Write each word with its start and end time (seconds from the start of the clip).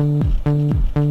Mm-hmm. 0.00 1.09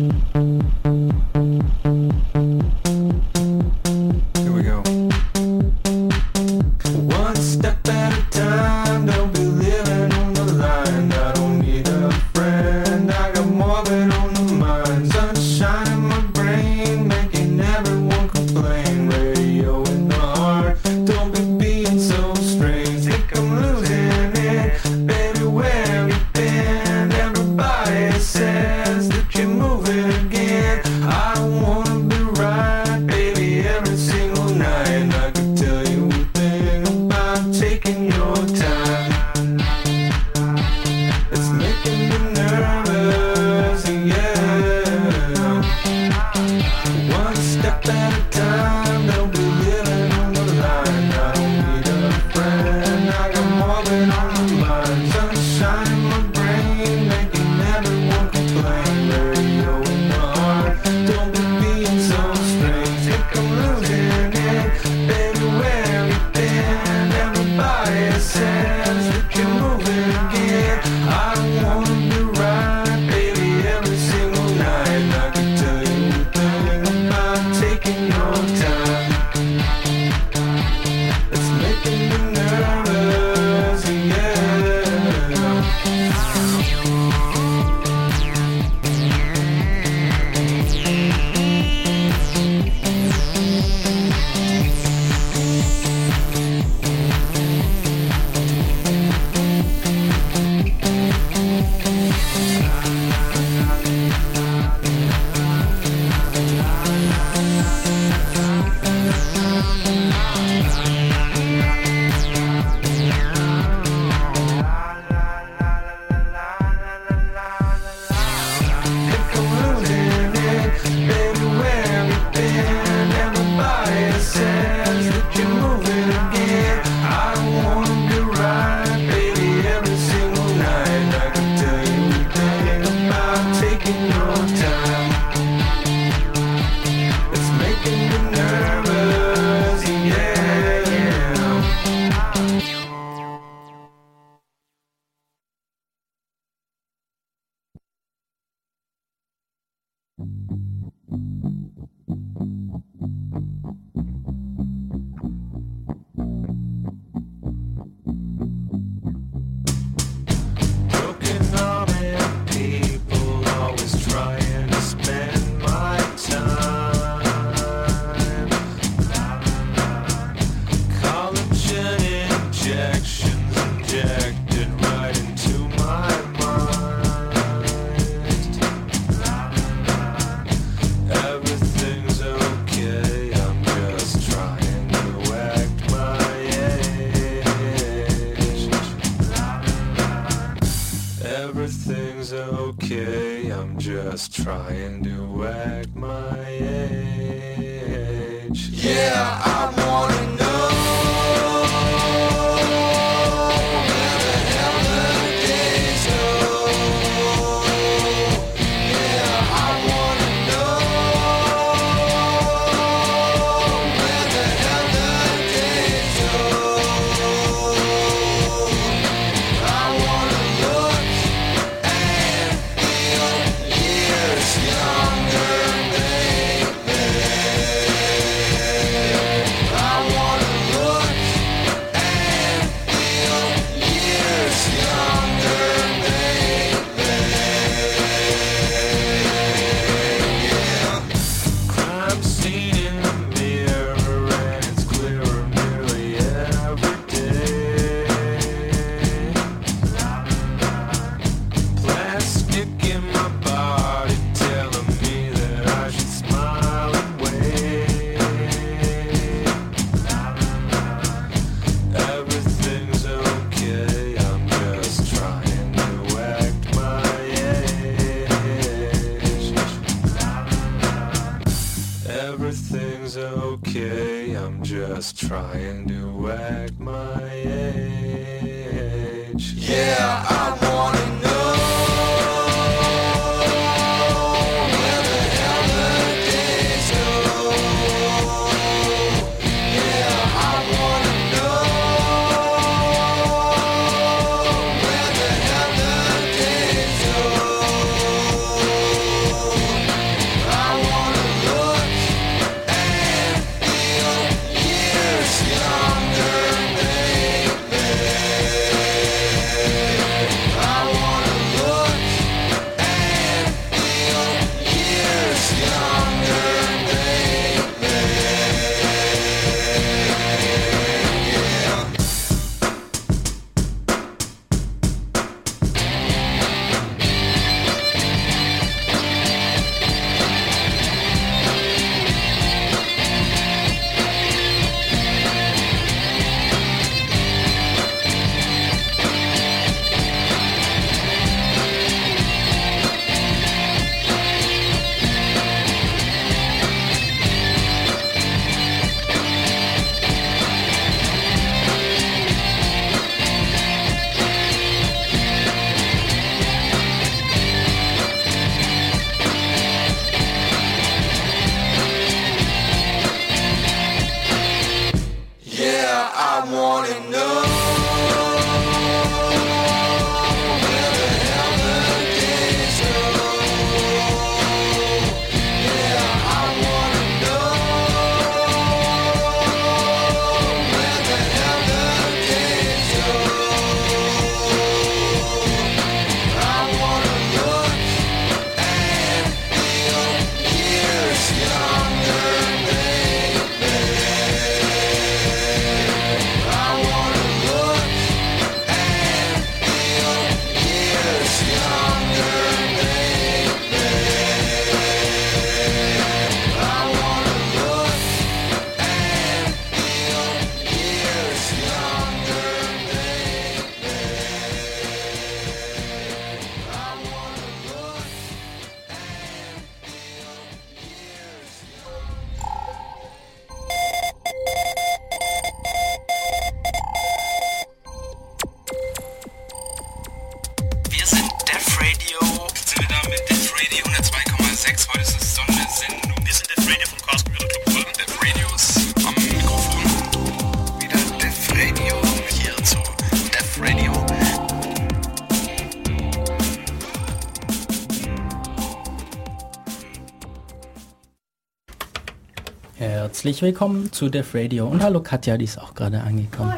Herzlich 452.80 453.42
willkommen 453.42 453.92
zu 453.92 454.08
Def 454.08 454.34
Radio 454.34 454.66
und 454.66 454.81
hallo 454.81 455.02
Katja, 455.02 455.38
die 455.38 455.44
ist 455.44 455.60
auch 455.60 455.76
gerade 455.76 456.00
angekommen. 456.00 456.54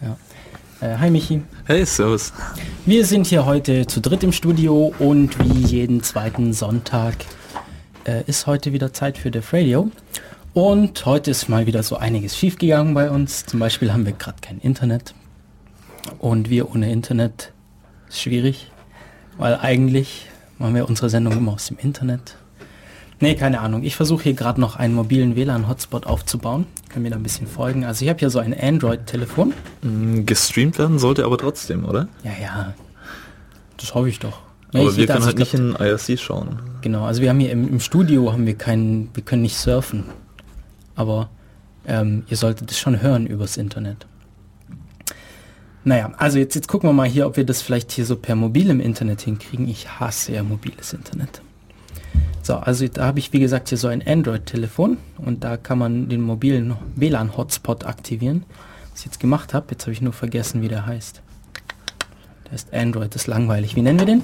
Hi. 0.00 0.06
Ja. 0.80 0.88
Äh, 0.88 0.98
hi 0.98 1.10
Michi. 1.10 1.42
Hey, 1.64 1.84
servus. 1.84 2.32
Wir 2.86 3.04
sind 3.04 3.26
hier 3.26 3.44
heute 3.44 3.84
zu 3.88 4.00
dritt 4.00 4.22
im 4.22 4.30
Studio 4.30 4.94
und 5.00 5.36
wie 5.40 5.66
jeden 5.66 6.00
zweiten 6.04 6.52
Sonntag 6.52 7.16
äh, 8.04 8.22
ist 8.28 8.46
heute 8.46 8.72
wieder 8.72 8.92
Zeit 8.92 9.18
für 9.18 9.32
Def 9.32 9.52
Radio. 9.52 9.90
Und 10.54 11.04
heute 11.04 11.32
ist 11.32 11.48
mal 11.48 11.66
wieder 11.66 11.82
so 11.82 11.96
einiges 11.96 12.36
schiefgegangen 12.36 12.94
bei 12.94 13.10
uns. 13.10 13.44
Zum 13.44 13.58
Beispiel 13.58 13.92
haben 13.92 14.06
wir 14.06 14.12
gerade 14.12 14.38
kein 14.40 14.60
Internet. 14.60 15.12
Und 16.20 16.50
wir 16.50 16.70
ohne 16.70 16.92
Internet 16.92 17.52
ist 18.08 18.20
schwierig, 18.20 18.70
weil 19.38 19.56
eigentlich 19.56 20.26
machen 20.58 20.76
wir 20.76 20.88
unsere 20.88 21.10
Sendung 21.10 21.36
immer 21.36 21.54
aus 21.54 21.66
dem 21.66 21.78
Internet. 21.78 22.36
Nee, 23.20 23.34
keine 23.34 23.60
Ahnung. 23.60 23.82
Ich 23.82 23.96
versuche 23.96 24.22
hier 24.22 24.34
gerade 24.34 24.60
noch 24.60 24.76
einen 24.76 24.94
mobilen 24.94 25.34
WLAN-Hotspot 25.34 26.06
aufzubauen. 26.06 26.66
Können 26.88 27.04
wir 27.04 27.10
da 27.10 27.16
ein 27.16 27.22
bisschen 27.22 27.48
folgen. 27.48 27.84
Also 27.84 28.04
ich 28.04 28.08
habe 28.08 28.20
hier 28.20 28.30
so 28.30 28.38
ein 28.38 28.54
Android-Telefon. 28.58 29.52
Mm, 29.82 30.24
gestreamt 30.24 30.78
werden 30.78 31.00
sollte 31.00 31.24
aber 31.24 31.36
trotzdem, 31.36 31.84
oder? 31.84 32.06
Ja, 32.22 32.30
ja. 32.40 32.74
Das 33.76 33.94
hoffe 33.94 34.08
ich 34.08 34.20
doch. 34.20 34.40
Ja, 34.72 34.82
aber 34.82 34.96
wir 34.96 35.06
können 35.06 35.24
halt 35.24 35.38
nicht 35.38 35.54
in 35.54 35.74
IRC 35.74 36.18
schauen. 36.18 36.60
Genau, 36.80 37.04
also 37.04 37.20
wir 37.20 37.30
haben 37.30 37.40
hier 37.40 37.50
im, 37.50 37.68
im 37.68 37.80
Studio 37.80 38.32
haben 38.32 38.46
wir 38.46 38.54
keinen, 38.54 39.10
wir 39.14 39.24
können 39.24 39.42
nicht 39.42 39.56
surfen. 39.56 40.04
Aber 40.94 41.30
ähm, 41.86 42.24
ihr 42.28 42.36
solltet 42.36 42.70
es 42.70 42.78
schon 42.78 43.02
hören 43.02 43.26
übers 43.26 43.56
Internet. 43.56 44.06
Naja, 45.84 46.12
also 46.18 46.38
jetzt, 46.38 46.54
jetzt 46.54 46.68
gucken 46.68 46.88
wir 46.88 46.92
mal 46.92 47.08
hier, 47.08 47.26
ob 47.26 47.36
wir 47.36 47.44
das 47.44 47.62
vielleicht 47.62 47.90
hier 47.92 48.04
so 48.04 48.14
per 48.14 48.36
mobilem 48.36 48.78
Internet 48.78 49.22
hinkriegen. 49.22 49.68
Ich 49.68 49.88
hasse 49.98 50.32
ja 50.32 50.42
mobiles 50.42 50.92
Internet. 50.92 51.40
So, 52.48 52.56
also 52.56 52.88
da 52.88 53.04
habe 53.04 53.18
ich 53.18 53.34
wie 53.34 53.40
gesagt 53.40 53.68
hier 53.68 53.76
so 53.76 53.88
ein 53.88 54.00
Android-Telefon 54.00 54.96
und 55.18 55.44
da 55.44 55.58
kann 55.58 55.76
man 55.76 56.08
den 56.08 56.22
mobilen 56.22 56.76
WLAN-Hotspot 56.96 57.84
aktivieren. 57.84 58.46
Was 58.90 59.00
ich 59.00 59.04
jetzt 59.04 59.20
gemacht 59.20 59.52
habe, 59.52 59.66
jetzt 59.72 59.82
habe 59.82 59.92
ich 59.92 60.00
nur 60.00 60.14
vergessen, 60.14 60.62
wie 60.62 60.68
der 60.68 60.86
heißt. 60.86 61.20
Der 62.46 62.52
ist 62.54 62.72
Android, 62.72 63.14
das 63.14 63.24
ist 63.24 63.26
langweilig. 63.26 63.76
Wie 63.76 63.82
nennen 63.82 63.98
wir 63.98 64.06
den? 64.06 64.22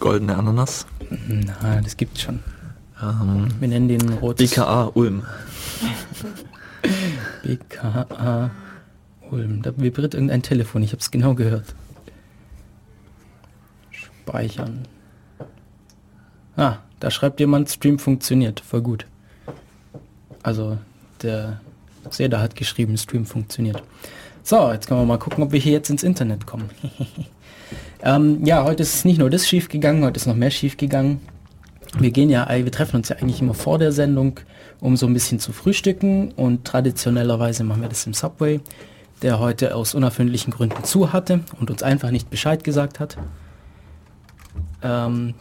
Goldene 0.00 0.38
Ananas. 0.38 0.86
Na, 1.28 1.82
das 1.82 1.98
gibt's 1.98 2.22
schon. 2.22 2.42
Ähm, 3.02 3.48
Wir 3.60 3.68
nennen 3.68 3.88
den 3.88 4.08
Rot. 4.08 4.38
BKA 4.38 4.90
Ulm. 4.94 5.24
BKA 7.42 8.50
Ulm. 9.30 9.60
Da 9.60 9.72
vibriert 9.76 10.14
irgendein 10.14 10.40
Telefon, 10.40 10.82
ich 10.82 10.92
habe 10.92 11.00
es 11.00 11.10
genau 11.10 11.34
gehört. 11.34 11.74
Speichern. 13.90 14.88
Ah, 16.58 16.78
da 16.98 17.10
schreibt 17.12 17.38
jemand, 17.38 17.70
Stream 17.70 18.00
funktioniert. 18.00 18.58
Voll 18.58 18.82
gut. 18.82 19.06
Also, 20.42 20.76
der 21.22 21.60
Seda 22.10 22.40
hat 22.40 22.56
geschrieben, 22.56 22.98
Stream 22.98 23.26
funktioniert. 23.26 23.80
So, 24.42 24.72
jetzt 24.72 24.88
können 24.88 25.00
wir 25.00 25.06
mal 25.06 25.18
gucken, 25.18 25.44
ob 25.44 25.52
wir 25.52 25.60
hier 25.60 25.72
jetzt 25.72 25.88
ins 25.88 26.02
Internet 26.02 26.46
kommen. 26.46 26.68
ähm, 28.02 28.44
ja, 28.44 28.64
heute 28.64 28.82
ist 28.82 29.04
nicht 29.04 29.18
nur 29.18 29.30
das 29.30 29.46
schief 29.46 29.68
gegangen, 29.68 30.04
heute 30.04 30.16
ist 30.16 30.26
noch 30.26 30.34
mehr 30.34 30.50
schief 30.50 30.76
gegangen. 30.76 31.20
Wir 31.96 32.10
gehen 32.10 32.28
ja, 32.28 32.48
wir 32.50 32.72
treffen 32.72 32.96
uns 32.96 33.08
ja 33.08 33.16
eigentlich 33.16 33.40
immer 33.40 33.54
vor 33.54 33.78
der 33.78 33.92
Sendung, 33.92 34.40
um 34.80 34.96
so 34.96 35.06
ein 35.06 35.14
bisschen 35.14 35.38
zu 35.38 35.52
frühstücken 35.52 36.32
und 36.32 36.64
traditionellerweise 36.64 37.62
machen 37.62 37.82
wir 37.82 37.88
das 37.88 38.04
im 38.04 38.14
Subway, 38.14 38.60
der 39.22 39.38
heute 39.38 39.76
aus 39.76 39.94
unerfindlichen 39.94 40.52
Gründen 40.52 40.82
zu 40.82 41.12
hatte 41.12 41.40
und 41.60 41.70
uns 41.70 41.84
einfach 41.84 42.10
nicht 42.10 42.30
Bescheid 42.30 42.64
gesagt 42.64 42.98
hat. 42.98 43.16
Ähm, 44.82 45.34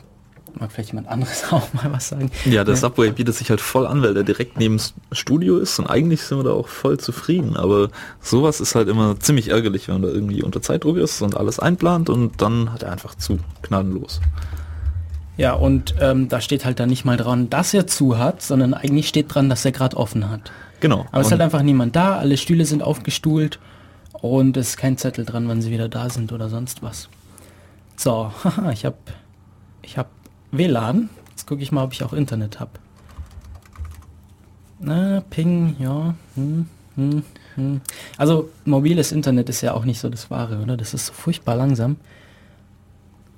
mag 0.59 0.71
vielleicht 0.71 0.89
jemand 0.89 1.07
anderes 1.07 1.45
auch 1.51 1.73
mal 1.73 1.91
was 1.91 2.09
sagen. 2.09 2.31
Ja, 2.45 2.63
der 2.63 2.75
Subway 2.75 3.11
bietet 3.11 3.35
sich 3.35 3.49
halt 3.49 3.61
voll 3.61 3.87
an, 3.87 4.01
weil 4.01 4.13
der 4.13 4.23
direkt 4.23 4.57
neben 4.57 4.79
Studio 5.11 5.57
ist 5.57 5.79
und 5.79 5.87
eigentlich 5.87 6.21
sind 6.21 6.39
wir 6.39 6.43
da 6.43 6.51
auch 6.51 6.67
voll 6.67 6.99
zufrieden. 6.99 7.57
Aber 7.57 7.89
sowas 8.21 8.59
ist 8.59 8.75
halt 8.75 8.87
immer 8.87 9.19
ziemlich 9.19 9.49
ärgerlich, 9.49 9.87
wenn 9.87 9.95
man 9.95 10.01
da 10.03 10.09
irgendwie 10.09 10.43
unter 10.43 10.61
Zeitdruck 10.61 10.97
ist 10.97 11.21
und 11.21 11.37
alles 11.37 11.59
einplant 11.59 12.09
und 12.09 12.41
dann 12.41 12.71
hat 12.73 12.83
er 12.83 12.91
einfach 12.91 13.15
zu, 13.15 13.39
gnadenlos. 13.61 14.21
Ja, 15.37 15.53
und 15.53 15.93
ähm, 15.99 16.29
da 16.29 16.41
steht 16.41 16.65
halt 16.65 16.79
dann 16.79 16.89
nicht 16.89 17.05
mal 17.05 17.15
dran, 17.15 17.49
dass 17.49 17.73
er 17.73 17.85
zu 17.85 18.17
hat, 18.17 18.41
sondern 18.41 18.73
eigentlich 18.73 19.07
steht 19.07 19.33
dran, 19.33 19.49
dass 19.49 19.63
er 19.65 19.71
gerade 19.71 19.95
offen 19.95 20.29
hat. 20.29 20.51
Genau. 20.79 21.05
Aber 21.11 21.21
es 21.21 21.27
ist 21.27 21.31
halt 21.31 21.41
einfach 21.41 21.61
niemand 21.61 21.95
da, 21.95 22.17
alle 22.17 22.37
Stühle 22.37 22.65
sind 22.65 22.81
aufgestuhlt 22.81 23.59
und 24.13 24.57
es 24.57 24.69
ist 24.69 24.77
kein 24.77 24.97
Zettel 24.97 25.25
dran, 25.25 25.47
wann 25.47 25.61
sie 25.61 25.71
wieder 25.71 25.89
da 25.89 26.09
sind 26.09 26.31
oder 26.31 26.49
sonst 26.49 26.81
was. 26.81 27.07
So, 27.95 28.31
haha, 28.43 28.71
ich 28.71 28.85
habe 28.85 28.97
ich 29.81 29.97
hab 29.97 30.09
WLAN. 30.51 31.09
Jetzt 31.29 31.47
gucke 31.47 31.61
ich 31.61 31.71
mal, 31.71 31.83
ob 31.83 31.93
ich 31.93 32.03
auch 32.03 32.13
Internet 32.13 32.59
habe. 32.59 32.71
Na, 34.79 35.21
Ping, 35.29 35.75
ja. 35.79 36.15
Hm, 36.35 36.67
hm, 36.95 37.23
hm. 37.55 37.81
Also 38.17 38.49
mobiles 38.65 39.11
Internet 39.11 39.49
ist 39.49 39.61
ja 39.61 39.73
auch 39.73 39.85
nicht 39.85 39.99
so 39.99 40.09
das 40.09 40.29
Wahre, 40.29 40.61
oder? 40.61 40.77
Das 40.77 40.93
ist 40.93 41.07
so 41.07 41.13
furchtbar 41.13 41.55
langsam. 41.55 41.97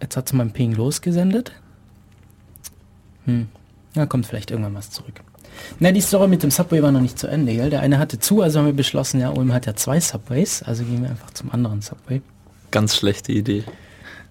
Jetzt 0.01 0.15
hat 0.17 0.27
es 0.27 0.33
mein 0.33 0.51
Ping 0.51 0.73
losgesendet. 0.73 1.51
Hm. 3.25 3.47
Ja, 3.95 4.05
kommt 4.05 4.25
vielleicht 4.25 4.51
irgendwann 4.51 4.75
was 4.75 4.91
zurück. 4.91 5.21
Na, 5.79 5.91
die 5.91 6.01
Story 6.01 6.27
mit 6.27 6.43
dem 6.43 6.51
Subway 6.51 6.81
war 6.81 6.91
noch 6.91 7.01
nicht 7.01 7.19
zu 7.19 7.27
Ende, 7.27 7.53
gell? 7.53 7.69
Der 7.69 7.81
eine 7.81 7.97
hatte 7.97 8.19
zu, 8.19 8.41
also 8.41 8.59
haben 8.59 8.65
wir 8.67 8.73
beschlossen, 8.73 9.19
ja, 9.19 9.29
Ulm 9.29 9.51
hat 9.51 9.65
ja 9.65 9.75
zwei 9.75 9.99
Subways, 9.99 10.63
also 10.63 10.83
gehen 10.83 11.01
wir 11.01 11.09
einfach 11.09 11.31
zum 11.31 11.51
anderen 11.51 11.81
Subway. 11.81 12.21
ganz 12.71 12.95
schlechte 12.95 13.31
Idee. 13.31 13.63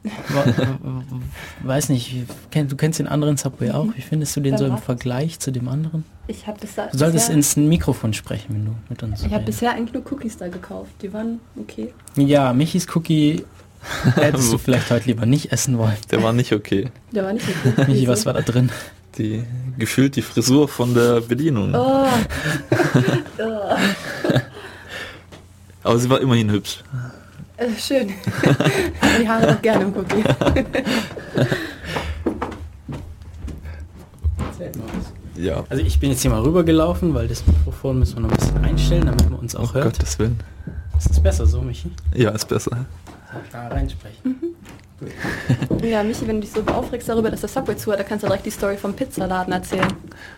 Weiß 1.63 1.89
nicht, 1.89 2.27
du 2.53 2.77
kennst 2.77 2.99
den 2.99 3.09
anderen 3.09 3.37
Subway 3.37 3.71
auch. 3.71 3.87
Wie 3.97 4.03
findest 4.03 4.37
du 4.37 4.41
den 4.41 4.57
so 4.57 4.65
im. 4.65 4.79
Vergleich 4.79 5.41
zu 5.41 5.51
dem 5.51 5.69
anderen? 5.69 6.05
Ich 6.29 6.47
habe 6.47 6.59
bisher, 6.61 6.89
Du 6.91 6.99
solltest 6.99 7.31
ins 7.31 7.57
Mikrofon 7.57 8.13
sprechen, 8.13 8.55
wenn 8.55 8.65
du 8.67 8.75
mit 8.89 9.03
uns 9.03 9.25
ich 9.25 9.33
habe 9.33 9.45
bisher 9.45 9.73
eigentlich 9.73 9.95
nur 9.95 10.13
Cookies 10.13 10.37
da 10.37 10.49
gekauft. 10.49 10.93
Die 11.03 11.13
waren 11.13 11.41
okay. 11.57 11.93
Ja, 12.17 12.53
Michis 12.53 12.87
Cookie 12.95 13.45
hättest 14.15 14.53
du 14.53 14.59
vielleicht 14.59 14.91
heute 14.91 15.07
lieber 15.07 15.27
nicht 15.27 15.53
essen 15.53 15.79
wollen. 15.79 15.97
Der 16.11 16.23
war 16.23 16.33
nicht 16.33 16.53
okay. 16.53 16.91
Der 17.13 17.25
war 17.25 17.33
nicht 17.33 17.47
okay. 17.49 17.87
Michi, 17.89 18.09
was 18.09 18.27
war 18.27 18.35
da 18.35 18.43
drin? 18.43 18.71
Die 19.17 19.45
gefühlt 19.79 20.17
die 20.17 20.23
Frisur 20.23 20.69
von 20.69 20.95
der 20.95 21.21
Bedienung. 21.21 21.75
Oh. 21.75 22.07
oh. 23.39 23.77
Aber 25.83 25.99
sie 25.99 26.11
war 26.11 26.21
immerhin 26.21 26.51
hübsch. 26.51 26.83
Äh, 27.59 27.69
schön. 27.79 28.09
die 29.21 29.29
Haare 29.29 29.47
doch 29.49 29.63
gerne 29.63 29.85
im 29.85 29.95
Cookie. 29.97 30.25
Ja. 35.37 35.65
Also 35.69 35.85
ich 35.85 36.01
bin 36.01 36.11
jetzt 36.11 36.23
hier 36.23 36.33
mal 36.33 36.43
rübergelaufen, 36.43 37.15
weil 37.15 37.29
das 37.29 37.47
Mikrofon 37.47 38.01
müssen 38.01 38.17
wir 38.17 38.23
noch 38.23 38.31
ein 38.31 38.37
bisschen 38.37 38.65
einstellen, 38.65 39.07
damit 39.07 39.31
man 39.31 39.39
uns 39.39 39.55
auch 39.55 39.71
Oh 39.71 39.75
hört. 39.75 39.97
Gottes 39.97 40.19
Willen. 40.19 40.41
Ist 40.99 41.11
das 41.11 41.21
besser 41.21 41.47
so, 41.47 41.63
Michi? 41.63 41.93
Ja, 42.13 42.31
ist 42.31 42.49
besser. 42.49 42.87
Da 43.53 43.69
reinsprechen. 43.69 44.37
ja, 45.83 46.03
Michi, 46.03 46.27
wenn 46.27 46.41
du 46.41 46.41
dich 46.41 46.51
so 46.51 46.61
aufregst 46.73 47.09
darüber, 47.09 47.31
dass 47.31 47.41
der 47.41 47.49
Subway 47.49 47.77
zu 47.77 47.93
hat, 47.93 48.01
da 48.01 48.03
kannst 48.03 48.25
du 48.25 48.27
direkt 48.27 48.47
die 48.47 48.51
Story 48.51 48.77
vom 48.77 48.95
Pizzaladen 48.95 49.53
erzählen. 49.53 49.87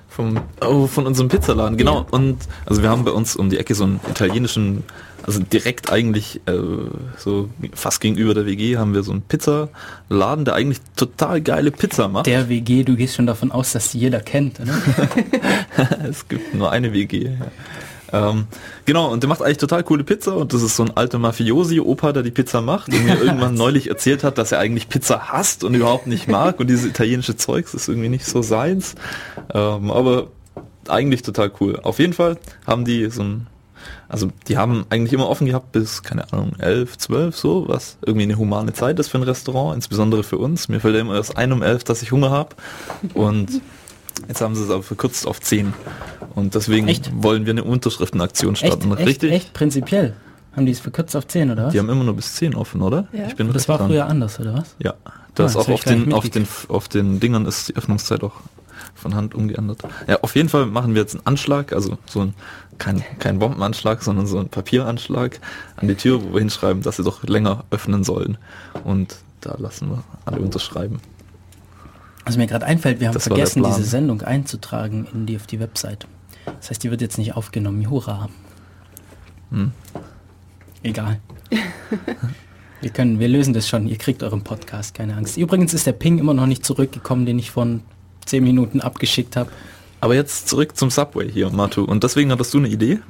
Vom, 0.08 0.38
oh, 0.62 0.86
von 0.86 1.06
unserem 1.06 1.28
Pizzaladen, 1.28 1.76
genau. 1.76 2.00
Ja. 2.00 2.06
Und 2.10 2.38
also 2.66 2.82
wir 2.82 2.90
haben 2.90 3.04
bei 3.04 3.10
uns 3.10 3.36
um 3.36 3.50
die 3.50 3.58
Ecke 3.58 3.74
so 3.74 3.84
einen 3.84 4.00
italienischen, 4.08 4.84
also 5.22 5.40
direkt 5.40 5.92
eigentlich 5.92 6.40
äh, 6.46 6.52
so 7.16 7.48
fast 7.74 8.00
gegenüber 8.00 8.34
der 8.34 8.46
WG 8.46 8.76
haben 8.76 8.94
wir 8.94 9.02
so 9.02 9.12
einen 9.12 9.22
Pizzaladen, 9.22 10.44
der 10.44 10.54
eigentlich 10.54 10.80
total 10.96 11.40
geile 11.40 11.70
Pizza 11.70 12.08
macht. 12.08 12.26
Der 12.26 12.48
WG, 12.48 12.84
du 12.84 12.96
gehst 12.96 13.16
schon 13.16 13.26
davon 13.26 13.52
aus, 13.52 13.72
dass 13.72 13.92
die 13.92 13.98
jeder 13.98 14.20
kennt, 14.20 14.60
oder? 14.60 14.74
es 16.08 16.26
gibt 16.28 16.54
nur 16.54 16.70
eine 16.70 16.92
WG. 16.92 17.24
Ja. 17.24 17.46
Ähm, 18.12 18.46
genau, 18.84 19.10
und 19.12 19.22
der 19.22 19.28
macht 19.28 19.42
eigentlich 19.42 19.58
total 19.58 19.82
coole 19.82 20.04
Pizza 20.04 20.36
und 20.36 20.52
das 20.52 20.62
ist 20.62 20.76
so 20.76 20.84
ein 20.84 20.96
alter 20.96 21.18
Mafiosi-Opa, 21.18 22.12
der 22.12 22.22
die 22.22 22.30
Pizza 22.30 22.60
macht 22.60 22.92
und 22.92 23.04
mir 23.04 23.20
irgendwann 23.22 23.54
neulich 23.54 23.88
erzählt 23.88 24.24
hat, 24.24 24.38
dass 24.38 24.52
er 24.52 24.58
eigentlich 24.58 24.88
Pizza 24.88 25.28
hasst 25.32 25.64
und 25.64 25.74
überhaupt 25.74 26.06
nicht 26.06 26.28
mag 26.28 26.60
und 26.60 26.68
dieses 26.68 26.86
italienische 26.86 27.36
Zeugs 27.36 27.74
ist 27.74 27.88
irgendwie 27.88 28.08
nicht 28.08 28.26
so 28.26 28.42
seins. 28.42 28.94
Ähm, 29.52 29.90
aber 29.90 30.28
eigentlich 30.90 31.22
total 31.22 31.50
cool. 31.60 31.78
Auf 31.82 31.98
jeden 31.98 32.12
Fall 32.12 32.36
haben 32.66 32.84
die 32.84 33.10
so 33.10 33.22
ein, 33.22 33.46
also 34.08 34.28
die 34.48 34.56
haben 34.58 34.84
eigentlich 34.90 35.12
immer 35.12 35.28
offen 35.28 35.46
gehabt 35.46 35.72
bis, 35.72 36.02
keine 36.02 36.32
Ahnung, 36.32 36.52
11, 36.58 36.98
12 36.98 37.36
so, 37.36 37.68
was 37.68 37.96
irgendwie 38.04 38.24
eine 38.24 38.36
humane 38.38 38.72
Zeit 38.72 38.98
ist 38.98 39.08
für 39.08 39.18
ein 39.18 39.22
Restaurant, 39.24 39.74
insbesondere 39.76 40.22
für 40.22 40.38
uns. 40.38 40.68
Mir 40.68 40.80
fällt 40.80 40.94
ja 40.94 41.00
immer 41.00 41.14
erst 41.14 41.36
ein 41.36 41.52
um 41.52 41.62
11, 41.62 41.84
dass 41.84 42.02
ich 42.02 42.12
Hunger 42.12 42.30
habe 42.30 42.50
und 43.14 43.60
Jetzt 44.28 44.42
haben 44.42 44.54
sie 44.54 44.62
es 44.64 44.70
aber 44.70 44.82
verkürzt 44.82 45.26
auf 45.26 45.40
10. 45.40 45.72
Und 46.34 46.54
deswegen 46.54 46.88
Echt? 46.88 47.10
wollen 47.22 47.46
wir 47.46 47.52
eine 47.52 47.64
Unterschriftenaktion 47.64 48.52
Echt, 48.52 48.66
starten. 48.66 48.92
echt, 48.92 49.06
Richtig? 49.06 49.32
echt 49.32 49.52
prinzipiell. 49.54 50.14
Haben 50.54 50.66
die 50.66 50.72
es 50.72 50.80
verkürzt 50.80 51.16
auf 51.16 51.26
10, 51.26 51.50
oder 51.50 51.66
was? 51.66 51.72
Die 51.72 51.78
haben 51.78 51.88
immer 51.88 52.04
nur 52.04 52.14
bis 52.16 52.34
10 52.34 52.54
offen, 52.54 52.82
oder? 52.82 53.08
Ja. 53.12 53.28
Ich 53.28 53.36
bin 53.36 53.50
das 53.50 53.66
war 53.68 53.78
dran. 53.78 53.88
früher 53.88 54.06
anders, 54.06 54.38
oder 54.38 54.52
was? 54.54 54.74
Ja. 54.78 54.94
Das 55.34 55.56
Ah, 55.56 55.60
auch 55.60 55.68
auf 55.68 55.84
den, 55.84 56.12
auf, 56.12 56.28
den, 56.28 56.46
auf 56.68 56.88
den 56.88 57.18
Dingern 57.18 57.46
ist 57.46 57.68
die 57.68 57.76
Öffnungszeit 57.76 58.22
auch 58.22 58.34
von 59.00 59.14
Hand 59.14 59.34
umgeändert. 59.34 59.82
Ja, 60.06 60.18
auf 60.22 60.36
jeden 60.36 60.48
Fall 60.48 60.66
machen 60.66 60.94
wir 60.94 61.02
jetzt 61.02 61.14
einen 61.14 61.26
Anschlag, 61.26 61.72
also 61.72 61.98
so 62.06 62.20
ein, 62.20 62.34
kein, 62.78 63.02
kein 63.18 63.38
Bombenanschlag, 63.38 64.02
sondern 64.02 64.26
so 64.26 64.38
ein 64.38 64.48
Papieranschlag 64.48 65.40
an 65.76 65.88
die 65.88 65.94
Tür, 65.94 66.22
wo 66.22 66.34
wir 66.34 66.40
hinschreiben, 66.40 66.82
dass 66.82 66.96
sie 66.96 67.04
doch 67.04 67.24
länger 67.24 67.64
öffnen 67.70 68.04
sollen. 68.04 68.38
Und 68.84 69.16
da 69.40 69.56
lassen 69.58 69.90
wir 69.90 70.04
alle 70.24 70.40
unterschreiben. 70.40 71.00
Was 72.24 72.36
mir 72.36 72.46
gerade 72.46 72.66
einfällt, 72.66 73.00
wir 73.00 73.08
haben 73.08 73.14
Das 73.14 73.24
vergessen, 73.24 73.62
diese 73.64 73.84
Sendung 73.84 74.22
einzutragen 74.22 75.06
in 75.12 75.26
die 75.26 75.36
auf 75.36 75.46
die 75.46 75.58
Website. 75.58 76.06
Das 76.44 76.70
heißt, 76.70 76.82
die 76.84 76.90
wird 76.90 77.00
jetzt 77.00 77.18
nicht 77.18 77.34
aufgenommen. 77.34 77.88
Hurra. 77.88 78.28
Hm. 79.50 79.72
Egal. 80.82 81.20
wir 82.80 82.90
können, 82.90 83.18
wir 83.18 83.28
lösen 83.28 83.54
das 83.54 83.68
schon. 83.68 83.86
Ihr 83.86 83.98
kriegt 83.98 84.22
euren 84.22 84.42
Podcast, 84.42 84.94
keine 84.94 85.16
Angst. 85.16 85.36
Übrigens 85.36 85.74
ist 85.74 85.86
der 85.86 85.92
Ping 85.92 86.18
immer 86.18 86.34
noch 86.34 86.46
nicht 86.46 86.64
zurückgekommen, 86.64 87.26
den 87.26 87.38
ich 87.38 87.50
von 87.50 87.82
10 88.26 88.42
Minuten 88.42 88.80
abgeschickt 88.80 89.36
habe. 89.36 89.50
Aber 90.00 90.14
jetzt 90.14 90.48
zurück 90.48 90.76
zum 90.76 90.90
Subway 90.90 91.30
hier, 91.30 91.50
Matu. 91.50 91.84
Und 91.84 92.04
deswegen 92.04 92.32
hattest 92.32 92.54
du 92.54 92.58
eine 92.58 92.68
Idee? 92.68 93.00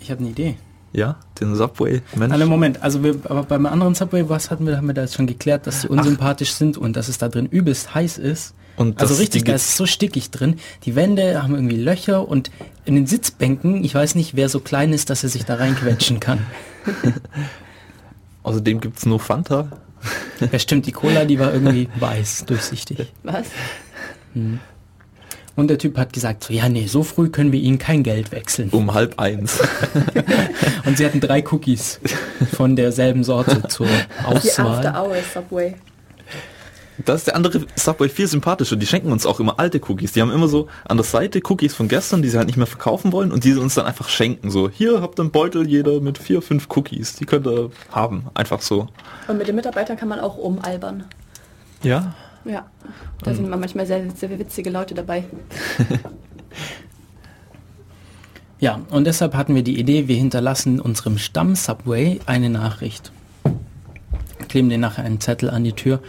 Ich 0.00 0.10
habe 0.10 0.20
eine 0.20 0.30
Idee. 0.30 0.56
Ja, 0.92 1.16
den 1.40 1.54
Subway 1.54 2.02
Mensch. 2.16 2.32
Alle 2.32 2.46
Moment, 2.46 2.82
also 2.82 3.04
wir, 3.04 3.16
aber 3.24 3.42
beim 3.42 3.66
anderen 3.66 3.94
Subway, 3.94 4.28
was 4.28 4.50
hatten 4.50 4.66
wir, 4.66 4.76
haben 4.78 4.86
wir 4.86 4.94
da 4.94 5.02
jetzt 5.02 5.14
schon 5.14 5.26
geklärt, 5.26 5.66
dass 5.66 5.82
die 5.82 5.88
unsympathisch 5.88 6.52
sind 6.52 6.78
und 6.78 6.96
dass 6.96 7.08
es 7.08 7.18
da 7.18 7.28
drin 7.28 7.46
übelst 7.46 7.94
heiß 7.94 8.18
ist. 8.18 8.54
Und 8.76 9.00
also 9.00 9.14
richtig, 9.16 9.44
da 9.44 9.54
ist 9.54 9.68
es 9.68 9.76
so 9.76 9.86
stickig 9.86 10.30
drin. 10.30 10.56
Die 10.84 10.94
Wände 10.94 11.42
haben 11.42 11.54
irgendwie 11.54 11.76
Löcher 11.76 12.26
und 12.26 12.50
in 12.84 12.94
den 12.94 13.06
Sitzbänken, 13.06 13.84
ich 13.84 13.94
weiß 13.94 14.14
nicht, 14.14 14.36
wer 14.36 14.48
so 14.48 14.60
klein 14.60 14.92
ist, 14.92 15.10
dass 15.10 15.24
er 15.24 15.28
sich 15.28 15.44
da 15.44 15.56
reinquetschen 15.56 16.20
kann. 16.20 16.46
Außerdem 18.44 18.80
gibt's 18.80 19.04
nur 19.04 19.18
Fanta. 19.18 19.68
Ja 20.52 20.58
stimmt, 20.58 20.86
die 20.86 20.92
Cola, 20.92 21.24
die 21.24 21.38
war 21.38 21.52
irgendwie 21.52 21.88
weiß, 22.00 22.44
durchsichtig. 22.46 23.12
Was? 23.24 23.48
Und 25.58 25.68
der 25.68 25.78
Typ 25.78 25.98
hat 25.98 26.12
gesagt, 26.12 26.44
so, 26.44 26.52
ja 26.52 26.68
nee, 26.68 26.86
so 26.86 27.02
früh 27.02 27.30
können 27.30 27.50
wir 27.50 27.58
Ihnen 27.58 27.78
kein 27.78 28.04
Geld 28.04 28.30
wechseln. 28.30 28.68
Um 28.70 28.94
halb 28.94 29.18
eins. 29.18 29.58
Und 30.84 30.96
sie 30.96 31.04
hatten 31.04 31.18
drei 31.18 31.42
Cookies 31.50 31.98
von 32.54 32.76
derselben 32.76 33.24
Sorte 33.24 33.62
zur 33.68 33.88
Die 33.88 34.24
Auswahl. 34.24 34.86
After 34.86 35.02
Hours 35.02 35.34
Subway. 35.34 35.74
Da 37.04 37.14
ist 37.14 37.26
der 37.26 37.34
andere 37.34 37.64
Subway 37.74 38.08
viel 38.08 38.28
sympathischer. 38.28 38.76
Die 38.76 38.86
schenken 38.86 39.10
uns 39.10 39.26
auch 39.26 39.40
immer 39.40 39.58
alte 39.58 39.80
Cookies. 39.88 40.12
Die 40.12 40.20
haben 40.22 40.30
immer 40.30 40.46
so 40.46 40.68
an 40.84 40.96
der 40.96 41.04
Seite 41.04 41.40
Cookies 41.48 41.74
von 41.74 41.88
gestern, 41.88 42.22
die 42.22 42.28
sie 42.28 42.36
halt 42.36 42.46
nicht 42.46 42.56
mehr 42.56 42.66
verkaufen 42.66 43.12
wollen 43.12 43.32
und 43.32 43.42
die 43.42 43.52
sie 43.52 43.60
uns 43.60 43.74
dann 43.74 43.86
einfach 43.86 44.08
schenken. 44.08 44.50
So, 44.50 44.68
hier 44.68 45.00
habt 45.00 45.18
ihr 45.18 45.22
einen 45.22 45.32
Beutel, 45.32 45.66
jeder 45.66 46.00
mit 46.00 46.18
vier, 46.18 46.40
fünf 46.40 46.68
Cookies. 46.76 47.14
Die 47.14 47.24
könnt 47.24 47.48
ihr 47.48 47.70
haben. 47.90 48.26
Einfach 48.34 48.62
so. 48.62 48.86
Und 49.26 49.38
mit 49.38 49.48
den 49.48 49.56
Mitarbeitern 49.56 49.96
kann 49.96 50.08
man 50.08 50.20
auch 50.20 50.36
umalbern. 50.36 51.04
Ja. 51.82 52.14
Ja. 52.48 52.66
Da 53.22 53.34
sind 53.34 53.44
immer 53.44 53.56
manchmal 53.56 53.86
sehr, 53.86 54.10
sehr 54.10 54.36
witzige 54.38 54.70
Leute 54.70 54.94
dabei. 54.94 55.24
Ja, 58.60 58.80
und 58.90 59.06
deshalb 59.06 59.34
hatten 59.36 59.54
wir 59.54 59.62
die 59.62 59.78
Idee, 59.78 60.08
wir 60.08 60.16
hinterlassen 60.16 60.80
unserem 60.80 61.16
Stamm-Subway 61.16 62.18
eine 62.26 62.50
Nachricht. 62.50 63.12
Kleben 64.48 64.68
den 64.68 64.80
nachher 64.80 65.04
einen 65.04 65.20
Zettel 65.20 65.48
an 65.48 65.62
die 65.62 65.74
Tür 65.74 66.00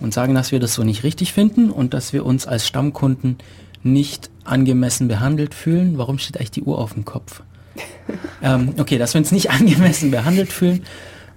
und 0.00 0.14
sagen, 0.14 0.34
dass 0.34 0.50
wir 0.50 0.58
das 0.58 0.72
so 0.72 0.84
nicht 0.84 1.02
richtig 1.02 1.34
finden 1.34 1.70
und 1.70 1.92
dass 1.92 2.14
wir 2.14 2.24
uns 2.24 2.46
als 2.46 2.66
Stammkunden 2.66 3.36
nicht 3.82 4.30
angemessen 4.44 5.06
behandelt 5.06 5.52
fühlen. 5.52 5.98
Warum 5.98 6.18
steht 6.18 6.38
eigentlich 6.38 6.50
die 6.52 6.62
Uhr 6.62 6.78
auf 6.78 6.94
dem 6.94 7.04
Kopf? 7.04 7.42
ähm, 8.42 8.72
okay, 8.78 8.96
dass 8.96 9.12
wir 9.12 9.18
uns 9.18 9.30
nicht 9.30 9.50
angemessen 9.50 10.10
behandelt 10.10 10.50
fühlen 10.50 10.84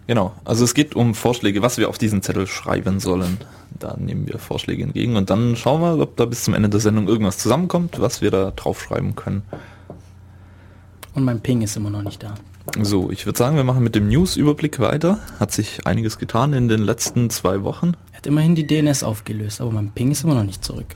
Genau. 0.07 0.33
Also 0.43 0.65
es 0.65 0.73
geht 0.73 0.93
um 0.95 1.15
Vorschläge, 1.15 1.61
was 1.61 1.77
wir 1.77 1.87
auf 1.87 1.97
diesen 1.97 2.21
Zettel 2.21 2.47
schreiben 2.47 2.99
sollen. 2.99 3.37
Da 3.79 3.95
nehmen 3.97 4.27
wir 4.27 4.39
Vorschläge 4.39 4.83
entgegen 4.83 5.15
und 5.15 5.29
dann 5.29 5.55
schauen 5.55 5.79
wir, 5.81 5.97
ob 5.99 6.17
da 6.17 6.25
bis 6.25 6.43
zum 6.43 6.53
Ende 6.53 6.67
der 6.67 6.81
Sendung 6.81 7.07
irgendwas 7.07 7.37
zusammenkommt, 7.37 8.01
was 8.01 8.21
wir 8.21 8.29
da 8.29 8.51
draufschreiben 8.51 9.15
können. 9.15 9.43
Und 11.13 11.23
mein 11.23 11.39
Ping 11.39 11.61
ist 11.61 11.77
immer 11.77 11.89
noch 11.89 12.03
nicht 12.03 12.21
da. 12.23 12.33
So, 12.81 13.11
ich 13.11 13.25
würde 13.25 13.37
sagen, 13.37 13.55
wir 13.55 13.63
machen 13.63 13.83
mit 13.83 13.95
dem 13.95 14.07
News-Überblick 14.07 14.79
weiter. 14.79 15.19
Hat 15.39 15.51
sich 15.51 15.87
einiges 15.87 16.19
getan 16.19 16.53
in 16.53 16.67
den 16.67 16.81
letzten 16.81 17.29
zwei 17.29 17.63
Wochen. 17.63 17.93
Er 18.11 18.17
hat 18.17 18.27
immerhin 18.27 18.55
die 18.55 18.65
DNS 18.65 19.03
aufgelöst, 19.03 19.61
aber 19.61 19.71
mein 19.71 19.91
Ping 19.91 20.11
ist 20.11 20.23
immer 20.23 20.35
noch 20.35 20.43
nicht 20.43 20.63
zurück. 20.63 20.87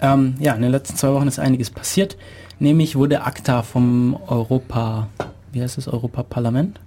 Ähm, 0.00 0.34
ja, 0.38 0.54
in 0.54 0.62
den 0.62 0.70
letzten 0.70 0.96
zwei 0.96 1.12
Wochen 1.12 1.26
ist 1.26 1.38
einiges 1.38 1.70
passiert. 1.70 2.16
Nämlich 2.58 2.96
wurde 2.96 3.22
ACTA 3.22 3.62
vom 3.62 4.18
Europa, 4.26 5.08
wie 5.52 5.62
heißt 5.62 5.78
es, 5.78 5.88
Europaparlament? 5.88 6.80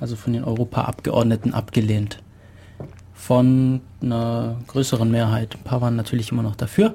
Also 0.00 0.16
von 0.16 0.32
den 0.32 0.44
Europaabgeordneten 0.44 1.54
abgelehnt. 1.54 2.22
Von 3.14 3.82
einer 4.00 4.56
größeren 4.68 5.10
Mehrheit. 5.10 5.56
Ein 5.56 5.64
paar 5.64 5.80
waren 5.80 5.96
natürlich 5.96 6.32
immer 6.32 6.42
noch 6.42 6.56
dafür. 6.56 6.94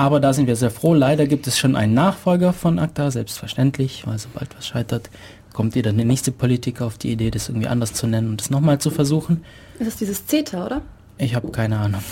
Aber 0.00 0.18
da 0.18 0.32
sind 0.32 0.46
wir 0.46 0.56
sehr 0.56 0.70
froh. 0.70 0.94
Leider 0.94 1.26
gibt 1.26 1.46
es 1.46 1.58
schon 1.58 1.76
einen 1.76 1.92
Nachfolger 1.92 2.54
von 2.54 2.78
ACTA, 2.78 3.10
selbstverständlich, 3.10 4.06
weil 4.06 4.18
sobald 4.18 4.56
was 4.56 4.66
scheitert, 4.66 5.10
kommt 5.52 5.74
jeder 5.74 5.92
der 5.92 6.06
nächste 6.06 6.32
Politiker 6.32 6.86
auf 6.86 6.96
die 6.96 7.12
Idee, 7.12 7.30
das 7.30 7.50
irgendwie 7.50 7.68
anders 7.68 7.92
zu 7.92 8.06
nennen 8.06 8.30
und 8.30 8.40
es 8.40 8.48
nochmal 8.48 8.78
zu 8.78 8.90
versuchen. 8.90 9.44
Das 9.78 9.88
ist 9.88 10.00
dieses 10.00 10.26
CETA, 10.26 10.64
oder? 10.64 10.80
Ich 11.18 11.34
habe 11.34 11.50
keine 11.50 11.78
Ahnung. 11.78 12.02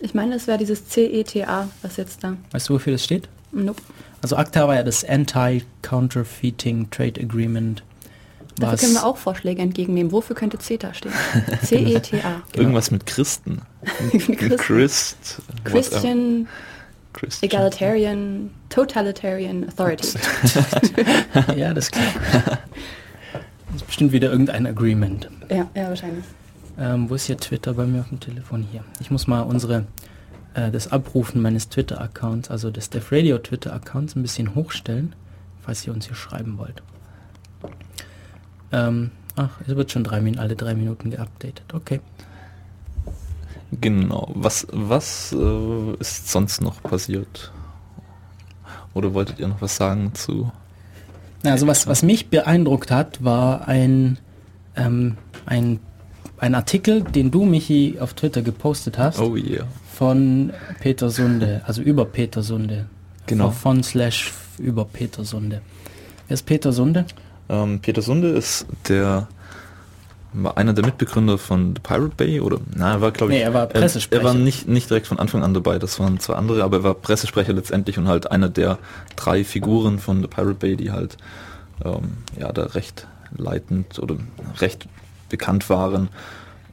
Ich 0.00 0.14
meine, 0.14 0.36
es 0.36 0.46
wäre 0.46 0.56
dieses 0.56 0.88
CETA, 0.88 1.68
was 1.82 1.98
jetzt 1.98 2.24
da. 2.24 2.38
Weißt 2.52 2.70
du, 2.70 2.74
wofür 2.74 2.94
das 2.94 3.04
steht? 3.04 3.28
Nope. 3.52 3.82
Also 4.22 4.36
ACTA 4.36 4.66
war 4.66 4.76
ja 4.76 4.82
das 4.82 5.04
Anti-Counterfeiting 5.04 6.88
Trade 6.88 7.20
Agreement. 7.20 7.82
Dafür 8.56 8.72
Was 8.72 8.80
können 8.80 8.94
wir 8.94 9.04
auch 9.04 9.18
Vorschläge 9.18 9.60
entgegennehmen. 9.60 10.12
Wofür 10.12 10.34
könnte 10.34 10.58
CETA 10.58 10.94
stehen? 10.94 11.12
CETA. 11.62 12.40
Irgendwas 12.54 12.90
mit 12.90 13.04
Christen. 13.04 13.60
Christen. 14.12 14.56
Christ. 14.56 15.42
whatever. 15.46 15.70
Christian, 15.70 16.48
Christian. 17.18 17.50
Egalitarian, 17.50 18.50
Totalitarian 18.68 19.64
Authority. 19.68 20.18
ja, 21.56 21.74
das 21.74 21.90
klar. 21.90 22.06
Das 22.42 23.76
ist 23.76 23.86
bestimmt 23.86 24.12
wieder 24.12 24.30
irgendein 24.30 24.66
Agreement. 24.66 25.28
ja, 25.50 25.68
ja, 25.74 25.88
wahrscheinlich. 25.88 26.24
Ähm, 26.78 27.10
wo 27.10 27.16
ist 27.16 27.26
hier 27.26 27.36
Twitter 27.36 27.74
bei 27.74 27.86
mir 27.86 28.00
auf 28.02 28.08
dem 28.08 28.20
Telefon? 28.20 28.66
Hier. 28.70 28.84
Ich 29.00 29.10
muss 29.10 29.26
mal 29.26 29.40
unsere 29.40 29.86
äh, 30.54 30.70
das 30.70 30.92
Abrufen 30.92 31.42
meines 31.42 31.68
Twitter-Accounts, 31.68 32.50
also 32.50 32.70
des 32.70 32.88
Def 32.90 33.10
Radio 33.10 33.38
Twitter-Accounts, 33.38 34.14
ein 34.14 34.22
bisschen 34.22 34.54
hochstellen, 34.54 35.16
falls 35.60 35.84
ihr 35.86 35.92
uns 35.92 36.06
hier 36.06 36.14
schreiben 36.14 36.56
wollt. 36.56 36.82
Ähm, 38.70 39.10
ach, 39.34 39.60
es 39.66 39.74
wird 39.74 39.90
schon 39.90 40.04
drei 40.04 40.20
Minuten, 40.20 40.40
alle 40.40 40.54
drei 40.54 40.74
Minuten 40.74 41.10
geupdatet. 41.10 41.64
Okay. 41.72 42.00
Genau. 43.80 44.30
Was, 44.34 44.66
was 44.72 45.32
äh, 45.32 45.92
ist 46.00 46.30
sonst 46.30 46.60
noch 46.60 46.82
passiert? 46.82 47.52
Oder 48.94 49.14
wolltet 49.14 49.38
ihr 49.38 49.48
noch 49.48 49.60
was 49.60 49.76
sagen 49.76 50.12
zu? 50.14 50.50
Also 51.44 51.66
was, 51.66 51.86
was 51.86 52.02
mich 52.02 52.30
beeindruckt 52.30 52.90
hat, 52.90 53.22
war 53.22 53.68
ein, 53.68 54.18
ähm, 54.76 55.16
ein, 55.46 55.78
ein 56.38 56.54
Artikel, 56.54 57.02
den 57.02 57.30
du, 57.30 57.44
Michi, 57.44 57.98
auf 58.00 58.14
Twitter 58.14 58.42
gepostet 58.42 58.98
hast, 58.98 59.20
Oh 59.20 59.36
yeah. 59.36 59.64
von 59.94 60.52
Peter 60.80 61.10
Sunde, 61.10 61.60
also 61.66 61.82
über 61.82 62.04
Peter 62.06 62.42
Sunde. 62.42 62.86
Genau. 63.26 63.50
Von, 63.50 63.76
von 63.76 63.82
slash 63.82 64.32
über 64.58 64.84
Peter 64.84 65.24
Sunde. 65.24 65.60
Wer 66.26 66.34
ist 66.34 66.46
Peter 66.46 66.72
Sunde? 66.72 67.04
Ähm, 67.48 67.80
Peter 67.80 68.02
Sunde 68.02 68.30
ist 68.30 68.66
der 68.88 69.28
war 70.32 70.58
einer 70.58 70.72
der 70.72 70.84
Mitbegründer 70.84 71.38
von 71.38 71.74
The 71.74 71.82
Pirate 71.82 72.14
Bay 72.16 72.40
oder 72.40 72.58
na, 72.74 72.92
er 72.92 73.00
war 73.00 73.10
glaube 73.12 73.32
ich 73.32 73.38
Nee, 73.38 73.44
er 73.44 73.54
war 73.54 73.66
Pressesprecher. 73.66 74.22
Er, 74.22 74.28
er 74.28 74.34
war 74.34 74.40
nicht 74.40 74.68
nicht 74.68 74.90
direkt 74.90 75.06
von 75.06 75.18
Anfang 75.18 75.42
an 75.42 75.54
dabei, 75.54 75.78
das 75.78 75.98
waren 75.98 76.20
zwei 76.20 76.34
andere, 76.34 76.62
aber 76.62 76.78
er 76.78 76.82
war 76.84 76.94
Pressesprecher 76.94 77.52
letztendlich 77.52 77.98
und 77.98 78.08
halt 78.08 78.30
einer 78.30 78.48
der 78.48 78.78
drei 79.16 79.44
Figuren 79.44 79.98
von 79.98 80.20
The 80.20 80.28
Pirate 80.28 80.54
Bay, 80.54 80.76
die 80.76 80.92
halt 80.92 81.16
ähm, 81.84 82.18
ja 82.38 82.52
da 82.52 82.64
recht 82.64 83.06
leitend 83.36 83.98
oder 83.98 84.16
recht 84.60 84.86
bekannt 85.28 85.68
waren. 85.70 86.08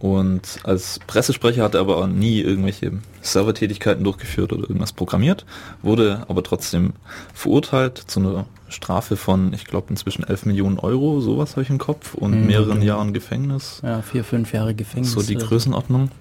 Und 0.06 0.60
als 0.64 1.00
Pressesprecher 1.08 1.64
hat 1.64 1.74
er 1.74 1.80
aber 1.82 2.06
nie 2.06 2.40
irgendwelche 2.40 2.92
Servertätigkeiten 3.22 4.04
durchgeführt 4.04 4.54
oder 4.54 4.62
irgendwas 4.62 4.94
programmiert, 4.94 5.48
wurde 5.82 6.26
aber 6.28 6.44
trotzdem 6.44 6.94
verurteilt 7.34 7.98
zu 8.06 8.20
einer 8.20 8.46
Strafe 8.70 9.18
von, 9.18 9.52
ich 9.54 9.66
glaube, 9.66 9.88
inzwischen 9.90 10.24
11 10.24 10.46
Millionen 10.46 10.78
Euro, 10.78 11.22
sowas 11.22 11.54
habe 11.54 11.64
ich 11.64 11.72
im 11.72 11.80
Kopf, 11.80 12.14
und 12.14 12.40
Mhm, 12.40 12.46
mehreren. 12.46 12.82
Jahren 12.84 13.14
Gefängnis. 13.14 13.80
Ja, 13.82 14.04
vier, 14.04 14.24
fünf 14.24 14.54
Jahre 14.54 14.76
Gefängnis. 14.76 15.12
So 15.12 15.24
die 15.24 15.38
oder 15.38 15.48
Größenordnung. 15.48 16.12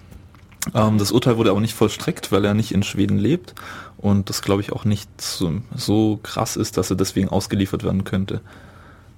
Ähm, 0.75 0.97
das 0.97 1.13
Urteil 1.13 1.37
wurde 1.37 1.51
aber 1.51 1.61
nicht 1.61 1.75
vollstreckt, 1.75 2.33
weil 2.33 2.43
er 2.47 2.55
nicht 2.55 2.73
in 2.73 2.83
Schweden 2.85 3.19
lebt 3.19 3.55
und 3.99 4.31
das 4.31 4.41
glaube 4.41 4.63
ich 4.63 4.73
auch 4.73 4.87
nicht 4.87 5.11
so, 5.21 5.53
so 5.77 6.21
krass 6.23 6.57
ist, 6.57 6.79
dass 6.79 6.89
er 6.89 6.97
deswegen 6.97 7.29
ausgeliefert 7.29 7.85
werden 7.85 8.05
könnte. 8.05 8.41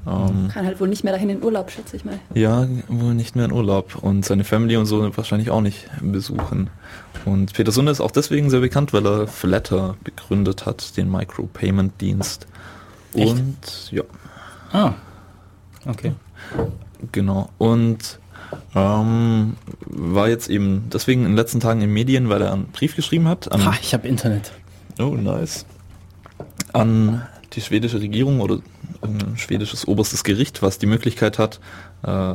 Ähm, 0.06 0.48
Kann 0.52 0.64
halt 0.66 0.78
wohl 0.80 0.88
nicht 0.88 1.02
mehr 1.04 1.12
dahin 1.12 1.30
in 1.30 1.42
Urlaub, 1.42 1.70
schätze 1.70 1.96
ich 1.96 2.04
mal. 2.04 2.18
ja, 2.34 2.66
wohl 2.88 3.14
nicht 3.14 3.34
mehr 3.34 3.44
in 3.46 3.52
Urlaub 3.52 3.96
und 4.00 4.24
seine 4.24 4.44
Family 4.44 4.76
und 4.76 4.86
so 4.86 5.16
wahrscheinlich 5.16 5.50
auch 5.50 5.60
nicht 5.60 5.88
besuchen. 6.00 6.70
Und 7.24 7.52
Peter 7.54 7.72
Sunde 7.72 7.90
ist 7.90 8.00
auch 8.00 8.12
deswegen 8.12 8.48
sehr 8.50 8.60
bekannt, 8.60 8.92
weil 8.92 9.04
er 9.06 9.26
Flatter 9.26 9.96
begründet 10.04 10.64
hat, 10.64 10.96
den 10.96 11.10
Micropayment-Dienst. 11.10 12.46
Und 13.12 13.56
ja, 13.90 14.02
Ah, 14.72 14.92
okay. 15.86 16.12
Genau. 17.12 17.48
Und 17.58 18.18
ähm, 18.74 19.54
war 19.80 20.28
jetzt 20.28 20.48
eben 20.48 20.84
deswegen 20.92 21.22
in 21.22 21.28
den 21.30 21.36
letzten 21.36 21.60
Tagen 21.60 21.80
in 21.82 21.92
Medien, 21.92 22.28
weil 22.28 22.42
er 22.42 22.52
einen 22.52 22.66
Brief 22.66 22.94
geschrieben 22.94 23.26
hat 23.26 23.50
an, 23.50 23.64
Ha, 23.64 23.74
ich 23.80 23.92
habe 23.94 24.06
Internet. 24.06 24.52
oh 25.00 25.14
nice, 25.16 25.66
an 26.72 27.22
die 27.54 27.60
schwedische 27.60 28.00
Regierung 28.00 28.40
oder 28.40 28.58
ein 29.06 29.36
schwedisches 29.36 29.88
oberstes 29.88 30.24
Gericht, 30.24 30.62
was 30.62 30.78
die 30.78 30.86
Möglichkeit 30.86 31.38
hat, 31.38 31.60
äh, 32.02 32.34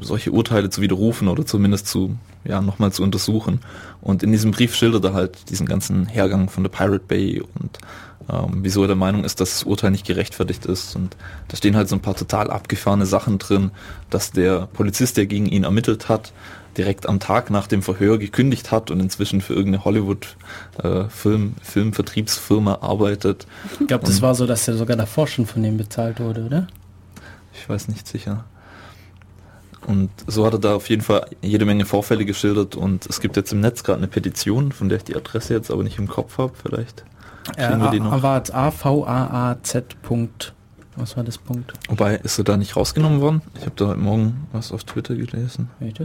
solche 0.00 0.30
Urteile 0.32 0.70
zu 0.70 0.80
widerrufen 0.80 1.28
oder 1.28 1.44
zumindest 1.44 1.86
zu, 1.88 2.16
ja, 2.44 2.60
nochmal 2.60 2.92
zu 2.92 3.02
untersuchen. 3.02 3.60
Und 4.00 4.22
in 4.22 4.32
diesem 4.32 4.50
Brief 4.50 4.74
schildert 4.74 5.04
er 5.04 5.14
halt 5.14 5.50
diesen 5.50 5.66
ganzen 5.66 6.06
Hergang 6.06 6.48
von 6.48 6.62
der 6.62 6.70
Pirate 6.70 7.04
Bay 7.06 7.40
und 7.40 7.78
ähm, 8.28 8.60
wieso 8.62 8.82
er 8.82 8.88
der 8.88 8.96
Meinung 8.96 9.24
ist, 9.24 9.40
dass 9.40 9.50
das 9.50 9.62
Urteil 9.64 9.90
nicht 9.90 10.06
gerechtfertigt 10.06 10.66
ist. 10.66 10.94
Und 10.96 11.16
da 11.48 11.56
stehen 11.56 11.76
halt 11.76 11.88
so 11.88 11.96
ein 11.96 12.00
paar 12.00 12.16
total 12.16 12.50
abgefahrene 12.50 13.06
Sachen 13.06 13.38
drin, 13.38 13.70
dass 14.10 14.32
der 14.32 14.66
Polizist, 14.72 15.16
der 15.16 15.26
gegen 15.26 15.46
ihn 15.46 15.64
ermittelt 15.64 16.08
hat, 16.08 16.32
direkt 16.76 17.08
am 17.08 17.18
Tag 17.18 17.50
nach 17.50 17.66
dem 17.66 17.82
Verhör 17.82 18.18
gekündigt 18.18 18.70
hat 18.70 18.90
und 18.90 19.00
inzwischen 19.00 19.40
für 19.40 19.54
irgendeine 19.54 19.84
Hollywood-Film, 19.84 21.54
Filmvertriebsfirma 21.62 22.78
arbeitet. 22.80 23.46
Ich 23.80 23.86
glaube, 23.86 24.06
das 24.06 24.22
war 24.22 24.34
so, 24.34 24.46
dass 24.46 24.68
er 24.68 24.76
sogar 24.76 24.96
davor 24.96 25.26
schon 25.26 25.46
von 25.46 25.62
dem 25.62 25.76
bezahlt 25.76 26.20
wurde, 26.20 26.44
oder? 26.44 26.68
Ich 27.54 27.68
weiß 27.68 27.88
nicht 27.88 28.06
sicher. 28.06 28.44
Und 29.86 30.10
so 30.26 30.46
hat 30.46 30.52
er 30.52 30.58
da 30.58 30.74
auf 30.74 30.88
jeden 30.88 31.02
Fall 31.02 31.26
jede 31.42 31.64
Menge 31.64 31.86
Vorfälle 31.86 32.24
geschildert 32.24 32.76
und 32.76 33.06
es 33.06 33.20
gibt 33.20 33.36
jetzt 33.36 33.52
im 33.52 33.60
Netz 33.60 33.82
gerade 33.82 33.98
eine 33.98 34.08
Petition, 34.08 34.72
von 34.72 34.88
der 34.88 34.98
ich 34.98 35.04
die 35.04 35.16
Adresse 35.16 35.54
jetzt 35.54 35.70
aber 35.70 35.82
nicht 35.82 35.98
im 35.98 36.06
Kopf 36.06 36.38
habe, 36.38 36.52
vielleicht. 36.54 37.04
War 37.56 38.36
jetzt 38.36 38.54
A-V-A-A-Z. 38.54 40.02
Punkt. 40.02 40.54
Was 40.96 41.16
war 41.16 41.24
das 41.24 41.38
Punkt? 41.38 41.72
Wobei, 41.88 42.16
ist 42.16 42.38
er 42.38 42.44
da 42.44 42.56
nicht 42.56 42.76
rausgenommen 42.76 43.20
worden? 43.20 43.42
Ich 43.54 43.62
habe 43.62 43.72
da 43.76 43.88
heute 43.88 44.00
Morgen 44.00 44.46
was 44.52 44.72
auf 44.72 44.84
Twitter 44.84 45.14
gelesen. 45.14 45.70
Wait, 45.78 46.00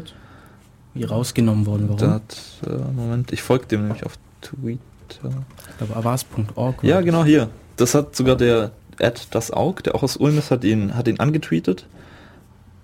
Wie 0.93 1.03
rausgenommen 1.03 1.65
worden, 1.65 1.89
warum? 1.89 1.99
Da 1.99 2.11
hat, 2.13 2.37
äh, 2.65 2.93
Moment, 2.93 3.33
ich 3.33 3.41
folge 3.41 3.65
dem 3.65 3.81
nämlich 3.81 4.05
auf 4.05 4.17
Twitter. 4.41 4.79
Ich 5.09 5.77
glaube, 5.77 5.95
avas.org. 5.95 6.83
Ja, 6.83 6.97
das. 6.97 7.05
genau 7.05 7.25
hier. 7.25 7.49
Das 7.75 7.93
hat 7.93 8.15
sogar 8.15 8.35
der 8.35 8.71
Ed 8.99 9.27
das 9.31 9.51
Aug, 9.51 9.81
der 9.83 9.95
auch 9.95 10.03
aus 10.03 10.17
Ulm 10.17 10.37
ist, 10.37 10.51
hat 10.51 10.63
ihn, 10.63 10.95
hat 10.95 11.07
ihn 11.07 11.19
angetweetet. 11.19 11.87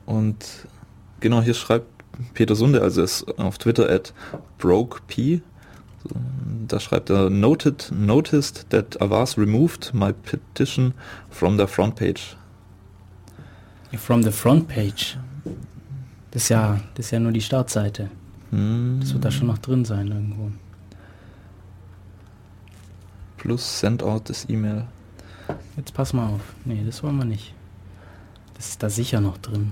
Und 0.06 0.46
genau 1.20 1.42
hier 1.42 1.54
schreibt 1.54 1.88
Peter 2.34 2.56
Sunde, 2.56 2.82
also 2.82 3.02
er 3.02 3.06
ist 3.06 3.40
auf 3.40 3.58
Twitter 3.58 3.90
at 3.90 4.14
BrokeP. 4.58 5.42
Da 6.68 6.80
schreibt 6.80 7.10
er, 7.10 7.30
noted, 7.30 7.92
noticed 7.92 8.70
that 8.70 9.00
Avas 9.02 9.38
removed 9.38 9.94
my 9.94 10.14
petition 10.14 10.94
from 11.30 11.58
the 11.58 11.68
front 11.68 11.96
page. 11.96 12.36
From 13.98 14.24
the 14.24 14.32
front 14.32 14.68
page. 14.70 15.18
Das 16.32 16.44
ist 16.44 16.50
ja, 16.50 16.80
das 16.96 17.08
ist 17.08 17.12
ja 17.12 17.20
nur 17.20 17.34
die 17.34 17.42
Startseite. 17.42 18.10
Hm, 18.52 19.00
Das 19.02 19.14
wird 19.14 19.26
da 19.26 19.32
schon 19.32 19.48
noch 19.48 19.58
drin 19.58 19.84
sein 19.86 20.08
irgendwo. 20.08 20.52
plus 23.38 23.80
send 23.80 24.04
out 24.04 24.26
this 24.26 24.48
email. 24.50 24.86
Jetzt 25.76 25.94
pass 25.96 26.14
mal 26.14 26.28
auf. 26.28 26.42
Nee, 26.64 26.84
das 26.86 27.02
wollen 27.02 27.18
wir 27.18 27.26
nicht. 27.26 27.54
Das 28.56 28.70
ist 28.70 28.84
da 28.84 28.90
sicher 28.90 29.20
noch 29.20 29.40
drin. 29.40 29.72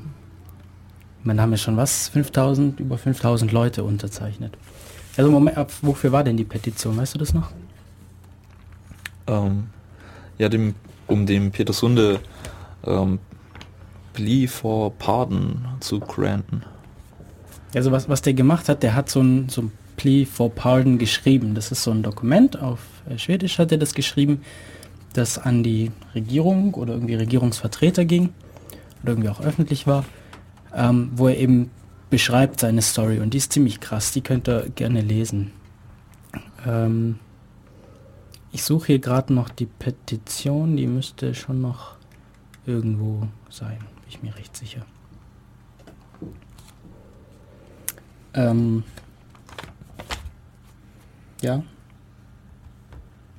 Da 1.23 1.35
haben 1.37 1.51
wir 1.51 1.57
schon 1.57 1.77
was? 1.77 2.07
5000, 2.09 2.79
über 2.79 2.97
5000 2.97 3.51
Leute 3.51 3.83
unterzeichnet. 3.83 4.57
Also 5.19 5.31
Moment, 5.31 5.57
ab, 5.57 5.69
wofür 5.81 6.13
war 6.13 6.23
denn 6.23 6.37
die 6.37 6.45
Petition? 6.45 6.95
Weißt 6.95 7.13
du 7.13 7.19
das 7.19 7.33
noch? 7.33 7.51
Ähm, 9.27 9.65
ja, 10.37 10.47
dem, 10.47 10.75
um 11.07 11.25
dem 11.25 11.51
Peter 11.51 11.73
Sunde 11.73 12.21
ähm, 12.85 13.19
Plea 14.13 14.47
for 14.47 14.93
Pardon 14.93 15.65
zu 15.81 15.99
granten. 15.99 16.63
Also 17.75 17.91
was, 17.91 18.07
was 18.07 18.21
der 18.21 18.33
gemacht 18.33 18.69
hat, 18.69 18.81
der 18.81 18.95
hat 18.95 19.09
so 19.09 19.19
ein, 19.19 19.49
so 19.49 19.63
ein 19.63 19.71
Plea 19.97 20.23
for 20.23 20.51
Pardon 20.51 20.97
geschrieben. 20.97 21.53
Das 21.53 21.73
ist 21.73 21.83
so 21.83 21.91
ein 21.91 22.01
Dokument, 22.01 22.57
auf 22.57 22.79
äh, 23.09 23.17
Schwedisch 23.17 23.59
hat 23.59 23.73
er 23.73 23.77
das 23.77 23.93
geschrieben, 23.93 24.39
das 25.11 25.37
an 25.37 25.63
die 25.63 25.91
Regierung 26.15 26.75
oder 26.75 26.93
irgendwie 26.93 27.15
Regierungsvertreter 27.15 28.05
ging 28.05 28.29
oder 29.03 29.11
irgendwie 29.11 29.29
auch 29.29 29.41
öffentlich 29.41 29.85
war, 29.85 30.05
ähm, 30.73 31.11
wo 31.13 31.27
er 31.27 31.37
eben 31.37 31.71
beschreibt 32.09 32.59
seine 32.59 32.81
Story 32.81 33.19
und 33.19 33.33
die 33.33 33.37
ist 33.37 33.53
ziemlich 33.53 33.79
krass, 33.79 34.11
die 34.11 34.21
könnt 34.21 34.47
ihr 34.47 34.69
gerne 34.69 35.01
lesen. 35.01 35.51
Ähm, 36.65 37.19
ich 38.51 38.63
suche 38.63 38.87
hier 38.87 38.99
gerade 38.99 39.33
noch 39.33 39.49
die 39.49 39.67
Petition, 39.67 40.75
die 40.75 40.87
müsste 40.87 41.35
schon 41.35 41.61
noch 41.61 41.95
irgendwo 42.65 43.27
sein, 43.49 43.77
bin 43.77 44.09
ich 44.09 44.23
mir 44.23 44.35
recht 44.35 44.55
sicher. 44.57 44.85
Ähm, 48.33 48.83
ja. 51.41 51.63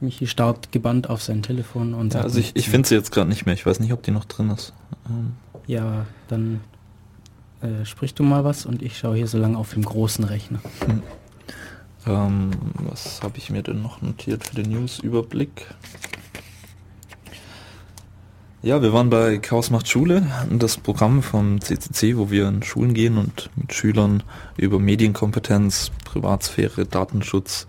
Michi 0.01 0.27
starrt 0.27 0.73
gebannt 0.73 1.11
auf 1.11 1.23
sein 1.23 1.43
Telefon 1.43 1.95
und 1.95 2.07
Ja, 2.15 2.21
sagt 2.21 2.25
also 2.25 2.39
ich, 2.41 2.57
ich 2.57 2.69
finde 2.69 2.89
sie 2.89 2.95
jetzt 2.95 3.13
gerade 3.13 3.29
nicht 3.29 3.45
mehr. 3.45 3.55
Ich 3.55 3.67
weiß 3.67 3.81
nicht, 3.81 3.93
ob 3.93 4.03
die 4.03 4.11
noch 4.11 4.25
drin 4.25 4.51
ist. 4.51 4.73
Ähm, 5.09 5.33
Ja, 5.67 6.07
dann 6.29 6.61
äh, 7.63 7.85
sprich 7.85 8.15
du 8.15 8.23
mal 8.23 8.45
was 8.45 8.67
und 8.67 8.83
ich 8.83 8.99
schaue 8.99 9.17
hier 9.17 9.27
so 9.27 9.39
lange 9.39 9.59
auf 9.59 9.75
dem 9.75 9.85
großen 9.85 10.25
Rechner. 10.25 10.61
ähm, 12.07 12.51
was 12.75 13.23
habe 13.23 13.39
ich 13.39 13.51
mir 13.51 13.63
denn 13.63 13.83
noch 13.83 14.01
notiert 14.03 14.45
für 14.45 14.57
den 14.57 14.71
News-Überblick? 14.71 15.67
Ja, 18.63 18.83
wir 18.83 18.93
waren 18.93 19.09
bei 19.09 19.39
Chaos 19.39 19.71
macht 19.71 19.89
Schule, 19.89 20.27
das 20.51 20.77
Programm 20.77 21.23
vom 21.23 21.63
CCC, 21.63 22.19
wo 22.19 22.31
wir 22.31 22.47
in 22.47 22.63
Schulen 22.63 22.93
gehen 22.93 23.17
und 23.17 23.49
mit 23.57 23.73
Schülern 23.73 24.23
über 24.59 24.79
Medienkompetenz, 24.79 25.91
Privatsphäre, 26.05 26.85
Datenschutz, 26.85 27.67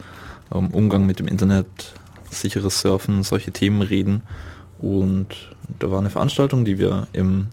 ähm, 0.53 0.67
Umgang 0.71 1.05
mit 1.05 1.19
dem 1.19 1.27
Internet, 1.27 1.93
sicheres 2.29 2.81
Surfen, 2.81 3.23
solche 3.23 3.51
Themen 3.51 3.81
reden. 3.81 4.23
Und 4.79 5.27
da 5.79 5.91
war 5.91 5.99
eine 5.99 6.09
Veranstaltung, 6.09 6.65
die 6.65 6.77
wir 6.77 7.07
im 7.13 7.47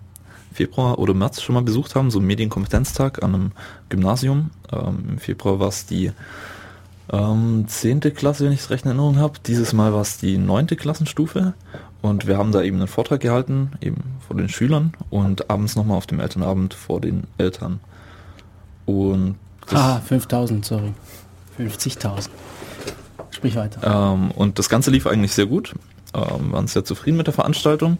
Februar 0.58 0.98
oder 0.98 1.14
März 1.14 1.40
schon 1.40 1.54
mal 1.54 1.62
besucht 1.62 1.94
haben, 1.94 2.10
so 2.10 2.18
ein 2.18 2.26
Medienkompetenztag 2.26 3.22
an 3.22 3.34
einem 3.34 3.52
Gymnasium. 3.90 4.50
Ähm, 4.72 5.04
Im 5.10 5.18
Februar 5.18 5.60
war 5.60 5.68
es 5.68 5.86
die 5.86 6.10
ähm, 7.12 7.64
10. 7.68 8.00
Klasse, 8.14 8.44
wenn 8.44 8.52
ich 8.52 8.60
es 8.60 8.70
recht 8.70 8.84
in 8.84 8.88
Erinnerung 8.90 9.18
habe. 9.18 9.38
Dieses 9.46 9.72
Mal 9.72 9.92
war 9.92 10.00
es 10.00 10.18
die 10.18 10.36
9. 10.36 10.66
Klassenstufe. 10.68 11.54
Und 12.02 12.26
wir 12.26 12.36
haben 12.38 12.50
da 12.52 12.62
eben 12.62 12.76
einen 12.78 12.88
Vortrag 12.88 13.20
gehalten, 13.20 13.72
eben 13.80 14.02
vor 14.26 14.36
den 14.36 14.48
Schülern 14.48 14.92
und 15.10 15.48
abends 15.50 15.76
nochmal 15.76 15.96
auf 15.96 16.06
dem 16.06 16.18
Elternabend 16.20 16.74
vor 16.74 17.00
den 17.00 17.24
Eltern. 17.38 17.78
Und 18.86 19.36
Ah, 19.72 20.00
5000, 20.00 20.64
sorry. 20.64 20.92
50.000. 21.58 22.28
Sprich 23.30 23.54
weiter. 23.56 23.80
ähm, 24.14 24.30
und 24.32 24.58
das 24.58 24.68
Ganze 24.68 24.90
lief 24.90 25.06
eigentlich 25.06 25.32
sehr 25.32 25.46
gut. 25.46 25.74
Ähm, 26.14 26.50
waren 26.52 26.66
sehr 26.66 26.84
zufrieden 26.84 27.16
mit 27.16 27.26
der 27.26 27.34
Veranstaltung. 27.34 27.98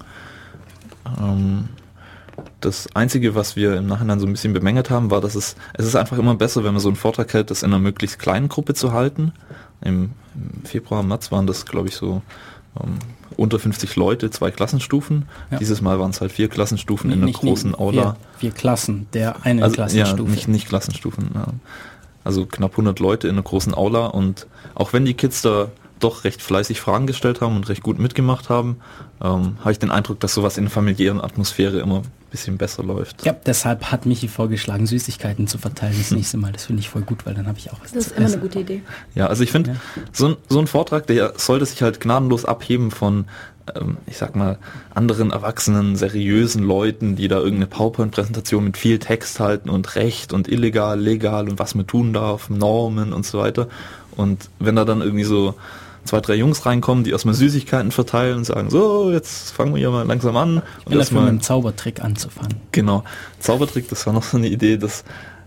Ähm, 1.21 1.69
das 2.61 2.89
Einzige, 2.95 3.35
was 3.35 3.57
wir 3.57 3.77
im 3.77 3.87
Nachhinein 3.87 4.21
so 4.21 4.27
ein 4.27 4.33
bisschen 4.33 4.53
bemängelt 4.53 4.91
haben, 4.91 5.11
war, 5.11 5.21
dass 5.21 5.35
es, 5.35 5.57
es 5.75 5.87
ist 5.87 5.97
einfach 5.97 6.19
immer 6.19 6.35
besser, 6.35 6.65
wenn 6.65 6.73
man 6.73 6.81
so 6.81 6.89
einen 6.89 6.97
Vortrag 6.97 7.33
hält, 7.33 7.51
das 7.51 7.63
in 7.63 7.71
einer 7.73 7.79
möglichst 7.79 8.19
kleinen 8.19 8.49
Gruppe 8.49 8.75
zu 8.75 8.93
halten. 8.93 9.33
Im, 9.81 10.11
im 10.35 10.65
Februar, 10.65 11.03
März 11.03 11.31
waren 11.31 11.47
das, 11.47 11.67
glaube 11.67 11.89
ich, 11.89 11.97
so 11.97 12.23
ähm, 12.83 12.99
unter 13.37 13.59
50 13.59 13.95
Leute, 13.97 14.31
zwei 14.31 14.51
Klassenstufen. 14.51 15.27
Ja. 15.51 15.59
Dieses 15.59 15.81
Mal 15.81 15.99
waren 16.01 16.11
es 16.11 16.21
halt 16.21 16.33
vier 16.33 16.49
Klassenstufen 16.49 17.11
in 17.11 17.19
einer 17.19 17.27
Nicht- 17.27 17.41
großen 17.41 17.71
nicht 17.71 17.81
Aula. 17.81 18.17
Vier, 18.39 18.51
vier 18.51 18.51
Klassen, 18.53 19.07
der 19.13 19.45
eine 19.45 19.63
Also, 19.63 19.75
Klassenstufe. 19.77 20.23
Ja, 20.31 20.35
nicht, 20.35 20.49
nicht 20.49 20.69
Klassenstufen. 20.69 21.31
Ja. 21.35 21.47
Also 22.25 22.47
knapp 22.47 22.73
100 22.73 22.99
Leute 22.99 23.29
in 23.29 23.35
einer 23.35 23.43
großen 23.43 23.75
Aula 23.75 24.07
und 24.07 24.47
auch 24.75 24.93
wenn 24.93 25.05
die 25.05 25.15
Kids 25.15 25.41
da 25.43 25.69
doch 26.01 26.25
recht 26.25 26.43
fleißig 26.43 26.81
Fragen 26.81 27.07
gestellt 27.07 27.41
haben 27.41 27.57
und 27.57 27.69
recht 27.69 27.83
gut 27.83 27.99
mitgemacht 27.99 28.49
haben, 28.51 28.77
ähm, 29.23 29.57
habe 29.61 29.73
ich 29.73 29.79
den 29.79 29.91
Eindruck, 29.91 30.21
dass 30.21 30.35
sowas 30.35 30.57
in 30.59 30.65
der 30.65 30.71
familiären 30.71 31.21
Atmosphäre 31.21 31.79
immer 31.81 32.03
bisschen 32.31 32.59
besser 32.59 32.83
läuft. 32.83 33.25
ja, 33.25 33.33
deshalb 33.47 33.85
hat 33.93 34.07
Michi 34.07 34.29
vorgeschlagen, 34.29 34.87
Süßigkeiten 34.87 35.47
zu 35.47 35.59
verteilen 35.59 35.95
das 35.99 36.11
nächste 36.11 36.37
Mal. 36.37 36.53
Das 36.53 36.67
finde 36.67 36.81
ich 36.81 36.89
voll 36.89 37.03
gut, 37.03 37.25
weil 37.27 37.35
dann 37.35 37.47
habe 37.47 37.59
ich 37.59 37.71
auch 37.73 37.81
was 37.83 37.93
Das 37.93 37.93
zu 37.93 37.99
ist 37.99 38.09
immer 38.11 38.19
eine 38.19 38.27
essen. 38.27 38.41
gute 38.41 38.59
Idee. 38.61 38.83
Ja, 39.15 39.27
also 39.29 39.43
ich 39.43 39.51
finde, 39.53 39.71
Ja. 39.71 39.77
so, 40.13 40.29
ein, 40.29 40.37
so 40.49 40.59
ein 40.59 40.67
Vortrag, 40.67 41.07
der 41.07 41.35
sollte 41.37 41.65
sich 41.67 41.83
halt 41.83 42.01
gnadenlos 42.01 42.45
abheben 42.45 42.91
von, 42.91 43.25
ähm, 43.75 43.97
ich 44.07 44.17
sag 44.19 44.37
mal, 44.37 44.59
anderen 44.95 45.31
erwachsenen, 45.31 45.97
seriösen 45.97 46.63
Leuten, 46.63 47.17
die 47.17 47.29
da 47.29 47.37
irgendeine 47.39 47.67
PowerPoint-Präsentation 47.67 48.65
mit 48.65 48.77
viel 48.77 48.99
Text 48.99 49.41
halten 49.41 49.71
und 49.71 49.95
Recht 49.97 50.33
und 50.33 50.49
illegal, 50.49 51.01
legal 51.01 51.49
und 51.49 51.59
was 51.59 51.75
man 51.75 51.87
tun 51.87 52.13
darf, 52.13 52.51
Normen 52.51 53.13
und 53.13 53.25
so 53.27 53.39
weiter. 53.39 53.69
Und 54.17 54.49
wenn 54.59 54.77
da 54.77 54.85
dann 54.85 55.01
irgendwie 55.01 55.25
so 55.25 55.55
zwei, 56.09 56.21
drei 56.21 56.35
Jungs 56.35 56.67
reinkommen, 56.67 57.05
die 57.05 57.11
erstmal 57.11 57.35
Süßigkeiten 57.35 57.93
verteilen 57.93 58.39
und 58.39 58.45
sagen, 58.45 58.71
so, 58.71 59.11
jetzt 59.13 59.51
fangen 59.51 59.73
wir 59.75 59.79
hier 59.79 59.91
mal 59.91 60.07
langsam 60.07 60.37
an. 60.37 60.59
Und 60.59 60.59
Ich 60.59 60.63
bin 60.63 60.65
dafür 60.65 60.91
mit 60.91 60.99
erstmal 60.99 61.29
einem 61.29 61.41
Zaubertrick 61.41 62.03
anzufangen. 62.03 62.57
Genau. 62.73 63.05
Zaubertrick, 63.39 63.89
das 63.89 64.07
war 64.07 64.13
noch 64.13 64.23
so 64.23 64.39
eine 64.39 64.49
Idee, 64.49 64.79
dass 64.79 65.05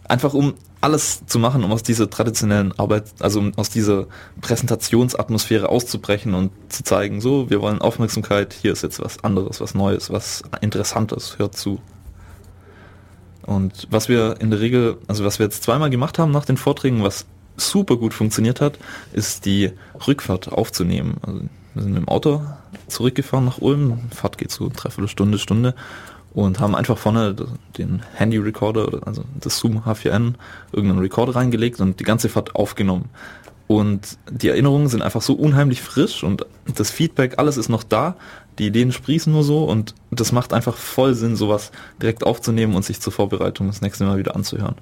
einfach 0.07 0.33
um 0.33 0.53
alles 0.81 1.25
zu 1.25 1.39
machen, 1.39 1.63
um 1.63 1.71
aus 1.71 1.83
dieser 1.83 2.09
traditionellen 2.09 2.77
Arbeit, 2.77 3.05
also 3.19 3.39
um 3.39 3.53
aus 3.55 3.69
dieser 3.69 4.07
Präsentationsatmosphäre 4.41 5.69
auszubrechen 5.69 6.33
und 6.33 6.51
zu 6.69 6.83
zeigen, 6.83 7.21
so, 7.21 7.49
wir 7.49 7.61
wollen 7.61 7.79
Aufmerksamkeit, 7.79 8.53
hier 8.53 8.71
ist 8.71 8.83
jetzt 8.83 9.01
was 9.01 9.23
anderes, 9.23 9.61
was 9.61 9.73
Neues, 9.73 10.11
was 10.11 10.43
Interessantes, 10.61 11.37
hört 11.37 11.55
zu. 11.55 11.79
Und 13.43 13.87
was 13.89 14.09
wir 14.09 14.35
in 14.39 14.51
der 14.51 14.59
Regel, 14.59 14.97
also 15.07 15.23
was 15.23 15.39
wir 15.39 15.45
jetzt 15.45 15.63
zweimal 15.63 15.89
gemacht 15.89 16.19
haben 16.19 16.31
nach 16.31 16.45
den 16.45 16.57
Vorträgen, 16.57 17.03
was 17.03 17.25
super 17.69 17.97
gut 17.97 18.13
funktioniert 18.13 18.61
hat, 18.61 18.77
ist 19.13 19.45
die 19.45 19.71
Rückfahrt 20.07 20.51
aufzunehmen. 20.51 21.17
Also 21.21 21.41
wir 21.73 21.83
sind 21.83 21.95
dem 21.95 22.07
Auto 22.07 22.41
zurückgefahren 22.87 23.45
nach 23.45 23.59
Ulm, 23.59 23.99
Fahrt 24.13 24.37
geht 24.37 24.51
so 24.51 24.69
dreiviertel 24.69 25.07
Stunde, 25.07 25.39
Stunde 25.39 25.75
und 26.33 26.59
haben 26.59 26.75
einfach 26.75 26.97
vorne 26.97 27.35
den 27.77 28.01
Handy-Recorder, 28.15 29.01
also 29.05 29.23
das 29.39 29.57
Zoom 29.57 29.79
H4n, 29.79 30.35
irgendeinen 30.71 30.99
Recorder 30.99 31.35
reingelegt 31.35 31.79
und 31.79 31.99
die 31.99 32.03
ganze 32.03 32.29
Fahrt 32.29 32.55
aufgenommen. 32.55 33.09
Und 33.67 34.17
die 34.29 34.49
Erinnerungen 34.49 34.89
sind 34.89 35.01
einfach 35.01 35.21
so 35.21 35.33
unheimlich 35.33 35.81
frisch 35.81 36.23
und 36.23 36.45
das 36.75 36.91
Feedback, 36.91 37.35
alles 37.37 37.55
ist 37.55 37.69
noch 37.69 37.83
da. 37.83 38.17
Die 38.59 38.67
Ideen 38.67 38.91
sprießen 38.91 39.31
nur 39.31 39.43
so 39.43 39.63
und 39.63 39.95
das 40.09 40.33
macht 40.33 40.51
einfach 40.51 40.75
voll 40.75 41.13
Sinn, 41.13 41.37
sowas 41.37 41.71
direkt 42.01 42.25
aufzunehmen 42.25 42.75
und 42.75 42.83
sich 42.83 42.99
zur 42.99 43.13
Vorbereitung 43.13 43.67
das 43.67 43.81
nächste 43.81 44.03
Mal 44.03 44.17
wieder 44.17 44.35
anzuhören. 44.35 44.75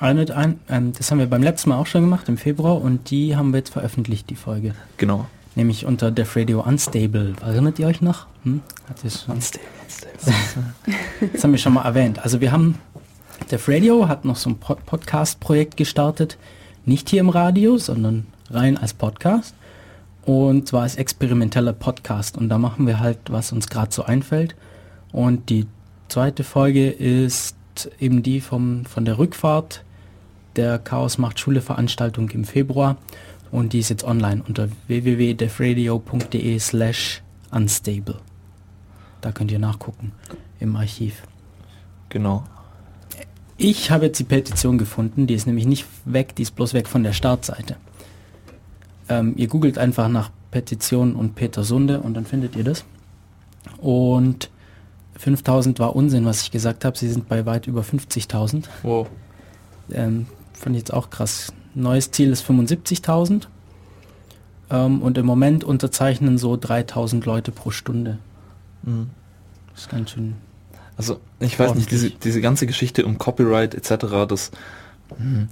Eine, 0.00 0.34
ein, 0.36 0.58
ähm, 0.68 0.92
das 0.96 1.10
haben 1.10 1.18
wir 1.18 1.26
beim 1.26 1.42
letzten 1.42 1.70
Mal 1.70 1.76
auch 1.76 1.86
schon 1.86 2.02
gemacht, 2.02 2.28
im 2.28 2.36
Februar, 2.36 2.80
und 2.80 3.10
die 3.10 3.36
haben 3.36 3.52
wir 3.52 3.58
jetzt 3.58 3.70
veröffentlicht, 3.72 4.28
die 4.30 4.34
Folge. 4.34 4.74
Genau. 4.96 5.26
Nämlich 5.54 5.84
unter 5.86 6.10
Def 6.10 6.34
Radio 6.36 6.62
Unstable. 6.62 7.34
Erinnert 7.42 7.78
ihr 7.78 7.86
euch 7.86 8.00
noch? 8.00 8.26
Hm? 8.44 8.60
Hat 8.88 8.96
das, 9.04 9.24
schon- 9.24 9.38
das 11.32 11.44
haben 11.44 11.52
wir 11.52 11.58
schon 11.58 11.74
mal 11.74 11.84
erwähnt. 11.84 12.18
Also 12.20 12.40
wir 12.40 12.50
haben, 12.52 12.78
Def 13.50 13.68
Radio 13.68 14.08
hat 14.08 14.24
noch 14.24 14.36
so 14.36 14.50
ein 14.50 14.56
Pod 14.56 14.84
Podcast-Projekt 14.86 15.76
gestartet. 15.76 16.38
Nicht 16.84 17.10
hier 17.10 17.20
im 17.20 17.28
Radio, 17.28 17.78
sondern 17.78 18.26
rein 18.50 18.76
als 18.78 18.94
Podcast. 18.94 19.54
Und 20.24 20.68
zwar 20.68 20.82
als 20.82 20.96
experimenteller 20.96 21.72
Podcast. 21.72 22.36
Und 22.36 22.48
da 22.48 22.58
machen 22.58 22.86
wir 22.86 22.98
halt, 23.00 23.18
was 23.28 23.52
uns 23.52 23.68
gerade 23.68 23.92
so 23.92 24.04
einfällt. 24.04 24.54
Und 25.12 25.50
die 25.50 25.66
zweite 26.08 26.44
Folge 26.44 26.88
ist 26.90 27.56
eben 28.00 28.22
die 28.22 28.40
vom, 28.40 28.84
von 28.84 29.04
der 29.04 29.18
Rückfahrt 29.18 29.84
der 30.56 30.78
Chaos 30.78 31.18
macht 31.18 31.40
Schule 31.40 31.62
Veranstaltung 31.62 32.28
im 32.30 32.44
Februar. 32.44 32.96
Und 33.50 33.72
die 33.72 33.80
ist 33.80 33.90
jetzt 33.90 34.04
online 34.04 34.42
unter 34.46 34.68
www.defradio.de 34.86 36.58
slash 36.58 37.22
unstable. 37.50 38.16
Da 39.20 39.32
könnt 39.32 39.52
ihr 39.52 39.58
nachgucken 39.58 40.12
im 40.58 40.74
Archiv. 40.76 41.22
Genau. 42.08 42.44
Ich 43.56 43.90
habe 43.90 44.06
jetzt 44.06 44.18
die 44.18 44.24
Petition 44.24 44.78
gefunden, 44.78 45.26
die 45.26 45.34
ist 45.34 45.46
nämlich 45.46 45.66
nicht 45.66 45.86
weg, 46.04 46.34
die 46.34 46.42
ist 46.42 46.56
bloß 46.56 46.74
weg 46.74 46.88
von 46.88 47.02
der 47.02 47.12
Startseite. 47.12 47.76
Ähm, 49.08 49.34
ihr 49.36 49.46
googelt 49.46 49.78
einfach 49.78 50.08
nach 50.08 50.30
Petition 50.50 51.14
und 51.14 51.34
Peter 51.34 51.62
Sunde 51.62 52.00
und 52.00 52.14
dann 52.14 52.24
findet 52.24 52.56
ihr 52.56 52.64
das. 52.64 52.84
Und 53.78 54.50
5000 55.22 55.78
war 55.78 55.94
Unsinn, 55.94 56.24
was 56.24 56.42
ich 56.42 56.50
gesagt 56.50 56.84
habe. 56.84 56.98
Sie 56.98 57.08
sind 57.08 57.28
bei 57.28 57.46
weit 57.46 57.68
über 57.68 57.82
50.000. 57.82 58.64
Wow. 58.82 59.08
Ähm, 59.92 60.26
fand 60.52 60.74
ich 60.74 60.80
jetzt 60.80 60.92
auch 60.92 61.10
krass. 61.10 61.52
Neues 61.74 62.10
Ziel 62.10 62.32
ist 62.32 62.44
75.000. 62.44 63.46
Ähm, 64.70 65.00
und 65.00 65.16
im 65.18 65.26
Moment 65.26 65.62
unterzeichnen 65.62 66.38
so 66.38 66.56
3000 66.56 67.24
Leute 67.24 67.52
pro 67.52 67.70
Stunde. 67.70 68.18
Mhm. 68.82 69.10
Das 69.72 69.82
ist 69.82 69.90
ganz 69.90 70.10
schön. 70.10 70.34
Also 70.96 71.20
ich 71.38 71.56
weiß 71.56 71.76
nicht, 71.76 71.92
diese, 71.92 72.10
diese 72.10 72.40
ganze 72.40 72.66
Geschichte 72.66 73.06
um 73.06 73.16
Copyright 73.16 73.74
etc., 73.74 74.26
das 74.28 74.50
hm, 75.16 75.48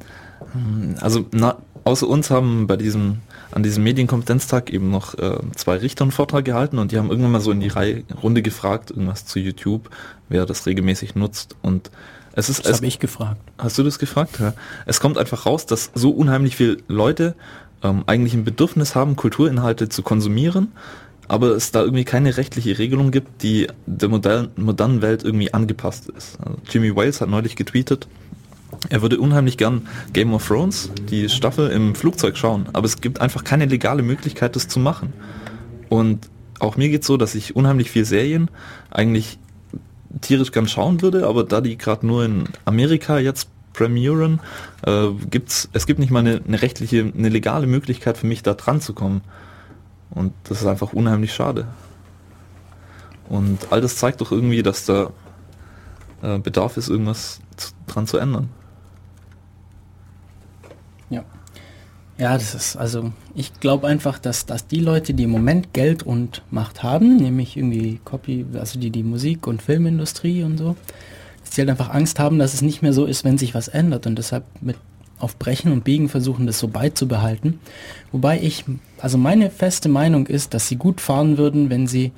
hm, 0.52 0.96
also 1.00 1.26
na, 1.30 1.58
außer 1.84 2.08
uns 2.08 2.30
haben 2.30 2.66
bei 2.66 2.76
diesem 2.76 3.18
an 3.52 3.62
diesem 3.62 3.84
Medienkompetenztag 3.84 4.70
eben 4.70 4.90
noch 4.90 5.14
äh, 5.18 5.38
zwei 5.56 5.76
Richter 5.76 6.04
einen 6.04 6.12
Vortrag 6.12 6.44
gehalten 6.44 6.78
und 6.78 6.92
die 6.92 6.98
haben 6.98 7.10
irgendwann 7.10 7.32
mal 7.32 7.40
so 7.40 7.50
in 7.50 7.60
die 7.60 7.68
Reihe, 7.68 8.04
Runde 8.22 8.42
gefragt, 8.42 8.90
irgendwas 8.90 9.26
zu 9.26 9.38
YouTube, 9.38 9.90
wer 10.28 10.46
das 10.46 10.66
regelmäßig 10.66 11.14
nutzt 11.14 11.56
und 11.62 11.90
es 12.32 12.48
ist 12.48 12.64
Das 12.64 12.76
habe 12.76 12.86
ich 12.86 13.00
gefragt. 13.00 13.40
Hast 13.58 13.76
du 13.76 13.82
das 13.82 13.98
gefragt? 13.98 14.38
Ja. 14.38 14.54
Es 14.86 15.00
kommt 15.00 15.18
einfach 15.18 15.46
raus, 15.46 15.66
dass 15.66 15.90
so 15.94 16.10
unheimlich 16.10 16.56
viele 16.56 16.78
Leute 16.86 17.34
ähm, 17.82 18.04
eigentlich 18.06 18.34
ein 18.34 18.44
Bedürfnis 18.44 18.94
haben, 18.94 19.16
Kulturinhalte 19.16 19.88
zu 19.88 20.02
konsumieren, 20.02 20.72
aber 21.28 21.48
es 21.48 21.72
da 21.72 21.80
irgendwie 21.80 22.04
keine 22.04 22.36
rechtliche 22.36 22.78
Regelung 22.78 23.10
gibt, 23.10 23.42
die 23.42 23.66
der 23.86 24.08
modernen, 24.08 24.50
modernen 24.56 25.02
Welt 25.02 25.24
irgendwie 25.24 25.52
angepasst 25.52 26.08
ist. 26.08 26.38
Also 26.40 26.58
Jimmy 26.68 26.94
Wales 26.94 27.20
hat 27.20 27.28
neulich 27.28 27.56
getweetet, 27.56 28.08
er 28.88 29.02
würde 29.02 29.20
unheimlich 29.20 29.56
gern 29.56 29.86
Game 30.12 30.32
of 30.32 30.46
Thrones, 30.46 30.90
die 31.10 31.28
Staffel 31.28 31.70
im 31.70 31.94
Flugzeug 31.94 32.36
schauen, 32.36 32.68
aber 32.72 32.86
es 32.86 33.00
gibt 33.00 33.20
einfach 33.20 33.44
keine 33.44 33.66
legale 33.66 34.02
Möglichkeit, 34.02 34.56
das 34.56 34.68
zu 34.68 34.78
machen. 34.78 35.12
Und 35.88 36.28
auch 36.60 36.76
mir 36.76 36.88
geht's 36.88 37.06
so, 37.06 37.16
dass 37.16 37.34
ich 37.34 37.56
unheimlich 37.56 37.90
viel 37.90 38.04
Serien 38.04 38.50
eigentlich 38.90 39.38
tierisch 40.20 40.52
gern 40.52 40.68
schauen 40.68 41.02
würde, 41.02 41.26
aber 41.26 41.44
da 41.44 41.60
die 41.60 41.78
gerade 41.78 42.06
nur 42.06 42.24
in 42.24 42.44
Amerika 42.64 43.18
jetzt 43.18 43.48
premieren, 43.72 44.40
äh, 44.86 45.08
gibt's, 45.30 45.68
es 45.72 45.86
gibt 45.86 46.00
nicht 46.00 46.10
mal 46.10 46.20
eine, 46.20 46.40
eine 46.46 46.60
rechtliche, 46.60 47.12
eine 47.16 47.28
legale 47.28 47.66
Möglichkeit 47.66 48.18
für 48.18 48.26
mich 48.26 48.42
da 48.42 48.54
dran 48.54 48.80
zu 48.80 48.92
kommen. 48.92 49.22
Und 50.10 50.32
das 50.44 50.60
ist 50.60 50.66
einfach 50.66 50.92
unheimlich 50.92 51.32
schade. 51.32 51.66
Und 53.28 53.68
all 53.70 53.80
das 53.80 53.96
zeigt 53.96 54.20
doch 54.20 54.32
irgendwie, 54.32 54.62
dass 54.62 54.84
da 54.84 55.10
äh, 56.22 56.38
Bedarf 56.38 56.76
ist, 56.76 56.88
irgendwas 56.88 57.40
dran 57.86 58.06
zu 58.06 58.18
ändern. 58.18 58.48
Ja. 61.10 61.24
Ja, 62.18 62.34
das 62.34 62.54
ist 62.54 62.76
also, 62.76 63.12
ich 63.34 63.60
glaube 63.60 63.86
einfach, 63.86 64.18
dass, 64.18 64.44
dass 64.44 64.66
die 64.66 64.80
Leute, 64.80 65.14
die 65.14 65.22
im 65.22 65.30
Moment 65.30 65.72
Geld 65.72 66.02
und 66.02 66.42
Macht 66.50 66.82
haben, 66.82 67.16
nämlich 67.16 67.56
irgendwie 67.56 67.98
Copy, 68.04 68.44
also 68.52 68.78
die, 68.78 68.90
die 68.90 69.02
Musik- 69.02 69.46
und 69.46 69.62
Filmindustrie 69.62 70.42
und 70.42 70.58
so, 70.58 70.76
dass 71.40 71.50
die 71.50 71.62
halt 71.62 71.70
einfach 71.70 71.88
Angst 71.88 72.18
haben, 72.18 72.38
dass 72.38 72.52
es 72.52 72.60
nicht 72.60 72.82
mehr 72.82 72.92
so 72.92 73.06
ist, 73.06 73.24
wenn 73.24 73.38
sich 73.38 73.54
was 73.54 73.68
ändert 73.68 74.06
und 74.06 74.18
deshalb 74.18 74.44
mit 74.60 74.76
auf 75.18 75.38
Brechen 75.38 75.72
und 75.72 75.84
Biegen 75.84 76.10
versuchen, 76.10 76.46
das 76.46 76.58
so 76.58 76.68
beizubehalten. 76.68 77.58
Wobei 78.12 78.38
ich, 78.40 78.64
also 78.98 79.16
meine 79.16 79.50
feste 79.50 79.88
Meinung 79.88 80.26
ist, 80.26 80.52
dass 80.52 80.68
sie 80.68 80.76
gut 80.76 81.00
fahren 81.00 81.38
würden, 81.38 81.70
wenn 81.70 81.86
sie 81.86 82.12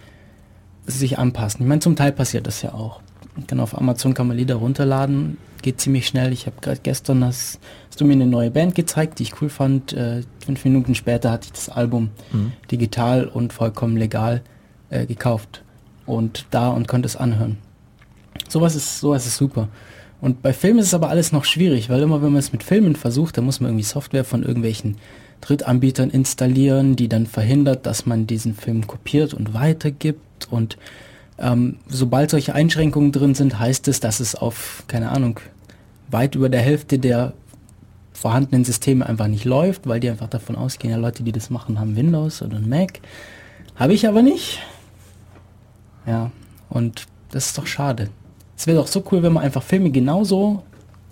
sich 0.87 1.19
anpassen. 1.19 1.63
Ich 1.63 1.69
meine, 1.69 1.81
zum 1.81 1.95
Teil 1.97 2.13
passiert 2.13 2.47
das 2.49 2.63
ja 2.63 2.75
auch. 2.75 3.01
Kann 3.47 3.61
auf 3.61 3.77
Amazon 3.77 4.15
kann 4.15 4.29
man 4.29 4.37
Lieder 4.37 4.57
runterladen, 4.57 5.39
geht 5.63 5.81
ziemlich 5.81 6.07
schnell. 6.07 6.33
Ich 6.33 6.47
habe 6.47 6.57
gerade 6.61 6.81
gestern 6.83 7.25
hast, 7.25 7.59
hast 7.89 8.01
du 8.01 8.05
mir 8.05 8.13
eine 8.15 8.27
neue 8.27 8.51
Band 8.51 8.75
gezeigt, 8.75 9.19
die 9.19 9.23
ich 9.25 9.41
cool 9.41 9.49
fand. 9.49 9.93
Äh, 9.93 10.23
fünf 10.45 10.65
Minuten 10.65 10.95
später 10.95 11.31
hatte 11.31 11.47
ich 11.47 11.53
das 11.53 11.69
Album 11.69 12.11
Mhm. 12.33 12.53
digital 12.71 13.27
und 13.27 13.53
vollkommen 13.53 13.97
legal 13.97 14.43
äh, 14.91 15.07
gekauft 15.07 15.63
und 16.07 16.47
da 16.51 16.69
und 16.69 16.89
konnte 16.89 17.07
es 17.07 17.17
anhören. 17.17 17.59
Sowas 18.49 18.75
ist 18.75 19.01
sowas 19.01 19.27
ist 19.27 19.37
super. 19.37 19.69
Und 20.21 20.43
bei 20.43 20.53
Filmen 20.53 20.79
ist 20.79 20.87
es 20.89 20.95
aber 20.95 21.09
alles 21.09 21.33
noch 21.33 21.45
schwierig, 21.45 21.89
weil 21.91 22.01
immer 22.03 22.23
wenn 22.23 22.31
man 22.31 22.39
es 22.39 22.53
mit 22.53 22.63
Filmen 22.63 22.95
versucht, 22.95 23.37
dann 23.39 23.45
muss 23.45 23.61
man 23.61 23.71
irgendwie 23.71 23.85
Software 23.85 24.25
von 24.25 24.43
irgendwelchen 24.45 24.97
Drittanbietern 25.41 26.11
installieren, 26.11 26.95
die 26.95 27.09
dann 27.09 27.27
verhindert, 27.27 27.87
dass 27.87 28.07
man 28.07 28.29
diesen 28.29 28.55
Film 28.55 28.87
kopiert 28.87 29.35
und 29.35 29.53
weitergibt. 29.55 30.47
Und 30.51 30.79
ähm, 31.39 31.79
sobald 31.89 32.31
solche 32.31 32.55
Einschränkungen 32.55 33.11
drin 33.11 33.35
sind, 33.35 33.59
heißt 33.59 33.89
es, 33.89 33.99
dass 33.99 34.21
es 34.21 34.37
auf, 34.37 34.85
keine 34.87 35.11
Ahnung, 35.11 35.41
weit 36.13 36.35
über 36.35 36.49
der 36.49 36.61
Hälfte 36.61 36.99
der 36.99 37.33
vorhandenen 38.13 38.65
Systeme 38.65 39.07
einfach 39.07 39.27
nicht 39.27 39.45
läuft, 39.45 39.87
weil 39.87 40.01
die 40.01 40.11
einfach 40.11 40.29
davon 40.29 40.57
ausgehen, 40.57 40.93
ja 40.93 40.99
Leute, 40.99 41.23
die 41.23 41.33
das 41.33 41.51
machen, 41.51 41.81
haben 41.81 41.97
Windows 41.97 42.43
oder 42.43 42.59
ein 42.59 42.69
Mac. 42.69 43.01
Habe 43.75 43.95
ich 43.95 44.07
aber 44.07 44.23
nicht. 44.23 44.61
Ja, 46.07 46.31
und 46.69 47.07
das 47.31 47.47
ist 47.47 47.59
doch 47.59 47.67
schade. 47.67 48.11
Es 48.57 48.67
wäre 48.67 48.79
doch 48.79 48.87
so 48.87 49.03
cool, 49.11 49.23
wenn 49.23 49.33
man 49.33 49.43
einfach 49.43 49.63
Filme 49.63 49.91
genauso 49.91 50.63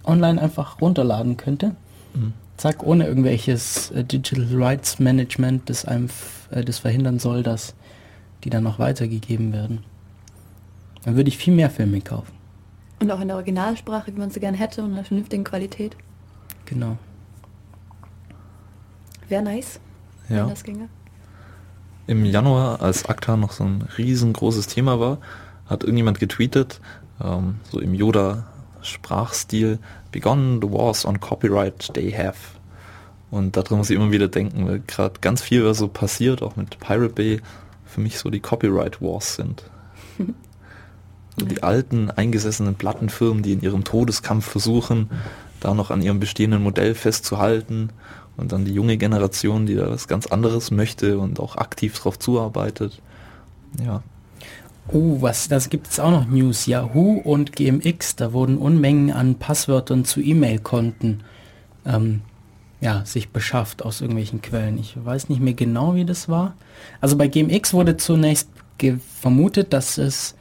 online 0.05 0.41
einfach 0.41 0.81
runterladen 0.81 1.37
könnte. 1.37 1.75
Mhm. 2.15 2.33
Zack, 2.57 2.83
ohne 2.83 3.07
irgendwelches 3.07 3.91
äh, 3.93 4.05
Digital 4.05 4.47
Rights 4.53 4.99
Management, 4.99 5.71
das 5.71 5.87
einem 5.87 6.11
äh, 6.51 6.63
das 6.63 6.79
verhindern 6.79 7.19
soll, 7.19 7.43
dass 7.43 7.75
die 8.45 8.51
dann 8.51 8.65
noch 8.65 8.79
weitergegeben 8.79 9.53
werden. 9.53 9.81
Dann 11.05 11.17
würde 11.17 11.29
ich 11.29 11.39
viel 11.39 11.55
mehr 11.55 11.71
Filme 11.71 12.01
kaufen. 12.01 12.40
Und 13.01 13.11
auch 13.11 13.21
in 13.21 13.29
der 13.29 13.37
Originalsprache, 13.37 14.15
wie 14.15 14.19
man 14.19 14.31
sie 14.31 14.41
gerne 14.41 14.57
hätte 14.57 14.83
und 14.83 14.91
in 14.91 14.97
einer 14.97 15.05
vernünftigen 15.05 15.45
Qualität. 15.45 15.97
Genau. 16.67 16.99
Wäre 19.29 19.43
nice, 19.43 19.81
ja. 20.29 20.43
wenn 20.43 20.51
das 20.51 20.65
ginge. 20.65 20.89
Im 22.07 22.25
Januar, 22.25 22.83
als 22.83 23.05
ACTA 23.05 23.37
noch 23.37 23.53
so 23.53 23.65
ein 23.65 23.83
riesengroßes 23.97 24.67
Thema 24.67 25.01
war, 25.01 25.19
hat 25.67 25.85
irgendjemand 25.85 26.19
getweetet, 26.19 26.81
ähm, 27.23 27.57
so 27.71 27.81
im 27.81 27.95
Yoda-Sprachstil, 27.95 29.79
begonnen 30.11 30.61
the 30.61 30.71
wars 30.71 31.07
on 31.07 31.21
copyright 31.21 31.95
they 31.95 32.11
have. 32.13 32.59
Und 33.31 33.57
daran 33.57 33.79
muss 33.79 33.91
ich 33.91 33.97
immer 33.97 34.11
wieder 34.11 34.29
denken, 34.29 34.67
weil 34.67 34.81
gerade 34.81 35.21
ganz 35.21 35.41
viel, 35.41 35.65
was 35.65 35.79
so 35.79 35.89
passiert, 35.89 36.43
auch 36.43 36.57
mit 36.57 36.81
Pirate 36.81 37.15
Bay, 37.15 37.41
für 37.87 38.01
mich 38.01 38.19
so 38.19 38.29
die 38.31 38.41
Copyright 38.41 39.01
Wars 39.01 39.37
sind. 39.37 39.65
die 41.37 41.63
alten, 41.63 42.11
eingesessenen 42.11 42.75
Plattenfirmen, 42.75 43.43
die 43.43 43.53
in 43.53 43.63
ihrem 43.63 43.85
Todeskampf 43.85 44.47
versuchen, 44.47 45.11
da 45.61 45.75
noch 45.75 45.91
an 45.91 46.03
ihrem 46.03 46.21
bestehenden 46.21 46.63
Modell 46.63 46.95
festzuhalten 46.95 47.91
und 48.37 48.53
dann 48.53 48.65
die 48.65 48.73
junge 48.75 48.97
Generation, 48.97 49.67
die 49.67 49.75
da 49.75 49.91
was 49.91 50.09
ganz 50.09 50.27
anderes 50.27 50.71
möchte 50.71 51.19
und 51.19 51.41
auch 51.41 51.57
aktiv 51.57 51.97
darauf 51.97 52.19
zuarbeitet. 52.19 53.01
Ja. 53.85 54.03
Oh, 54.89 55.19
was, 55.21 55.49
das 55.49 55.71
gibt 55.71 55.89
es 55.89 56.01
auch 56.01 56.11
noch 56.11 56.27
News. 56.27 56.67
Yahoo 56.67 57.21
und 57.23 57.55
GMX, 57.55 58.17
da 58.17 58.33
wurden 58.33 58.59
Unmengen 58.59 59.13
an 59.13 59.37
Passwörtern 59.37 60.05
zu 60.05 60.21
E-Mail-Konten 60.21 61.23
ähm, 61.87 62.23
ja, 62.81 63.05
sich 63.05 63.29
beschafft 63.29 63.85
aus 63.85 64.01
irgendwelchen 64.01 64.41
Quellen. 64.41 64.79
Ich 64.79 64.97
weiß 65.03 65.29
nicht 65.29 65.41
mehr 65.41 65.55
genau, 65.55 65.95
wie 65.95 66.05
das 66.05 66.29
war. 66.29 66.55
Also 67.01 67.17
bei 67.17 67.29
GMX 67.29 67.75
wurde 67.75 67.97
zunächst 67.99 68.49
vermutet, 69.21 69.73
dass 69.75 69.99
es 69.99 70.35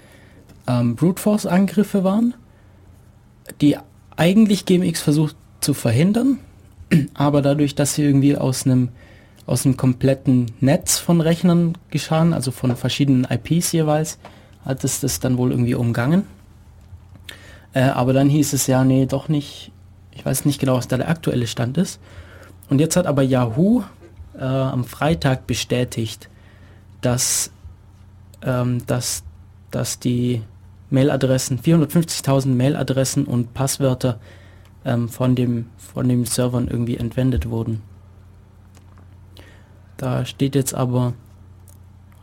ähm, 0.69 0.95
Brute 0.95 1.21
Force 1.21 1.45
Angriffe 1.45 2.03
waren, 2.03 2.36
die 3.60 3.77
eigentlich 4.15 4.65
GMX 4.65 5.01
versucht 5.01 5.36
zu 5.60 5.73
verhindern, 5.73 6.39
aber 7.15 7.41
dadurch, 7.41 7.75
dass 7.75 7.95
sie 7.95 8.03
irgendwie 8.03 8.38
aus 8.38 8.65
einem 8.65 8.89
aus 9.45 9.65
einem 9.65 9.77
kompletten 9.77 10.51
Netz 10.60 10.99
von 10.99 11.21
Rechnern 11.21 11.75
geschahen, 11.89 12.34
also 12.34 12.51
von 12.51 12.75
verschiedenen 12.75 13.25
IPs 13.27 13.71
jeweils, 13.71 14.19
hat 14.63 14.84
es 14.84 14.99
das 14.99 15.19
dann 15.19 15.39
wohl 15.39 15.49
irgendwie 15.49 15.73
umgangen. 15.73 16.25
Äh, 17.73 17.82
aber 17.82 18.13
dann 18.13 18.29
hieß 18.29 18.53
es 18.53 18.67
ja, 18.67 18.84
nee, 18.84 19.08
doch 19.08 19.27
nicht. 19.27 19.71
Ich 20.12 20.23
weiß 20.23 20.45
nicht 20.45 20.60
genau, 20.60 20.75
was 20.75 20.88
da 20.88 20.97
der 20.97 21.10
aktuelle 21.10 21.47
Stand 21.47 21.79
ist. 21.79 21.99
Und 22.69 22.79
jetzt 22.79 22.95
hat 22.95 23.08
aber 23.08 23.23
Yahoo 23.23 23.82
äh, 24.38 24.43
am 24.43 24.84
Freitag 24.84 25.47
bestätigt, 25.47 26.29
dass, 27.01 27.49
ähm, 28.43 28.86
dass, 28.86 29.23
dass 29.71 29.97
die 29.97 30.43
Mailadressen, 30.89 31.60
450.000 31.60 32.47
Mailadressen 32.47 33.25
und 33.25 33.54
Passwörter 33.54 34.19
ähm, 34.86 35.10
von, 35.10 35.36
dem, 35.36 35.67
von 35.78 36.08
den 36.08 36.25
Servern 36.25 36.67
irgendwie 36.67 36.97
entwendet 36.97 37.49
wurden. 37.49 37.82
Da 39.97 40.25
steht 40.25 40.56
jetzt 40.56 40.73
aber 40.73 41.13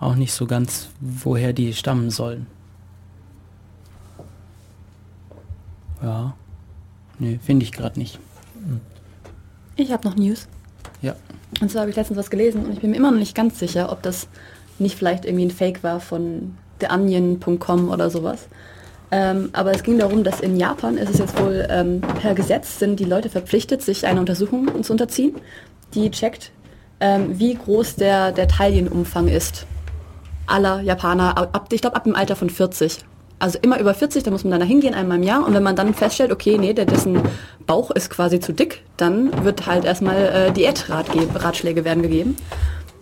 auch 0.00 0.14
nicht 0.14 0.32
so 0.32 0.46
ganz, 0.46 0.88
woher 1.00 1.52
die 1.52 1.72
stammen 1.74 2.10
sollen. 2.10 2.46
Ja. 6.02 6.34
Nee, 7.18 7.38
finde 7.42 7.64
ich 7.64 7.72
gerade 7.72 7.98
nicht. 7.98 8.18
Ich 9.76 9.92
habe 9.92 10.06
noch 10.06 10.16
News. 10.16 10.48
Ja. 11.02 11.14
Und 11.60 11.70
zwar 11.70 11.82
habe 11.82 11.90
ich 11.90 11.96
letztens 11.96 12.18
was 12.18 12.30
gelesen 12.30 12.64
und 12.64 12.72
ich 12.72 12.80
bin 12.80 12.90
mir 12.90 12.96
immer 12.96 13.10
noch 13.10 13.18
nicht 13.18 13.34
ganz 13.34 13.58
sicher, 13.58 13.90
ob 13.92 14.02
das 14.02 14.28
nicht 14.78 14.96
vielleicht 14.96 15.24
irgendwie 15.24 15.46
ein 15.46 15.50
Fake 15.50 15.82
war 15.82 16.00
von 16.00 16.56
theonion.com 16.78 17.90
oder 17.90 18.10
sowas. 18.10 18.48
Ähm, 19.10 19.50
aber 19.52 19.72
es 19.72 19.82
ging 19.82 19.98
darum, 19.98 20.24
dass 20.24 20.40
in 20.40 20.56
Japan 20.56 20.96
ist 20.96 21.10
es 21.10 21.18
jetzt 21.18 21.40
wohl 21.40 21.66
ähm, 21.70 22.00
per 22.00 22.34
Gesetz 22.34 22.78
sind 22.78 22.98
die 22.98 23.04
Leute 23.04 23.28
verpflichtet, 23.28 23.82
sich 23.82 24.06
einer 24.06 24.20
Untersuchung 24.20 24.82
zu 24.82 24.92
unterziehen, 24.92 25.36
die 25.94 26.10
checkt, 26.10 26.50
ähm, 26.98 27.38
wie 27.38 27.54
groß 27.54 27.96
der, 27.96 28.32
der 28.32 28.48
Taillenumfang 28.48 29.28
ist. 29.28 29.66
Aller 30.46 30.80
Japaner, 30.80 31.36
ab, 31.38 31.68
ich 31.72 31.80
glaube 31.80 31.96
ab 31.96 32.04
dem 32.04 32.16
Alter 32.16 32.36
von 32.36 32.50
40. 32.50 33.04
Also 33.38 33.58
immer 33.60 33.78
über 33.78 33.92
40, 33.92 34.22
da 34.22 34.30
muss 34.30 34.44
man 34.44 34.52
dann 34.52 34.60
da 34.60 34.66
hingehen, 34.66 34.94
einmal 34.94 35.18
im 35.18 35.22
Jahr. 35.22 35.46
Und 35.46 35.54
wenn 35.54 35.62
man 35.62 35.76
dann 35.76 35.92
feststellt, 35.92 36.32
okay, 36.32 36.56
nee, 36.58 36.72
der, 36.72 36.86
dessen 36.86 37.20
Bauch 37.66 37.90
ist 37.90 38.08
quasi 38.10 38.40
zu 38.40 38.52
dick, 38.52 38.82
dann 38.96 39.44
wird 39.44 39.66
halt 39.66 39.84
erstmal 39.84 40.16
äh, 40.16 40.52
Diätratschläge 40.52 41.84
werden 41.84 42.02
gegeben. 42.02 42.36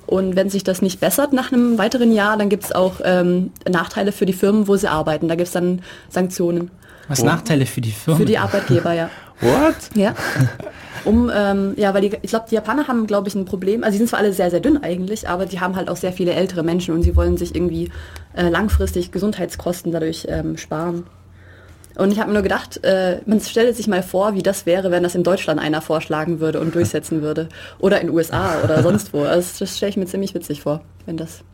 Und 0.06 0.36
wenn 0.36 0.50
sich 0.50 0.64
das 0.64 0.82
nicht 0.82 1.00
bessert 1.00 1.32
nach 1.32 1.52
einem 1.52 1.78
weiteren 1.78 2.12
Jahr, 2.12 2.36
dann 2.36 2.48
gibt 2.48 2.64
es 2.64 2.72
auch 2.72 3.00
ähm, 3.04 3.52
Nachteile 3.68 4.12
für 4.12 4.26
die 4.26 4.32
Firmen, 4.32 4.68
wo 4.68 4.76
sie 4.76 4.88
arbeiten. 4.88 5.28
Da 5.28 5.34
gibt 5.34 5.48
es 5.48 5.52
dann 5.52 5.82
Sanktionen. 6.08 6.70
Was 7.08 7.20
oh. 7.20 7.26
Nachteile 7.26 7.66
für 7.66 7.80
die 7.80 7.90
Firmen? 7.90 8.20
Für 8.20 8.26
die 8.26 8.38
Arbeitgeber, 8.38 8.92
ja. 8.92 9.10
What? 9.40 9.74
Ja. 9.94 10.14
Um, 11.04 11.30
ähm, 11.34 11.74
ja, 11.76 11.92
weil 11.92 12.00
die, 12.02 12.16
ich 12.22 12.30
glaube, 12.30 12.46
die 12.48 12.54
Japaner 12.54 12.88
haben, 12.88 13.06
glaube 13.06 13.28
ich, 13.28 13.34
ein 13.34 13.44
Problem. 13.44 13.84
Also 13.84 13.92
die 13.92 13.98
sind 13.98 14.08
zwar 14.08 14.20
alle 14.20 14.32
sehr, 14.32 14.50
sehr 14.50 14.60
dünn 14.60 14.82
eigentlich, 14.82 15.28
aber 15.28 15.44
die 15.44 15.60
haben 15.60 15.76
halt 15.76 15.88
auch 15.88 15.96
sehr 15.96 16.12
viele 16.12 16.32
ältere 16.32 16.62
Menschen 16.62 16.94
und 16.94 17.02
sie 17.02 17.14
wollen 17.14 17.36
sich 17.36 17.54
irgendwie 17.54 17.90
äh, 18.34 18.48
langfristig 18.48 19.12
Gesundheitskosten 19.12 19.92
dadurch 19.92 20.26
ähm, 20.30 20.56
sparen. 20.56 21.04
Und 21.96 22.12
ich 22.12 22.18
habe 22.18 22.28
mir 22.28 22.34
nur 22.34 22.42
gedacht, 22.42 22.82
äh, 22.82 23.20
man 23.26 23.40
stellt 23.40 23.76
sich 23.76 23.86
mal 23.86 24.02
vor, 24.02 24.34
wie 24.34 24.42
das 24.42 24.66
wäre, 24.66 24.90
wenn 24.90 25.02
das 25.02 25.14
in 25.14 25.22
Deutschland 25.22 25.60
einer 25.60 25.80
vorschlagen 25.80 26.40
würde 26.40 26.60
und 26.60 26.74
durchsetzen 26.74 27.22
würde. 27.22 27.48
Oder 27.78 28.00
in 28.00 28.10
USA 28.10 28.62
oder 28.62 28.82
sonst 28.82 29.12
wo. 29.12 29.22
Also 29.22 29.60
das 29.60 29.76
stelle 29.76 29.90
ich 29.90 29.96
mir 29.96 30.06
ziemlich 30.06 30.34
witzig 30.34 30.62
vor, 30.62 30.82
wenn 31.06 31.16
das 31.16 31.44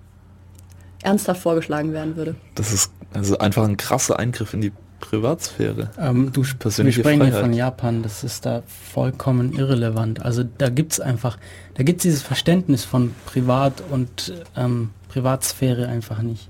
ernsthaft 1.03 1.42
vorgeschlagen 1.42 1.92
werden 1.92 2.16
würde. 2.16 2.35
Das 2.55 2.72
ist 2.72 2.92
also 3.12 3.38
einfach 3.38 3.64
ein 3.64 3.76
krasser 3.76 4.18
Eingriff 4.18 4.55
in 4.55 4.61
die 4.61 4.72
Privatsphäre. 5.00 5.90
Ähm, 5.98 6.31
du 6.33 6.42
wir 6.42 6.92
sprechen 6.92 7.24
hier 7.24 7.33
von 7.33 7.53
Japan, 7.53 8.03
das 8.03 8.22
ist 8.22 8.44
da 8.46 8.62
vollkommen 8.66 9.55
irrelevant. 9.55 10.22
Also 10.22 10.44
da 10.44 10.68
gibt 10.68 10.92
es 10.92 11.00
einfach, 11.00 11.38
da 11.74 11.83
gibt 11.83 12.00
es 12.00 12.03
dieses 12.03 12.22
Verständnis 12.22 12.85
von 12.85 13.14
Privat 13.26 13.83
und 13.90 14.35
ähm, 14.57 14.90
Privatsphäre 15.09 15.88
einfach 15.88 16.20
nicht. 16.20 16.50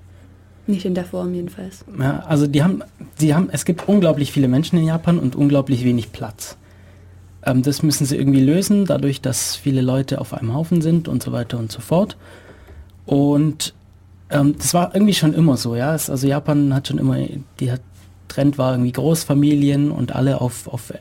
Nicht 0.71 0.85
in 0.85 0.95
der 0.95 1.05
Form 1.05 1.35
jedenfalls. 1.35 1.85
Ja, 1.99 2.21
also 2.21 2.47
die 2.47 2.63
haben, 2.63 2.83
die 3.21 3.35
haben, 3.35 3.49
es 3.51 3.65
gibt 3.65 3.89
unglaublich 3.89 4.33
viele 4.33 4.49
Menschen 4.49 4.79
in 4.79 4.87
Japan 4.87 5.19
und 5.19 5.35
unglaublich 5.35 5.85
wenig 5.85 6.13
Platz. 6.13 6.57
Ähm, 7.45 7.63
das 7.63 7.83
müssen 7.83 8.07
sie 8.07 8.17
irgendwie 8.17 8.41
lösen, 8.41 8.87
dadurch, 8.87 9.21
dass 9.21 9.57
viele 9.57 9.81
Leute 9.81 10.21
auf 10.21 10.35
einem 10.35 10.55
Haufen 10.55 10.81
sind 10.81 11.09
und 11.09 11.23
so 11.23 11.33
weiter 11.33 11.59
und 11.59 11.73
so 11.73 11.81
fort. 11.81 12.17
Und 13.07 13.75
ähm, 14.31 14.55
das 14.57 14.75
war 14.75 14.95
irgendwie 14.95 15.15
schon 15.15 15.35
immer 15.35 15.57
so, 15.57 15.75
ja. 15.75 15.95
Es, 15.95 16.09
also 16.09 16.27
Japan 16.27 16.73
hat 16.75 16.89
schon 16.89 16.99
immer, 16.99 17.17
hat, 17.17 17.81
Trend 18.29 18.59
war 18.59 18.73
irgendwie 18.73 18.93
Großfamilien 18.93 19.91
und 19.91 20.15
alle 20.15 20.41
auf, 20.41 20.69
auf 20.69 20.93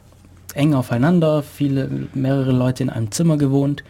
eng 0.56 0.74
aufeinander, 0.74 1.44
viele, 1.44 2.08
mehrere 2.14 2.52
Leute 2.52 2.84
in 2.84 2.90
einem 2.90 3.12
Zimmer 3.12 3.38
gewohnt. 3.38 3.84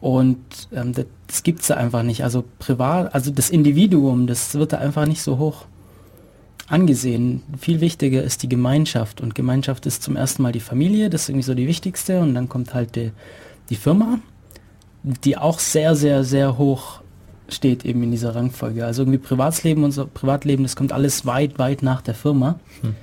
Und 0.00 0.38
ähm, 0.72 0.92
das, 0.92 1.06
das 1.26 1.42
gibt 1.42 1.60
es 1.60 1.68
da 1.68 1.74
einfach 1.74 2.02
nicht. 2.02 2.22
Also 2.22 2.44
privat, 2.58 3.14
also 3.14 3.30
das 3.30 3.50
Individuum, 3.50 4.26
das 4.26 4.54
wird 4.54 4.72
da 4.72 4.78
einfach 4.78 5.06
nicht 5.06 5.22
so 5.22 5.38
hoch 5.38 5.64
angesehen. 6.68 7.42
Viel 7.58 7.80
wichtiger 7.80 8.22
ist 8.22 8.42
die 8.42 8.48
Gemeinschaft. 8.48 9.20
Und 9.20 9.34
Gemeinschaft 9.34 9.86
ist 9.86 10.02
zum 10.02 10.16
ersten 10.16 10.42
Mal 10.42 10.52
die 10.52 10.60
Familie, 10.60 11.10
das 11.10 11.22
ist 11.22 11.28
irgendwie 11.30 11.46
so 11.46 11.54
die 11.54 11.66
wichtigste. 11.66 12.20
Und 12.20 12.34
dann 12.34 12.48
kommt 12.48 12.74
halt 12.74 12.96
die, 12.96 13.12
die 13.70 13.76
Firma, 13.76 14.18
die 15.02 15.36
auch 15.36 15.58
sehr, 15.58 15.96
sehr, 15.96 16.24
sehr 16.24 16.58
hoch 16.58 17.00
steht 17.48 17.84
eben 17.84 18.02
in 18.02 18.10
dieser 18.10 18.34
Rangfolge. 18.34 18.84
Also 18.84 19.02
irgendwie 19.02 19.18
Privatleben 19.18 19.84
und 19.84 19.92
so, 19.92 20.06
Privatleben, 20.06 20.64
das 20.64 20.74
kommt 20.76 20.92
alles 20.92 21.26
weit, 21.26 21.58
weit 21.58 21.82
nach 21.82 22.02
der 22.02 22.14
Firma. 22.14 22.58
Hm. 22.80 22.96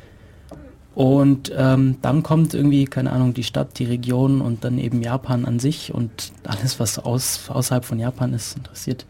Und 0.95 1.51
ähm, 1.56 1.97
dann 2.01 2.21
kommt 2.21 2.53
irgendwie, 2.53 2.86
keine 2.86 3.12
Ahnung, 3.12 3.34
die 3.34 3.43
Stadt, 3.43 3.79
die 3.79 3.86
Region 3.86 4.41
und 4.41 4.63
dann 4.63 4.77
eben 4.77 5.01
Japan 5.01 5.45
an 5.45 5.60
sich 5.60 5.93
und 5.93 6.32
alles, 6.43 6.79
was 6.79 6.99
aus, 6.99 7.49
außerhalb 7.49 7.84
von 7.84 7.99
Japan 7.99 8.34
ist, 8.34 8.56
interessiert 8.56 9.06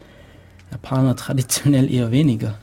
Japaner 0.70 1.14
traditionell 1.16 1.92
eher 1.92 2.10
weniger. 2.10 2.54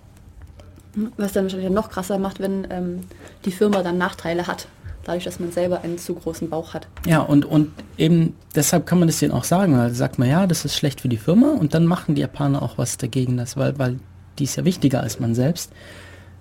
Was 1.18 1.34
dann 1.34 1.46
wahrscheinlich 1.46 1.70
noch 1.70 1.90
krasser 1.90 2.18
macht, 2.18 2.40
wenn 2.40 2.68
ähm, 2.70 3.02
die 3.46 3.52
Firma 3.52 3.84
dann 3.84 3.98
Nachteile 3.98 4.48
hat, 4.48 4.68
dadurch, 5.04 5.24
dass 5.24 5.40
man 5.40 5.52
selber 5.52 5.82
einen 5.82 5.98
zu 5.98 6.16
großen 6.16 6.50
Bauch 6.50 6.74
hat. 6.74 6.88
Ja, 7.06 7.22
und, 7.22 7.46
und 7.46 7.72
eben 7.98 8.36
deshalb 8.56 8.88
kann 8.88 9.00
man 9.00 9.08
das 9.08 9.20
denen 9.20 9.32
auch 9.32 9.46
sagen, 9.46 9.78
weil 9.78 9.94
sagt 9.94 10.20
man, 10.20 10.28
ja, 10.28 10.48
das 10.48 10.66
ist 10.66 10.76
schlecht 10.76 11.00
für 11.00 11.10
die 11.10 11.18
Firma 11.18 11.52
und 11.52 11.74
dann 11.74 11.86
machen 11.86 12.16
die 12.16 12.22
Japaner 12.22 12.62
auch 12.62 12.78
was 12.78 12.98
dagegen, 12.98 13.38
das, 13.38 13.56
weil, 13.56 13.78
weil 13.80 14.00
die 14.40 14.46
ist 14.46 14.56
ja 14.58 14.66
wichtiger 14.66 15.02
als 15.02 15.20
man 15.20 15.36
selbst. 15.36 15.72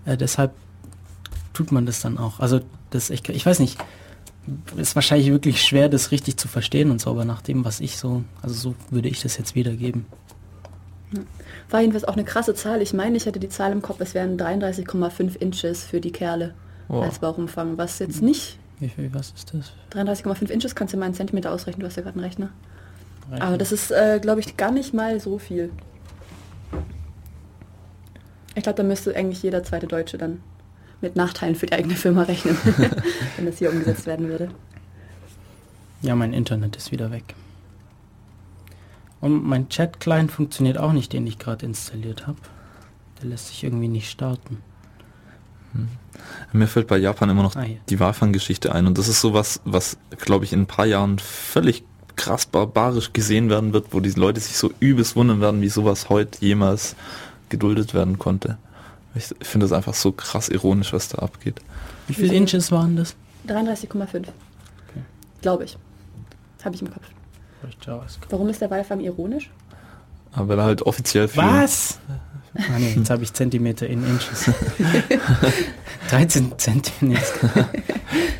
Äh, 0.04 0.16
deshalb 0.16 0.52
tut 1.52 1.72
man 1.72 1.86
das 1.86 2.00
dann 2.00 2.18
auch. 2.18 2.40
Also 2.40 2.60
das 2.90 3.10
ich, 3.10 3.28
ich 3.28 3.46
weiß 3.46 3.58
nicht, 3.60 3.78
ist 4.76 4.94
wahrscheinlich 4.94 5.30
wirklich 5.30 5.62
schwer, 5.62 5.88
das 5.88 6.10
richtig 6.10 6.36
zu 6.36 6.48
verstehen 6.48 6.90
und 6.90 7.00
so, 7.00 7.10
aber 7.10 7.24
nach 7.24 7.42
dem, 7.42 7.64
was 7.64 7.80
ich 7.80 7.96
so, 7.96 8.24
also 8.42 8.54
so 8.54 8.74
würde 8.90 9.08
ich 9.08 9.20
das 9.22 9.36
jetzt 9.36 9.54
wiedergeben. 9.54 10.06
War 11.68 11.80
jedenfalls 11.80 12.04
auch 12.04 12.14
eine 12.14 12.24
krasse 12.24 12.54
Zahl. 12.54 12.82
Ich 12.82 12.92
meine, 12.92 13.16
ich 13.16 13.26
hätte 13.26 13.40
die 13.40 13.48
Zahl 13.48 13.72
im 13.72 13.82
Kopf, 13.82 14.00
es 14.00 14.14
wären 14.14 14.38
33,5 14.38 15.36
Inches 15.36 15.84
für 15.84 16.00
die 16.00 16.12
Kerle 16.12 16.54
Wow. 16.88 17.04
als 17.04 17.20
Bauchumfang, 17.20 17.78
was 17.78 18.00
jetzt 18.00 18.20
nicht... 18.20 18.58
Wie 18.80 18.88
viel, 18.88 19.12
was 19.14 19.30
ist 19.30 19.54
das? 19.54 19.72
33,5 19.94 20.50
Inches 20.50 20.74
kannst 20.74 20.92
du 20.92 20.98
mal 20.98 21.06
in 21.06 21.14
Zentimeter 21.14 21.52
ausrechnen, 21.52 21.80
du 21.80 21.86
hast 21.86 21.96
ja 21.96 22.02
gerade 22.02 22.16
einen 22.16 22.24
Rechner. 22.24 22.50
Reicht 23.30 23.42
Aber 23.42 23.58
das 23.58 23.70
ist, 23.70 23.92
äh, 23.92 24.18
glaube 24.20 24.40
ich, 24.40 24.56
gar 24.56 24.72
nicht 24.72 24.92
mal 24.92 25.20
so 25.20 25.38
viel. 25.38 25.70
Ich 28.56 28.64
glaube, 28.64 28.76
da 28.76 28.82
müsste 28.82 29.14
eigentlich 29.14 29.42
jeder 29.42 29.62
zweite 29.62 29.86
Deutsche 29.86 30.18
dann 30.18 30.40
mit 31.00 31.16
Nachteilen 31.16 31.56
für 31.56 31.66
die 31.66 31.72
eigene 31.72 31.94
Firma 31.94 32.22
rechnen, 32.22 32.56
wenn 33.36 33.46
das 33.46 33.58
hier 33.58 33.70
umgesetzt 33.70 34.06
werden 34.06 34.28
würde. 34.28 34.50
Ja, 36.02 36.14
mein 36.14 36.32
Internet 36.32 36.76
ist 36.76 36.92
wieder 36.92 37.10
weg. 37.10 37.34
Und 39.20 39.46
mein 39.46 39.68
Chat-Client 39.68 40.32
funktioniert 40.32 40.78
auch 40.78 40.92
nicht, 40.92 41.12
den 41.12 41.26
ich 41.26 41.38
gerade 41.38 41.66
installiert 41.66 42.26
habe. 42.26 42.38
Der 43.20 43.28
lässt 43.28 43.48
sich 43.48 43.64
irgendwie 43.64 43.88
nicht 43.88 44.10
starten. 44.10 44.58
Mir 46.52 46.66
fällt 46.66 46.88
bei 46.88 46.98
Japan 46.98 47.30
immer 47.30 47.42
noch 47.42 47.54
Ah, 47.54 47.64
die 47.88 48.00
Walfang-Geschichte 48.00 48.74
ein 48.74 48.86
und 48.86 48.98
das 48.98 49.08
ist 49.08 49.20
sowas, 49.20 49.60
was, 49.64 49.98
glaube 50.18 50.44
ich, 50.44 50.52
in 50.52 50.62
ein 50.62 50.66
paar 50.66 50.86
Jahren 50.86 51.18
völlig 51.18 51.84
krass 52.16 52.46
barbarisch 52.46 53.12
gesehen 53.12 53.48
werden 53.50 53.72
wird, 53.72 53.92
wo 53.92 54.00
die 54.00 54.10
Leute 54.10 54.40
sich 54.40 54.56
so 54.56 54.72
übelst 54.80 55.16
wundern 55.16 55.40
werden, 55.40 55.62
wie 55.62 55.68
sowas 55.68 56.08
heute 56.08 56.44
jemals 56.44 56.96
geduldet 57.48 57.94
werden 57.94 58.18
konnte. 58.18 58.58
Ich 59.14 59.24
finde 59.42 59.64
das 59.64 59.72
einfach 59.72 59.94
so 59.94 60.12
krass 60.12 60.48
ironisch, 60.48 60.92
was 60.92 61.08
da 61.08 61.18
abgeht. 61.18 61.60
Wie 62.06 62.14
viele? 62.14 62.34
Inches 62.34 62.70
waren 62.70 62.96
das? 62.96 63.14
33,5. 63.48 64.24
Glaube 65.42 65.64
ich. 65.64 65.76
Habe 66.64 66.74
ich 66.74 66.82
im 66.82 66.90
Kopf. 66.92 67.04
Warum 68.30 68.48
ist 68.48 68.60
der 68.60 68.70
Walfang 68.70 69.00
ironisch? 69.00 69.50
Aber 70.32 70.48
weil 70.48 70.58
er 70.58 70.64
halt 70.64 70.82
offiziell 70.82 71.28
für 71.28 71.38
Was? 71.38 71.98
Ah, 72.56 72.78
nee, 72.78 72.94
jetzt 72.96 73.10
habe 73.10 73.22
ich 73.22 73.32
Zentimeter 73.32 73.86
in 73.86 74.04
Inches. 74.04 74.50
13 76.10 76.52
Zentimeter. 76.58 77.68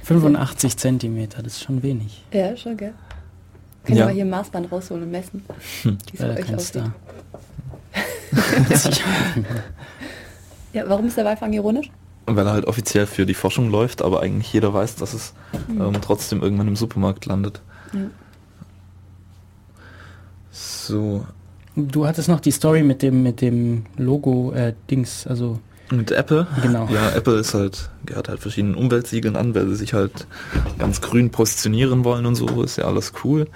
85 0.05 0.77
Zentimeter, 0.77 1.43
das 1.43 1.55
ist 1.55 1.63
schon 1.65 1.83
wenig. 1.83 2.25
Ja, 2.33 2.57
schon, 2.57 2.77
gell? 2.77 2.93
Können 3.85 3.99
Ja. 3.99 4.07
wir 4.09 4.15
hier 4.15 4.25
ein 4.25 4.31
Maßband 4.31 4.71
rausholen 4.71 5.05
und 5.05 5.11
messen, 5.11 5.45
wie 5.85 5.97
es 6.13 6.19
bei 6.21 6.39
euch 6.41 6.55
aussieht. 6.55 6.83
Ja, 10.73 10.85
warum 10.89 11.07
ist 11.07 11.17
der 11.17 11.25
Walfang 11.25 11.53
ironisch? 11.53 11.91
weil 12.27 12.47
er 12.47 12.53
halt 12.53 12.67
offiziell 12.67 13.07
für 13.07 13.27
die 13.27 13.35
Forschung 13.35 13.71
läuft, 13.71 14.03
aber 14.03 14.21
eigentlich 14.21 14.53
jeder 14.53 14.73
weiß, 14.73 14.95
dass 14.97 15.15
es 15.15 15.33
ähm, 15.69 15.95
trotzdem 16.01 16.43
irgendwann 16.43 16.69
im 16.69 16.77
Supermarkt 16.77 17.27
landet. 17.27 17.61
Ja. 17.93 18.03
So, 20.53 21.25
Du 21.77 22.07
hattest 22.07 22.29
noch 22.29 22.41
die 22.41 22.51
Story 22.51 22.83
mit 22.83 23.03
dem 23.03 23.23
mit 23.23 23.41
dem 23.41 23.85
Logo 23.97 24.53
äh, 24.53 24.75
Dings, 24.91 25.27
also 25.27 25.59
mit 25.91 26.13
Apple. 26.13 26.47
Genau. 26.63 26.87
Ja, 26.93 27.11
Apple 27.11 27.35
ist 27.41 27.53
halt, 27.55 27.91
gehört 28.07 28.29
halt 28.29 28.39
verschiedenen 28.39 28.77
Umweltsiegeln 28.77 29.35
an, 29.35 29.55
weil 29.57 29.67
sie 29.69 29.75
sich 29.77 29.93
halt 29.93 30.27
ganz 30.79 31.01
grün 31.01 31.31
positionieren 31.31 32.05
wollen 32.05 32.27
und 32.27 32.37
so, 32.37 32.63
ist 32.63 32.77
ja 32.77 32.85
alles 32.85 33.13
cool. 33.25 33.49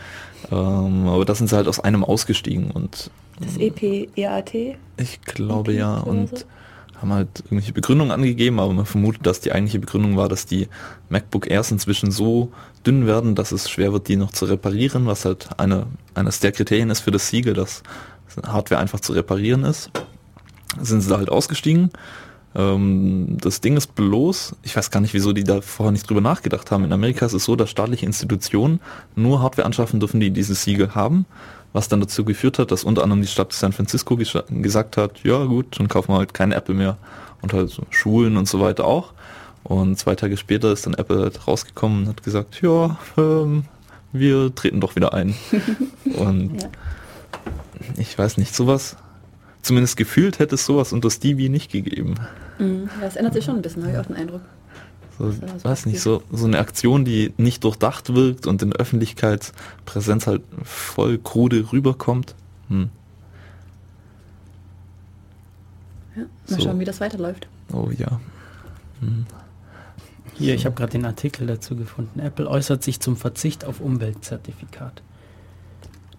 Ähm, 0.51 1.07
aber 1.07 1.25
da 1.25 1.35
sind 1.37 1.49
sie 1.49 1.55
halt 1.55 1.69
aus 1.69 1.79
einem 1.79 2.03
ausgestiegen 2.03 2.73
und 2.73 3.11
Das 3.41 3.57
E 3.57 3.69
EPEAT? 3.69 4.77
ich 4.97 5.21
glaube 5.23 5.71
Okay, 5.71 5.79
ja 5.79 6.01
oder 6.03 6.07
und 6.09 6.39
so. 6.39 6.45
Haben 7.05 7.13
halt 7.13 7.41
irgendwelche 7.41 7.73
Begründungen 7.73 8.11
angegeben, 8.11 8.59
aber 8.59 8.73
man 8.73 8.87
vermutet, 8.87 9.27
dass 9.27 9.41
die 9.41 9.53
eigentliche 9.53 9.79
Begründung 9.79 10.17
war, 10.17 10.29
dass 10.29 10.47
die 10.47 10.69
MacBook 11.11 11.51
Airs 11.51 11.71
inzwischen 11.71 12.11
so 12.11 12.51
dünn 12.87 13.07
werden, 13.07 13.35
dass 13.35 13.53
es 13.53 13.71
schwer 13.71 13.93
wird, 13.93 14.09
die 14.09 14.17
noch 14.17 14.33
zu 14.33 14.47
reparieren, 14.47 15.07
was 15.07 15.25
halt 15.25 15.49
eine, 15.59 15.87
eines 16.15 16.41
der 16.41 16.53
Kriterien 16.53 16.91
ist 16.91 17.01
für 17.01 17.11
das 17.11 17.29
Siegel, 17.29 17.53
dass 17.55 17.83
Hardware 18.47 18.81
einfach 18.81 19.01
zu 19.01 19.13
reparieren 19.13 19.65
ist. 19.65 19.91
Sind 20.81 21.03
sie 21.03 21.09
da 21.11 21.19
halt 21.19 21.29
ausgestiegen. 21.29 21.91
Ähm, 22.55 23.37
das 23.41 23.61
Ding 23.61 23.77
ist 23.77 23.95
bloß, 23.95 24.57
ich 24.63 24.75
weiß 24.75 24.91
gar 24.91 25.01
nicht, 25.01 25.15
wieso 25.15 25.33
die 25.33 25.45
da 25.45 25.61
vorher 25.61 25.93
nicht 25.93 26.09
drüber 26.09 26.23
nachgedacht 26.23 26.71
haben. 26.71 26.85
In 26.85 26.93
Amerika 26.93 27.27
ist 27.27 27.35
es 27.35 27.45
so, 27.45 27.55
dass 27.55 27.71
staatliche 27.71 28.07
Institutionen 28.07 28.81
nur 29.15 29.43
Hardware 29.43 29.67
anschaffen 29.67 30.01
dürfen, 30.01 30.21
die 30.21 30.31
dieses 30.31 30.65
Siegel 30.65 30.95
haben, 30.95 31.27
was 31.75 31.89
dann 31.89 32.01
dazu 32.01 32.25
geführt 32.25 32.59
hat, 32.59 32.71
dass 32.71 32.85
unter 32.85 33.03
anderem 33.03 33.21
die 33.21 33.29
Stadt 33.29 33.53
San 33.53 33.73
Francisco 33.73 34.17
gesagt 34.17 34.97
hat, 34.97 35.23
ja 35.25 35.45
gut, 35.45 35.79
dann 35.79 35.89
kaufen 35.89 36.13
wir 36.13 36.19
halt 36.19 36.33
keine 36.33 36.55
Apple 36.55 36.75
mehr 36.75 36.97
und 37.43 37.53
halt 37.53 37.69
so 37.69 37.83
Schulen 37.91 38.39
und 38.39 38.49
so 38.49 38.61
weiter 38.61 38.87
auch. 38.87 39.13
Und 39.65 39.99
zwei 39.99 40.15
Tage 40.15 40.37
später 40.37 40.73
ist 40.73 40.87
dann 40.87 40.95
Apple 40.95 41.21
halt 41.21 41.47
rausgekommen 41.47 42.03
und 42.05 42.09
hat 42.09 42.23
gesagt, 42.23 42.63
ja, 42.63 42.97
ähm, 43.19 43.65
wir 44.13 44.55
treten 44.55 44.81
doch 44.81 44.95
wieder 44.97 45.13
ein. 45.15 45.35
und 46.17 46.63
Ja. 46.63 46.69
ich 47.97 48.17
weiß 48.17 48.37
nicht, 48.39 48.55
sowas, 48.55 48.97
zumindest 49.63 49.97
gefühlt 49.97 50.39
hätte 50.39 50.55
es 50.55 50.65
sowas 50.67 50.93
unter 50.93 51.11
Stevie 51.11 51.49
nicht 51.49 51.73
gegeben. 51.73 52.15
Mhm. 52.59 52.89
Ja, 53.01 53.07
es 53.09 53.17
ändert 53.17 53.35
sich 53.35 53.45
schon 53.45 53.57
ein 53.57 53.63
bisschen, 53.63 53.83
habe 53.83 53.93
ich 53.95 53.99
auch 53.99 54.07
den 54.07 54.17
Eindruck. 54.17 54.43
So, 55.19 55.33
weiß 55.63 55.87
nicht, 55.87 56.01
so, 56.01 56.23
so 56.33 56.47
eine 56.47 56.59
Aktion, 56.59 57.05
die 57.05 57.33
nicht 57.37 57.63
durchdacht 57.63 58.15
wirkt 58.15 58.47
und 58.47 58.63
in 58.63 58.71
der 58.71 58.81
Öffentlichkeitspräsenz 58.81 60.27
halt 60.27 60.43
voll 60.65 61.19
krude 61.19 61.73
rüberkommt. 61.73 62.35
Hm. 62.69 62.91
Ja. 66.17 66.23
Mal 66.23 66.29
So. 66.47 66.61
schauen, 66.61 66.81
wie 66.81 66.85
das 66.85 67.01
weiterläuft. 67.01 67.49
Oh 67.73 67.91
ja. 67.97 68.21
Hm. 69.01 69.27
hier, 70.35 70.55
ich 70.55 70.67
habe 70.67 70.75
gerade 70.75 70.93
den 70.93 71.05
Artikel 71.05 71.47
dazu 71.47 71.77
gefunden. 71.77 72.19
Apple 72.21 72.49
äußert 72.49 72.83
sich 72.83 73.01
zum 73.01 73.17
Verzicht 73.17 73.65
auf 73.65 73.81
Umweltzertifikat. 73.81 75.03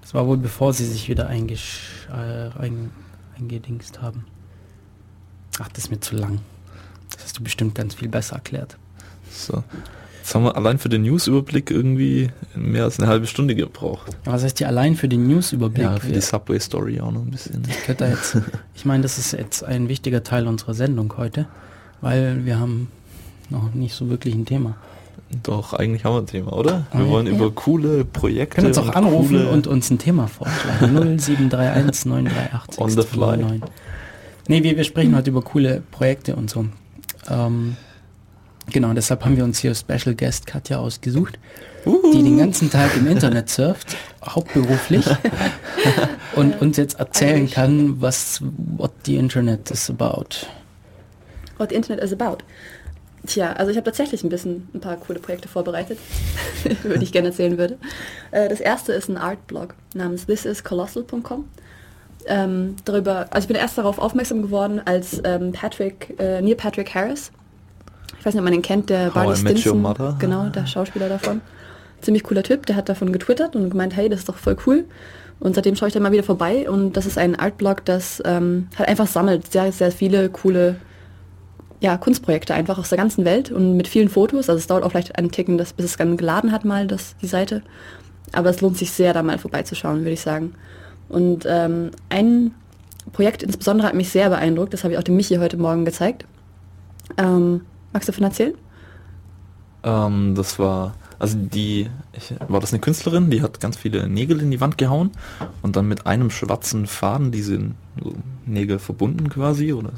Das 0.02 0.14
war 0.14 0.28
wohl 0.28 0.38
bevor 0.38 0.72
sie 0.74 0.86
sich 0.86 1.10
wieder 1.10 1.28
eingesch 1.28 2.08
äh, 2.10 2.50
ein, 2.60 2.92
eingedingst 3.38 4.02
haben. 4.02 4.26
Ach, 5.60 5.68
das 5.70 5.86
ist 5.86 5.90
mir 5.90 6.00
zu 6.00 6.16
lang. 6.16 6.40
Das 7.12 7.24
hast 7.24 7.40
du 7.40 7.44
bestimmt 7.44 7.76
ganz 7.76 7.96
viel 7.96 8.08
besser 8.08 8.36
erklärt. 8.36 8.78
So. 9.36 9.64
Jetzt 10.22 10.34
haben 10.34 10.44
wir 10.46 10.56
allein 10.56 10.80
für 10.80 10.90
den 10.90 11.04
Newsüberblick 11.04 11.70
irgendwie 11.70 12.30
mehr 12.56 12.86
als 12.86 13.00
eine 13.00 13.08
halbe 13.08 13.28
Stunde 13.28 13.54
gebraucht. 13.54 14.18
Was 14.26 14.44
heißt 14.44 14.58
hier 14.58 14.68
allein 14.68 14.96
für 14.96 15.08
den 15.08 15.28
Newsüberblick? 15.28 15.84
Ja, 15.84 15.98
für 16.00 16.12
die 16.12 16.22
Subway 16.22 16.60
Story 16.60 17.00
auch 17.00 17.12
noch 17.12 17.22
ein 17.22 17.30
bisschen. 17.30 17.62
Ihr 17.88 18.08
jetzt, 18.10 18.38
ich 18.74 18.86
meine, 18.86 19.04
das 19.04 19.20
ist 19.20 19.34
jetzt 19.34 19.64
ein 19.64 19.88
wichtiger 19.88 20.24
Teil 20.24 20.48
unserer 20.48 20.74
Sendung 20.74 21.14
heute, 21.18 21.46
weil 22.02 22.44
wir 22.44 22.60
haben 22.60 22.90
noch 23.52 23.74
nicht 23.76 23.94
so 23.94 24.10
wirklich 24.10 24.34
ein 24.34 24.46
Thema. 24.48 24.76
Doch, 25.44 25.74
eigentlich 25.74 26.06
haben 26.06 26.14
wir 26.16 26.22
ein 26.22 26.28
Thema, 26.28 26.54
oder? 26.54 26.88
Ah, 26.92 26.98
Wir 26.98 27.06
ja. 27.06 27.12
wollen 27.12 27.28
Ja. 27.28 27.34
über 27.34 27.52
coole 27.52 28.04
Projekte 28.06 28.56
Können 28.56 28.68
uns 28.68 28.78
auch 28.80 28.88
und 28.88 28.96
anrufen 28.96 29.48
und 29.48 29.68
uns 29.68 29.90
ein 29.92 30.00
Thema 30.00 30.28
vorschlagen. 30.28 31.18
0731 31.20 32.06
938 32.06 32.80
On 32.82 32.90
the 32.90 32.96
fly. 32.96 33.38
629. 33.38 33.70
Nee, 34.48 34.64
wir, 34.64 34.78
wir 34.78 34.84
sprechen 34.84 35.16
heute 35.16 35.30
über 35.30 35.42
coole 35.42 35.84
Projekte 35.92 36.36
und 36.36 36.50
so. 36.50 36.66
Ähm, 37.30 37.76
genau, 38.72 38.94
deshalb 38.94 39.26
haben 39.26 39.38
wir 39.38 39.44
uns 39.44 39.60
hier 39.60 39.74
Special 39.76 40.16
Guest 40.16 40.48
Katja 40.48 40.80
ausgesucht, 40.80 41.40
die 41.86 42.24
den 42.24 42.38
ganzen 42.38 42.70
Tag 42.70 42.96
im 42.98 43.08
Internet 43.08 43.50
surft, 43.50 43.96
hauptberuflich, 44.26 45.06
und 46.36 46.62
uns 46.62 46.78
jetzt 46.78 47.00
erzählen 47.00 47.36
Eigentlich. 47.36 47.54
kann, 47.54 48.02
was 48.02 48.42
what 48.78 48.92
the 49.06 49.18
Internet 49.18 49.72
is 49.72 49.90
about. 49.90 50.48
What 51.58 51.70
the 51.70 51.76
Internet 51.76 52.04
is 52.04 52.14
about. 52.14 52.38
Tja, 53.26 53.54
also 53.54 53.72
ich 53.72 53.78
habe 53.78 53.86
tatsächlich 53.86 54.24
ein 54.24 54.30
bisschen 54.30 54.68
ein 54.74 54.82
paar 54.82 54.98
coole 54.98 55.20
Projekte 55.20 55.48
vorbereitet, 55.48 55.98
die 56.64 57.04
ich 57.04 57.12
gerne 57.12 57.30
erzählen 57.30 57.58
würde. 57.58 57.78
Äh, 58.32 58.50
das 58.50 58.60
erste 58.60 58.94
ist 58.94 59.10
ein 59.10 59.18
Art-Blog 59.18 59.74
namens 59.94 60.26
thisiscolossal.com. 60.26 61.46
Ähm, 62.28 62.76
darüber, 62.86 63.28
also 63.30 63.46
ich 63.46 63.48
bin 63.48 63.56
erst 63.56 63.78
darauf 63.78 64.00
aufmerksam 64.00 64.42
geworden, 64.42 64.82
als 64.84 65.22
ähm, 65.24 65.52
Patrick, 65.52 66.16
äh, 66.20 66.42
Neil 66.42 66.56
Patrick 66.56 66.94
Harris, 66.94 67.32
ich 68.26 68.28
weiß 68.28 68.34
nicht, 68.34 68.42
ob 68.42 68.46
man 68.46 68.54
den 68.54 68.64
kennt, 68.64 68.90
der 68.90 69.10
How 69.10 69.14
Barney 69.14 69.36
Stinson, 69.36 70.18
genau, 70.18 70.50
der 70.50 70.66
Schauspieler 70.66 71.10
davon. 71.10 71.42
Ziemlich 72.02 72.24
cooler 72.24 72.42
Typ, 72.42 72.66
der 72.66 72.76
hat 72.76 72.90
davon 72.90 73.12
getwittert 73.12 73.56
und 73.56 73.70
gemeint, 73.70 73.96
hey, 73.96 74.10
das 74.10 74.22
ist 74.22 74.30
doch 74.30 74.38
voll 74.38 74.58
cool. 74.66 74.86
Und 75.40 75.54
seitdem 75.54 75.76
schaue 75.76 75.90
ich 75.90 75.94
da 75.94 76.00
mal 76.00 76.12
wieder 76.12 76.24
vorbei 76.24 76.68
und 76.68 76.94
das 76.94 77.06
ist 77.06 77.20
ein 77.20 77.36
Artblog, 77.36 77.86
das 77.86 78.24
ähm, 78.26 78.68
halt 78.80 78.90
einfach 78.90 79.06
sammelt 79.06 79.52
sehr, 79.52 79.72
sehr 79.72 79.92
viele 79.92 80.30
coole 80.30 80.78
ja, 81.82 81.98
Kunstprojekte 81.98 82.56
einfach 82.56 82.80
aus 82.80 82.90
der 82.90 82.98
ganzen 82.98 83.26
Welt 83.26 83.52
und 83.52 83.78
mit 83.78 83.88
vielen 83.88 84.10
Fotos. 84.10 84.50
Also 84.50 84.58
es 84.58 84.66
dauert 84.66 84.84
auch 84.84 84.90
vielleicht 84.90 85.20
einen 85.20 85.30
Ticken, 85.30 85.60
das, 85.60 85.74
bis 85.74 85.86
es 85.86 85.98
dann 85.98 86.18
geladen 86.18 86.52
hat 86.52 86.66
mal, 86.66 86.88
das, 86.88 87.16
die 87.22 87.28
Seite. 87.28 87.62
Aber 88.32 88.50
es 88.50 88.60
lohnt 88.60 88.76
sich 88.76 88.90
sehr, 88.90 89.14
da 89.14 89.22
mal 89.22 89.38
vorbeizuschauen, 89.38 90.00
würde 90.00 90.14
ich 90.14 90.22
sagen. 90.22 90.56
Und 91.10 91.46
ähm, 91.48 91.92
ein 92.10 92.56
Projekt 93.12 93.44
insbesondere 93.44 93.88
hat 93.88 93.94
mich 93.94 94.10
sehr 94.10 94.30
beeindruckt, 94.30 94.74
das 94.74 94.84
habe 94.84 94.94
ich 94.94 95.00
auch 95.00 95.04
dem 95.04 95.16
Michi 95.16 95.36
heute 95.36 95.58
Morgen 95.58 95.86
gezeigt. 95.86 96.26
Ähm, 97.18 97.62
magst 97.96 98.10
du 98.10 98.12
davon 98.12 98.26
erzählen? 98.26 98.54
Ähm, 99.84 100.36
das 100.36 100.60
war, 100.60 100.96
also 101.18 101.38
die, 101.38 101.90
ich, 102.12 102.34
war 102.50 102.60
das 102.60 102.74
eine 102.74 102.82
Künstlerin, 102.82 103.30
die 103.30 103.42
hat 103.42 103.62
ganz 103.62 103.78
viele 103.78 104.10
Nägel 104.10 104.42
in 104.42 104.52
die 104.52 104.60
Wand 104.60 104.78
gehauen 104.78 105.12
und 105.62 105.78
dann 105.78 105.88
mit 105.88 106.06
einem 106.06 106.30
schwarzen 106.30 106.88
Faden 106.88 107.32
diese 107.32 107.72
Nägel 108.46 108.80
verbunden 108.80 109.30
quasi 109.30 109.72
oder 109.72 109.92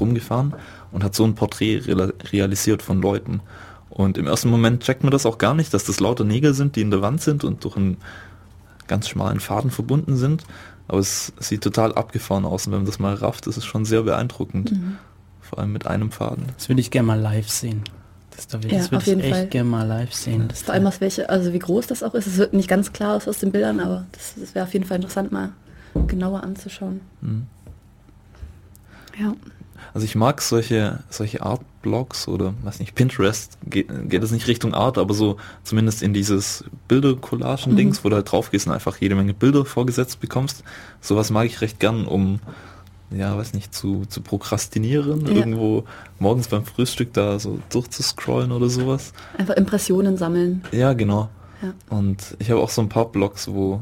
rumgefahren 0.00 0.54
und 0.90 1.04
hat 1.04 1.14
so 1.14 1.24
ein 1.24 1.36
Porträt 1.36 1.82
real, 1.86 2.12
realisiert 2.32 2.82
von 2.82 3.00
Leuten. 3.00 3.40
Und 3.88 4.18
im 4.18 4.26
ersten 4.26 4.50
Moment 4.50 4.82
checkt 4.82 5.04
man 5.04 5.12
das 5.12 5.24
auch 5.24 5.38
gar 5.38 5.54
nicht, 5.54 5.72
dass 5.72 5.84
das 5.84 6.00
lauter 6.00 6.24
Nägel 6.24 6.54
sind, 6.54 6.74
die 6.74 6.80
in 6.80 6.90
der 6.90 7.02
Wand 7.02 7.20
sind 7.20 7.44
und 7.44 7.62
durch 7.62 7.76
einen 7.76 7.98
ganz 8.88 9.08
schmalen 9.08 9.38
Faden 9.38 9.70
verbunden 9.70 10.16
sind. 10.16 10.42
Aber 10.88 10.98
es 10.98 11.32
sieht 11.38 11.62
total 11.62 11.94
abgefahren 11.94 12.44
aus 12.44 12.66
und 12.66 12.72
wenn 12.72 12.80
man 12.80 12.86
das 12.86 12.98
mal 12.98 13.14
rafft, 13.14 13.46
ist 13.46 13.56
es 13.56 13.64
schon 13.64 13.84
sehr 13.84 14.02
beeindruckend. 14.02 14.72
Mhm. 14.72 14.98
Vor 15.54 15.62
allem 15.62 15.72
mit 15.72 15.86
einem 15.86 16.10
Faden. 16.10 16.46
Das 16.56 16.68
würde 16.68 16.80
ich 16.80 16.90
gerne 16.90 17.06
mal 17.06 17.20
live 17.20 17.48
sehen. 17.48 17.84
Das, 18.34 18.48
da 18.48 18.60
will, 18.60 18.72
Ja, 18.72 18.78
das 18.78 18.90
würde 18.90 19.02
ich 19.02 19.06
jeden 19.06 19.20
echt 19.20 19.52
gerne 19.52 19.70
mal 19.70 19.86
live 19.86 20.12
sehen. 20.12 20.48
Das 20.48 20.62
Vor 20.62 20.74
allem 20.74 20.84
aus 20.88 21.00
welche, 21.00 21.30
also 21.30 21.52
wie 21.52 21.60
groß 21.60 21.86
das 21.86 22.02
auch 22.02 22.14
ist. 22.14 22.26
Es 22.26 22.38
wird 22.38 22.54
nicht 22.54 22.68
ganz 22.68 22.92
klar 22.92 23.14
aus, 23.14 23.28
aus 23.28 23.38
den 23.38 23.52
Bildern, 23.52 23.78
aber 23.78 24.04
das, 24.10 24.34
das 24.36 24.56
wäre 24.56 24.64
auf 24.64 24.72
jeden 24.72 24.84
Fall 24.84 24.96
interessant, 24.96 25.30
mal 25.30 25.52
genauer 26.08 26.42
anzuschauen. 26.42 27.02
Mhm. 27.20 27.46
Ja. 29.16 29.36
Also 29.92 30.06
ich 30.06 30.16
mag 30.16 30.42
solche, 30.42 31.04
solche 31.08 31.40
Art-Blogs 31.42 32.26
oder, 32.26 32.54
weiß 32.64 32.80
nicht, 32.80 32.96
Pinterest, 32.96 33.56
geht, 33.64 33.86
geht 34.10 34.24
es 34.24 34.32
nicht 34.32 34.48
Richtung 34.48 34.74
Art, 34.74 34.98
aber 34.98 35.14
so 35.14 35.36
zumindest 35.62 36.02
in 36.02 36.12
dieses 36.12 36.64
Bilder-Collagen-Dings, 36.88 38.02
wo 38.02 38.08
du 38.08 38.16
halt 38.16 38.32
drauf 38.32 38.50
gehst 38.50 38.66
und 38.66 38.72
einfach 38.72 38.96
jede 38.96 39.14
Menge 39.14 39.34
Bilder 39.34 39.64
vorgesetzt 39.64 40.18
bekommst. 40.18 40.64
Sowas 41.00 41.30
mag 41.30 41.46
ich 41.46 41.60
recht 41.60 41.78
gern, 41.78 42.06
um, 42.06 42.40
ja, 43.10 43.36
weiß 43.36 43.54
nicht, 43.54 43.74
zu, 43.74 44.04
zu 44.06 44.20
prokrastinieren, 44.20 45.26
Ja. 45.26 45.32
irgendwo 45.32 45.84
morgens 46.18 46.48
beim 46.48 46.64
Frühstück 46.64 47.12
da 47.12 47.38
so 47.38 47.58
durchzuscrollen 47.70 48.52
oder 48.52 48.68
sowas. 48.68 49.12
Einfach 49.38 49.54
Impressionen 49.54 50.16
sammeln. 50.16 50.62
Ja, 50.72 50.92
genau. 50.92 51.28
Ja. 51.62 51.72
Und 51.90 52.36
ich 52.38 52.50
habe 52.50 52.60
auch 52.60 52.70
so 52.70 52.82
ein 52.82 52.88
paar 52.88 53.06
Blogs, 53.06 53.48
wo, 53.48 53.80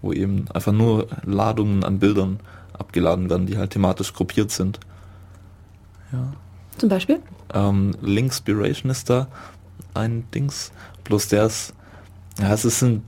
wo 0.00 0.12
eben 0.12 0.46
einfach 0.52 0.72
nur 0.72 1.08
Ladungen 1.24 1.84
an 1.84 1.98
Bildern 1.98 2.40
abgeladen 2.72 3.28
werden, 3.30 3.46
die 3.46 3.58
halt 3.58 3.70
thematisch 3.70 4.12
gruppiert 4.12 4.50
sind. 4.50 4.80
Ja. 6.12 6.32
Zum 6.78 6.88
Beispiel? 6.88 7.20
Ähm, 7.52 7.92
Linkspiration 8.00 8.90
ist 8.90 9.10
da 9.10 9.28
ein 9.94 10.24
Dings. 10.34 10.72
Bloß 11.04 11.28
der 11.28 11.46
ist, 11.46 11.74
ja, 12.40 12.52
es 12.52 12.80
hm, 12.80 13.02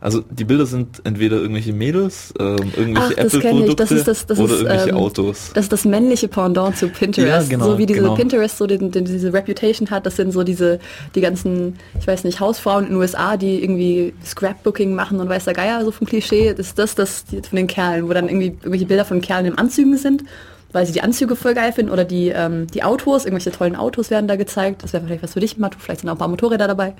also 0.00 0.22
die 0.30 0.44
Bilder 0.44 0.66
sind 0.66 1.00
entweder 1.04 1.36
irgendwelche 1.38 1.72
Mädels, 1.72 2.32
ähm, 2.38 2.56
irgendwelche. 2.76 3.16
Apple-Produkte 3.18 3.76
Das 3.76 3.90
ist 3.90 4.08
das- 4.08 4.26
das 4.26 4.38
oder 4.38 4.54
ist, 4.54 4.60
irgendwelche 4.62 4.88
ähm, 4.90 4.96
Autos. 4.96 5.50
Das 5.54 5.64
ist 5.64 5.72
das 5.72 5.84
männliche 5.84 6.28
Pendant 6.28 6.76
zu 6.76 6.88
Pinterest. 6.88 7.50
Ja, 7.50 7.56
genau, 7.56 7.72
so 7.72 7.78
wie 7.78 7.86
diese 7.86 8.00
genau. 8.00 8.14
Pinterest 8.14 8.56
so 8.58 8.66
den, 8.66 8.90
den, 8.90 9.04
diese 9.04 9.32
Reputation 9.32 9.90
hat, 9.90 10.06
das 10.06 10.16
sind 10.16 10.32
so 10.32 10.42
diese, 10.44 10.78
die 11.14 11.20
ganzen, 11.20 11.76
ich 11.98 12.06
weiß 12.06 12.24
nicht, 12.24 12.40
Hausfrauen 12.40 12.84
in 12.84 12.90
den 12.90 12.98
USA, 12.98 13.36
die 13.36 13.62
irgendwie 13.62 14.14
Scrapbooking 14.24 14.94
machen 14.94 15.20
und 15.20 15.28
weiß 15.28 15.44
der 15.44 15.54
Geier, 15.54 15.84
so 15.84 15.90
vom 15.90 16.06
Klischee, 16.06 16.54
das 16.54 16.68
ist 16.68 16.78
das, 16.78 16.94
das 16.94 17.24
von 17.30 17.56
den 17.56 17.66
Kerlen, 17.66 18.08
wo 18.08 18.12
dann 18.12 18.28
irgendwie 18.28 18.46
irgendwelche 18.48 18.86
Bilder 18.86 19.04
von 19.04 19.20
Kerlen 19.20 19.46
in 19.46 19.58
Anzügen 19.58 19.96
sind, 19.96 20.24
weil 20.72 20.86
sie 20.86 20.92
die 20.92 21.02
Anzüge 21.02 21.36
voll 21.36 21.54
geil 21.54 21.72
finden 21.72 21.90
oder 21.90 22.04
die, 22.04 22.28
ähm, 22.28 22.66
die 22.68 22.82
Autos, 22.84 23.24
irgendwelche 23.24 23.50
tollen 23.50 23.74
Autos 23.76 24.10
werden 24.10 24.28
da 24.28 24.36
gezeigt. 24.36 24.84
Das 24.84 24.92
wäre 24.92 25.02
vielleicht 25.04 25.22
was 25.22 25.32
für 25.32 25.40
dich, 25.40 25.58
Matu, 25.58 25.78
vielleicht 25.80 26.00
sind 26.02 26.08
auch 26.10 26.14
ein 26.14 26.18
paar 26.18 26.28
Motorräder 26.28 26.68
dabei. 26.68 26.94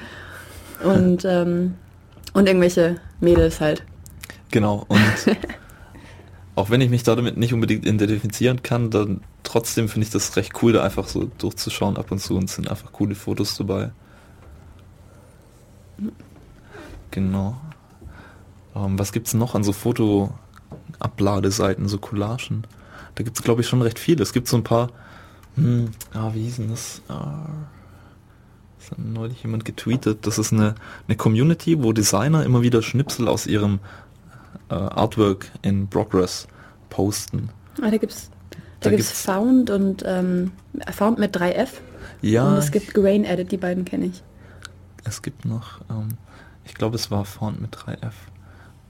Und, 0.84 1.24
ähm, 1.24 1.74
und 2.32 2.46
irgendwelche 2.46 3.00
Mädels 3.20 3.60
halt. 3.60 3.84
Genau. 4.50 4.86
Und 4.88 5.00
auch 6.56 6.70
wenn 6.70 6.80
ich 6.80 6.90
mich 6.90 7.02
damit 7.02 7.36
nicht 7.36 7.54
unbedingt 7.54 7.86
identifizieren 7.86 8.62
kann, 8.62 8.90
dann 8.90 9.20
trotzdem 9.42 9.88
finde 9.88 10.06
ich 10.06 10.12
das 10.12 10.36
recht 10.36 10.52
cool, 10.62 10.72
da 10.72 10.82
einfach 10.82 11.08
so 11.08 11.30
durchzuschauen 11.38 11.96
ab 11.96 12.12
und 12.12 12.20
zu 12.20 12.36
und 12.36 12.44
es 12.44 12.56
sind 12.56 12.68
einfach 12.68 12.92
coole 12.92 13.14
Fotos 13.14 13.56
dabei. 13.56 13.92
Genau. 17.10 17.56
Ähm, 18.74 18.98
was 18.98 19.12
gibt's 19.12 19.34
noch 19.34 19.54
an 19.54 19.62
so 19.64 19.72
Foto-Abladeseiten, 19.72 21.88
so 21.88 21.98
Collagen? 21.98 22.66
Da 23.14 23.24
gibt's 23.24 23.42
glaube 23.42 23.62
ich 23.62 23.68
schon 23.68 23.82
recht 23.82 23.98
viele. 23.98 24.22
Es 24.22 24.32
gibt 24.32 24.48
so 24.48 24.56
ein 24.56 24.64
paar, 24.64 24.88
hm, 25.56 25.90
ah, 26.14 26.30
wie 26.32 26.44
hieß 26.44 26.56
denn 26.56 26.70
das? 26.70 27.02
Ah, 27.08 27.44
das 27.48 27.79
hat 28.90 28.98
neulich 28.98 29.42
jemand 29.42 29.64
getweetet. 29.64 30.26
Das 30.26 30.38
ist 30.38 30.52
eine, 30.52 30.74
eine 31.08 31.16
Community, 31.16 31.82
wo 31.82 31.92
Designer 31.92 32.44
immer 32.44 32.62
wieder 32.62 32.82
Schnipsel 32.82 33.28
aus 33.28 33.46
ihrem 33.46 33.78
äh, 34.70 34.74
Artwork 34.74 35.50
in 35.62 35.88
Progress 35.88 36.46
posten. 36.88 37.50
Ah, 37.80 37.90
da 37.90 37.96
gibt's, 37.98 38.30
Da 38.50 38.58
da, 38.80 38.90
gibt's 38.90 39.06
gibt's- 39.08 39.22
Found 39.24 39.70
und 39.70 40.02
ähm, 40.06 40.52
Found 40.92 41.18
mit 41.18 41.36
3F. 41.36 41.68
Ja, 42.22 42.48
Und 42.48 42.56
es 42.58 42.70
gibt 42.70 42.92
Grain 42.94 43.24
Edit, 43.24 43.50
die 43.52 43.56
beiden 43.56 43.84
kenne 43.84 44.06
ich. 44.06 44.22
es 45.04 45.22
gibt 45.22 45.44
noch, 45.44 45.80
ähm, 45.88 46.08
ich 46.64 46.74
glaube 46.74 46.96
es 46.96 47.10
war 47.10 47.24
Font 47.24 47.60
mit 47.60 47.74
3F. 47.76 48.12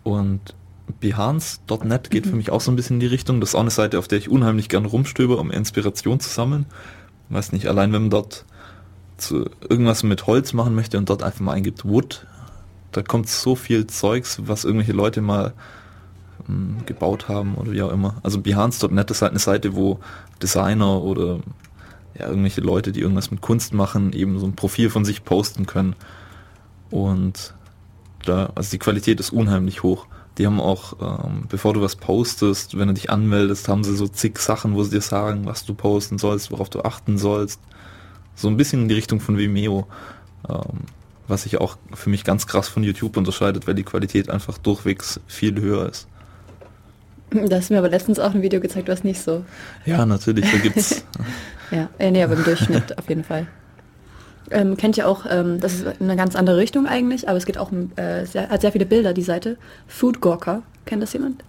Und 0.03 0.55
Behance.net 1.01 2.11
geht 2.11 2.27
für 2.27 2.35
mich 2.37 2.51
auch 2.51 2.61
so 2.61 2.71
ein 2.73 2.77
bisschen 2.77 2.97
in 2.97 3.01
die 3.01 3.07
Richtung. 3.07 3.41
Das 3.41 3.51
ist 3.51 3.55
auch 3.55 3.61
eine 3.61 3.71
Seite, 3.71 3.99
auf 3.99 4.09
der 4.09 4.19
ich 4.19 4.29
unheimlich 4.29 4.69
gern 4.69 4.85
rumstöber, 4.87 5.39
um 5.39 5.51
Inspiration 5.51 6.19
zu 6.21 6.29
sammeln. 6.29 6.67
Weiß 7.29 7.53
nicht, 7.53 7.67
allein 7.67 7.93
wenn 7.93 8.03
man 8.03 8.11
dort 8.11 8.45
zu 9.21 9.51
irgendwas 9.69 10.03
mit 10.03 10.27
Holz 10.27 10.53
machen 10.53 10.75
möchte 10.75 10.99
und 10.99 11.09
dort 11.09 11.23
einfach 11.23 11.41
mal 11.41 11.53
eingibt 11.53 11.85
Wood, 11.85 12.27
da 12.93 13.03
kommt 13.03 13.29
so 13.29 13.55
viel 13.55 13.87
Zeugs, 13.87 14.41
was 14.47 14.65
irgendwelche 14.65 14.93
Leute 14.93 15.21
mal 15.21 15.53
ähm, 16.49 16.79
gebaut 16.87 17.29
haben 17.29 17.55
oder 17.55 17.73
wie 17.73 17.83
auch 17.83 17.93
immer. 17.93 18.17
Also 18.23 18.41
Behance.net 18.41 19.11
ist 19.11 19.23
halt 19.23 19.33
eine 19.33 19.39
Seite, 19.39 19.75
wo 19.75 20.01
Designer 20.43 21.03
oder 21.03 21.41
ja, 22.19 22.27
irgendwelche 22.27 22.61
Leute, 22.61 22.93
die 22.93 23.01
irgendwas 23.01 23.31
mit 23.31 23.41
Kunst 23.41 23.75
machen, 23.75 24.13
eben 24.13 24.39
so 24.39 24.47
ein 24.47 24.57
Profil 24.57 24.91
von 24.91 25.05
sich 25.05 25.25
posten 25.25 25.67
können. 25.67 25.95
Und 26.91 27.55
da, 28.25 28.51
also 28.55 28.71
die 28.71 28.79
Qualität 28.79 29.21
ist 29.21 29.33
unheimlich 29.33 29.83
hoch. 29.83 30.07
Die 30.39 30.47
haben 30.47 30.61
auch, 30.61 30.95
ähm, 31.01 31.45
bevor 31.49 31.75
du 31.75 31.83
was 31.83 31.97
postest, 31.97 32.79
wenn 32.79 32.89
du 32.89 32.95
dich 32.95 33.11
anmeldest, 33.11 33.69
haben 33.69 33.85
sie 33.85 33.97
so 33.97 34.09
zig 34.09 34.39
Sachen, 34.39 34.75
wo 34.75 34.83
sie 34.83 34.91
dir 34.91 35.01
sagen, 35.01 35.47
was 35.47 35.65
du 35.65 35.75
posten 35.75 36.19
sollst, 36.19 36.51
worauf 36.51 36.71
du 36.71 36.83
achten 36.83 37.19
sollst. 37.19 37.61
So 38.41 38.49
ein 38.49 38.57
bisschen 38.57 38.83
in 38.83 38.89
die 38.89 38.95
Richtung 38.95 39.21
von 39.21 39.37
Vimeo, 39.37 39.87
ähm, 40.49 40.81
was 41.29 41.43
sich 41.43 41.61
auch 41.61 41.77
für 41.93 42.09
mich 42.09 42.25
ganz 42.25 42.47
krass 42.47 42.69
von 42.69 42.83
YouTube 42.83 43.17
unterscheidet, 43.17 43.67
weil 43.67 43.75
die 43.75 43.83
Qualität 43.83 44.31
einfach 44.31 44.57
durchwegs 44.57 45.21
viel 45.27 45.61
höher 45.61 45.89
ist. 45.89 46.09
Da 47.31 47.57
hast 47.57 47.71
du 47.71 47.75
mir 47.75 47.79
aber 47.79 47.91
letztens 47.91 48.19
auch 48.19 48.35
ein 48.35 48.43
Video 48.43 48.61
gezeigt, 48.61 48.89
was 48.89 49.05
nicht 49.05 49.21
so. 49.21 49.45
Ja, 49.85 50.05
natürlich, 50.07 50.51
da 50.51 50.59
gibt's 50.59 51.05
Ja, 51.71 51.89
äh, 51.99 52.11
nee, 52.11 52.23
aber 52.23 52.35
im 52.35 52.45
Durchschnitt 52.45 52.99
auf 52.99 53.09
jeden 53.09 53.25
Fall. 53.25 53.47
Ähm, 54.51 54.77
kennt 54.77 54.97
ihr 54.97 55.07
auch, 55.07 55.27
ähm, 55.29 55.61
das 55.61 55.75
ist 55.75 56.01
eine 56.01 56.17
ganz 56.17 56.35
andere 56.35 56.57
Richtung 56.57 56.87
eigentlich, 56.87 57.29
aber 57.29 57.39
es 57.39 57.47
geht 57.47 57.59
auch 57.59 57.71
äh, 57.97 58.25
sehr, 58.25 58.49
hat 58.49 58.63
sehr 58.63 58.73
viele 58.73 58.87
Bilder, 58.87 59.13
die 59.13 59.23
Seite. 59.23 59.59
Food 59.87 60.21
Gawker, 60.21 60.63
kennt 60.87 61.03
das 61.03 61.13
jemand? 61.13 61.45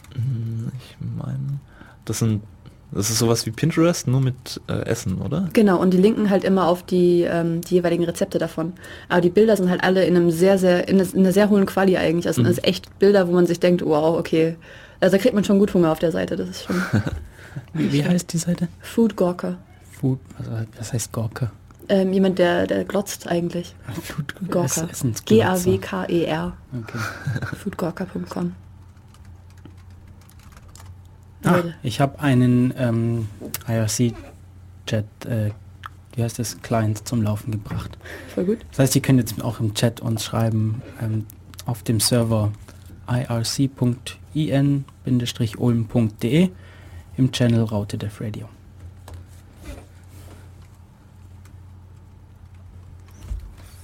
Ich 0.78 0.98
meine, 1.00 1.60
das 2.06 2.20
sind, 2.20 2.44
das 2.92 3.10
ist 3.10 3.20
sowas 3.20 3.46
wie 3.46 3.52
Pinterest, 3.52 4.08
nur 4.08 4.22
mit 4.22 4.60
äh, 4.68 4.82
Essen, 4.86 5.22
oder? 5.22 5.50
Genau, 5.54 5.80
und 5.80 5.92
die 5.94 5.98
linken 5.98 6.30
halt 6.30 6.44
immer 6.44 6.68
auf 6.68 6.84
die, 6.84 7.22
ähm, 7.22 7.62
die 7.62 7.76
jeweiligen 7.76 8.04
Rezepte 8.04 8.38
davon. 8.38 8.74
Aber 9.10 9.22
die 9.22 9.30
Bilder 9.30 9.56
sind 9.58 9.70
halt 9.70 9.84
alle 9.84 10.04
in 10.06 10.16
einem 10.16 10.32
sehr, 10.32 10.58
sehr, 10.58 10.88
in, 10.88 11.00
einer- 11.00 11.14
in 11.14 11.20
einer 11.22 11.32
sehr 11.32 11.50
hohen 11.50 11.66
Quali 11.66 11.98
eigentlich. 11.98 12.28
Also 12.28 12.42
Mhm. 12.42 12.46
das 12.48 12.56
sind 12.56 12.66
echt 12.66 13.00
Bilder, 13.00 13.28
wo 13.28 13.32
man 13.32 13.46
sich 13.48 13.60
denkt, 13.60 13.84
wow, 13.86 14.18
okay. 14.20 14.56
Also 15.00 15.16
da 15.18 15.22
kriegt 15.22 15.34
man 15.36 15.44
schon 15.44 15.58
gut 15.60 15.74
Hunger 15.74 15.92
auf 15.92 16.00
der 16.00 16.12
Seite, 16.12 16.36
das 16.36 16.50
ist 16.50 16.64
schon 16.66 16.76
Wie, 17.74 17.92
wie 17.92 18.04
heißt 18.06 18.32
die 18.34 18.38
Seite? 18.38 18.68
Food 18.82 19.16
Gawker. 19.18 19.58
Food, 20.00 20.20
was 20.78 20.94
heißt 20.94 21.12
Gorka? 21.12 21.52
Ähm, 21.90 22.14
jemand, 22.14 22.40
der, 22.40 22.66
der 22.68 22.86
glotzt 22.86 23.28
eigentlich. 23.28 23.76
Food 24.04 24.34
Gawker. 24.50 24.88
G-A-W-K-E-R. 25.26 26.54
Okay. 26.74 26.98
Foodgawker.com. 27.62 28.54
Ah, 31.44 31.56
Leute. 31.56 31.76
ich 31.84 32.00
habe 32.00 32.20
einen 32.20 32.74
ähm, 32.78 33.28
IRC-Chat, 33.68 35.06
äh, 35.26 35.52
wie 36.16 36.24
heißt 36.24 36.40
das, 36.40 36.62
Client 36.62 37.08
zum 37.08 37.22
Laufen 37.24 37.52
gebracht. 37.52 37.98
Voll 38.34 38.46
gut. 38.46 38.60
Das 38.70 38.80
heißt, 38.80 38.96
ihr 38.96 39.02
könnt 39.02 39.20
jetzt 39.20 39.44
auch 39.44 39.60
im 39.60 39.74
Chat 39.74 40.00
uns 40.02 40.24
schreiben 40.24 40.82
ähm, 41.02 41.26
auf 41.66 41.84
dem 41.84 42.00
Server 42.00 42.52
irc.in-ulm.de 43.08 43.70
im 47.18 47.32
Channel 47.32 47.64
Raute 47.64 47.98
Def 47.98 48.22
Radio. 48.22 48.48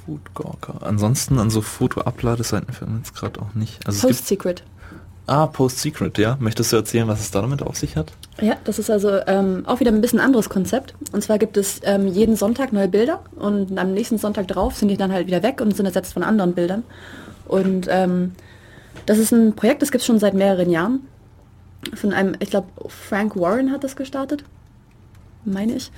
Food 0.05 0.33
Gawker. 0.33 0.87
Ansonsten 0.87 1.37
an 1.37 1.49
so 1.49 1.61
Foto-Abladeseiten 1.61 2.73
fällt 2.73 2.89
mir 2.89 2.97
jetzt 2.97 3.13
gerade 3.13 3.41
auch 3.41 3.53
nicht. 3.55 3.85
Also 3.85 4.07
Post 4.07 4.27
Secret. 4.27 4.63
Ah, 5.27 5.47
Post 5.47 5.79
Secret, 5.79 6.17
ja. 6.17 6.37
Möchtest 6.39 6.71
du 6.71 6.77
erzählen, 6.77 7.07
was 7.07 7.19
es 7.19 7.31
da 7.31 7.41
damit 7.41 7.61
auf 7.61 7.77
sich 7.77 7.95
hat? 7.95 8.11
Ja, 8.41 8.55
das 8.63 8.79
ist 8.79 8.89
also 8.89 9.19
ähm, 9.27 9.63
auch 9.65 9.79
wieder 9.79 9.91
ein 9.91 10.01
bisschen 10.01 10.19
anderes 10.19 10.49
Konzept. 10.49 10.95
Und 11.11 11.21
zwar 11.23 11.37
gibt 11.37 11.57
es 11.57 11.81
ähm, 11.83 12.07
jeden 12.07 12.35
Sonntag 12.35 12.73
neue 12.73 12.87
Bilder 12.87 13.21
und 13.35 13.77
am 13.77 13.93
nächsten 13.93 14.17
Sonntag 14.17 14.47
drauf 14.47 14.75
sind 14.75 14.87
die 14.87 14.97
dann 14.97 15.11
halt 15.11 15.27
wieder 15.27 15.43
weg 15.43 15.61
und 15.61 15.75
sind 15.75 15.85
ersetzt 15.85 16.13
von 16.13 16.23
anderen 16.23 16.53
Bildern. 16.53 16.83
Und 17.47 17.87
ähm, 17.89 18.33
das 19.05 19.17
ist 19.17 19.31
ein 19.31 19.55
Projekt, 19.55 19.81
das 19.81 19.91
gibt 19.91 20.01
es 20.01 20.05
schon 20.05 20.19
seit 20.19 20.33
mehreren 20.33 20.69
Jahren. 20.69 21.01
Von 21.93 22.13
einem, 22.13 22.35
ich 22.39 22.49
glaube, 22.49 22.67
Frank 22.87 23.35
Warren 23.35 23.71
hat 23.71 23.83
das 23.83 23.95
gestartet, 23.95 24.43
meine 25.45 25.75
ich. 25.75 25.91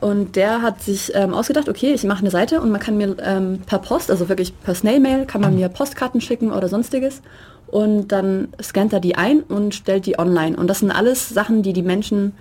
Und 0.00 0.36
der 0.36 0.62
hat 0.62 0.82
sich 0.82 1.12
ähm, 1.14 1.34
ausgedacht, 1.34 1.68
okay, 1.68 1.92
ich 1.92 2.04
mache 2.04 2.20
eine 2.20 2.30
Seite 2.30 2.60
und 2.60 2.70
man 2.70 2.80
kann 2.80 2.96
mir 2.96 3.16
ähm, 3.20 3.60
per 3.66 3.78
Post, 3.78 4.10
also 4.10 4.28
wirklich 4.28 4.58
per 4.60 4.74
Snail-Mail, 4.74 5.26
kann 5.26 5.40
man 5.40 5.56
mir 5.56 5.68
Postkarten 5.68 6.20
schicken 6.20 6.52
oder 6.52 6.68
sonstiges. 6.68 7.22
Und 7.72 8.08
dann 8.08 8.48
scannt 8.62 8.92
er 8.92 9.00
die 9.00 9.16
ein 9.16 9.40
und 9.40 9.74
stellt 9.74 10.04
die 10.04 10.18
online. 10.18 10.58
Und 10.58 10.68
das 10.68 10.80
sind 10.80 10.90
alles 10.90 11.30
Sachen, 11.30 11.62
die 11.62 11.72
die 11.72 11.82
Menschen 11.82 12.34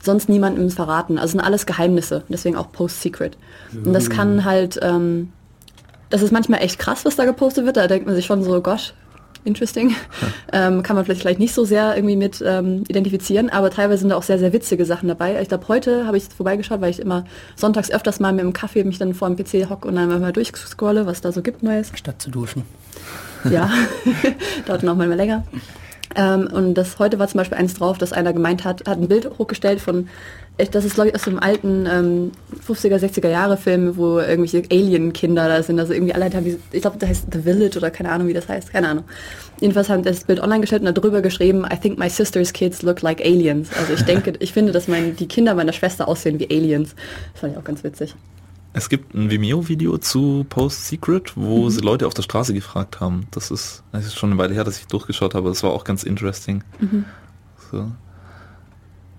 sonst 0.00 0.28
niemandem 0.28 0.70
verraten. 0.70 1.18
Also 1.18 1.32
sind 1.32 1.40
alles 1.40 1.66
Geheimnisse, 1.66 2.22
deswegen 2.28 2.56
auch 2.56 2.70
Post-Secret. 2.70 3.36
Und 3.84 3.92
das 3.92 4.08
kann 4.08 4.44
halt, 4.44 4.78
ähm, 4.80 5.32
das 6.10 6.22
ist 6.22 6.30
manchmal 6.30 6.62
echt 6.62 6.78
krass, 6.78 7.04
was 7.04 7.16
da 7.16 7.24
gepostet 7.24 7.66
wird. 7.66 7.76
Da 7.76 7.88
denkt 7.88 8.06
man 8.06 8.14
sich 8.14 8.24
schon 8.24 8.44
so, 8.44 8.62
gosh, 8.62 8.94
interesting. 9.44 9.94
Ähm, 10.50 10.82
kann 10.82 10.96
man 10.96 11.04
vielleicht, 11.04 11.20
vielleicht 11.20 11.40
nicht 11.40 11.52
so 11.52 11.66
sehr 11.66 11.94
irgendwie 11.94 12.16
mit 12.16 12.42
ähm, 12.44 12.84
identifizieren, 12.88 13.50
aber 13.50 13.68
teilweise 13.68 14.00
sind 14.00 14.08
da 14.08 14.16
auch 14.16 14.22
sehr, 14.22 14.38
sehr 14.38 14.54
witzige 14.54 14.86
Sachen 14.86 15.06
dabei. 15.06 15.38
Ich 15.42 15.48
glaube, 15.48 15.68
heute 15.68 16.06
habe 16.06 16.16
ich 16.16 16.24
vorbeigeschaut, 16.24 16.80
weil 16.80 16.88
ich 16.88 17.00
immer 17.00 17.26
sonntags 17.54 17.90
öfters 17.90 18.18
mal 18.18 18.32
mit 18.32 18.40
dem 18.40 18.54
Kaffee 18.54 18.82
mich 18.82 18.96
dann 18.96 19.12
vor 19.12 19.28
dem 19.28 19.36
PC 19.36 19.68
hocke 19.68 19.86
und 19.86 19.96
dann 19.96 20.08
mal 20.08 20.32
durchscrolle, 20.32 21.04
was 21.04 21.20
da 21.20 21.30
so 21.30 21.42
gibt 21.42 21.62
Neues. 21.62 21.92
Statt 21.94 22.22
zu 22.22 22.30
duschen. 22.30 22.62
Ja, 23.50 23.70
dauert 24.66 24.82
noch 24.82 24.96
mal 24.96 25.08
länger. 25.08 25.44
Ähm, 26.16 26.48
und 26.52 26.74
das 26.74 26.98
heute 26.98 27.18
war 27.18 27.28
zum 27.28 27.38
Beispiel 27.38 27.58
eins 27.58 27.74
drauf, 27.74 27.98
dass 27.98 28.12
einer 28.12 28.32
gemeint 28.32 28.64
hat, 28.64 28.88
hat 28.88 28.98
ein 28.98 29.08
Bild 29.08 29.30
hochgestellt 29.38 29.80
von, 29.80 30.08
das 30.56 30.84
ist 30.84 30.94
glaube 30.94 31.10
ich 31.10 31.14
aus 31.14 31.22
dem 31.22 31.38
alten 31.38 31.86
ähm, 31.86 32.32
50er, 32.66 32.96
60er 32.96 33.28
Jahre 33.28 33.56
Film, 33.56 33.96
wo 33.96 34.18
irgendwelche 34.18 34.62
Alien-Kinder 34.70 35.48
da 35.48 35.62
sind, 35.62 35.78
also 35.78 35.92
irgendwie 35.92 36.14
alle 36.14 36.24
haben, 36.24 36.46
ich 36.72 36.80
glaube, 36.80 36.96
das 36.98 37.10
heißt 37.10 37.26
The 37.32 37.42
Village 37.42 37.76
oder 37.76 37.90
keine 37.90 38.10
Ahnung, 38.10 38.26
wie 38.26 38.32
das 38.32 38.48
heißt, 38.48 38.72
keine 38.72 38.88
Ahnung. 38.88 39.04
Jedenfalls 39.60 39.90
haben 39.90 40.02
das 40.02 40.24
Bild 40.24 40.40
online 40.40 40.60
gestellt 40.60 40.82
und 40.82 40.96
darüber 40.96 41.20
geschrieben, 41.20 41.64
I 41.70 41.76
think 41.76 41.98
my 41.98 42.08
sister's 42.08 42.52
kids 42.52 42.82
look 42.82 43.02
like 43.02 43.20
aliens. 43.20 43.68
Also 43.78 43.92
ich 43.92 44.02
denke, 44.02 44.32
ich 44.38 44.52
finde, 44.52 44.72
dass 44.72 44.88
mein, 44.88 45.14
die 45.14 45.28
Kinder 45.28 45.54
meiner 45.54 45.72
Schwester 45.72 46.08
aussehen 46.08 46.40
wie 46.40 46.48
Aliens. 46.50 46.94
Das 47.32 47.40
fand 47.42 47.52
ich 47.52 47.58
auch 47.58 47.64
ganz 47.64 47.84
witzig. 47.84 48.14
Es 48.72 48.88
gibt 48.88 49.14
ein 49.14 49.30
Vimeo-Video 49.30 49.98
zu 49.98 50.44
Post 50.48 50.86
Secret, 50.86 51.36
wo 51.36 51.64
mhm. 51.64 51.70
sie 51.70 51.80
Leute 51.80 52.06
auf 52.06 52.14
der 52.14 52.22
Straße 52.22 52.54
gefragt 52.54 53.00
haben. 53.00 53.26
Das 53.30 53.50
ist, 53.50 53.82
das 53.92 54.06
ist 54.06 54.18
schon 54.18 54.30
eine 54.30 54.38
Weile 54.38 54.54
her, 54.54 54.64
dass 54.64 54.78
ich 54.78 54.86
durchgeschaut 54.86 55.34
habe. 55.34 55.48
Das 55.48 55.62
war 55.62 55.70
auch 55.70 55.84
ganz 55.84 56.04
interesting. 56.04 56.62
Mhm. 56.78 57.04
So. 57.70 57.90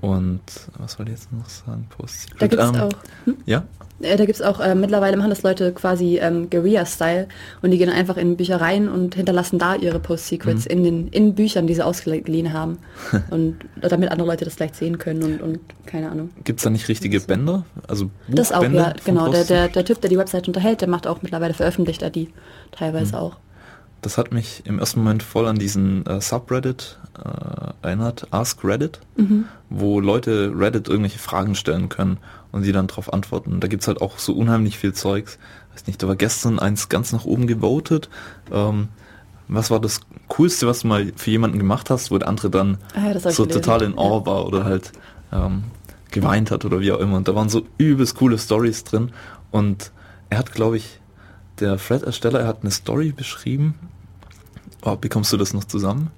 Und 0.02 0.42
was 0.78 0.94
soll 0.94 1.08
ich 1.08 1.14
jetzt 1.14 1.32
noch 1.34 1.50
sagen? 1.50 1.88
Post 1.90 2.22
Secret. 2.22 2.42
Da 2.42 2.48
gibt's 2.48 2.70
ähm, 2.70 2.76
auch. 2.76 2.94
Hm? 3.26 3.38
Ja? 3.46 3.64
Äh, 4.02 4.18
da 4.18 4.26
gibt 4.26 4.40
es 4.40 4.42
auch, 4.42 4.60
äh, 4.60 4.76
mittlerweile 4.76 5.18
machen 5.18 5.30
das 5.30 5.44
Leute 5.44 5.72
quasi 5.72 6.18
ähm, 6.18 6.50
Guerilla-Style 6.50 7.28
und 7.62 7.72
die 7.72 7.78
gehen 7.78 7.90
einfach 7.90 8.18
in 8.18 8.38
Büchereien 8.38 8.90
und 8.90 9.16
hinterlassen 9.16 9.60
da 9.60 9.76
ihre 9.76 10.00
Post-Secrets 10.00 10.66
mhm. 10.66 10.72
in 10.72 10.84
den 10.84 11.08
in 11.10 11.36
Büchern, 11.36 11.68
die 11.68 11.76
sie 11.76 11.82
ausgeliehen 11.82 12.54
haben. 12.54 12.78
und 13.30 13.58
damit 13.82 14.12
andere 14.12 14.28
Leute 14.28 14.46
das 14.46 14.56
gleich 14.56 14.74
sehen 14.74 14.98
können 14.98 15.24
und, 15.24 15.42
und 15.42 15.60
keine 15.86 16.10
Ahnung. 16.10 16.30
Gibt 16.44 16.60
es 16.60 16.64
da 16.64 16.70
nicht 16.70 16.88
richtige 16.88 17.20
Bänder? 17.20 17.66
Also 17.88 18.10
Das 18.28 18.52
auch, 18.52 18.64
ja, 18.64 18.94
genau. 19.04 19.30
Der, 19.30 19.44
der, 19.44 19.68
der 19.68 19.86
Typ, 19.86 20.02
der 20.02 20.10
die 20.10 20.18
Website 20.18 20.48
unterhält, 20.48 20.82
der 20.82 20.88
macht 20.88 21.08
auch 21.08 21.22
mittlerweile 21.22 21.54
veröffentlicht 21.54 22.02
er 22.02 22.10
die 22.10 22.30
teilweise 22.72 23.16
mhm. 23.16 23.22
auch. 23.22 23.38
Das 24.02 24.18
hat 24.18 24.32
mich 24.32 24.64
im 24.66 24.80
ersten 24.80 25.00
Moment 25.02 25.24
voll 25.24 25.46
an 25.46 25.58
diesen 25.58 26.06
äh, 26.06 26.22
Subreddit 26.22 26.98
äh, 27.18 27.86
erinnert, 27.86 28.28
Ask 28.32 28.64
Reddit, 28.64 29.00
mhm. 29.18 29.46
wo 29.70 30.00
Leute 30.00 30.54
Reddit 30.56 30.88
irgendwelche 30.88 31.20
Fragen 31.20 31.56
stellen 31.56 31.90
können 31.90 32.18
und 32.52 32.64
die 32.64 32.72
dann 32.72 32.88
darauf 32.88 33.14
antworten. 33.14 33.60
Da 33.60 33.68
gibt 33.68 33.84
es 33.84 33.88
halt 33.88 34.02
auch 34.02 34.20
so 34.20 34.34
unheimlich 34.34 34.78
viel 34.78 34.94
Zeugs. 34.94 35.38
Weiß 35.74 35.88
nicht, 35.88 36.02
da 36.02 36.08
war 36.08 36.16
gestern 36.16 36.60
eins 36.60 36.90
ganz 36.90 37.12
nach 37.12 37.26
oben 37.26 37.48
gewotet. 37.48 38.10
Ähm, 38.52 38.90
was 39.48 39.72
war 39.72 39.80
das 39.80 40.02
Coolste, 40.28 40.68
was 40.68 40.82
du 40.82 40.88
mal 40.88 41.12
für 41.16 41.32
jemanden 41.32 41.58
gemacht 41.58 41.90
hast, 41.90 42.12
wo 42.12 42.18
der 42.18 42.28
andere 42.28 42.50
dann 42.50 42.78
ah, 42.94 43.18
so 43.32 43.46
total 43.46 43.82
in 43.82 43.98
Awe 43.98 44.26
war 44.26 44.46
oder 44.46 44.64
halt 44.64 44.92
ähm, 45.32 45.64
geweint 46.12 46.52
hat 46.52 46.66
oder 46.66 46.80
wie 46.82 46.92
auch 46.92 47.00
immer. 47.00 47.18
Und 47.18 47.28
da 47.28 47.36
waren 47.36 47.50
so 47.50 47.64
übelst 47.78 48.16
coole 48.16 48.38
Stories 48.38 48.84
drin. 48.84 49.12
Und 49.52 49.92
er 50.30 50.38
hat, 50.38 50.54
glaube 50.54 50.78
ich, 50.78 51.00
der 51.60 51.78
Fred-Ersteller, 51.78 52.42
er 52.42 52.48
hat 52.48 52.62
eine 52.62 52.72
Story 52.72 53.12
beschrieben. 53.12 53.76
Oh, 54.82 54.96
bekommst 54.96 55.34
du 55.34 55.38
das 55.38 55.54
noch 55.54 55.66
zusammen? 55.66 56.12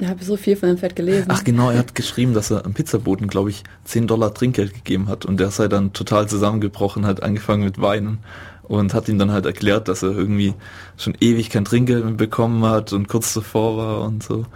Ich 0.00 0.08
habe 0.08 0.24
so 0.24 0.36
viel 0.36 0.56
von 0.56 0.70
dem 0.70 0.78
Fred 0.78 0.96
gelesen. 0.96 1.26
Ach 1.28 1.44
genau, 1.44 1.70
er 1.70 1.78
hat 1.78 1.94
geschrieben, 1.94 2.32
dass 2.32 2.50
er 2.50 2.64
am 2.64 2.72
Pizzaboten, 2.72 3.28
glaube 3.28 3.50
ich, 3.50 3.64
10 3.84 4.06
Dollar 4.06 4.32
Trinkgeld 4.32 4.72
gegeben 4.72 5.08
hat 5.08 5.26
und 5.26 5.38
der 5.38 5.50
sei 5.50 5.68
dann 5.68 5.92
total 5.92 6.28
zusammengebrochen, 6.28 7.06
hat 7.06 7.22
angefangen 7.22 7.64
mit 7.64 7.80
Weinen 7.80 8.18
und 8.62 8.94
hat 8.94 9.08
ihm 9.08 9.18
dann 9.18 9.30
halt 9.30 9.44
erklärt, 9.44 9.88
dass 9.88 10.02
er 10.02 10.10
irgendwie 10.10 10.54
schon 10.96 11.14
ewig 11.20 11.50
kein 11.50 11.64
Trinkgeld 11.64 12.04
mehr 12.04 12.14
bekommen 12.14 12.64
hat 12.64 12.92
und 12.92 13.08
kurz 13.08 13.34
davor 13.34 13.76
war 13.76 14.02
und 14.02 14.22
so. 14.22 14.46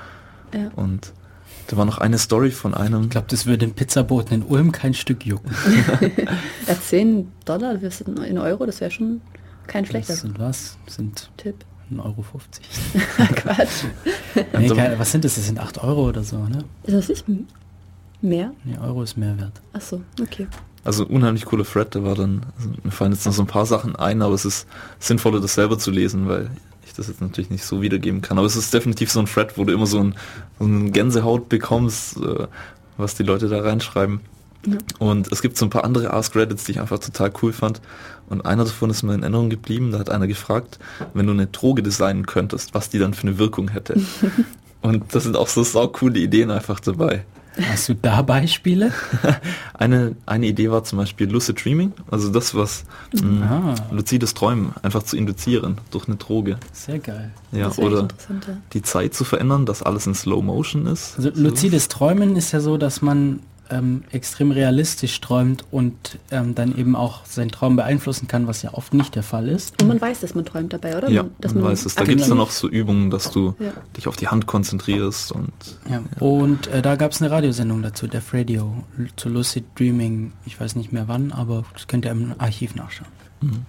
Ja. 0.54 0.70
Und 0.76 1.12
da 1.66 1.76
war 1.76 1.84
noch 1.84 1.98
eine 1.98 2.18
Story 2.18 2.50
von 2.50 2.74
einem. 2.74 3.04
Ich 3.04 3.10
glaube, 3.10 3.26
das 3.28 3.44
würde 3.44 3.58
den 3.58 3.74
Pizzaboten 3.74 4.34
in 4.34 4.42
Ulm 4.42 4.72
kein 4.72 4.94
Stück 4.94 5.26
jucken. 5.26 5.50
ja, 6.66 6.80
10 6.80 7.32
Dollar 7.44 7.78
in 8.26 8.38
Euro, 8.38 8.64
das 8.66 8.80
wäre 8.80 8.90
schon 8.90 9.20
kein 9.66 9.84
schlechter. 9.84 10.12
Das 10.14 10.22
sind 10.22 10.38
was? 10.38 10.78
Sind 10.86 11.30
Tipp. 11.36 11.64
1,50 11.92 11.98
Euro. 11.98 12.24
Quatsch. 13.34 13.84
nee, 14.58 14.68
keine, 14.68 14.98
was 14.98 15.12
sind 15.12 15.24
das? 15.24 15.34
Das 15.34 15.46
sind 15.46 15.58
8 15.58 15.82
Euro 15.82 16.08
oder 16.08 16.22
so, 16.22 16.38
ne? 16.38 16.64
Ist 16.84 16.94
das 16.94 17.08
nicht 17.08 17.26
mehr? 18.20 18.52
Nee, 18.64 18.78
Euro 18.78 19.02
ist 19.02 19.16
mehr 19.16 19.38
wert. 19.38 19.60
Ach 19.72 19.80
so, 19.80 20.02
okay. 20.20 20.46
Also 20.84 21.06
unheimlich 21.06 21.46
coole 21.46 21.64
Thread, 21.64 21.94
der 21.94 22.04
war 22.04 22.14
dann, 22.14 22.44
also 22.56 22.70
mir 22.82 22.90
fallen 22.90 23.12
jetzt 23.12 23.24
noch 23.24 23.32
so 23.32 23.42
ein 23.42 23.46
paar 23.46 23.66
Sachen 23.66 23.96
ein, 23.96 24.20
aber 24.20 24.34
es 24.34 24.44
ist 24.44 24.66
sinnvoller, 24.98 25.40
das 25.40 25.54
selber 25.54 25.78
zu 25.78 25.90
lesen, 25.90 26.28
weil 26.28 26.50
ich 26.84 26.92
das 26.92 27.08
jetzt 27.08 27.22
natürlich 27.22 27.50
nicht 27.50 27.64
so 27.64 27.80
wiedergeben 27.80 28.20
kann. 28.20 28.36
Aber 28.36 28.46
es 28.46 28.56
ist 28.56 28.72
definitiv 28.74 29.10
so 29.10 29.20
ein 29.20 29.26
Thread, 29.26 29.56
wo 29.56 29.64
du 29.64 29.72
immer 29.72 29.86
so 29.86 30.00
ein, 30.00 30.14
so 30.58 30.66
ein 30.66 30.92
Gänsehaut 30.92 31.48
bekommst, 31.48 32.18
äh, 32.18 32.46
was 32.98 33.14
die 33.14 33.22
Leute 33.22 33.48
da 33.48 33.62
reinschreiben. 33.62 34.20
Ja. 34.66 34.78
Und 34.98 35.30
es 35.32 35.42
gibt 35.42 35.56
so 35.56 35.66
ein 35.66 35.70
paar 35.70 35.84
andere 35.84 36.12
Ask 36.12 36.34
Reddits, 36.36 36.64
die 36.64 36.72
ich 36.72 36.80
einfach 36.80 36.98
total 36.98 37.32
cool 37.42 37.52
fand. 37.52 37.80
Und 38.28 38.46
einer 38.46 38.64
davon 38.64 38.90
ist 38.90 39.02
mir 39.02 39.14
in 39.14 39.22
Erinnerung 39.22 39.50
geblieben, 39.50 39.92
da 39.92 39.98
hat 39.98 40.10
einer 40.10 40.26
gefragt, 40.26 40.78
wenn 41.12 41.26
du 41.26 41.32
eine 41.32 41.46
Droge 41.46 41.82
designen 41.82 42.26
könntest, 42.26 42.74
was 42.74 42.88
die 42.88 42.98
dann 42.98 43.14
für 43.14 43.26
eine 43.26 43.38
Wirkung 43.38 43.68
hätte. 43.68 44.00
Und 44.80 45.14
das 45.14 45.24
sind 45.24 45.36
auch 45.36 45.48
so 45.48 45.62
sau 45.62 45.88
coole 45.88 46.18
Ideen 46.18 46.50
einfach 46.50 46.78
dabei. 46.80 47.24
Hast 47.70 47.88
du 47.88 47.94
da 47.94 48.22
Beispiele? 48.22 48.92
eine, 49.74 50.16
eine 50.26 50.46
Idee 50.46 50.70
war 50.70 50.82
zum 50.82 50.98
Beispiel 50.98 51.30
Lucid 51.30 51.64
Dreaming, 51.64 51.92
also 52.10 52.30
das, 52.30 52.54
was 52.54 52.84
mh, 53.12 53.22
mm, 53.22 53.42
ah. 53.42 53.74
luzides 53.92 54.34
Träumen 54.34 54.72
einfach 54.82 55.04
zu 55.04 55.16
induzieren 55.16 55.78
durch 55.90 56.08
eine 56.08 56.16
Droge. 56.16 56.58
Sehr 56.72 56.98
geil. 56.98 57.30
Ja, 57.52 57.70
oder 57.76 58.08
die 58.72 58.82
Zeit 58.82 59.14
zu 59.14 59.24
verändern, 59.24 59.66
dass 59.66 59.82
alles 59.82 60.06
in 60.06 60.14
Slow 60.14 60.42
Motion 60.42 60.86
ist. 60.86 61.16
Also 61.16 61.30
luzides 61.34 61.88
Träumen 61.88 62.34
ist 62.34 62.50
ja 62.52 62.60
so, 62.60 62.76
dass 62.76 63.02
man 63.02 63.40
ähm, 63.70 64.04
extrem 64.10 64.50
realistisch 64.50 65.20
träumt 65.20 65.64
und 65.70 66.18
ähm, 66.30 66.54
dann 66.54 66.76
eben 66.76 66.96
auch 66.96 67.24
seinen 67.24 67.50
Traum 67.50 67.76
beeinflussen 67.76 68.28
kann, 68.28 68.46
was 68.46 68.62
ja 68.62 68.74
oft 68.74 68.94
nicht 68.94 69.14
der 69.14 69.22
Fall 69.22 69.48
ist. 69.48 69.80
Und 69.80 69.88
man 69.88 70.00
weiß, 70.00 70.20
dass 70.20 70.34
man 70.34 70.44
träumt 70.44 70.72
dabei, 70.72 70.96
oder? 70.96 71.08
Ja, 71.08 71.24
dass 71.40 71.54
man, 71.54 71.62
man 71.62 71.72
weiß 71.72 71.86
es. 71.86 71.94
Da 71.94 72.04
gibt 72.04 72.20
es 72.20 72.28
dann 72.28 72.40
auch 72.40 72.50
so 72.50 72.68
Übungen, 72.68 73.10
dass 73.10 73.30
du 73.30 73.54
ja. 73.58 73.72
dich 73.96 74.08
auf 74.08 74.16
die 74.16 74.28
Hand 74.28 74.46
konzentrierst 74.46 75.32
und... 75.32 75.52
Ja. 75.88 75.96
ja. 75.96 76.02
Und 76.20 76.66
äh, 76.68 76.82
da 76.82 76.96
gab 76.96 77.12
es 77.12 77.22
eine 77.22 77.30
Radiosendung 77.30 77.82
dazu, 77.82 78.06
Def 78.06 78.34
Radio, 78.34 78.84
zu 79.16 79.28
Lucid 79.28 79.64
Dreaming. 79.78 80.32
Ich 80.46 80.60
weiß 80.60 80.76
nicht 80.76 80.92
mehr 80.92 81.08
wann, 81.08 81.32
aber 81.32 81.64
das 81.72 81.86
könnt 81.86 82.04
ihr 82.04 82.10
im 82.10 82.34
Archiv 82.38 82.74
nachschauen. 82.74 83.10
Mhm. 83.40 83.66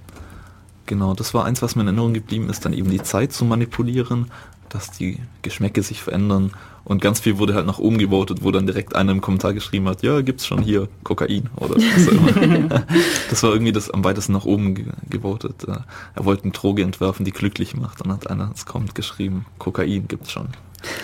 Genau, 0.87 1.13
das 1.13 1.33
war 1.33 1.45
eins, 1.45 1.61
was 1.61 1.75
mir 1.75 1.81
in 1.81 1.87
Erinnerung 1.87 2.13
geblieben 2.13 2.49
ist, 2.49 2.65
dann 2.65 2.73
eben 2.73 2.89
die 2.91 3.01
Zeit 3.01 3.33
zu 3.33 3.43
manipulieren, 3.43 4.27
dass 4.69 4.91
die 4.91 5.19
Geschmäcke 5.41 5.81
sich 5.81 6.01
verändern 6.01 6.51
und 6.85 7.01
ganz 7.01 7.19
viel 7.19 7.39
wurde 7.39 7.55
halt 7.55 7.65
nach 7.65 7.79
oben 7.79 7.97
gewotet, 7.97 8.43
wo 8.43 8.51
dann 8.51 8.67
direkt 8.67 8.95
einer 8.95 9.11
im 9.11 9.19
Kommentar 9.19 9.53
geschrieben 9.55 9.89
hat, 9.89 10.03
ja, 10.03 10.21
gibt's 10.21 10.45
schon 10.45 10.61
hier 10.61 10.87
Kokain 11.03 11.49
oder 11.55 11.75
was 11.75 12.07
auch 12.07 12.41
immer. 12.41 12.85
das 13.29 13.41
war 13.41 13.51
irgendwie 13.51 13.71
das 13.71 13.89
am 13.89 14.03
weitesten 14.03 14.33
nach 14.33 14.45
oben 14.45 14.75
ge 14.75 14.85
gewotet. 15.09 15.67
Äh, 15.67 15.77
er 16.13 16.25
wollte 16.25 16.43
eine 16.43 16.51
Droge 16.51 16.83
entwerfen, 16.83 17.25
die 17.25 17.31
glücklich 17.31 17.75
macht. 17.75 18.01
Dann 18.01 18.13
hat 18.13 18.29
einer, 18.29 18.51
es 18.53 18.67
kommt, 18.67 18.93
geschrieben, 18.93 19.47
Kokain 19.57 20.07
gibt's 20.07 20.31
schon. 20.31 20.49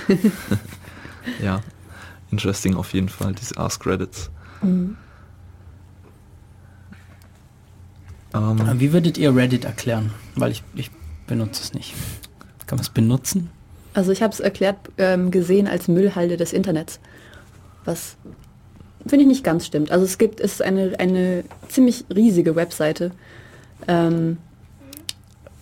ja, 1.41 1.61
interesting 2.31 2.75
auf 2.75 2.93
jeden 2.93 3.09
Fall, 3.09 3.33
diese 3.33 3.57
Ask 3.57 3.83
Reddits. 3.87 4.29
Mhm. 4.61 4.97
Ähm, 8.35 8.79
Wie 8.79 8.93
würdet 8.93 9.17
ihr 9.17 9.35
Reddit 9.35 9.65
erklären? 9.65 10.11
Weil 10.35 10.51
ich, 10.51 10.63
ich 10.75 10.91
benutze 11.25 11.63
es 11.63 11.73
nicht. 11.73 11.95
Kann 12.67 12.77
man 12.77 12.83
es 12.83 12.89
benutzen? 12.89 13.49
Also 13.93 14.11
ich 14.11 14.21
habe 14.21 14.33
es 14.33 14.39
erklärt 14.39 14.77
ähm, 14.97 15.31
gesehen 15.31 15.67
als 15.67 15.87
Müllhalde 15.87 16.37
des 16.37 16.53
Internets, 16.53 16.99
was 17.83 18.15
finde 19.05 19.23
ich 19.23 19.27
nicht 19.27 19.43
ganz 19.43 19.65
stimmt. 19.65 19.91
Also 19.91 20.05
es 20.05 20.17
gibt 20.17 20.39
es 20.39 20.53
ist 20.53 20.61
eine, 20.61 20.93
eine 20.99 21.43
ziemlich 21.67 22.05
riesige 22.13 22.55
Webseite, 22.55 23.11
ähm, 23.87 24.37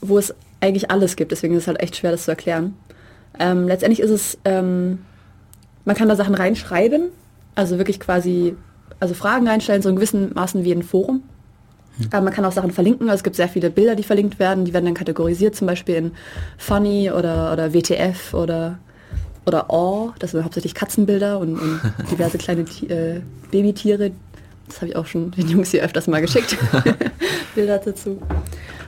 wo 0.02 0.18
es 0.18 0.34
eigentlich 0.62 0.92
alles 0.92 1.16
gibt. 1.16 1.32
Deswegen 1.32 1.56
ist 1.56 1.64
es 1.64 1.68
halt 1.68 1.82
echt 1.82 1.96
schwer, 1.96 2.12
das 2.12 2.26
zu 2.26 2.32
erklären. 2.32 2.76
Ähm, 3.40 3.68
letztendlich 3.68 4.02
ist 4.02 4.12
es, 4.12 4.38
ähm, 4.46 5.00
man 5.86 5.96
kann 5.96 6.10
da 6.10 6.16
Sachen 6.16 6.36
reinschreiben, 6.36 7.10
also 7.56 7.78
wirklich 7.78 8.00
quasi, 8.00 8.56
also 9.00 9.14
Fragen 9.14 9.48
reinstellen, 9.48 9.82
so 9.82 9.90
in 9.90 9.96
gewissen 9.96 10.34
Maßen 10.34 10.64
wie 10.64 10.72
ein 10.72 10.84
Forum. 10.84 11.24
Aber 12.12 12.22
man 12.22 12.34
kann 12.34 12.46
auch 12.46 12.52
Sachen 12.52 12.72
verlinken. 12.72 13.10
Also 13.10 13.20
es 13.20 13.24
gibt 13.24 13.36
sehr 13.36 13.50
viele 13.50 13.70
Bilder, 13.70 13.96
die 13.96 14.04
verlinkt 14.04 14.40
werden. 14.40 14.66
Die 14.66 14.74
werden 14.74 14.86
dann 14.86 14.94
kategorisiert, 14.94 15.56
zum 15.56 15.68
Beispiel 15.68 15.96
in 15.96 16.12
Funny 16.58 17.12
oder, 17.12 17.52
oder 17.54 17.74
WTF 17.74 18.34
oder, 18.34 18.80
oder 19.46 19.70
Awe. 19.70 20.14
Das 20.20 20.32
sind 20.32 20.44
hauptsächlich 20.44 20.74
Katzenbilder 20.74 21.40
und, 21.40 21.60
und 21.60 21.82
diverse 22.12 22.38
kleine 22.38 22.62
äh, 22.62 23.22
Babytiere. 23.52 24.12
Das 24.68 24.78
habe 24.78 24.88
ich 24.88 24.96
auch 24.96 25.06
schon 25.06 25.32
den 25.32 25.48
Jungs 25.48 25.72
hier 25.72 25.84
öfters 25.84 26.08
mal 26.08 26.22
geschickt. 26.22 26.58
Bilder 27.56 27.80
dazu. 27.80 28.22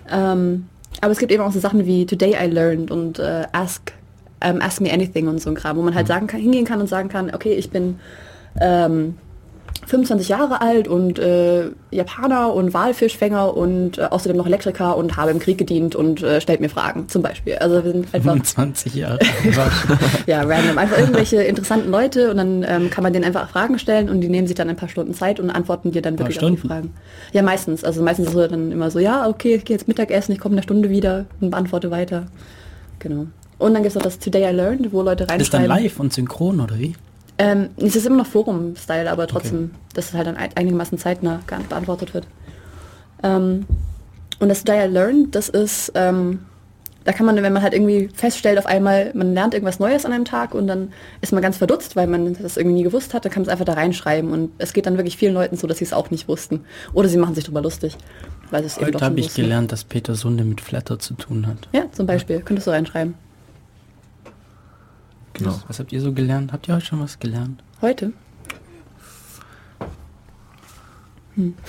Ähm, 0.10 0.68
aber 1.02 1.12
es 1.12 1.18
gibt 1.18 1.32
eben 1.32 1.44
auch 1.44 1.52
so 1.52 1.60
Sachen 1.60 1.86
wie 1.86 2.06
Today 2.06 2.36
I 2.42 2.48
Learned 2.48 2.92
und 2.92 3.20
äh, 3.20 3.46
Ask, 3.52 3.94
um, 4.44 4.62
Ask 4.62 4.82
Me 4.82 4.92
Anything 4.92 5.28
und 5.28 5.42
so 5.42 5.50
ein 5.50 5.56
Kram, 5.56 5.78
wo 5.78 5.82
man 5.82 5.96
halt 5.96 6.08
sagen 6.08 6.28
kann, 6.28 6.40
hingehen 6.40 6.66
kann 6.66 6.80
und 6.80 6.88
sagen 6.88 7.10
kann, 7.10 7.34
okay, 7.34 7.54
ich 7.54 7.70
bin... 7.70 8.00
Ähm, 8.60 9.16
25 9.92 10.30
Jahre 10.30 10.62
alt 10.62 10.88
und 10.88 11.20
äh, 11.20 11.70
Japaner 11.92 12.54
und 12.54 12.74
Walfischfänger 12.74 13.58
und 13.58 13.98
äh, 13.98 14.04
außerdem 14.04 14.38
noch 14.38 14.46
Elektriker 14.48 14.96
und 14.96 15.18
habe 15.18 15.32
im 15.32 15.40
Krieg 15.40 15.58
gedient 15.58 15.96
und 15.96 16.24
äh, 16.24 16.40
stellt 16.40 16.62
mir 16.62 16.70
Fragen 16.70 17.10
zum 17.10 17.22
Beispiel. 17.22 17.56
Also 17.56 17.84
wir 17.84 17.92
sind 17.92 18.06
einfach 18.14 18.32
25 18.32 18.96
Jahre. 18.96 19.20
ja 20.28 20.44
random 20.44 20.78
einfach 20.78 20.98
irgendwelche 20.98 21.44
interessanten 21.44 21.92
Leute 21.92 22.32
und 22.32 22.38
dann 22.38 22.66
ähm, 22.66 22.90
kann 22.90 23.04
man 23.04 23.12
denen 23.12 23.26
einfach 23.26 23.50
Fragen 23.50 23.78
stellen 23.80 24.10
und 24.10 24.22
die 24.22 24.30
nehmen 24.30 24.48
sich 24.48 24.56
dann 24.56 24.70
ein 24.70 24.78
paar 24.78 24.88
Stunden 24.88 25.14
Zeit 25.14 25.42
und 25.42 25.50
antworten 25.50 25.92
dir 25.92 26.02
dann 26.02 26.18
wirklich 26.18 26.42
auf 26.42 26.50
die? 26.50 26.56
Fragen. 26.56 26.94
Ja 27.34 27.42
meistens. 27.42 27.84
Also 27.84 28.02
meistens 28.02 28.30
ist 28.30 28.36
es 28.36 28.50
dann 28.50 28.72
immer 28.72 28.92
so, 28.92 29.00
ja 29.00 29.28
okay, 29.28 29.56
ich 29.56 29.66
gehe 29.66 29.76
jetzt 29.76 29.90
Mittagessen, 29.90 30.32
ich 30.32 30.40
komme 30.40 30.54
in 30.54 30.60
einer 30.60 30.64
Stunde 30.64 30.90
wieder 30.90 31.26
und 31.42 31.50
beantworte 31.50 31.92
weiter. 31.92 32.28
Genau. 33.00 33.26
Und 33.58 33.74
dann 33.74 33.84
gibt 33.84 33.88
es 33.88 33.96
noch 33.96 34.04
das 34.04 34.20
Today 34.20 34.52
I 34.52 34.56
Learned, 34.56 34.94
wo 34.94 35.02
Leute 35.02 35.26
Das 35.26 35.38
ist 35.38 35.54
dann 35.54 35.64
reinschreiben. 35.64 35.84
live 35.84 36.00
und 36.00 36.14
synchron, 36.14 36.62
oder 36.62 36.80
wie? 36.80 36.96
Ähm, 37.44 37.70
es 37.78 37.96
ist 37.96 38.06
immer 38.06 38.18
noch 38.18 38.28
Forum-Style, 38.28 39.10
aber 39.12 39.26
trotzdem, 39.26 39.72
dass 39.96 40.10
es 40.10 40.14
halt 40.14 40.28
dann 40.28 40.38
ein- 40.38 40.52
einigermaßen 40.56 40.98
zeitnah 41.00 41.40
beantwortet 41.70 42.14
wird. 42.14 42.28
Ähm, 43.24 43.66
und 44.40 44.50
das 44.50 44.64
Dial 44.64 44.90
Learn, 44.92 45.32
das 45.32 45.50
ist, 45.50 45.92
ähm, 45.96 46.40
da 47.04 47.14
kann 47.14 47.26
man, 47.26 47.36
wenn 47.42 47.52
man 47.54 47.64
halt 47.64 47.74
irgendwie 47.74 48.10
feststellt, 48.14 48.60
auf 48.60 48.68
einmal, 48.68 49.12
man 49.16 49.34
lernt 49.34 49.56
irgendwas 49.56 49.80
Neues 49.80 50.06
an 50.06 50.12
einem 50.14 50.26
Tag 50.26 50.54
und 50.54 50.68
dann 50.68 50.94
ist 51.22 51.34
man 51.34 51.42
ganz 51.42 51.58
verdutzt, 51.58 51.96
weil 51.96 52.06
man 52.06 52.36
das 52.40 52.58
irgendwie 52.58 52.76
nie 52.76 52.84
gewusst 52.84 53.16
hat, 53.16 53.26
dann 53.26 53.32
kann 53.32 53.42
man 53.42 53.48
es 53.48 53.52
einfach 53.52 53.66
da 53.66 53.74
reinschreiben 53.74 54.32
und 54.32 54.52
es 54.60 54.72
geht 54.74 54.86
dann 54.86 54.98
wirklich 54.98 55.18
vielen 55.18 55.34
Leuten 55.34 55.58
so, 55.58 55.66
dass 55.66 55.80
sie 55.80 55.86
es 55.86 55.94
auch 55.94 56.12
nicht 56.12 56.28
wussten. 56.28 56.62
Oder 56.94 57.10
sie 57.10 57.18
machen 57.18 57.34
sich 57.34 57.46
drüber 57.46 57.62
lustig, 57.64 57.98
weil 58.52 58.62
sie 58.62 58.68
es 58.68 58.80
Heute 58.80 59.04
habe 59.04 59.20
ich 59.20 59.26
wussten. 59.28 59.42
gelernt, 59.42 59.72
dass 59.72 59.84
Peter 59.84 60.14
Sunde 60.14 60.44
mit 60.44 60.62
Flatter 60.62 61.00
zu 61.00 61.16
tun 61.16 61.48
hat. 61.48 61.58
Ja, 61.74 61.86
zum 61.92 62.06
Beispiel, 62.06 62.42
könntest 62.42 62.68
du 62.68 62.72
reinschreiben. 62.72 63.16
Genau. 65.34 65.60
Was 65.68 65.80
habt 65.80 65.92
ihr 65.94 66.02
so 66.02 66.14
gelernt? 66.14 66.52
Habt 66.54 66.68
ihr 66.68 66.76
heute 66.76 66.86
schon 66.86 67.00
was 67.00 67.20
gelernt? 67.20 67.64
Heute? 67.82 68.14
Hm. 71.36 71.54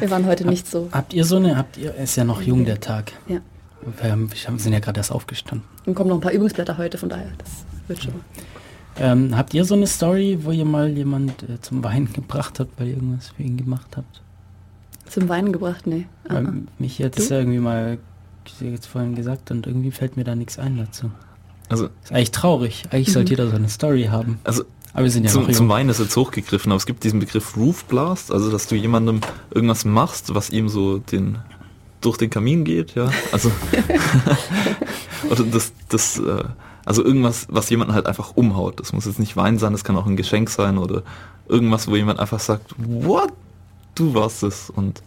Wir 0.00 0.10
waren 0.10 0.26
heute 0.26 0.46
nicht 0.46 0.66
so. 0.66 0.88
Habt 0.92 1.12
ihr 1.12 1.24
so 1.24 1.36
eine, 1.36 1.56
habt 1.56 1.76
ihr, 1.76 1.94
ist 1.94 2.16
ja 2.16 2.24
noch 2.24 2.42
jung 2.42 2.64
der 2.64 2.80
Tag. 2.80 3.12
Ja. 3.28 3.38
Wir 4.02 4.10
haben- 4.12 4.30
wir 4.30 4.58
sind 4.58 4.72
ja 4.72 4.78
gerade 4.78 4.98
erst 5.00 5.10
aufgestanden. 5.12 5.66
Und 5.86 5.94
kommen 5.94 6.10
noch 6.10 6.16
ein 6.16 6.20
paar 6.20 6.32
Übungsblätter 6.32 6.76
heute, 6.76 6.98
von 6.98 7.08
daher, 7.08 7.30
das 7.38 7.48
wird 7.88 8.02
schon. 8.02 8.14
Ähm, 8.98 9.36
habt 9.36 9.54
ihr 9.54 9.64
so 9.64 9.74
eine 9.74 9.86
Story, 9.86 10.38
wo 10.42 10.50
ihr 10.50 10.64
mal 10.66 10.88
jemand 10.90 11.42
äh, 11.44 11.60
zum 11.60 11.82
Weinen 11.82 12.12
gebracht 12.12 12.60
habt, 12.60 12.78
weil 12.78 12.88
ihr 12.88 12.94
irgendwas 12.94 13.28
für 13.28 13.42
ihn 13.42 13.56
gemacht 13.56 13.96
habt? 13.96 14.20
Zum 15.06 15.28
Weinen 15.28 15.52
gebracht? 15.52 15.86
Nee. 15.86 16.06
Ah, 16.28 16.34
Weil 16.34 16.62
mich 16.78 17.00
es 17.00 17.28
Du? 17.28 17.34
irgendwie 17.34 17.58
mal 17.58 17.98
jetzt 18.60 18.86
vorhin 18.86 19.14
gesagt 19.14 19.50
und 19.50 19.66
irgendwie 19.66 19.90
fällt 19.90 20.16
mir 20.16 20.24
da 20.24 20.34
nichts 20.34 20.58
ein 20.58 20.76
dazu. 20.76 21.10
Also, 21.68 21.88
Ist 22.02 22.12
eigentlich 22.12 22.30
traurig. 22.32 22.84
Eigentlich 22.90 23.08
Mhm. 23.08 23.12
sollte 23.12 23.30
jeder 23.30 23.48
so 23.48 23.56
eine 23.56 23.68
Story 23.68 24.04
haben. 24.10 24.40
also 24.44 24.64
Aber 24.92 25.04
wir 25.04 25.10
sind 25.10 25.24
ja 25.24 25.30
zum, 25.30 25.52
zum 25.52 25.68
Weinen 25.68 25.88
ist 25.88 26.00
jetzt 26.00 26.16
hochgegriffen, 26.16 26.72
aber 26.72 26.78
es 26.78 26.86
gibt 26.86 27.04
diesen 27.04 27.20
Begriff 27.20 27.56
Roof 27.56 27.84
Blast, 27.84 28.32
also 28.32 28.50
dass 28.50 28.66
du 28.66 28.74
jemandem 28.74 29.20
irgendwas 29.54 29.84
machst, 29.84 30.34
was 30.34 30.50
ihm 30.50 30.68
so 30.68 30.98
den 30.98 31.38
durch 32.00 32.16
den 32.16 32.30
Kamin 32.30 32.64
geht, 32.64 32.94
ja. 32.94 33.10
Also 33.30 33.52
oder 35.30 35.44
das, 35.44 35.72
das, 35.88 36.18
äh, 36.18 36.44
also 36.84 37.04
irgendwas, 37.04 37.46
was 37.50 37.70
jemanden 37.70 37.94
halt 37.94 38.06
einfach 38.06 38.32
umhaut. 38.36 38.80
Das 38.80 38.92
muss 38.92 39.04
jetzt 39.04 39.18
nicht 39.18 39.36
Wein 39.36 39.58
sein, 39.58 39.72
das 39.72 39.84
kann 39.84 39.96
auch 39.96 40.06
ein 40.06 40.16
Geschenk 40.16 40.50
sein 40.50 40.78
oder 40.78 41.02
irgendwas, 41.48 41.88
wo 41.88 41.96
jemand 41.96 42.18
einfach 42.18 42.40
sagt, 42.40 42.74
what? 42.78 43.32
Du 43.94 44.14
warst 44.14 44.42
es 44.42 44.70
und 44.70 45.02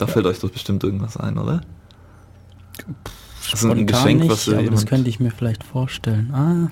da 0.00 0.06
fällt 0.06 0.26
euch 0.26 0.40
doch 0.40 0.50
bestimmt 0.50 0.82
irgendwas 0.82 1.16
ein, 1.16 1.38
oder? 1.38 1.60
Also 3.52 3.68
ein 3.68 3.78
Spontan 3.78 3.86
Geschenk, 3.86 4.20
nicht, 4.20 4.30
was 4.30 4.48
aber 4.48 4.62
das 4.62 4.86
könnte 4.86 5.10
ich 5.10 5.20
mir 5.20 5.30
vielleicht 5.30 5.64
vorstellen. 5.64 6.32
Ah, 6.32 6.70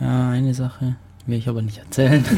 ja, 0.00 0.30
eine 0.30 0.54
Sache 0.54 0.96
will 1.26 1.38
ich 1.38 1.48
aber 1.48 1.62
nicht 1.62 1.78
erzählen. 1.78 2.24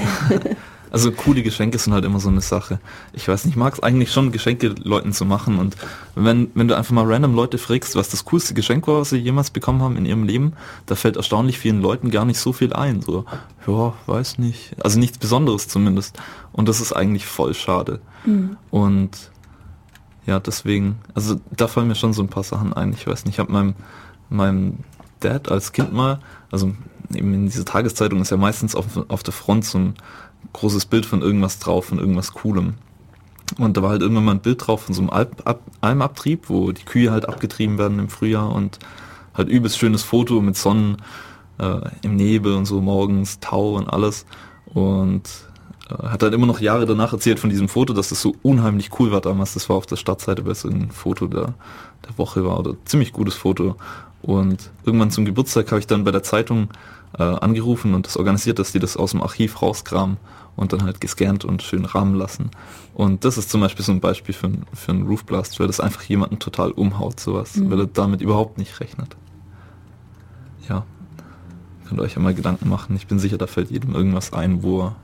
Also 0.91 1.11
coole 1.11 1.43
Geschenke 1.43 1.79
sind 1.79 1.93
halt 1.93 2.05
immer 2.05 2.21
so 2.21 2.29
eine 2.29 2.41
Sache. 2.41 2.79
Ich 3.13 3.27
weiß 3.27 3.45
nicht, 3.45 3.55
ich 3.55 3.59
mag 3.59 3.75
es 3.75 3.81
eigentlich 3.81 4.13
schon, 4.13 4.31
Geschenke 4.31 4.69
Leuten 4.83 5.13
zu 5.13 5.25
machen. 5.25 5.59
Und 5.59 5.77
wenn, 6.15 6.49
wenn 6.55 6.69
du 6.69 6.77
einfach 6.77 6.93
mal 6.93 7.05
random 7.05 7.35
Leute 7.35 7.59
fragst, 7.59 7.97
was 7.97 8.09
das 8.09 8.25
coolste 8.25 8.55
Geschenk 8.55 8.87
war, 8.87 9.01
was 9.01 9.11
sie 9.11 9.19
jemals 9.19 9.51
bekommen 9.51 9.83
haben 9.83 9.97
in 9.97 10.07
ihrem 10.07 10.23
Leben, 10.23 10.53
da 10.87 10.95
fällt 10.95 11.17
erstaunlich 11.17 11.59
vielen 11.59 11.83
Leuten 11.83 12.11
gar 12.11 12.25
nicht 12.25 12.39
so 12.39 12.53
viel 12.53 12.73
ein. 12.73 13.03
So, 13.03 13.25
ja, 13.67 13.95
weiß 14.07 14.39
nicht. 14.39 14.77
Also 14.83 14.99
nichts 14.99 15.19
Besonderes 15.19 15.69
zumindest. 15.69 16.17
Und 16.53 16.69
das 16.69 16.81
ist 16.81 16.93
eigentlich 16.93 17.27
voll 17.27 17.53
schade. 17.53 18.01
Und 18.71 19.11
ja, 20.27 20.41
deswegen, 20.41 20.99
also 21.15 21.41
da 21.57 21.69
fallen 21.69 21.89
mir 21.89 21.95
schon 21.95 22.13
so 22.13 22.23
ein 22.23 22.29
paar 22.29 22.43
Sachen 22.43 22.73
ein. 22.73 22.93
Ich 22.93 23.07
weiß 23.07 23.25
nicht, 23.25 23.35
ich 23.35 23.39
habe 23.39 23.53
meinem, 23.53 23.75
meinem 24.29 24.79
Dad 25.21 25.51
als 25.51 25.73
Kind 25.73 25.93
mal, 25.93 26.21
also 26.51 26.75
eben 27.15 27.33
in 27.33 27.47
dieser 27.47 27.65
Tageszeitung 27.65 28.21
ist 28.21 28.31
ja 28.31 28.37
meistens 28.37 28.75
auf, 28.75 28.87
auf 29.09 29.23
der 29.23 29.33
Front 29.33 29.65
so 29.65 29.79
ein 29.79 29.95
großes 30.53 30.87
Bild 30.87 31.07
von 31.07 31.23
irgendwas 31.23 31.59
drauf, 31.61 31.87
von 31.87 31.99
irgendwas 31.99 32.33
Coolem. 32.33 32.75
Und 33.59 33.77
da 33.77 33.83
war 33.83 33.91
halt 33.91 34.03
irgendwann 34.03 34.25
mal 34.25 34.33
ein 34.33 34.41
Bild 34.41 34.67
drauf 34.67 34.83
von 34.83 34.95
so 34.95 35.03
einem 35.03 35.11
Alp, 35.11 35.43
Ab, 35.45 35.61
Almabtrieb, 35.81 36.49
wo 36.49 36.73
die 36.73 36.85
Kühe 36.85 37.13
halt 37.13 37.29
abgetrieben 37.29 37.79
werden 37.79 38.01
im 38.01 38.09
Frühjahr 38.09 38.51
und 38.53 38.81
halt 39.35 39.49
übelst 39.49 39.79
schönes 39.79 40.03
Foto 40.03 40.41
mit 40.41 40.57
Sonnen 40.57 40.97
äh, 41.59 41.81
im 42.03 42.17
Nebel 42.17 42.55
und 42.55 42.67
so 42.67 42.81
morgens, 42.81 43.39
Tau 43.39 43.77
und 43.77 43.89
alles. 43.89 44.27
Und 44.67 45.23
hat 45.89 46.23
halt 46.23 46.35
immer 46.35 46.47
noch 46.47 46.61
Jahre 46.61 46.87
danach 46.87 47.13
erzählt 47.13 47.39
von 47.39 47.51
diesem 47.51 47.69
Foto, 47.69 47.93
dass 47.93 48.09
das 48.09 48.21
so 48.21 48.35
unheimlich 48.43 48.91
cool 48.99 49.13
war 49.13 49.21
damals. 49.21 49.55
Das 49.55 49.69
war 49.69 49.77
auf 49.77 49.87
der 49.87 49.97
Stadtseite, 49.97 50.45
weil 50.45 50.53
es 50.53 50.65
irgendein 50.65 50.91
Foto 50.91 51.27
der, 51.27 51.55
der 52.09 52.19
Woche 52.19 52.45
war 52.45 52.59
oder 52.59 52.75
ziemlich 52.85 53.13
gutes 53.13 53.35
Foto. 53.35 53.77
Und 54.23 54.71
irgendwann 54.85 55.11
zum 55.13 55.25
Geburtstag 55.25 55.71
habe 55.71 55.79
ich 55.79 55.87
dann 55.87 56.03
bei 56.05 56.11
der 56.11 56.23
Zeitung 56.25 56.69
äh, 57.19 57.23
angerufen 57.23 57.95
und 57.95 58.07
das 58.07 58.17
organisiert, 58.17 58.59
dass 58.59 58.73
die 58.73 58.81
das 58.81 58.97
aus 58.97 59.13
dem 59.13 59.23
Archiv 59.23 59.63
rauskramen 59.63 60.17
und 60.57 60.73
dann 60.73 60.83
halt 60.85 61.01
gescannt 61.01 61.45
und 61.45 61.63
schön 61.63 61.85
rahmen 61.85 62.15
lassen. 62.17 62.51
Und 62.95 63.25
das 63.25 63.39
ist 63.39 63.51
zum 63.51 63.61
Beispiel 63.61 63.85
so 63.85 63.93
ein 63.93 64.01
Beispiel 64.01 64.35
für, 64.35 64.49
ein- 64.49 64.65
für 64.73 64.91
einen 64.91 65.07
Roof 65.07 65.25
Blast, 65.25 65.61
weil 65.61 65.67
das 65.69 65.79
einfach 65.81 66.03
jemanden 66.03 66.39
total 66.41 66.73
umhaut, 66.73 67.21
sowas, 67.21 67.53
weil 67.63 67.79
er 67.81 67.87
damit 67.87 68.23
überhaupt 68.23 68.59
nicht 68.59 68.81
rechnet. 68.81 69.17
Ja, 70.69 70.85
könnt 71.87 72.01
ihr 72.01 72.05
euch 72.05 72.15
ja 72.17 72.21
mal 72.23 72.35
Gedanken 72.35 72.69
machen. 72.69 72.97
Ich 72.97 73.07
bin 73.07 73.19
sicher, 73.21 73.39
da 73.39 73.47
fällt 73.47 73.71
jedem 73.71 73.95
irgendwas 73.95 74.33
ein, 74.33 74.63
wo 74.65 74.81
er 74.83 74.97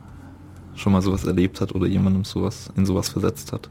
schon 0.75 0.93
mal 0.93 1.03
sowas 1.03 1.25
erlebt 1.25 1.61
hat 1.61 1.75
oder 1.75 1.87
jemandem 1.87 2.25
sowas 2.25 2.71
in 2.77 2.87
sowas 2.87 3.09
versetzt 3.09 3.53
hat. 3.53 3.69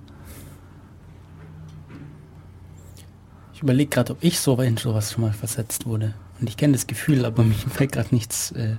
Ich 3.53 3.61
überlege 3.61 3.89
gerade, 3.89 4.13
ob 4.13 4.23
ich 4.23 4.39
so 4.39 4.59
in 4.61 4.77
sowas 4.77 5.11
schon 5.13 5.23
mal 5.23 5.33
versetzt 5.33 5.85
wurde. 5.85 6.13
Und 6.39 6.49
ich 6.49 6.57
kenne 6.57 6.73
das 6.73 6.87
Gefühl, 6.87 7.25
aber 7.25 7.43
mir 7.43 7.53
fällt 7.53 7.91
gerade 7.91 8.13
nichts. 8.13 8.51
Äh, 8.51 8.77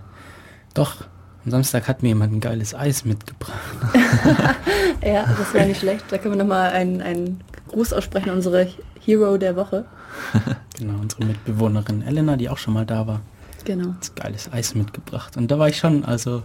doch, 0.75 1.05
am 1.45 1.51
Samstag 1.51 1.89
hat 1.89 2.03
mir 2.03 2.09
jemand 2.09 2.33
ein 2.33 2.41
geiles 2.41 2.75
Eis 2.75 3.05
mitgebracht. 3.05 3.53
Ja, 5.05 5.25
das 5.37 5.53
wäre 5.53 5.67
nicht 5.67 5.81
schlecht. 5.81 6.05
Da 6.11 6.19
können 6.19 6.35
wir 6.35 6.39
nochmal 6.39 6.71
einen, 6.71 7.01
einen 7.03 7.41
Gruß 7.69 7.93
aussprechen, 7.93 8.31
an 8.31 8.37
unsere 8.37 8.69
Hero 9.01 9.37
der 9.37 9.57
Woche. 9.57 9.85
Genau, 10.79 10.99
unsere 11.01 11.25
Mitbewohnerin 11.25 12.03
Elena, 12.03 12.37
die 12.37 12.49
auch 12.49 12.57
schon 12.59 12.75
mal 12.75 12.87
da 12.87 13.07
war, 13.07 13.21
Genau. 13.65 13.89
hat 13.89 14.17
geiles 14.17 14.53
Eis 14.53 14.75
mitgebracht. 14.75 15.37
Und 15.37 15.51
da 15.51 15.59
war 15.59 15.69
ich 15.69 15.77
schon, 15.77 16.05
also, 16.05 16.43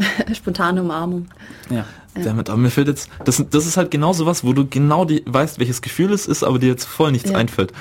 Spontane 0.34 0.82
Umarmung. 0.82 1.26
ja. 1.70 1.84
Damit, 2.12 2.50
aber 2.50 2.58
mir 2.58 2.70
fällt 2.70 2.88
jetzt, 2.88 3.08
das, 3.24 3.42
das 3.50 3.66
ist 3.66 3.76
halt 3.76 3.92
genau 3.92 4.12
sowas, 4.12 4.42
wo 4.42 4.52
du 4.52 4.66
genau 4.66 5.04
die, 5.04 5.22
weißt, 5.26 5.60
welches 5.60 5.80
Gefühl 5.80 6.12
es 6.12 6.26
ist, 6.26 6.42
aber 6.42 6.58
dir 6.58 6.68
jetzt 6.68 6.84
voll 6.84 7.12
nichts 7.12 7.30
Ja. 7.30 7.36
einfällt. 7.38 7.72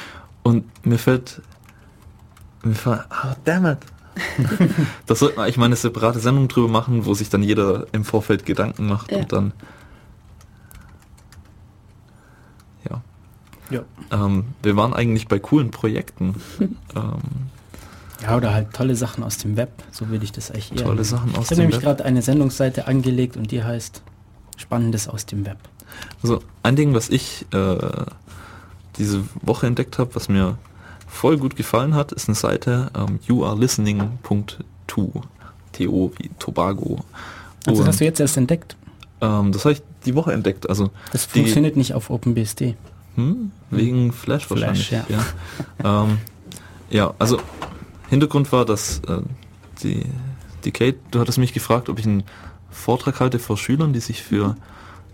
Und 0.43 0.65
mir 0.85 0.99
fällt, 0.99 1.41
mir 2.63 2.75
fällt, 2.75 3.05
oh, 3.09 3.33
damn 3.45 3.65
it. 3.65 3.79
das 5.07 5.19
sollte 5.19 5.35
man 5.35 5.45
eigentlich 5.45 5.57
mal 5.57 5.65
eine 5.65 5.75
separate 5.75 6.19
Sendung 6.19 6.47
drüber 6.47 6.67
machen, 6.67 7.05
wo 7.05 7.15
sich 7.15 7.29
dann 7.29 7.41
jeder 7.41 7.87
im 7.91 8.05
Vorfeld 8.05 8.45
Gedanken 8.45 8.85
macht 8.87 9.11
Ja. 9.11 9.17
und 9.17 9.31
dann, 9.33 9.51
ja. 12.89 13.01
ja. 13.71 13.81
Ähm, 14.11 14.45
wir 14.61 14.75
waren 14.75 14.93
eigentlich 14.93 15.27
bei 15.27 15.39
coolen 15.39 15.71
Projekten. 15.71 16.35
ähm, 16.95 17.19
Ja, 18.21 18.35
oder 18.35 18.53
halt 18.53 18.73
tolle 18.73 18.95
Sachen 18.95 19.23
aus 19.23 19.37
dem 19.37 19.55
Web, 19.55 19.71
so 19.91 20.09
würde 20.09 20.25
ich 20.25 20.31
das 20.31 20.51
eigentlich 20.51 20.71
eher. 20.73 20.83
Tolle. 20.85 21.03
Sachen 21.05 21.29
aus 21.35 21.45
ich 21.45 21.51
habe 21.51 21.55
dem 21.55 21.57
nämlich 21.59 21.75
Web. 21.77 21.83
gerade 21.83 22.05
eine 22.05 22.21
Sendungsseite 22.21 22.87
angelegt 22.87 23.37
und 23.37 23.51
die 23.51 23.63
heißt 23.63 24.01
Spannendes 24.57 25.07
aus 25.07 25.25
dem 25.25 25.45
Web. 25.45 25.57
Also 26.21 26.41
ein 26.63 26.75
Ding, 26.75 26.93
was 26.93 27.09
ich 27.09 27.45
äh, 27.53 27.77
diese 28.97 29.23
Woche 29.41 29.67
entdeckt 29.67 29.97
habe, 29.99 30.13
was 30.15 30.27
mir 30.27 30.57
voll 31.07 31.37
gut 31.37 31.55
gefallen 31.55 31.95
hat, 31.95 32.11
ist 32.11 32.27
eine 32.27 32.35
Seite 32.35 32.91
ähm, 32.95 33.19
youarelistening.to. 33.27 35.21
TO 35.71 36.11
wie 36.17 36.29
Tobago. 36.39 36.99
Also 37.65 37.71
Und, 37.71 37.77
das 37.79 37.87
hast 37.87 37.99
du 38.01 38.05
jetzt 38.05 38.19
erst 38.19 38.37
entdeckt. 38.37 38.75
ähm, 39.21 39.51
das 39.51 39.63
habe 39.65 39.73
ich 39.73 39.81
die 40.05 40.15
Woche 40.15 40.33
entdeckt. 40.33 40.67
Also 40.69 40.89
Das 41.11 41.27
die- 41.27 41.39
funktioniert 41.39 41.77
nicht 41.77 41.93
auf 41.93 42.09
OpenBSD. 42.09 42.75
Hm, 43.15 43.51
wegen 43.69 44.11
Flash 44.11 44.45
Flash, 44.47 44.61
wahrscheinlich. 44.61 44.91
ja. 44.91 45.05
Ja, 45.83 46.03
ähm, 46.03 46.17
ja 46.89 47.13
also 47.19 47.39
Hintergrund 48.09 48.51
war, 48.51 48.65
dass 48.65 48.99
äh, 49.07 49.21
die, 49.83 50.03
die 50.63 50.71
Kate, 50.71 50.97
du 51.11 51.19
hattest 51.19 51.37
mich 51.37 51.53
gefragt, 51.53 51.89
ob 51.89 51.99
ich 51.99 52.05
einen 52.05 52.23
Vortrag 52.69 53.19
halte 53.19 53.39
vor 53.39 53.57
Schülern, 53.57 53.93
die 53.93 53.99
sich 53.99 54.23
für 54.23 54.55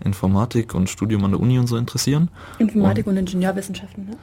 Informatik 0.04 0.74
und 0.74 0.90
Studium 0.90 1.24
an 1.24 1.32
der 1.32 1.40
Uni 1.40 1.58
und 1.58 1.66
so 1.66 1.76
interessieren. 1.76 2.30
Informatik 2.58 3.06
und 3.06 3.16
Ingenieurwissenschaften, 3.16 4.06
ne? 4.06 4.16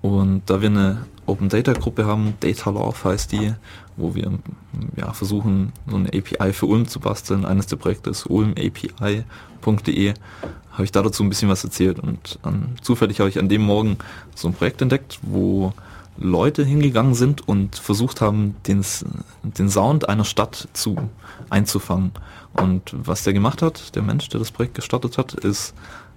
Und 0.00 0.42
da 0.46 0.60
wir 0.60 0.68
eine 0.68 1.06
Open 1.26 1.48
Data 1.48 1.72
Gruppe 1.72 2.06
haben, 2.06 2.34
Data 2.38 2.70
Love 2.70 2.96
heißt 3.02 3.32
die, 3.32 3.54
wo 3.96 4.14
wir 4.14 4.30
ja, 4.96 5.12
versuchen, 5.12 5.72
so 5.88 5.96
eine 5.96 6.08
API 6.08 6.52
für 6.52 6.66
Ulm 6.66 6.86
zu 6.86 7.00
basteln. 7.00 7.44
Eines 7.44 7.66
der 7.66 7.76
Projekte 7.76 8.10
ist 8.10 8.26
ulmapi.de. 8.30 10.14
Habe 10.72 10.84
ich 10.84 10.92
da 10.92 11.02
dazu 11.02 11.24
ein 11.24 11.28
bisschen 11.28 11.48
was 11.48 11.64
erzählt 11.64 11.98
und 11.98 12.38
an, 12.42 12.76
zufällig 12.80 13.18
habe 13.18 13.28
ich 13.28 13.40
an 13.40 13.48
dem 13.48 13.62
Morgen 13.62 13.98
so 14.36 14.46
ein 14.46 14.54
Projekt 14.54 14.80
entdeckt, 14.80 15.18
wo 15.22 15.72
Leute 16.18 16.64
hingegangen 16.64 17.14
sind 17.14 17.46
und 17.46 17.76
versucht 17.76 18.20
haben, 18.20 18.56
den, 18.66 18.84
den 19.42 19.70
Sound 19.70 20.08
einer 20.08 20.24
Stadt 20.24 20.68
zu 20.72 20.96
einzufangen. 21.48 22.12
Und 22.54 22.92
was 22.92 23.22
der 23.22 23.32
gemacht 23.32 23.62
hat, 23.62 23.94
der 23.94 24.02
Mensch, 24.02 24.28
der 24.28 24.40
das 24.40 24.50
Projekt 24.50 24.74
gestartet 24.74 25.16
hat, 25.16 25.34
ist 25.34 25.74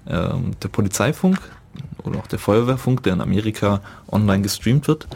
ähm, 0.07 0.51
der 0.61 0.69
Polizeifunk 0.69 1.39
oder 2.03 2.19
auch 2.19 2.27
der 2.27 2.39
Feuerwehrfunk, 2.39 3.03
der 3.03 3.13
in 3.13 3.21
Amerika 3.21 3.81
online 4.11 4.41
gestreamt 4.41 4.87
wird, 4.87 5.07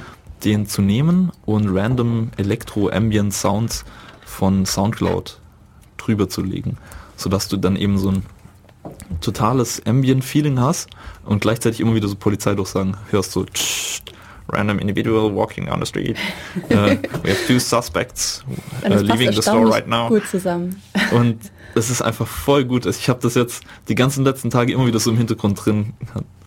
den 0.43 0.67
zu 0.67 0.81
nehmen 0.81 1.31
und 1.45 1.67
random 1.75 2.29
Elektro-Ambient 2.38 3.33
Sounds 3.33 3.86
von 4.25 4.65
Soundcloud 4.65 5.39
drüber 5.97 6.29
zu 6.29 6.43
legen, 6.43 6.77
sodass 7.15 7.47
du 7.47 7.57
dann 7.57 7.75
eben 7.75 7.97
so 7.97 8.11
ein 8.11 8.23
totales 9.21 9.83
Ambient-Feeling 9.86 10.59
hast 10.59 10.89
und 11.25 11.41
gleichzeitig 11.41 11.79
immer 11.79 11.95
wieder 11.95 12.07
so 12.07 12.15
Polizeidurchsagen 12.15 12.97
hörst, 13.09 13.31
so 13.31 13.45
tsch, 13.45 14.01
random 14.51 14.79
individual 14.79 15.33
walking 15.33 15.69
on 15.69 15.79
the 15.79 15.85
street. 15.85 16.17
Uh, 16.71 16.95
we 17.23 17.29
have 17.29 17.47
two 17.47 17.59
suspects 17.59 18.43
uh, 18.83 18.89
leaving 18.89 19.31
the 19.31 19.41
store 19.41 19.65
right 19.67 19.87
now. 19.87 20.09
Gut 20.09 20.27
zusammen. 20.27 20.81
Und 21.11 21.39
es 21.75 21.89
ist 21.89 22.01
einfach 22.01 22.27
voll 22.27 22.65
gut. 22.65 22.85
Ich 22.85 23.09
habe 23.09 23.19
das 23.21 23.35
jetzt 23.35 23.63
die 23.87 23.95
ganzen 23.95 24.23
letzten 24.23 24.49
Tage 24.49 24.73
immer 24.73 24.85
wieder 24.85 24.99
so 24.99 25.11
im 25.11 25.17
Hintergrund 25.17 25.65
drin 25.65 25.93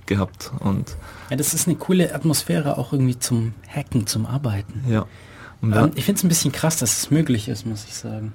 gehabt 0.07 0.51
und 0.61 0.97
ja, 1.31 1.37
das 1.37 1.53
ist 1.53 1.69
eine 1.69 1.77
coole 1.77 2.15
Atmosphäre 2.15 2.79
auch 2.79 2.93
irgendwie 2.93 3.19
zum 3.19 3.53
Hacken, 3.69 4.07
zum 4.07 4.27
Arbeiten. 4.27 4.83
Ja. 4.89 5.07
Ähm, 5.63 5.91
ich 5.95 6.05
finde 6.05 6.19
es 6.19 6.25
ein 6.25 6.29
bisschen 6.29 6.53
krass, 6.53 6.79
dass 6.79 6.99
es 6.99 7.11
möglich 7.11 7.49
ist, 7.49 7.67
muss 7.67 7.85
ich 7.85 7.95
sagen. 7.95 8.33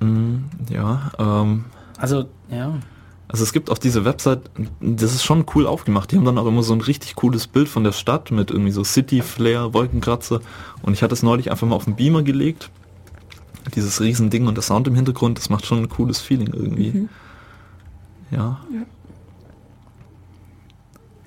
Mm, 0.00 0.36
ja. 0.70 1.10
Ähm, 1.18 1.64
also 1.98 2.26
ja. 2.50 2.74
Also 3.28 3.42
es 3.42 3.52
gibt 3.52 3.70
auf 3.70 3.78
diese 3.78 4.04
Website, 4.04 4.42
das 4.80 5.12
ist 5.14 5.24
schon 5.24 5.46
cool 5.54 5.66
aufgemacht. 5.66 6.12
Die 6.12 6.16
haben 6.16 6.24
dann 6.24 6.38
auch 6.38 6.46
immer 6.46 6.62
so 6.62 6.72
ein 6.72 6.80
richtig 6.80 7.16
cooles 7.16 7.48
Bild 7.48 7.68
von 7.68 7.82
der 7.82 7.92
Stadt 7.92 8.30
mit 8.30 8.50
irgendwie 8.50 8.70
so 8.70 8.84
City 8.84 9.20
Flair, 9.20 9.74
Wolkenkratzer. 9.74 10.40
Und 10.82 10.92
ich 10.92 11.02
hatte 11.02 11.14
es 11.14 11.22
neulich 11.22 11.50
einfach 11.50 11.66
mal 11.66 11.74
auf 11.74 11.84
den 11.84 11.96
Beamer 11.96 12.22
gelegt. 12.22 12.70
Dieses 13.74 14.00
Riesending 14.00 14.46
und 14.46 14.54
der 14.54 14.62
Sound 14.62 14.86
im 14.86 14.94
Hintergrund, 14.94 15.38
das 15.38 15.50
macht 15.50 15.66
schon 15.66 15.78
ein 15.78 15.88
cooles 15.88 16.20
Feeling 16.20 16.52
irgendwie. 16.52 16.90
Mhm. 16.90 17.08
Ja. 18.30 18.60
ja. 18.72 18.82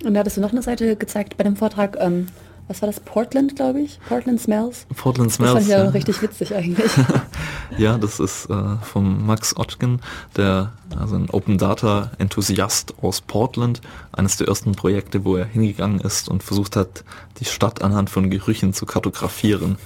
Und 0.06 0.14
da 0.14 0.22
hattest 0.22 0.38
du 0.38 0.42
noch 0.42 0.52
eine 0.52 0.62
Seite 0.62 0.96
gezeigt 0.96 1.36
bei 1.36 1.44
dem 1.44 1.58
Vortrag, 1.58 1.98
ähm, 2.00 2.28
was 2.70 2.84
war 2.84 2.88
das? 2.88 3.00
Portland, 3.00 3.56
glaube 3.56 3.82
ich? 3.82 4.00
Portland 4.08 4.40
Smells? 4.40 4.86
Portland 4.96 5.34
Smells. 5.34 5.56
Das 5.56 5.64
fand 5.66 5.80
ich 5.80 5.86
ja, 5.86 5.90
richtig 5.90 6.22
witzig 6.22 6.54
eigentlich. 6.54 6.92
ja, 7.80 7.98
das 7.98 8.20
ist 8.20 8.48
äh, 8.48 8.76
von 8.84 9.26
Max 9.26 9.58
Otgen, 9.58 10.02
der 10.38 10.72
also 10.98 11.16
ein 11.16 11.32
Open 11.32 11.58
Data 11.58 12.12
Enthusiast 12.20 12.94
aus 13.02 13.22
Portland, 13.22 13.82
eines 14.12 14.38
der 14.38 14.48
ersten 14.48 14.74
Projekte, 14.74 15.26
wo 15.26 15.36
er 15.36 15.46
hingegangen 15.46 16.00
ist 16.00 16.30
und 16.30 16.44
versucht 16.44 16.76
hat, 16.76 17.04
die 17.40 17.46
Stadt 17.46 17.82
anhand 17.82 18.12
von 18.12 18.30
Gerüchen 18.30 18.72
zu 18.72 18.86
kartografieren. 18.86 19.78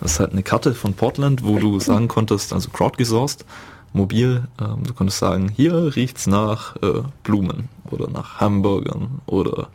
Das 0.00 0.12
ist 0.12 0.20
halt 0.20 0.32
eine 0.32 0.42
Karte 0.42 0.74
von 0.74 0.92
Portland, 0.92 1.42
wo 1.42 1.58
du 1.58 1.80
sagen 1.80 2.06
konntest, 2.06 2.52
also 2.52 2.68
crowdgesourced, 2.68 3.46
mobil, 3.94 4.46
ähm, 4.60 4.82
du 4.84 4.92
konntest 4.92 5.20
sagen, 5.20 5.48
hier 5.48 5.96
riecht's 5.96 6.26
nach 6.26 6.76
äh, 6.82 7.00
Blumen 7.22 7.70
oder 7.90 8.10
nach 8.10 8.40
Hamburgern 8.40 9.22
oder 9.24 9.68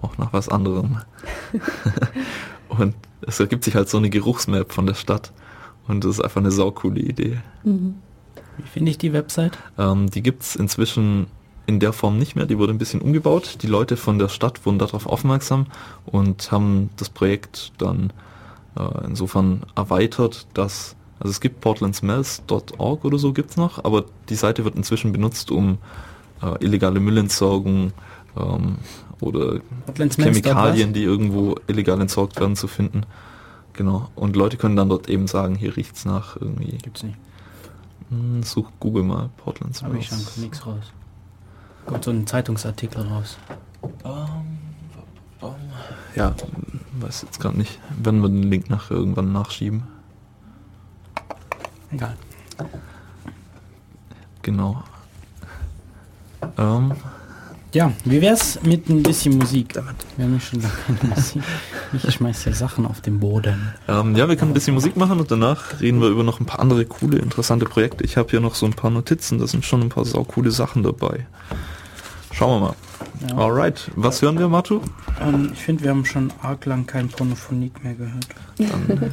auch 0.00 0.18
nach 0.18 0.32
was 0.32 0.48
anderem. 0.48 0.98
und 2.68 2.94
es 3.22 3.40
ergibt 3.40 3.64
sich 3.64 3.74
halt 3.74 3.88
so 3.88 3.98
eine 3.98 4.10
Geruchsmap 4.10 4.72
von 4.72 4.86
der 4.86 4.94
Stadt. 4.94 5.32
Und 5.88 6.04
das 6.04 6.12
ist 6.12 6.20
einfach 6.20 6.40
eine 6.40 6.50
saukoole 6.50 7.00
Idee. 7.00 7.38
Mhm. 7.64 7.96
Wie 8.56 8.68
finde 8.68 8.90
ich 8.90 8.98
die 8.98 9.12
Website? 9.12 9.58
Ähm, 9.78 10.10
die 10.10 10.22
es 10.40 10.56
inzwischen 10.56 11.26
in 11.66 11.80
der 11.80 11.92
Form 11.92 12.18
nicht 12.18 12.36
mehr. 12.36 12.46
Die 12.46 12.58
wurde 12.58 12.72
ein 12.72 12.78
bisschen 12.78 13.00
umgebaut. 13.00 13.58
Die 13.62 13.66
Leute 13.66 13.96
von 13.96 14.18
der 14.18 14.28
Stadt 14.28 14.64
wurden 14.64 14.78
darauf 14.78 15.06
aufmerksam 15.06 15.66
und 16.04 16.50
haben 16.52 16.90
das 16.96 17.08
Projekt 17.10 17.72
dann 17.78 18.12
äh, 18.78 19.06
insofern 19.06 19.62
erweitert, 19.74 20.46
dass 20.54 20.96
also 21.18 21.30
es 21.30 21.40
gibt 21.40 21.60
portlandsmells.org 21.60 23.04
oder 23.04 23.18
so 23.18 23.32
gibt 23.32 23.50
es 23.50 23.56
noch, 23.56 23.82
aber 23.84 24.04
die 24.28 24.34
Seite 24.34 24.64
wird 24.64 24.76
inzwischen 24.76 25.12
benutzt, 25.12 25.50
um 25.50 25.78
äh, 26.42 26.62
illegale 26.62 27.00
Müllentsorgung 27.00 27.92
ähm, 28.36 28.76
oder 29.20 29.60
Chemikalien, 30.16 30.92
die 30.92 31.02
irgendwo 31.02 31.56
illegal 31.66 32.00
entsorgt 32.00 32.38
werden, 32.38 32.56
zu 32.56 32.68
finden. 32.68 33.02
Genau. 33.72 34.10
Und 34.14 34.36
Leute 34.36 34.56
können 34.56 34.76
dann 34.76 34.88
dort 34.88 35.08
eben 35.08 35.26
sagen, 35.26 35.54
hier 35.54 35.76
riecht's 35.76 36.04
nach 36.04 36.36
irgendwie. 36.36 36.78
Gibt's 36.78 37.02
nicht. 37.02 37.16
Hm, 38.10 38.42
such 38.42 38.70
Google 38.80 39.02
mal 39.02 39.30
Portland 39.36 39.80
Habe 39.82 39.98
ich 39.98 40.08
schon 40.08 40.18
nichts 40.36 40.64
raus. 40.66 40.92
Kommt 41.86 42.04
so 42.04 42.10
ein 42.10 42.26
Zeitungsartikel 42.26 43.02
raus. 43.02 43.36
Um, 44.02 44.58
um, 45.40 45.54
ja, 46.14 46.34
weiß 47.00 47.22
jetzt 47.22 47.40
gerade 47.40 47.58
nicht. 47.58 47.78
Werden 48.02 48.22
wir 48.22 48.28
den 48.28 48.44
Link 48.44 48.70
nach 48.70 48.90
irgendwann 48.90 49.32
nachschieben. 49.32 49.84
Egal. 51.92 52.16
Genau. 54.42 54.82
Ähm, 56.58 56.92
ja, 57.76 57.92
wie 58.06 58.22
wär's 58.22 58.58
mit 58.62 58.88
ein 58.88 59.02
bisschen 59.02 59.36
Musik? 59.36 59.74
Wir 59.74 60.24
haben 60.24 60.32
ja 60.32 60.40
schon 60.40 60.62
lange 60.62 60.74
keine 60.86 61.14
Musik. 61.14 61.42
Ich 61.92 62.14
schmeiß 62.14 62.46
ja 62.46 62.52
Sachen 62.54 62.86
auf 62.86 63.02
den 63.02 63.20
Boden. 63.20 63.74
Ähm, 63.86 64.16
ja, 64.16 64.26
wir 64.30 64.36
können 64.36 64.52
ein 64.52 64.54
bisschen 64.54 64.72
Musik 64.72 64.96
machen 64.96 65.20
und 65.20 65.30
danach 65.30 65.78
reden 65.82 66.00
wir 66.00 66.08
über 66.08 66.22
noch 66.22 66.40
ein 66.40 66.46
paar 66.46 66.60
andere 66.60 66.86
coole, 66.86 67.18
interessante 67.18 67.66
Projekte. 67.66 68.02
Ich 68.02 68.16
habe 68.16 68.30
hier 68.30 68.40
noch 68.40 68.54
so 68.54 68.64
ein 68.64 68.72
paar 68.72 68.90
Notizen, 68.90 69.38
da 69.38 69.46
sind 69.46 69.66
schon 69.66 69.82
ein 69.82 69.90
paar 69.90 70.06
saukoole 70.06 70.52
Sachen 70.52 70.84
dabei. 70.84 71.26
Schauen 72.32 72.62
wir 72.62 72.68
mal. 72.68 72.74
Ja. 73.28 73.36
Alright, 73.36 73.90
was 73.94 74.22
hören 74.22 74.38
wir, 74.38 74.48
Matu? 74.48 74.80
Ähm, 75.20 75.50
ich 75.52 75.62
finde, 75.62 75.84
wir 75.84 75.90
haben 75.90 76.06
schon 76.06 76.32
arg 76.40 76.64
lang 76.64 76.86
kein 76.86 77.08
Pornophonik 77.08 77.84
mehr 77.84 77.94
gehört. 77.94 78.26
Dann 78.56 79.12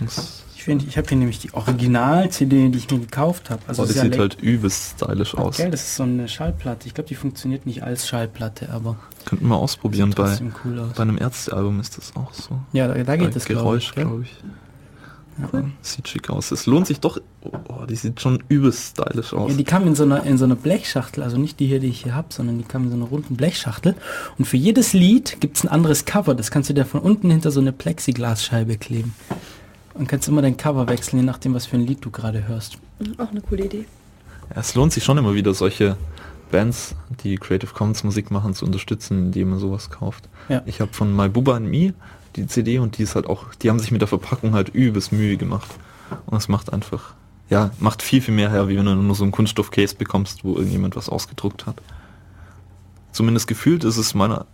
Ich 0.62 0.66
finde, 0.66 0.84
ich 0.86 0.96
habe 0.96 1.08
hier 1.08 1.18
nämlich 1.18 1.40
die 1.40 1.52
Original-CD, 1.54 2.68
die 2.68 2.78
ich 2.78 2.88
mir 2.88 3.00
gekauft 3.00 3.50
habe. 3.50 3.60
Also 3.66 3.82
oh, 3.82 3.84
das 3.84 3.98
sieht 3.98 4.16
halt 4.16 4.40
übelst 4.40 4.94
stylisch 4.94 5.34
aus. 5.34 5.58
Okay, 5.58 5.68
das 5.68 5.80
ist 5.80 5.96
so 5.96 6.04
eine 6.04 6.28
Schallplatte. 6.28 6.86
Ich 6.86 6.94
glaube, 6.94 7.08
die 7.08 7.16
funktioniert 7.16 7.66
nicht 7.66 7.82
als 7.82 8.06
Schallplatte, 8.06 8.70
aber... 8.70 8.94
Könnten 9.24 9.48
wir 9.48 9.56
ausprobieren. 9.56 10.12
Bei, 10.16 10.38
cool 10.64 10.88
bei 10.94 11.02
einem 11.02 11.18
Ärztealbum 11.18 11.80
ist 11.80 11.98
das 11.98 12.14
auch 12.14 12.32
so. 12.32 12.60
Ja, 12.72 12.86
da, 12.86 13.02
da 13.02 13.16
geht 13.16 13.34
es, 13.34 13.44
Geräusch, 13.44 13.92
glaube 13.92 14.22
ich. 14.22 14.38
Glaub 14.38 15.50
ich. 15.50 15.52
Ja, 15.52 15.64
sieht 15.80 16.06
schick 16.06 16.30
aus. 16.30 16.52
Es 16.52 16.66
lohnt 16.66 16.86
sich 16.86 17.00
doch. 17.00 17.18
Oh, 17.42 17.84
die 17.88 17.96
sieht 17.96 18.20
schon 18.20 18.44
übelst 18.48 18.98
stylisch 19.00 19.32
aus. 19.32 19.50
Ja, 19.50 19.56
die 19.56 19.64
kam 19.64 19.86
in 19.88 19.96
so 19.96 20.04
einer 20.04 20.22
in 20.24 20.38
so 20.38 20.44
einer 20.44 20.54
Blechschachtel, 20.54 21.24
also 21.24 21.38
nicht 21.38 21.58
die 21.58 21.66
hier, 21.66 21.80
die 21.80 21.88
ich 21.88 22.02
hier 22.02 22.14
habe, 22.14 22.28
sondern 22.30 22.58
die 22.58 22.64
kam 22.64 22.84
in 22.84 22.90
so 22.90 22.96
einer 22.96 23.06
runden 23.06 23.36
Blechschachtel. 23.36 23.96
Und 24.38 24.44
für 24.44 24.58
jedes 24.58 24.92
Lied 24.92 25.40
gibt 25.40 25.56
es 25.56 25.64
ein 25.64 25.68
anderes 25.68 26.04
Cover. 26.04 26.36
Das 26.36 26.52
kannst 26.52 26.70
du 26.70 26.74
dir 26.74 26.84
von 26.84 27.00
unten 27.00 27.30
hinter 27.30 27.50
so 27.50 27.60
eine 27.60 27.72
Plexiglasscheibe 27.72 28.76
kleben. 28.76 29.14
Und 30.02 30.08
kannst 30.08 30.26
immer 30.26 30.42
dein 30.42 30.56
Cover 30.56 30.88
wechseln, 30.88 31.20
je 31.20 31.24
nachdem, 31.24 31.54
was 31.54 31.66
für 31.66 31.76
ein 31.76 31.86
Lied 31.86 32.04
du 32.04 32.10
gerade 32.10 32.48
hörst. 32.48 32.76
Auch 33.18 33.30
eine 33.30 33.40
coole 33.40 33.66
Idee. 33.66 33.84
Ja, 34.50 34.60
es 34.60 34.74
lohnt 34.74 34.92
sich 34.92 35.04
schon 35.04 35.16
immer 35.16 35.36
wieder, 35.36 35.54
solche 35.54 35.96
Bands, 36.50 36.96
die 37.22 37.36
Creative 37.36 37.72
Commons 37.72 38.02
Musik 38.02 38.32
machen, 38.32 38.52
zu 38.52 38.64
unterstützen, 38.64 39.26
indem 39.26 39.50
man 39.50 39.60
sowas 39.60 39.90
kauft. 39.90 40.28
Ja. 40.48 40.60
Ich 40.66 40.80
habe 40.80 40.92
von 40.92 41.14
My 41.14 41.28
Bubba 41.28 41.54
and 41.54 41.70
Me 41.70 41.94
die 42.34 42.48
CD 42.48 42.80
und 42.80 42.98
die 42.98 43.04
ist 43.04 43.14
halt 43.14 43.28
auch, 43.28 43.54
die 43.54 43.70
haben 43.70 43.78
sich 43.78 43.92
mit 43.92 44.00
der 44.00 44.08
Verpackung 44.08 44.54
halt 44.54 44.70
übelst 44.70 45.12
Mühe 45.12 45.36
gemacht. 45.36 45.70
Und 46.26 46.36
es 46.36 46.48
macht 46.48 46.72
einfach, 46.72 47.14
ja, 47.48 47.70
macht 47.78 48.02
viel, 48.02 48.20
viel 48.20 48.34
mehr 48.34 48.50
her, 48.50 48.68
wie 48.68 48.76
wenn 48.76 48.86
du 48.86 48.96
nur 48.96 49.14
so 49.14 49.22
einen 49.22 49.30
Kunststoff-Case 49.30 49.94
bekommst, 49.94 50.42
wo 50.42 50.56
irgendjemand 50.56 50.96
was 50.96 51.10
ausgedruckt 51.10 51.66
hat. 51.66 51.76
Zumindest 53.12 53.46
gefühlt 53.46 53.84
ist 53.84 53.98
es 53.98 54.14
meiner 54.14 54.46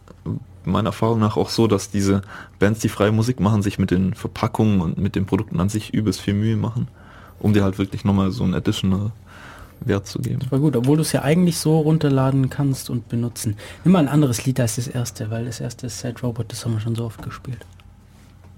meiner 0.71 0.91
Erfahrung 0.91 1.21
nach 1.21 1.37
auch 1.37 1.51
so, 1.51 1.67
dass 1.67 1.91
diese 1.91 2.23
Bands, 2.59 2.81
die 2.81 2.89
freie 2.89 3.13
Musik 3.13 3.41
machen, 3.41 3.63
sich 3.63 3.79
mit 3.79 3.91
den 3.91 4.15
Verpackungen 4.15 4.81
und 4.81 4.99
mit 4.99 5.17
den 5.17 5.27
Produkten 5.27 5.61
an 5.61 5.69
sich 5.69 5.93
übelst 5.95 6.21
viel 6.21 6.35
Mühe 6.35 6.57
machen, 6.57 6.89
um 7.39 7.53
dir 7.53 7.65
halt 7.65 7.79
wirklich 7.79 8.05
nochmal 8.05 8.31
so 8.31 8.45
einen 8.45 8.55
additional 8.55 9.13
Wert 9.81 10.07
zu 10.07 10.19
geben. 10.21 10.41
Das 10.41 10.51
war 10.51 10.59
gut, 10.59 10.77
obwohl 10.77 10.97
du 10.97 11.03
es 11.03 11.13
ja 11.13 11.23
eigentlich 11.23 11.59
so 11.59 11.79
runterladen 11.79 12.51
kannst 12.51 12.91
und 12.91 13.09
benutzen. 13.09 13.57
Nimm 13.85 13.93
mal 13.93 14.01
ein 14.01 14.09
anderes 14.09 14.45
Lied 14.45 14.61
als 14.61 14.77
das 14.77 14.89
erste, 14.89 15.31
weil 15.31 15.45
das 15.45 15.61
erste 15.61 15.87
ist 15.87 16.01
Sad 16.01 16.23
Robot, 16.23 16.51
das 16.51 16.65
haben 16.65 16.73
wir 16.73 16.81
schon 16.81 16.95
so 16.95 17.05
oft 17.05 17.23
gespielt. 17.23 17.65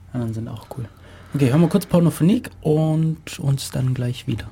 Die 0.08 0.14
anderen 0.14 0.34
sind 0.34 0.48
auch 0.48 0.66
cool. 0.76 0.86
Okay, 1.34 1.50
hören 1.50 1.60
wir 1.60 1.68
kurz 1.68 1.86
Pornophonik 1.86 2.50
und 2.60 3.38
uns 3.38 3.70
dann 3.70 3.94
gleich 3.94 4.26
wieder. 4.26 4.50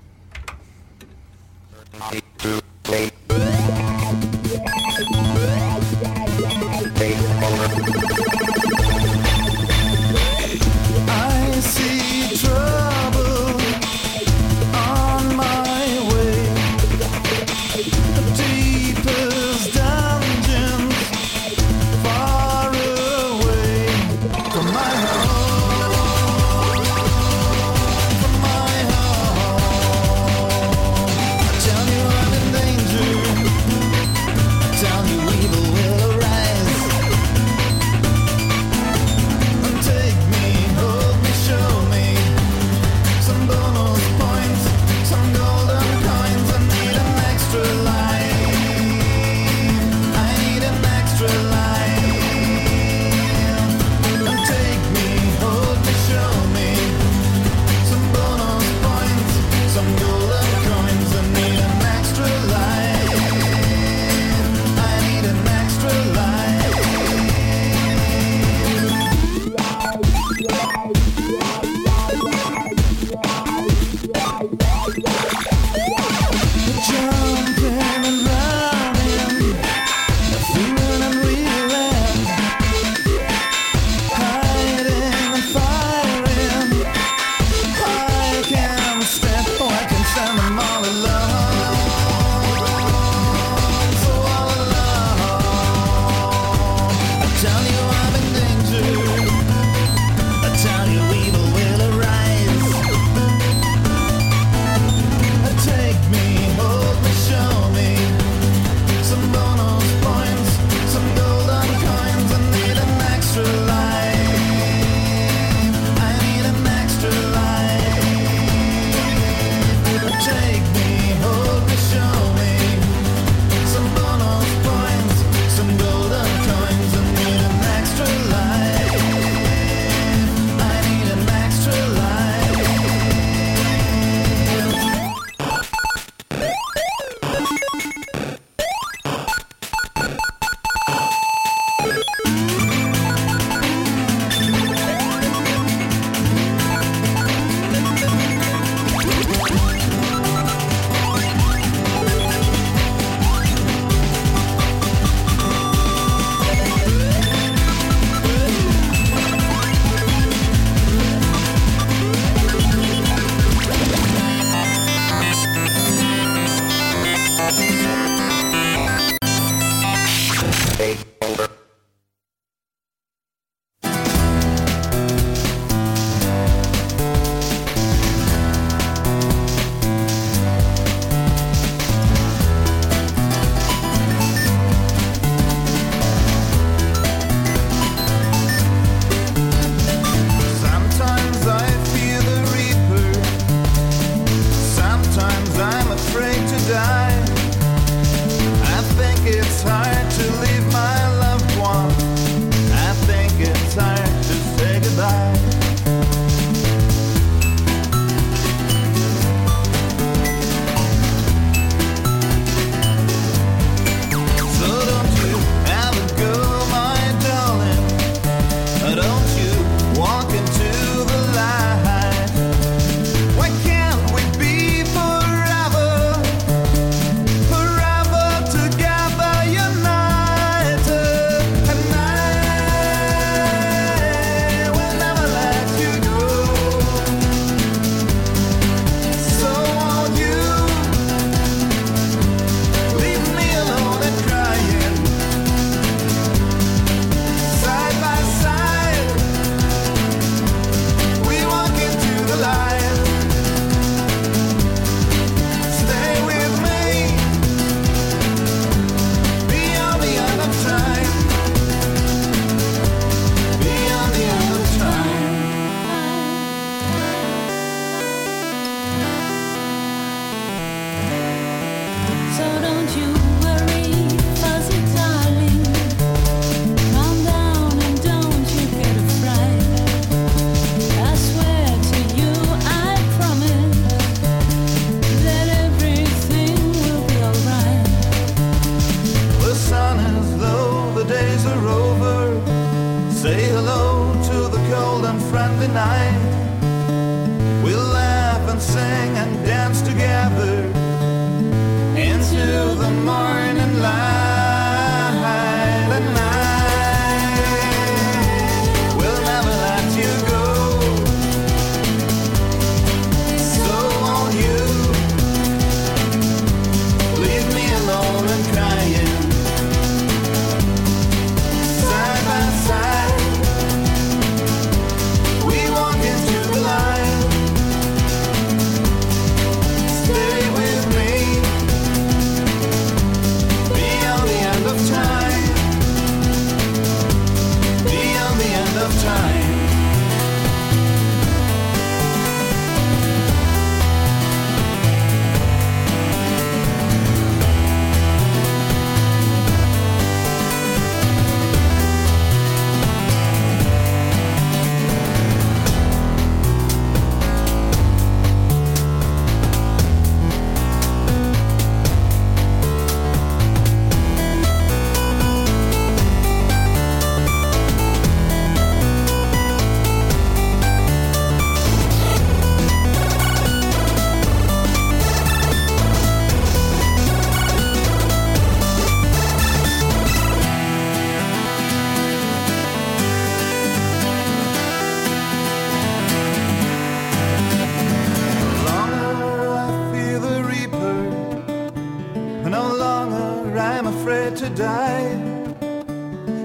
To 394.49 394.55
die. 394.55 395.09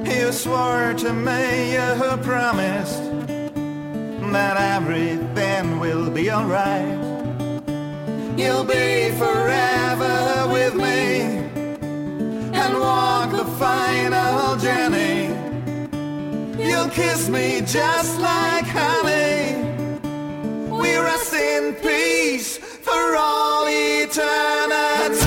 You 0.05 0.31
swore 0.31 0.93
to 0.97 1.13
me, 1.13 1.73
you 1.73 2.17
promised 2.23 3.03
that 4.31 4.57
everything 4.75 5.79
will 5.79 6.09
be 6.09 6.31
alright. 6.31 6.97
You'll 8.37 8.65
be 8.65 9.11
forever 9.17 10.49
with 10.51 10.75
me 10.75 11.21
and 12.61 12.79
walk 12.79 13.31
the 13.31 13.45
final 13.59 14.57
journey. 14.57 15.29
You'll 16.57 16.89
kiss 16.89 17.29
me 17.29 17.61
just 17.61 18.19
like 18.19 18.65
honey. 18.65 19.55
We 20.69 20.97
rest 20.97 21.33
in 21.33 21.75
peace 21.75 22.57
for 22.57 23.15
all 23.15 23.65
eternity. 23.67 25.22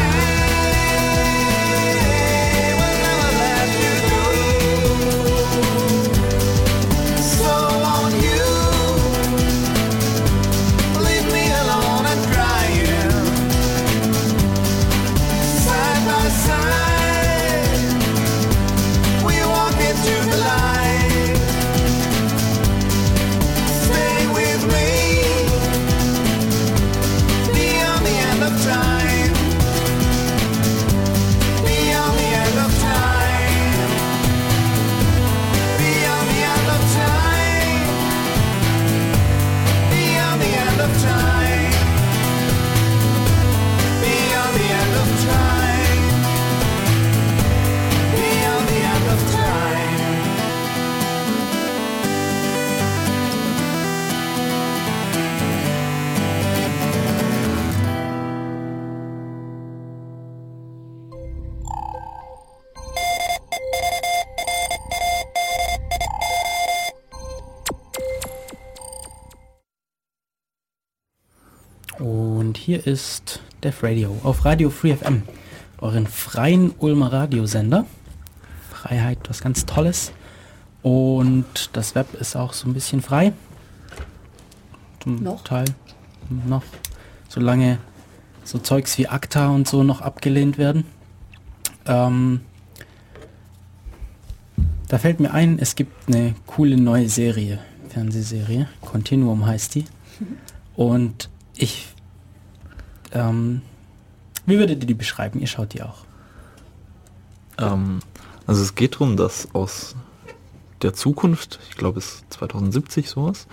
Hier 72.66 72.84
ist 72.84 73.38
Def 73.62 73.84
Radio 73.84 74.18
auf 74.24 74.44
Radio 74.44 74.70
Free 74.70 74.96
FM, 74.96 75.22
euren 75.78 76.08
freien 76.08 76.74
Ulmer 76.80 77.12
Radiosender. 77.12 77.86
Freiheit, 78.68 79.18
was 79.28 79.40
ganz 79.40 79.66
Tolles. 79.66 80.10
Und 80.82 81.70
das 81.74 81.94
Web 81.94 82.20
ist 82.20 82.34
auch 82.34 82.52
so 82.52 82.68
ein 82.68 82.74
bisschen 82.74 83.02
frei. 83.02 83.32
Zum 84.98 85.22
Noch? 85.22 85.44
Teil. 85.44 85.66
Noch. 86.28 86.64
Solange 87.28 87.78
so 88.42 88.58
Zeugs 88.58 88.98
wie 88.98 89.06
ACTA 89.06 89.46
und 89.46 89.68
so 89.68 89.84
noch 89.84 90.00
abgelehnt 90.00 90.58
werden. 90.58 90.86
Ähm, 91.84 92.40
da 94.88 94.98
fällt 94.98 95.20
mir 95.20 95.30
ein, 95.32 95.60
es 95.60 95.76
gibt 95.76 96.08
eine 96.08 96.34
coole 96.48 96.76
neue 96.76 97.08
Serie, 97.08 97.60
Fernsehserie. 97.90 98.68
Continuum 98.80 99.46
heißt 99.46 99.76
die. 99.76 99.84
Und 100.74 101.30
ich, 101.54 101.95
ähm, 103.16 103.62
wie 104.44 104.58
würdet 104.58 104.82
ihr 104.82 104.86
die 104.86 104.94
beschreiben? 104.94 105.40
Ihr 105.40 105.46
schaut 105.46 105.72
die 105.74 105.82
auch. 105.82 106.04
Ähm, 107.58 108.00
also 108.46 108.62
es 108.62 108.74
geht 108.74 108.94
darum, 108.94 109.16
dass 109.16 109.48
aus 109.54 109.96
der 110.82 110.92
Zukunft, 110.94 111.58
ich 111.70 111.76
glaube 111.76 111.98
es 111.98 112.16
ist 112.16 112.32
2070 112.34 113.08
sowas, 113.08 113.46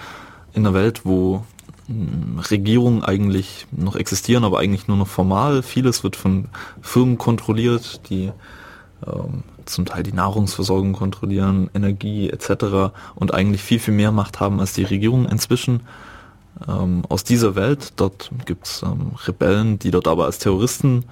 in 0.53 0.65
einer 0.65 0.75
Welt, 0.75 1.05
wo 1.05 1.45
mh, 1.87 2.43
Regierungen 2.51 3.03
eigentlich 3.03 3.65
noch 3.71 3.95
existieren, 3.95 4.43
aber 4.43 4.59
eigentlich 4.59 4.87
nur 4.87 4.97
noch 4.97 5.07
formal, 5.07 5.63
vieles 5.63 6.03
wird 6.03 6.15
von 6.15 6.49
Firmen 6.81 7.17
kontrolliert, 7.17 8.09
die 8.09 8.31
ähm, 9.07 9.43
zum 9.65 9.85
Teil 9.85 10.03
die 10.03 10.13
Nahrungsversorgung 10.13 10.93
kontrollieren, 10.93 11.69
Energie 11.73 12.29
etc. 12.29 12.93
und 13.15 13.33
eigentlich 13.33 13.63
viel, 13.63 13.79
viel 13.79 13.93
mehr 13.93 14.11
Macht 14.11 14.41
haben 14.41 14.59
als 14.59 14.73
die 14.73 14.83
Regierung 14.83 15.25
inzwischen. 15.25 15.81
Ähm, 16.67 17.03
aus 17.09 17.23
dieser 17.23 17.55
Welt, 17.55 17.93
dort 17.95 18.29
gibt 18.45 18.67
es 18.67 18.83
ähm, 18.83 19.11
Rebellen, 19.25 19.79
die 19.79 19.91
dort 19.91 20.07
aber 20.07 20.25
als 20.25 20.37
Terroristen 20.39 21.05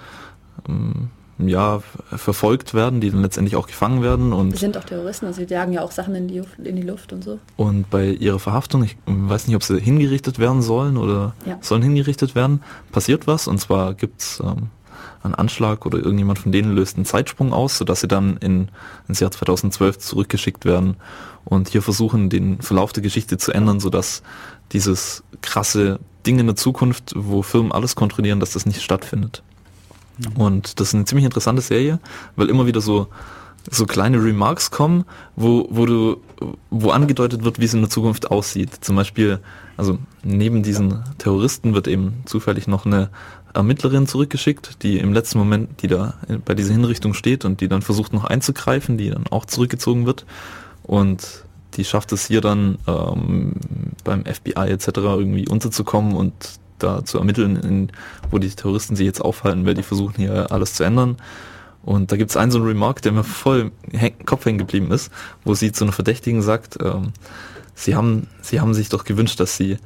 ähm, 0.69 1.09
ja, 1.39 1.81
verfolgt 2.15 2.75
werden, 2.75 3.01
die 3.01 3.09
dann 3.09 3.23
letztendlich 3.23 3.55
auch 3.55 3.65
gefangen 3.65 4.03
werden 4.03 4.31
und, 4.31 4.55
sind 4.55 4.77
auch 4.77 4.83
Terroristen, 4.83 5.25
also 5.25 5.43
die 5.43 5.51
jagen 5.51 5.73
ja 5.73 5.81
auch 5.81 5.91
Sachen 5.91 6.13
in 6.13 6.27
die, 6.27 6.37
Luft- 6.37 6.59
in 6.59 6.75
die 6.75 6.83
Luft 6.83 7.11
und 7.13 7.23
so. 7.23 7.39
und 7.57 7.89
bei 7.89 8.09
ihrer 8.09 8.37
Verhaftung, 8.37 8.83
ich 8.83 8.95
weiß 9.07 9.47
nicht, 9.47 9.55
ob 9.55 9.63
sie 9.63 9.79
hingerichtet 9.79 10.37
werden 10.37 10.61
sollen 10.61 10.97
oder 10.97 11.33
Ja. 11.47 11.57
sollen 11.61 11.81
hingerichtet 11.81 12.35
werden, 12.35 12.61
passiert 12.91 13.25
was 13.25 13.47
und 13.47 13.59
zwar 13.59 13.95
gibt's 13.95 14.39
ähm, 14.45 14.69
einen 15.23 15.33
Anschlag 15.33 15.85
oder 15.87 15.97
irgendjemand 15.97 16.37
von 16.37 16.51
denen 16.51 16.73
löst 16.75 16.97
einen 16.97 17.05
Zeitsprung 17.05 17.53
aus, 17.53 17.75
sodass 17.77 18.01
sie 18.01 18.07
dann 18.07 18.37
in, 18.37 18.69
ins 19.07 19.19
Jahr 19.19 19.31
2012 19.31 19.97
zurückgeschickt 19.97 20.65
werden 20.65 20.97
und 21.51 21.67
hier 21.67 21.81
versuchen, 21.81 22.29
den 22.29 22.61
Verlauf 22.61 22.93
der 22.93 23.03
Geschichte 23.03 23.37
zu 23.37 23.51
ändern, 23.51 23.81
sodass 23.81 24.23
dieses 24.71 25.21
krasse 25.41 25.99
Ding 26.25 26.39
in 26.39 26.45
der 26.47 26.55
Zukunft, 26.55 27.11
wo 27.15 27.41
Firmen 27.41 27.73
alles 27.73 27.95
kontrollieren, 27.95 28.39
dass 28.39 28.51
das 28.51 28.65
nicht 28.65 28.81
stattfindet. 28.81 29.43
Und 30.35 30.79
das 30.79 30.89
ist 30.89 30.95
eine 30.95 31.05
ziemlich 31.05 31.25
interessante 31.25 31.61
Serie, 31.61 31.99
weil 32.37 32.49
immer 32.49 32.67
wieder 32.67 32.79
so 32.79 33.07
so 33.69 33.85
kleine 33.85 34.23
Remarks 34.23 34.71
kommen, 34.71 35.05
wo, 35.35 35.67
wo 35.69 35.85
du, 35.85 36.17
wo 36.71 36.89
angedeutet 36.89 37.43
wird, 37.43 37.59
wie 37.59 37.65
es 37.65 37.73
in 37.75 37.81
der 37.81 37.91
Zukunft 37.91 38.31
aussieht. 38.31 38.71
Zum 38.81 38.95
Beispiel, 38.95 39.39
also 39.77 39.99
neben 40.23 40.63
diesen 40.63 41.03
Terroristen 41.19 41.75
wird 41.75 41.87
eben 41.87 42.23
zufällig 42.25 42.67
noch 42.67 42.87
eine 42.87 43.11
Ermittlerin 43.53 44.07
zurückgeschickt, 44.07 44.81
die 44.81 44.97
im 44.97 45.13
letzten 45.13 45.37
Moment, 45.37 45.83
die 45.83 45.87
da 45.87 46.15
bei 46.43 46.55
dieser 46.55 46.71
Hinrichtung 46.71 47.13
steht 47.13 47.45
und 47.45 47.61
die 47.61 47.67
dann 47.67 47.83
versucht 47.83 48.13
noch 48.13 48.23
einzugreifen, 48.23 48.97
die 48.97 49.11
dann 49.11 49.27
auch 49.29 49.45
zurückgezogen 49.45 50.07
wird. 50.07 50.25
Und 50.91 51.45
die 51.75 51.85
schafft 51.85 52.11
es 52.11 52.25
hier 52.27 52.41
dann 52.41 52.77
ähm, 52.85 53.53
beim 54.03 54.25
FBI 54.25 54.71
etc. 54.71 54.87
irgendwie 54.97 55.47
unterzukommen 55.47 56.17
und 56.17 56.33
da 56.79 57.05
zu 57.05 57.17
ermitteln, 57.17 57.55
in, 57.55 57.91
wo 58.29 58.39
die 58.39 58.49
Terroristen 58.49 58.97
sich 58.97 59.05
jetzt 59.05 59.21
aufhalten, 59.21 59.65
weil 59.65 59.73
die 59.73 59.83
versuchen 59.83 60.15
hier 60.17 60.51
alles 60.51 60.73
zu 60.73 60.83
ändern. 60.83 61.15
Und 61.81 62.11
da 62.11 62.17
gibt 62.17 62.29
es 62.29 62.35
einen 62.35 62.51
so 62.51 62.57
einen 62.57 62.67
Remark, 62.67 63.01
der 63.03 63.13
mir 63.13 63.23
voll 63.23 63.71
im 63.89 64.25
Kopf 64.25 64.43
hängen 64.43 64.57
geblieben 64.57 64.91
ist, 64.91 65.13
wo 65.45 65.53
sie 65.53 65.71
zu 65.71 65.85
einer 65.85 65.93
Verdächtigen 65.93 66.41
sagt, 66.41 66.77
ähm, 66.83 67.13
sie 67.73 67.95
haben, 67.95 68.27
sie 68.41 68.59
haben 68.59 68.73
sich 68.73 68.89
doch 68.89 69.05
gewünscht, 69.05 69.39
dass 69.39 69.55
sie, 69.55 69.77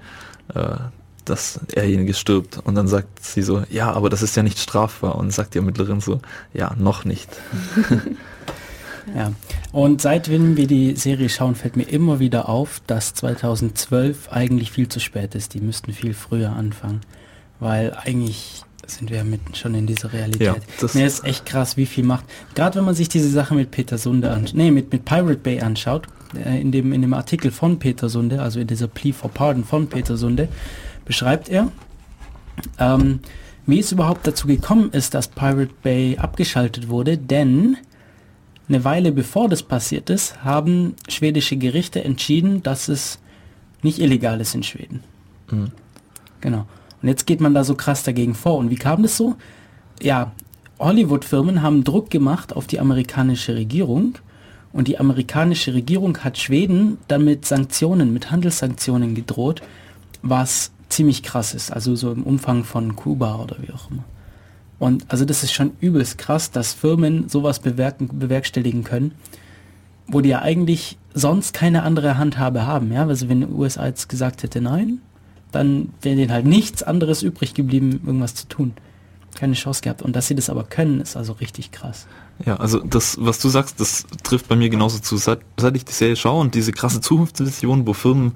äh, 0.56 0.78
dass 1.24 1.60
erjenige 1.72 2.16
stirbt. 2.16 2.58
Und 2.64 2.74
dann 2.74 2.88
sagt 2.88 3.24
sie 3.24 3.43
so, 3.43 3.62
ja, 3.70 3.91
aber 3.91 4.10
das 4.10 4.24
ist 4.24 4.36
ja 4.36 4.41
nicht 4.41 4.58
strafbar. 4.58 5.14
Und 5.18 5.32
sagt 5.32 5.53
die 5.53 5.60
Ermittlerin 5.60 6.01
so, 6.01 6.20
ja, 6.51 6.74
noch 6.80 7.06
nicht. 7.06 7.30
Ja, 9.14 9.34
und 9.72 10.01
seitdem 10.01 10.58
wir 10.58 10.68
die 10.68 10.95
Serie 10.95 11.30
schauen, 11.30 11.56
fällt 11.56 11.76
mir 11.76 11.84
immer 11.84 12.20
wieder 12.20 12.49
auf, 12.49 12.82
dass 12.88 13.14
2012 13.14 14.30
eigentlich 14.32 14.72
viel 14.72 14.88
zu 14.88 14.99
spät 14.99 15.36
ist. 15.36 15.53
Die 15.53 15.60
müssten 15.60 15.93
viel 15.93 16.14
früher 16.14 16.51
anfangen, 16.51 17.01
weil 17.60 17.93
eigentlich 17.93 18.64
sind 18.88 19.12
wir 19.12 19.24
mitten 19.24 19.56
schon 19.56 19.76
in 19.76 19.88
dieser 19.88 20.14
Realität. 20.14 20.41
Ja, 20.41 20.56
das 20.80 20.93
Mir 20.93 21.06
ist 21.06 21.24
echt 21.24 21.45
krass, 21.45 21.78
wie 21.78 21.86
viel 21.86 22.03
macht. 22.03 22.26
Gerade 22.53 22.78
wenn 22.78 22.86
man 22.86 22.95
sich 22.95 23.10
diese 23.10 23.30
Sache 23.30 23.56
mit 23.56 23.72
Peter 23.72 23.97
Sunde 23.97 24.32
anschaut, 24.32 24.56
nee, 24.56 24.72
mit, 24.72 24.91
mit 24.91 25.06
Pirate 25.06 25.38
Bay 25.38 25.60
anschaut, 25.60 26.08
äh, 26.36 26.60
in, 26.60 26.72
dem, 26.72 26.93
in 26.93 27.01
dem 27.01 27.14
Artikel 27.14 27.51
von 27.51 27.80
Peter 27.80 28.10
Sunde, 28.10 28.41
also 28.41 28.60
in 28.60 28.68
dieser 28.68 28.88
Plea 28.88 29.14
for 29.14 29.30
Pardon 29.30 29.64
von 29.64 29.88
Peter 29.88 30.18
Sunde, 30.18 30.47
beschreibt 31.06 31.49
er, 31.49 31.72
ähm, 32.80 33.20
wie 33.66 33.80
es 33.80 33.91
überhaupt 33.91 34.28
dazu 34.28 34.47
gekommen 34.47 34.91
ist, 34.91 35.14
dass 35.14 35.28
Pirate 35.28 35.74
Bay 35.82 36.18
abgeschaltet 36.18 36.89
wurde, 36.89 37.18
denn 37.18 37.78
eine 38.68 38.84
Weile 38.84 39.11
bevor 39.11 39.49
das 39.49 39.63
passiert 39.63 40.09
ist, 40.09 40.43
haben 40.43 40.95
schwedische 41.07 41.57
Gerichte 41.57 42.03
entschieden, 42.03 42.63
dass 42.63 42.88
es 42.88 43.20
nicht 43.82 43.99
illegal 43.99 44.41
ist 44.41 44.55
in 44.55 44.63
Schweden. 44.63 45.01
Mhm. 45.51 45.72
Genau. 46.41 46.66
Und 47.01 47.09
jetzt 47.09 47.28
geht 47.28 47.41
man 47.41 47.53
da 47.53 47.63
so 47.63 47.76
krass 47.76 48.03
dagegen 48.03 48.34
vor. 48.34 48.57
Und 48.57 48.70
wie 48.70 48.76
kam 48.76 49.03
das 49.03 49.18
so? 49.18 49.36
Ja, 50.01 50.32
Hollywood-Firmen 50.80 51.61
haben 51.61 51.84
Druck 51.84 52.09
gemacht 52.09 52.55
auf 52.55 52.68
die 52.68 52.80
amerikanische 52.80 53.55
Regierung. 53.55 54.16
Und 54.74 54.88
die 54.88 54.99
amerikanische 54.99 55.74
Regierung 55.74 56.18
hat 56.18 56.38
Schweden 56.38 56.97
damit 57.07 57.45
Sanktionen, 57.45 58.11
mit 58.11 58.32
Handelssanktionen 58.32 59.16
gedroht, 59.16 59.61
was 60.22 60.72
ziemlich 60.89 61.24
krass 61.24 61.53
ist. 61.53 61.72
Also 61.72 61.95
so 61.95 62.11
im 62.11 62.24
Umfang 62.24 62.63
von 62.63 62.95
Kuba 62.95 63.36
oder 63.36 63.57
wie 63.61 63.72
auch 63.72 63.89
immer. 63.89 64.03
Und 64.78 65.05
also 65.09 65.26
das 65.26 65.43
ist 65.43 65.53
schon 65.53 65.71
übelst 65.80 66.17
krass, 66.17 66.51
dass 66.51 66.73
Firmen 66.73 67.30
sowas 67.30 67.59
bewerkstelligen 67.59 68.84
können, 68.84 69.13
wo 70.07 70.21
die 70.21 70.30
ja 70.30 70.41
eigentlich 70.41 70.97
sonst 71.13 71.53
keine 71.53 71.84
andere 71.84 72.18
Handhabe 72.18 72.68
haben. 72.68 72.91
Ja, 72.91 73.07
also 73.07 73.30
wenn 73.30 73.41
die 73.41 73.47
USA 73.47 73.85
jetzt 73.85 74.10
gesagt 74.10 74.43
hätte, 74.43 74.61
nein, 74.61 74.99
dann 75.52 75.93
wäre 76.02 76.18
denen 76.18 76.31
halt 76.31 76.45
nichts 76.45 76.84
anderes 76.84 77.23
übrig 77.23 77.53
geblieben, 77.53 78.02
irgendwas 78.06 78.35
zu 78.35 78.47
tun. 78.47 78.73
Keine 79.35 79.53
Chance 79.53 79.81
gehabt. 79.81 80.02
Und 80.02 80.15
dass 80.15 80.27
sie 80.27 80.35
das 80.35 80.49
aber 80.49 80.64
können, 80.64 81.02
ist 81.02 81.15
also 81.15 81.34
richtig 81.34 81.72
krass. 81.72 82.07
Ja, 82.45 82.57
also 82.57 82.80
das, 82.80 83.18
was 83.19 83.39
du 83.39 83.47
sagst, 83.47 83.80
das 83.80 84.06
trifft 84.23 84.49
bei 84.49 84.56
mir 84.56 84.69
genauso 84.69 84.99
zu. 84.99 85.15
Seit, 85.18 85.39
seit 85.57 85.76
ich 85.76 85.85
die 85.85 85.93
Serie 85.93 86.15
schaue 86.18 86.41
und 86.41 86.56
diese 86.56 86.73
krasse 86.73 86.99
Zukunftsvision, 86.99 87.88
wo 87.88 87.93
Firmen 87.93 88.34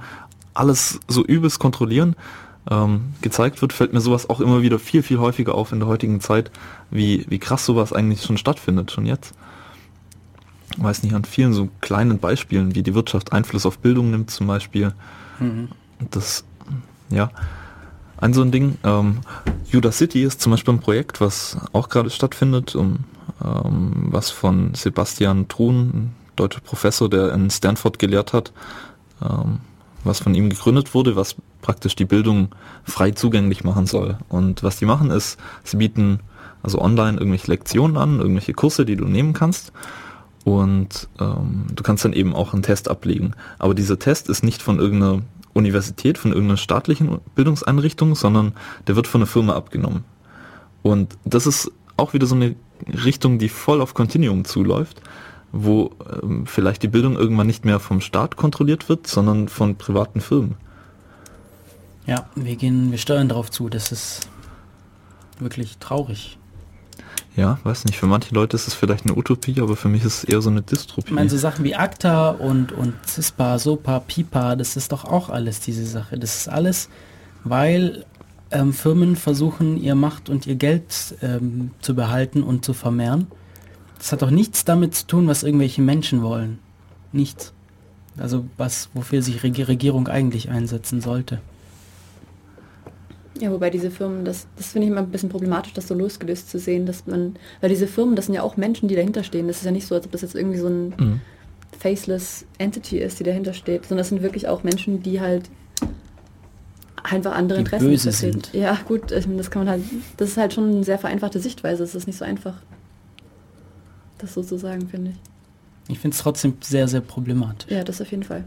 alles 0.53 0.99
so 1.07 1.25
übelst 1.25 1.59
kontrollieren, 1.59 2.15
ähm, 2.69 3.13
gezeigt 3.21 3.61
wird, 3.61 3.73
fällt 3.73 3.93
mir 3.93 4.01
sowas 4.01 4.29
auch 4.29 4.39
immer 4.39 4.61
wieder 4.61 4.79
viel, 4.79 5.03
viel 5.03 5.19
häufiger 5.19 5.55
auf 5.55 5.71
in 5.71 5.79
der 5.79 5.87
heutigen 5.87 6.21
Zeit, 6.21 6.51
wie, 6.91 7.25
wie 7.29 7.39
krass 7.39 7.65
sowas 7.65 7.93
eigentlich 7.93 8.23
schon 8.23 8.37
stattfindet, 8.37 8.91
schon 8.91 9.05
jetzt. 9.05 9.33
Ich 10.77 10.83
weiß 10.83 11.03
nicht, 11.03 11.13
an 11.13 11.25
vielen 11.25 11.53
so 11.53 11.69
kleinen 11.81 12.19
Beispielen, 12.19 12.75
wie 12.75 12.83
die 12.83 12.93
Wirtschaft 12.93 13.33
Einfluss 13.33 13.65
auf 13.65 13.79
Bildung 13.79 14.11
nimmt 14.11 14.31
zum 14.31 14.47
Beispiel. 14.47 14.93
Mhm. 15.39 15.69
Das, 16.11 16.45
ja, 17.09 17.31
ein 18.17 18.33
so 18.33 18.41
ein 18.41 18.51
Ding. 18.51 18.77
Ähm, 18.83 19.19
Judah 19.71 19.91
City 19.91 20.23
ist 20.23 20.41
zum 20.41 20.51
Beispiel 20.51 20.73
ein 20.73 20.79
Projekt, 20.79 21.21
was 21.21 21.57
auch 21.73 21.89
gerade 21.89 22.09
stattfindet, 22.09 22.75
um, 22.75 22.99
ähm, 23.43 24.07
was 24.11 24.29
von 24.29 24.73
Sebastian 24.73 25.47
Truhn, 25.47 26.11
deutscher 26.35 26.61
Professor, 26.61 27.09
der 27.09 27.33
in 27.33 27.49
Stanford 27.49 27.99
gelehrt 27.99 28.33
hat, 28.33 28.53
ähm, 29.21 29.59
was 30.03 30.19
von 30.19 30.33
ihm 30.35 30.49
gegründet 30.49 30.93
wurde, 30.93 31.15
was 31.15 31.35
praktisch 31.61 31.95
die 31.95 32.05
Bildung 32.05 32.49
frei 32.83 33.11
zugänglich 33.11 33.63
machen 33.63 33.85
soll. 33.85 34.17
Und 34.29 34.63
was 34.63 34.77
die 34.77 34.85
machen 34.85 35.11
ist, 35.11 35.37
sie 35.63 35.77
bieten 35.77 36.19
also 36.63 36.79
online 36.81 37.17
irgendwelche 37.17 37.51
Lektionen 37.51 37.97
an, 37.97 38.19
irgendwelche 38.19 38.53
Kurse, 38.53 38.85
die 38.85 38.95
du 38.95 39.05
nehmen 39.05 39.33
kannst. 39.33 39.71
Und 40.45 41.09
ähm, 41.19 41.65
du 41.73 41.83
kannst 41.83 42.05
dann 42.05 42.13
eben 42.13 42.33
auch 42.33 42.53
einen 42.53 42.63
Test 42.63 42.89
ablegen. 42.89 43.33
Aber 43.59 43.73
dieser 43.73 43.99
Test 43.99 44.29
ist 44.29 44.43
nicht 44.43 44.61
von 44.61 44.79
irgendeiner 44.79 45.21
Universität, 45.53 46.17
von 46.17 46.31
irgendeiner 46.31 46.57
staatlichen 46.57 47.19
Bildungseinrichtung, 47.35 48.15
sondern 48.15 48.53
der 48.87 48.95
wird 48.95 49.07
von 49.07 49.21
einer 49.21 49.27
Firma 49.27 49.53
abgenommen. 49.53 50.03
Und 50.81 51.17
das 51.25 51.45
ist 51.45 51.71
auch 51.97 52.13
wieder 52.13 52.25
so 52.25 52.35
eine 52.35 52.55
Richtung, 52.87 53.39
die 53.39 53.49
voll 53.49 53.81
auf 53.81 53.93
Continuum 53.93 54.45
zuläuft 54.45 55.01
wo 55.51 55.91
ähm, 56.21 56.45
vielleicht 56.45 56.83
die 56.83 56.87
Bildung 56.87 57.15
irgendwann 57.15 57.47
nicht 57.47 57.65
mehr 57.65 57.79
vom 57.79 58.01
Staat 58.01 58.35
kontrolliert 58.35 58.89
wird, 58.89 59.07
sondern 59.07 59.47
von 59.47 59.75
privaten 59.75 60.21
Firmen. 60.21 60.55
Ja, 62.05 62.27
wir 62.35 62.55
gehen, 62.55 62.91
wir 62.91 62.97
steuern 62.97 63.29
darauf 63.29 63.51
zu. 63.51 63.69
Das 63.69 63.91
ist 63.91 64.29
wirklich 65.39 65.77
traurig. 65.77 66.37
Ja, 67.35 67.59
weiß 67.63 67.85
nicht. 67.85 67.97
Für 67.97 68.07
manche 68.07 68.33
Leute 68.33 68.55
ist 68.55 68.67
es 68.67 68.73
vielleicht 68.73 69.05
eine 69.05 69.15
Utopie, 69.15 69.61
aber 69.61 69.75
für 69.75 69.87
mich 69.87 70.03
ist 70.03 70.23
es 70.23 70.23
eher 70.23 70.41
so 70.41 70.49
eine 70.49 70.61
Dystropie. 70.61 71.09
Ich 71.09 71.13
meine, 71.13 71.29
so 71.29 71.37
Sachen 71.37 71.63
wie 71.63 71.75
ACTA 71.75 72.31
und, 72.31 72.71
und 72.71 72.93
CISPA, 73.07 73.59
SOPA, 73.59 73.99
PIPA, 74.01 74.55
das 74.55 74.75
ist 74.75 74.91
doch 74.91 75.05
auch 75.05 75.29
alles 75.29 75.59
diese 75.59 75.85
Sache. 75.85 76.17
Das 76.17 76.35
ist 76.35 76.49
alles, 76.49 76.89
weil 77.43 78.05
ähm, 78.51 78.73
Firmen 78.73 79.15
versuchen, 79.15 79.77
ihr 79.77 79.95
Macht 79.95 80.29
und 80.29 80.47
ihr 80.47 80.55
Geld 80.55 81.15
ähm, 81.21 81.71
zu 81.81 81.95
behalten 81.95 82.43
und 82.43 82.65
zu 82.65 82.73
vermehren. 82.73 83.27
Das 83.99 84.11
hat 84.11 84.21
doch 84.21 84.31
nichts 84.31 84.65
damit 84.65 84.95
zu 84.95 85.05
tun, 85.05 85.27
was 85.27 85.43
irgendwelche 85.43 85.81
Menschen 85.81 86.23
wollen. 86.23 86.57
Nichts. 87.11 87.53
Also 88.17 88.45
was, 88.57 88.89
wofür 88.93 89.21
sich 89.21 89.43
Reg 89.43 89.67
Regierung 89.67 90.07
eigentlich 90.07 90.49
einsetzen 90.49 91.01
sollte. 91.01 91.39
Ja, 93.39 93.51
wobei 93.51 93.69
diese 93.69 93.89
Firmen, 93.89 94.25
das, 94.25 94.47
das 94.57 94.67
finde 94.67 94.87
ich 94.87 94.91
immer 94.91 95.01
ein 95.01 95.09
bisschen 95.09 95.29
problematisch, 95.29 95.73
das 95.73 95.87
so 95.87 95.93
losgelöst 95.93 96.49
zu 96.49 96.59
sehen, 96.59 96.85
dass 96.85 97.07
man, 97.07 97.35
weil 97.61 97.69
diese 97.69 97.87
Firmen, 97.87 98.15
das 98.15 98.25
sind 98.25 98.35
ja 98.35 98.41
auch 98.43 98.57
Menschen, 98.57 98.89
die 98.89 98.95
dahinter 98.95 99.23
stehen. 99.23 99.47
Das 99.47 99.57
ist 99.57 99.65
ja 99.65 99.71
nicht 99.71 99.87
so, 99.87 99.95
als 99.95 100.05
ob 100.05 100.11
das 100.11 100.21
jetzt 100.21 100.35
irgendwie 100.35 100.57
so 100.57 100.67
ein 100.67 100.89
mhm. 100.89 101.21
faceless 101.77 102.45
Entity 102.57 102.99
ist, 102.99 103.19
die 103.19 103.23
dahinter 103.23 103.53
steht, 103.53 103.83
sondern 103.83 103.99
das 103.99 104.09
sind 104.09 104.21
wirklich 104.21 104.47
auch 104.49 104.63
Menschen, 104.63 105.03
die 105.03 105.21
halt 105.21 105.49
einfach 107.01 107.33
andere 107.33 107.59
die 107.59 107.65
Interessen 107.65 107.87
böse 107.87 108.11
sind. 108.11 108.49
Ja, 108.53 108.77
gut, 108.85 109.11
das 109.11 109.51
kann 109.51 109.65
man 109.65 109.69
halt, 109.69 109.83
das 110.17 110.29
ist 110.29 110.37
halt 110.37 110.53
schon 110.53 110.69
eine 110.69 110.83
sehr 110.83 110.99
vereinfachte 110.99 111.39
Sichtweise, 111.39 111.83
es 111.83 111.95
ist 111.95 112.07
nicht 112.07 112.17
so 112.17 112.25
einfach 112.25 112.55
das 114.19 114.33
so 114.33 114.43
zu 114.43 114.57
sagen, 114.57 114.87
finde 114.87 115.11
ich. 115.11 115.17
Ich 115.89 115.99
finde 115.99 116.15
es 116.15 116.21
trotzdem 116.21 116.53
sehr, 116.61 116.87
sehr 116.87 117.01
problematisch. 117.01 117.69
Ja, 117.69 117.83
das 117.83 117.99
auf 117.99 118.11
jeden 118.11 118.23
Fall. 118.23 118.43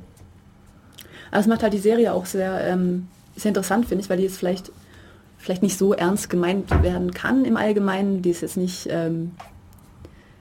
Aber 1.30 1.40
es 1.40 1.46
macht 1.46 1.62
halt 1.62 1.72
die 1.72 1.78
Serie 1.78 2.12
auch 2.12 2.26
sehr, 2.26 2.60
ähm, 2.64 3.08
sehr 3.36 3.48
interessant, 3.48 3.86
finde 3.86 4.04
ich, 4.04 4.10
weil 4.10 4.18
die 4.18 4.22
jetzt 4.22 4.36
vielleicht, 4.36 4.70
vielleicht 5.38 5.62
nicht 5.62 5.76
so 5.76 5.92
ernst 5.92 6.30
gemeint 6.30 6.70
werden 6.82 7.12
kann 7.12 7.44
im 7.44 7.56
Allgemeinen. 7.56 8.22
Die 8.22 8.30
ist 8.30 8.42
jetzt 8.42 8.56
nicht, 8.56 8.86
ähm, 8.90 9.32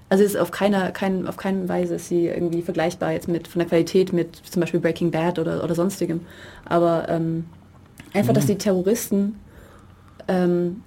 also 0.09 0.23
ist 0.23 0.37
auf 0.37 0.51
keiner, 0.51 0.91
kein, 0.91 1.27
auf 1.27 1.37
keinen 1.37 1.67
Weise 1.67 1.95
ist 1.95 2.09
sie 2.09 2.27
irgendwie 2.27 2.61
vergleichbar 2.61 3.13
jetzt 3.13 3.27
mit 3.27 3.47
von 3.47 3.59
der 3.59 3.69
Qualität 3.69 4.13
mit 4.13 4.35
zum 4.35 4.59
Beispiel 4.59 4.79
Breaking 4.79 5.09
Bad 5.09 5.39
oder, 5.39 5.63
oder 5.63 5.73
sonstigem. 5.73 6.21
Aber 6.65 7.09
ähm, 7.09 7.45
einfach, 8.13 8.33
mhm. 8.33 8.35
dass 8.35 8.45
die 8.45 8.57
Terroristen 8.57 9.39
ähm, 10.27 10.83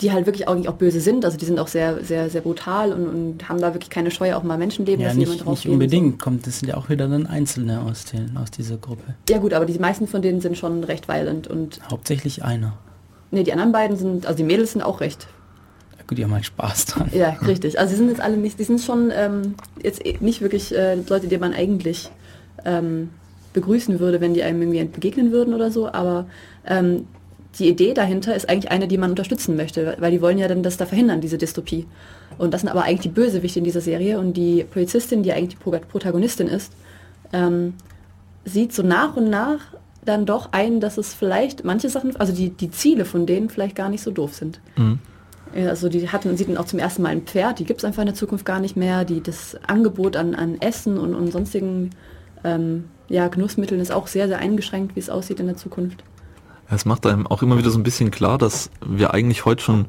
die 0.00 0.12
halt 0.12 0.26
wirklich 0.26 0.48
auch, 0.48 0.56
auch 0.66 0.74
böse 0.74 1.00
sind. 1.00 1.24
Also 1.24 1.38
die 1.38 1.44
sind 1.44 1.58
auch 1.58 1.68
sehr, 1.68 2.02
sehr, 2.02 2.28
sehr 2.28 2.40
brutal 2.40 2.92
und, 2.92 3.06
und 3.06 3.48
haben 3.48 3.60
da 3.60 3.74
wirklich 3.74 3.90
keine 3.90 4.10
Scheu, 4.10 4.34
auch 4.34 4.42
mal 4.42 4.58
Menschenleben, 4.58 5.00
ja, 5.00 5.08
dass 5.08 5.16
nicht, 5.16 5.30
jemand 5.30 5.48
nicht 5.48 5.68
unbedingt 5.68 6.20
so. 6.20 6.24
kommt, 6.24 6.46
das 6.46 6.58
sind 6.58 6.68
ja 6.68 6.76
auch 6.76 6.88
wieder 6.88 7.06
dann 7.06 7.26
Einzelne 7.26 7.80
aus, 7.80 8.04
den, 8.06 8.36
aus 8.36 8.50
dieser 8.50 8.76
Gruppe. 8.76 9.14
Ja 9.28 9.38
gut, 9.38 9.52
aber 9.52 9.66
die 9.66 9.78
meisten 9.78 10.08
von 10.08 10.20
denen 10.20 10.40
sind 10.40 10.58
schon 10.58 10.82
recht 10.82 11.08
violent 11.08 11.46
und... 11.46 11.80
Hauptsächlich 11.90 12.44
einer. 12.44 12.76
Ne, 13.30 13.44
die 13.44 13.52
anderen 13.52 13.72
beiden 13.72 13.96
sind, 13.96 14.26
also 14.26 14.36
die 14.36 14.44
Mädels 14.44 14.72
sind 14.72 14.82
auch 14.82 15.00
recht... 15.00 15.28
Ja, 15.96 16.04
gut, 16.08 16.18
die 16.18 16.24
haben 16.24 16.34
halt 16.34 16.44
Spaß 16.44 16.86
dran. 16.86 17.10
Ja, 17.12 17.30
richtig. 17.46 17.78
Also 17.78 17.92
die 17.92 17.98
sind 17.98 18.08
jetzt 18.08 18.20
alle 18.20 18.36
nicht, 18.36 18.58
die 18.58 18.64
sind 18.64 18.80
schon 18.80 19.12
ähm, 19.14 19.54
jetzt 19.80 20.04
eh 20.04 20.18
nicht 20.20 20.40
wirklich 20.40 20.74
äh, 20.74 20.96
Leute, 20.96 21.28
die 21.28 21.38
man 21.38 21.54
eigentlich 21.54 22.10
ähm, 22.64 23.10
begrüßen 23.52 24.00
würde, 24.00 24.20
wenn 24.20 24.34
die 24.34 24.42
einem 24.42 24.60
irgendwie 24.60 24.84
begegnen 24.84 25.30
würden 25.30 25.54
oder 25.54 25.70
so, 25.70 25.88
aber 25.88 26.26
ähm, 26.66 27.06
die 27.58 27.68
Idee 27.68 27.94
dahinter 27.94 28.34
ist 28.34 28.48
eigentlich 28.48 28.70
eine, 28.70 28.88
die 28.88 28.98
man 28.98 29.10
unterstützen 29.10 29.56
möchte, 29.56 29.96
weil 29.98 30.10
die 30.10 30.20
wollen 30.20 30.38
ja 30.38 30.48
dann 30.48 30.62
das 30.62 30.76
da 30.76 30.86
verhindern, 30.86 31.20
diese 31.20 31.38
Dystopie. 31.38 31.86
Und 32.38 32.52
das 32.52 32.62
sind 32.62 32.70
aber 32.70 32.82
eigentlich 32.82 33.00
die 33.00 33.08
Bösewichte 33.08 33.60
in 33.60 33.64
dieser 33.64 33.80
Serie 33.80 34.18
und 34.18 34.34
die 34.34 34.64
Polizistin, 34.64 35.22
die 35.22 35.32
eigentlich 35.32 35.56
die 35.58 35.78
Protagonistin 35.80 36.48
ist, 36.48 36.72
ähm, 37.32 37.74
sieht 38.44 38.72
so 38.72 38.82
nach 38.82 39.16
und 39.16 39.30
nach 39.30 39.60
dann 40.04 40.26
doch 40.26 40.50
ein, 40.52 40.80
dass 40.80 40.98
es 40.98 41.14
vielleicht 41.14 41.64
manche 41.64 41.88
Sachen, 41.88 42.16
also 42.16 42.32
die, 42.32 42.50
die 42.50 42.70
Ziele 42.70 43.04
von 43.04 43.26
denen 43.26 43.48
vielleicht 43.48 43.76
gar 43.76 43.88
nicht 43.88 44.02
so 44.02 44.10
doof 44.10 44.34
sind. 44.34 44.60
Mhm. 44.76 44.98
Also 45.54 45.88
die 45.88 46.08
hatten, 46.08 46.36
sieht 46.36 46.48
dann 46.48 46.56
auch 46.56 46.66
zum 46.66 46.80
ersten 46.80 47.02
Mal 47.02 47.10
ein 47.10 47.22
Pferd, 47.22 47.60
die 47.60 47.64
gibt 47.64 47.80
es 47.80 47.84
einfach 47.84 48.02
in 48.02 48.06
der 48.06 48.16
Zukunft 48.16 48.44
gar 48.44 48.58
nicht 48.58 48.76
mehr. 48.76 49.04
Die, 49.04 49.22
das 49.22 49.56
Angebot 49.66 50.16
an, 50.16 50.34
an 50.34 50.60
Essen 50.60 50.98
und, 50.98 51.14
und 51.14 51.30
sonstigen 51.30 51.90
ähm, 52.42 52.86
ja, 53.08 53.28
Genussmitteln 53.28 53.80
ist 53.80 53.92
auch 53.92 54.08
sehr, 54.08 54.26
sehr 54.26 54.38
eingeschränkt, 54.38 54.96
wie 54.96 55.00
es 55.00 55.10
aussieht 55.10 55.40
in 55.40 55.46
der 55.46 55.56
Zukunft. 55.56 56.02
Es 56.70 56.84
macht 56.84 57.06
einem 57.06 57.26
auch 57.26 57.42
immer 57.42 57.58
wieder 57.58 57.70
so 57.70 57.78
ein 57.78 57.82
bisschen 57.82 58.10
klar, 58.10 58.38
dass 58.38 58.70
wir 58.84 59.14
eigentlich 59.14 59.44
heute 59.44 59.62
schon 59.62 59.86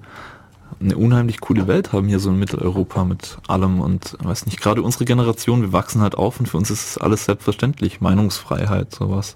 eine 0.80 0.98
unheimlich 0.98 1.40
coole 1.40 1.68
Welt 1.68 1.94
haben 1.94 2.08
hier 2.08 2.20
so 2.20 2.30
in 2.30 2.40
Mitteleuropa 2.40 3.06
mit 3.06 3.38
allem 3.48 3.80
und 3.80 4.18
weiß 4.22 4.46
nicht, 4.46 4.60
gerade 4.60 4.82
unsere 4.82 5.06
Generation, 5.06 5.62
wir 5.62 5.74
wachsen 5.74 6.02
halt 6.02 6.16
auf 6.16 6.40
und 6.40 6.48
für 6.48 6.58
uns 6.58 6.70
ist 6.70 6.90
es 6.90 6.98
alles 6.98 7.26
selbstverständlich, 7.26 8.02
Meinungsfreiheit, 8.02 8.94
sowas. 8.94 9.36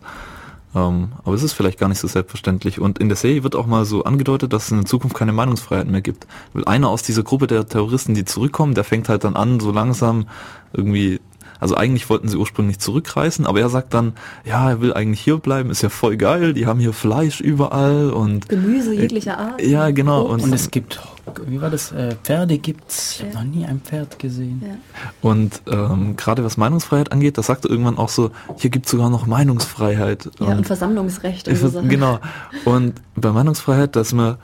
Ähm, 0.75 1.13
aber 1.23 1.35
es 1.35 1.43
ist 1.43 1.53
vielleicht 1.53 1.79
gar 1.79 1.89
nicht 1.89 1.99
so 1.99 2.07
selbstverständlich. 2.07 2.79
Und 2.79 2.99
in 2.99 3.09
der 3.09 3.15
Serie 3.15 3.43
wird 3.43 3.55
auch 3.55 3.65
mal 3.65 3.85
so 3.85 4.03
angedeutet, 4.03 4.53
dass 4.53 4.65
es 4.65 4.71
in 4.71 4.85
Zukunft 4.85 5.15
keine 5.15 5.33
Meinungsfreiheit 5.33 5.87
mehr 5.87 6.01
gibt. 6.01 6.27
Weil 6.53 6.65
einer 6.65 6.89
aus 6.89 7.01
dieser 7.01 7.23
Gruppe 7.23 7.47
der 7.47 7.67
Terroristen, 7.67 8.13
die 8.13 8.25
zurückkommen, 8.25 8.75
der 8.75 8.83
fängt 8.83 9.09
halt 9.09 9.23
dann 9.23 9.35
an, 9.35 9.59
so 9.59 9.71
langsam 9.71 10.27
irgendwie 10.73 11.19
also 11.59 11.75
eigentlich 11.75 12.09
wollten 12.09 12.27
sie 12.27 12.37
ursprünglich 12.37 12.79
zurückreisen, 12.79 13.45
aber 13.45 13.59
er 13.59 13.69
sagt 13.69 13.93
dann, 13.93 14.13
ja, 14.45 14.69
er 14.69 14.81
will 14.81 14.93
eigentlich 14.93 15.21
hier 15.21 15.37
bleiben, 15.37 15.69
ist 15.69 15.81
ja 15.81 15.89
voll 15.89 16.17
geil, 16.17 16.53
die 16.53 16.65
haben 16.65 16.79
hier 16.79 16.93
Fleisch 16.93 17.41
überall 17.41 18.11
und 18.11 18.47
Gemüse 18.49 18.93
jeglicher 18.93 19.37
Art. 19.37 19.61
Ja, 19.61 19.91
genau. 19.91 20.23
Und, 20.23 20.41
und 20.41 20.53
es 20.53 20.71
gibt, 20.71 20.99
wie 21.45 21.61
war 21.61 21.69
das, 21.69 21.91
äh, 21.91 22.15
Pferde 22.23 22.57
gibt's, 22.57 23.15
ich 23.17 23.25
habe 23.25 23.33
Ja. 23.33 23.43
noch 23.43 23.55
nie 23.55 23.65
ein 23.65 23.81
Pferd 23.81 24.19
gesehen. 24.19 24.61
Ja. 24.65 24.75
Und 25.21 25.61
ähm, 25.69 26.15
gerade 26.15 26.43
was 26.43 26.57
Meinungsfreiheit 26.57 27.11
angeht, 27.11 27.37
da 27.37 27.43
sagt 27.43 27.65
er 27.65 27.71
irgendwann 27.71 27.97
auch 27.97 28.09
so, 28.09 28.31
hier 28.57 28.69
gibt's 28.69 28.91
sogar 28.91 29.09
noch 29.09 29.27
Meinungsfreiheit. 29.27 30.29
Ja, 30.39 30.47
und 30.47 30.65
Versammlungsrecht 30.65 31.47
und 31.47 31.55
so 31.57 31.81
genau. 31.83 32.19
Und 32.65 33.01
bei 33.15 33.31
Meinungsfreiheit, 33.31 33.95
dass 33.95 34.13
man 34.13 34.37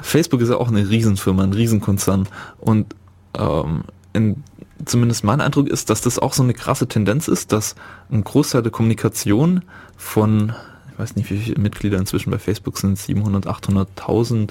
Facebook 0.00 0.40
ist 0.40 0.48
ja 0.50 0.56
auch 0.56 0.68
eine 0.68 0.88
Riesenfirma, 0.88 1.42
ein 1.42 1.52
Riesenkonzern. 1.52 2.28
Und 2.58 2.94
ähm, 3.38 3.84
in, 4.12 4.42
zumindest 4.84 5.24
mein 5.24 5.40
Eindruck 5.40 5.68
ist, 5.68 5.90
dass 5.90 6.00
das 6.00 6.18
auch 6.18 6.32
so 6.32 6.42
eine 6.42 6.54
krasse 6.54 6.86
Tendenz 6.86 7.28
ist, 7.28 7.52
dass 7.52 7.74
ein 8.10 8.24
Großteil 8.24 8.62
der 8.62 8.72
Kommunikation 8.72 9.62
von, 9.96 10.52
ich 10.92 10.98
weiß 10.98 11.16
nicht, 11.16 11.30
wie 11.30 11.38
viele 11.38 11.60
Mitglieder 11.60 11.98
inzwischen 11.98 12.30
bei 12.30 12.38
Facebook 12.38 12.78
sind, 12.78 12.98
700, 12.98 13.46
800.000, 13.46 14.50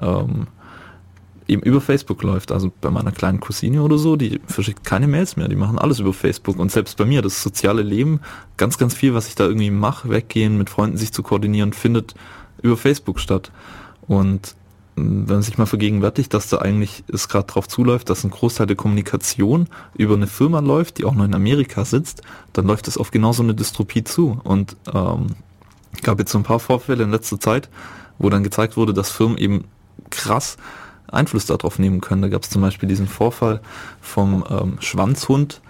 ähm, 0.00 0.46
eben 1.46 1.62
über 1.62 1.80
Facebook 1.80 2.22
läuft. 2.22 2.52
Also 2.52 2.72
bei 2.80 2.90
meiner 2.90 3.12
kleinen 3.12 3.40
Cousine 3.40 3.82
oder 3.82 3.98
so, 3.98 4.16
die 4.16 4.40
verschickt 4.46 4.84
keine 4.84 5.06
Mails 5.06 5.36
mehr, 5.36 5.48
die 5.48 5.56
machen 5.56 5.78
alles 5.78 5.98
über 5.98 6.12
Facebook. 6.12 6.58
Und 6.58 6.70
selbst 6.70 6.96
bei 6.96 7.04
mir, 7.04 7.22
das 7.22 7.42
soziale 7.42 7.82
Leben, 7.82 8.20
ganz, 8.56 8.78
ganz 8.78 8.94
viel, 8.94 9.14
was 9.14 9.28
ich 9.28 9.34
da 9.34 9.44
irgendwie 9.44 9.70
mache, 9.70 10.08
weggehen, 10.08 10.56
mit 10.56 10.70
Freunden 10.70 10.96
sich 10.96 11.12
zu 11.12 11.22
koordinieren, 11.22 11.72
findet 11.72 12.14
über 12.62 12.76
Facebook 12.76 13.20
statt. 13.20 13.50
Und 14.06 14.54
wenn 14.96 15.24
man 15.26 15.42
sich 15.42 15.58
mal 15.58 15.66
vergegenwärtigt, 15.66 16.32
dass 16.32 16.48
da 16.48 16.58
eigentlich 16.58 17.02
es 17.12 17.28
gerade 17.28 17.46
drauf 17.46 17.66
zuläuft, 17.66 18.10
dass 18.10 18.22
ein 18.22 18.30
Großteil 18.30 18.66
der 18.66 18.76
Kommunikation 18.76 19.68
über 19.94 20.14
eine 20.14 20.28
Firma 20.28 20.60
läuft, 20.60 20.98
die 20.98 21.04
auch 21.04 21.14
noch 21.14 21.24
in 21.24 21.34
Amerika 21.34 21.84
sitzt, 21.84 22.22
dann 22.52 22.66
läuft 22.66 22.86
es 22.86 22.96
auf 22.96 23.10
genau 23.10 23.32
so 23.32 23.42
eine 23.42 23.54
Dystopie 23.54 24.04
zu. 24.04 24.40
Und 24.44 24.76
ähm, 24.92 25.34
gab 26.02 26.18
jetzt 26.20 26.32
so 26.32 26.38
ein 26.38 26.44
paar 26.44 26.60
Vorfälle 26.60 27.02
in 27.04 27.10
letzter 27.10 27.40
Zeit, 27.40 27.68
wo 28.18 28.30
dann 28.30 28.44
gezeigt 28.44 28.76
wurde, 28.76 28.94
dass 28.94 29.10
Firmen 29.10 29.38
eben 29.38 29.64
krass 30.10 30.56
Einfluss 31.08 31.46
darauf 31.46 31.78
nehmen 31.78 32.00
können. 32.00 32.22
Da 32.22 32.28
gab 32.28 32.42
es 32.42 32.50
zum 32.50 32.62
Beispiel 32.62 32.88
diesen 32.88 33.08
Vorfall 33.08 33.60
vom 34.00 34.44
ähm, 34.48 34.76
Schwanzhund. 34.80 35.60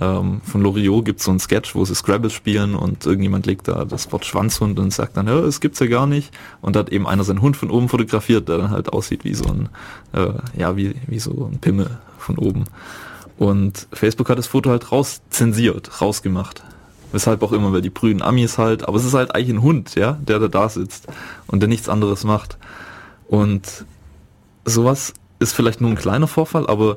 Ähm, 0.00 0.40
von 0.44 0.60
Loriot 0.60 1.04
gibt 1.04 1.20
es 1.20 1.26
so 1.26 1.30
einen 1.30 1.40
Sketch, 1.40 1.74
wo 1.74 1.84
sie 1.84 1.94
Scrabble 1.94 2.30
spielen 2.30 2.74
und 2.74 3.06
irgendjemand 3.06 3.46
legt 3.46 3.68
da 3.68 3.84
das 3.84 4.10
Wort 4.12 4.24
Schwanzhund 4.24 4.78
und 4.78 4.92
sagt 4.92 5.16
dann, 5.16 5.28
ja, 5.28 5.38
es 5.40 5.60
gibt's 5.60 5.78
ja 5.78 5.86
gar 5.86 6.06
nicht. 6.06 6.32
Und 6.60 6.74
da 6.74 6.80
hat 6.80 6.90
eben 6.90 7.06
einer 7.06 7.24
seinen 7.24 7.42
Hund 7.42 7.56
von 7.56 7.70
oben 7.70 7.88
fotografiert, 7.88 8.48
der 8.48 8.58
dann 8.58 8.70
halt 8.70 8.92
aussieht 8.92 9.24
wie 9.24 9.34
so 9.34 9.44
ein, 9.44 9.68
äh, 10.12 10.32
ja, 10.58 10.76
wie, 10.76 10.94
wie 11.06 11.18
so 11.20 11.48
ein 11.52 11.58
Pimmel 11.58 11.98
von 12.18 12.38
oben. 12.38 12.64
Und 13.38 13.86
Facebook 13.92 14.28
hat 14.28 14.38
das 14.38 14.46
Foto 14.46 14.70
halt 14.70 14.90
raus 14.90 15.22
zensiert, 15.30 16.00
rausgemacht. 16.00 16.62
Weshalb 17.12 17.42
auch 17.42 17.52
immer, 17.52 17.72
weil 17.72 17.82
die 17.82 17.90
prüden 17.90 18.22
Amis 18.22 18.58
halt, 18.58 18.88
aber 18.88 18.96
es 18.96 19.04
ist 19.04 19.14
halt 19.14 19.34
eigentlich 19.34 19.56
ein 19.56 19.62
Hund, 19.62 19.94
ja, 19.94 20.18
der 20.20 20.40
da 20.40 20.48
da 20.48 20.68
sitzt 20.68 21.06
und 21.46 21.60
der 21.60 21.68
nichts 21.68 21.88
anderes 21.88 22.24
macht. 22.24 22.58
Und 23.28 23.84
sowas 24.64 25.14
ist 25.38 25.52
vielleicht 25.52 25.80
nur 25.80 25.90
ein 25.90 25.96
kleiner 25.96 26.26
Vorfall, 26.26 26.66
aber 26.66 26.96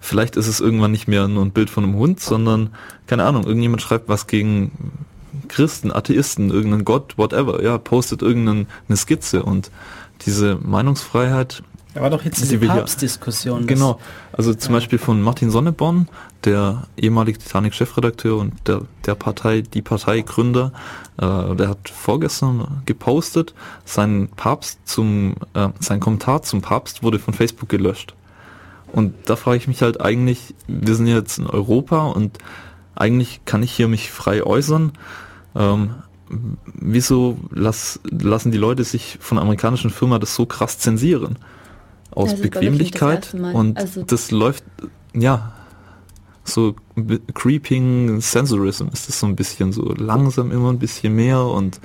vielleicht 0.00 0.36
ist 0.36 0.46
es 0.48 0.60
irgendwann 0.60 0.90
nicht 0.92 1.08
mehr 1.08 1.26
nur 1.28 1.44
ein 1.44 1.50
Bild 1.52 1.70
von 1.70 1.84
einem 1.84 1.96
Hund, 1.96 2.20
sondern, 2.20 2.70
keine 3.06 3.24
Ahnung, 3.24 3.44
irgendjemand 3.44 3.82
schreibt 3.82 4.08
was 4.08 4.26
gegen 4.26 4.70
Christen, 5.48 5.92
Atheisten, 5.92 6.50
irgendeinen 6.50 6.84
Gott, 6.84 7.18
whatever, 7.18 7.62
ja, 7.62 7.78
postet 7.78 8.22
irgendeine 8.22 8.66
Skizze 8.94 9.42
und 9.42 9.70
diese 10.24 10.56
Meinungsfreiheit, 10.56 11.62
Da 11.94 12.02
war 12.02 12.10
doch 12.10 12.24
jetzt 12.24 12.38
diese 12.42 12.58
Die 12.58 12.66
ja- 12.66 12.74
Papstdiskussion. 12.74 13.60
das- 13.60 13.66
Genau, 13.68 13.98
also 14.32 14.52
zum 14.52 14.74
Ja. 14.74 14.80
Beispiel 14.80 14.98
von 14.98 15.22
Martin 15.22 15.50
Sonneborn, 15.50 16.08
der 16.44 16.82
ehemalige 16.98 17.38
Titanic-Chefredakteur 17.38 18.36
und 18.36 18.52
der, 18.66 18.82
der 19.06 19.14
Partei, 19.14 19.62
die 19.62 19.80
Parteigründer, 19.80 20.72
äh, 21.16 21.54
der 21.56 21.68
hat 21.70 21.88
vorgestern 21.88 22.82
gepostet, 22.84 23.54
sein 23.86 24.28
Papst 24.36 24.78
zum, 24.84 25.36
äh, 25.54 25.68
sein 25.80 26.00
Kommentar 26.00 26.42
zum 26.42 26.60
Papst 26.60 27.02
wurde 27.02 27.18
von 27.18 27.32
Facebook 27.32 27.70
gelöscht. 27.70 28.14
Und 28.92 29.14
da 29.26 29.36
frage 29.36 29.58
ich 29.58 29.68
mich 29.68 29.82
halt 29.82 30.00
eigentlich, 30.00 30.54
wir 30.66 30.94
sind 30.94 31.06
jetzt 31.06 31.38
in 31.38 31.46
Europa 31.46 32.06
und 32.06 32.38
eigentlich 32.94 33.44
kann 33.44 33.62
ich 33.62 33.72
hier 33.72 33.88
mich 33.88 34.10
frei 34.10 34.42
äußern. 34.42 34.92
Ähm, 35.54 35.90
wieso 36.74 37.38
lass, 37.50 38.00
lassen 38.04 38.52
die 38.52 38.58
Leute 38.58 38.84
sich 38.84 39.18
von 39.20 39.38
amerikanischen 39.38 39.90
Firma 39.90 40.18
das 40.18 40.34
so 40.34 40.46
krass 40.46 40.78
zensieren? 40.78 41.38
Aus 42.10 42.30
Das 42.30 42.40
nicht 42.40 42.54
das 42.54 42.60
Bequemlichkeit 42.60 43.34
Mal. 43.34 43.54
und 43.54 43.76
Also- 43.76 44.02
das 44.02 44.30
läuft, 44.30 44.64
ja, 45.14 45.52
so 46.44 46.76
creeping 47.34 48.20
Sensorism 48.20 48.86
ist 48.92 49.08
das 49.08 49.18
so 49.20 49.26
ein 49.26 49.36
bisschen 49.36 49.72
so 49.72 49.92
langsam 49.96 50.50
immer 50.52 50.70
ein 50.72 50.78
bisschen 50.78 51.14
mehr 51.14 51.44
und 51.44 51.80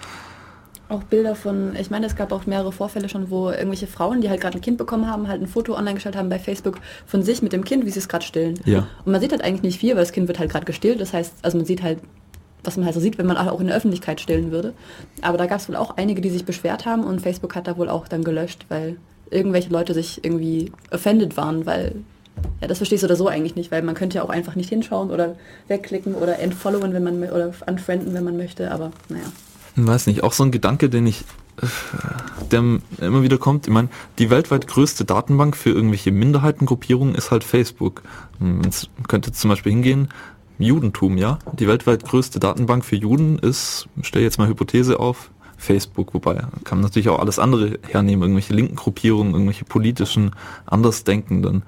Auch 0.92 1.04
Bilder 1.04 1.36
von, 1.36 1.74
ich 1.78 1.90
meine, 1.90 2.06
es 2.06 2.18
gab 2.18 2.34
auch 2.34 2.46
mehrere 2.46 2.74
Vorfälle 2.74 3.08
schon, 3.08 3.30
wo 3.30 3.50
irgendwelche 3.50 3.88
Frauen, 3.88 4.20
die 4.20 4.30
halt 4.30 4.42
gerade 4.42 4.58
ein 4.58 4.62
Kind 4.62 4.78
bekommen 4.78 5.10
haben, 5.10 5.30
halt 5.30 5.42
ein 5.42 5.48
Foto 5.48 5.74
online 5.74 5.94
gestellt 5.94 6.18
haben 6.18 6.28
bei 6.28 6.38
Facebook 6.38 6.80
von 7.06 7.24
sich 7.24 7.42
mit 7.42 7.54
dem 7.54 7.64
Kind, 7.64 7.86
wie 7.86 7.92
sie 7.92 8.00
es 8.00 8.10
gerade 8.10 8.26
stillen. 8.26 8.60
Ja. 8.66 8.88
Und 9.06 9.14
man 9.14 9.22
sieht 9.22 9.32
halt 9.32 9.42
eigentlich 9.42 9.62
nicht 9.62 9.80
viel, 9.80 9.92
weil 9.92 10.02
das 10.02 10.12
Kind 10.12 10.28
wird 10.28 10.38
halt 10.38 10.52
gerade 10.52 10.66
gestillt. 10.66 11.00
Das 11.00 11.14
heißt, 11.14 11.34
also 11.44 11.58
man 11.58 11.66
sieht 11.66 11.82
halt, 11.82 12.00
was 12.66 12.76
man 12.76 12.86
halt 12.86 12.94
so 12.94 13.00
sieht, 13.00 13.18
wenn 13.18 13.26
man 13.26 13.38
auch 13.38 13.62
in 13.62 13.68
der 13.68 13.76
Öffentlichkeit 13.78 14.20
stillen 14.20 14.52
würde. 14.52 14.74
Aber 15.22 15.38
da 15.38 15.46
gab 15.46 15.62
es 15.62 15.70
wohl 15.70 15.78
auch 15.78 15.96
einige, 15.96 16.20
die 16.20 16.30
sich 16.30 16.44
beschwert 16.44 16.86
haben 16.86 17.06
und 17.06 17.22
Facebook 17.22 17.56
hat 17.56 17.68
da 17.68 17.78
wohl 17.78 17.88
auch 17.88 18.10
dann 18.10 18.26
gelöscht, 18.26 18.66
weil 18.68 18.98
irgendwelche 19.30 19.70
Leute 19.70 19.94
sich 19.94 20.26
irgendwie 20.26 20.74
offended 20.92 21.38
waren, 21.38 21.66
weil 21.66 21.96
ja, 22.60 22.68
das 22.68 22.80
verstehst 22.80 23.04
du 23.04 23.08
oder 23.08 23.16
so 23.16 23.30
eigentlich 23.30 23.56
nicht, 23.56 23.72
weil 23.72 23.82
man 23.82 23.96
könnte 23.96 24.18
ja 24.18 24.24
auch 24.24 24.30
einfach 24.30 24.56
nicht 24.56 24.68
hinschauen 24.68 25.10
oder 25.10 25.36
wegklicken 25.70 26.16
oder 26.16 26.40
entfollowen, 26.40 26.94
wenn 26.94 27.04
man 27.04 27.24
oder 27.24 27.54
unfrienden, 27.66 28.14
wenn 28.14 28.26
man 28.26 28.36
möchte, 28.36 28.72
aber 28.72 28.92
naja. 29.08 29.24
Weiß 29.76 30.08
nicht, 30.08 30.24
auch 30.24 30.34
so 30.34 30.44
ein 30.44 30.52
Gedanke, 30.52 30.90
den 30.90 31.08
ich, 31.08 31.22
äh, 31.62 31.68
der 32.52 32.60
immer 33.00 33.24
wieder 33.24 33.38
kommt. 33.38 33.68
Ich 33.68 33.74
meine, 33.74 33.90
die 34.20 34.30
weltweit 34.30 34.68
größte 34.68 35.06
Datenbank 35.06 35.56
für 35.56 35.70
irgendwelche 35.70 36.12
Minderheitengruppierungen 36.12 37.16
ist 37.16 37.32
halt 37.32 37.44
Facebook. 37.44 38.04
Man 38.40 38.70
könnte 39.08 39.30
jetzt 39.30 39.40
zum 39.40 39.50
Beispiel 39.50 39.72
hingehen, 39.72 40.10
Judentum, 40.60 41.18
ja. 41.18 41.40
Die 41.54 41.68
weltweit 41.68 42.06
größte 42.06 42.40
Datenbank 42.40 42.86
für 42.86 42.96
Juden 42.96 43.40
ist, 43.40 43.88
stell 44.02 44.22
jetzt 44.22 44.38
mal 44.38 44.48
Hypothese 44.48 45.00
auf, 45.00 45.32
Facebook, 45.62 46.14
wobei 46.14 46.36
kann 46.64 46.80
man 46.80 46.82
natürlich 46.82 47.10
auch 47.10 47.20
alles 47.20 47.40
andere 47.40 47.80
hernehmen, 47.88 48.24
irgendwelche 48.24 48.54
linken 48.54 48.76
Gruppierungen, 48.76 49.34
irgendwelche 49.34 49.66
politischen, 49.66 50.32
Andersdenkenden. 50.66 51.64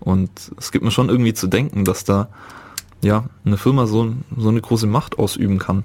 Und 0.00 0.30
es 0.58 0.70
gibt 0.70 0.84
mir 0.84 0.90
schon 0.90 1.08
irgendwie 1.08 1.34
zu 1.34 1.46
denken, 1.46 1.84
dass 1.84 2.04
da 2.04 2.28
ja 3.02 3.24
eine 3.44 3.56
Firma 3.56 3.86
so, 3.86 4.12
so 4.36 4.48
eine 4.48 4.60
große 4.60 4.86
Macht 4.86 5.18
ausüben 5.18 5.58
kann. 5.58 5.84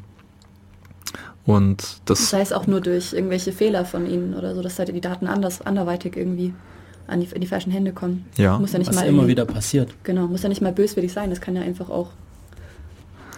Und 1.46 1.98
das, 2.06 2.30
Sei 2.30 2.42
es 2.42 2.54
auch 2.54 2.68
nur 2.68 2.80
durch 2.80 3.14
irgendwelche 3.14 3.52
Fehler 3.52 3.84
von 3.86 4.10
ihnen 4.10 4.34
oder 4.34 4.56
so, 4.56 4.62
dass 4.62 4.80
halt 4.80 4.90
die 4.90 5.02
Daten 5.02 5.28
anders, 5.28 5.62
anderweitig 5.62 6.16
irgendwie 6.16 6.54
an 7.06 7.20
die, 7.20 7.28
in 7.28 7.42
die 7.42 7.48
falschen 7.48 7.72
Hände 7.72 7.92
kommen. 7.92 8.26
Ja, 8.38 8.58
muss 8.58 8.72
ja 8.72 8.80
nicht 8.80 8.88
Was 8.88 8.96
mal 8.96 9.08
immer 9.08 9.28
wieder 9.28 9.46
passiert. 9.46 9.94
Genau, 10.04 10.28
muss 10.28 10.44
ja 10.44 10.50
nicht 10.50 10.62
mal 10.62 10.72
böswillig 10.72 11.12
sein, 11.12 11.30
das 11.30 11.42
kann 11.42 11.56
ja 11.56 11.62
einfach 11.62 11.90
auch. 11.90 12.12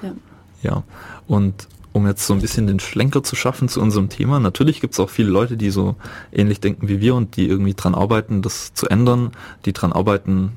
Ja. 0.03 0.13
ja. 0.61 0.83
Und 1.27 1.67
um 1.95 2.05
jetzt 2.07 2.27
so 2.27 2.33
ein 2.33 2.41
bisschen 2.41 2.67
den 2.67 2.81
Schlenker 2.81 3.23
zu 3.23 3.37
schaffen 3.37 3.69
zu 3.69 3.79
unserem 3.79 4.09
Thema. 4.09 4.41
Natürlich 4.41 4.81
gibt 4.81 4.95
es 4.95 4.99
auch 4.99 5.09
viele 5.09 5.29
Leute, 5.29 5.55
die 5.55 5.69
so 5.69 5.95
ähnlich 6.33 6.59
denken 6.59 6.89
wie 6.89 6.99
wir 6.99 7.15
und 7.15 7.37
die 7.37 7.47
irgendwie 7.47 7.73
dran 7.73 7.95
arbeiten, 7.95 8.41
das 8.41 8.73
zu 8.73 8.89
ändern, 8.89 9.31
die 9.63 9.71
dran 9.71 9.93
arbeiten, 9.93 10.51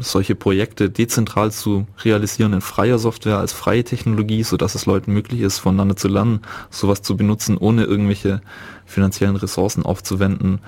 solche 0.00 0.34
Projekte 0.34 0.90
dezentral 0.90 1.50
zu 1.52 1.86
realisieren 2.04 2.52
in 2.52 2.60
freier 2.60 2.98
Software 2.98 3.38
als 3.38 3.54
freie 3.54 3.82
Technologie, 3.82 4.42
so 4.42 4.58
dass 4.58 4.74
es 4.74 4.84
Leuten 4.84 5.14
möglich 5.14 5.40
ist, 5.40 5.58
voneinander 5.58 5.96
zu 5.96 6.08
lernen, 6.08 6.40
sowas 6.68 7.00
zu 7.00 7.16
benutzen, 7.16 7.56
ohne 7.56 7.84
irgendwelche 7.84 8.42
finanziellen 8.84 9.36
Ressourcen 9.36 9.86
aufzuwenden. 9.86 10.60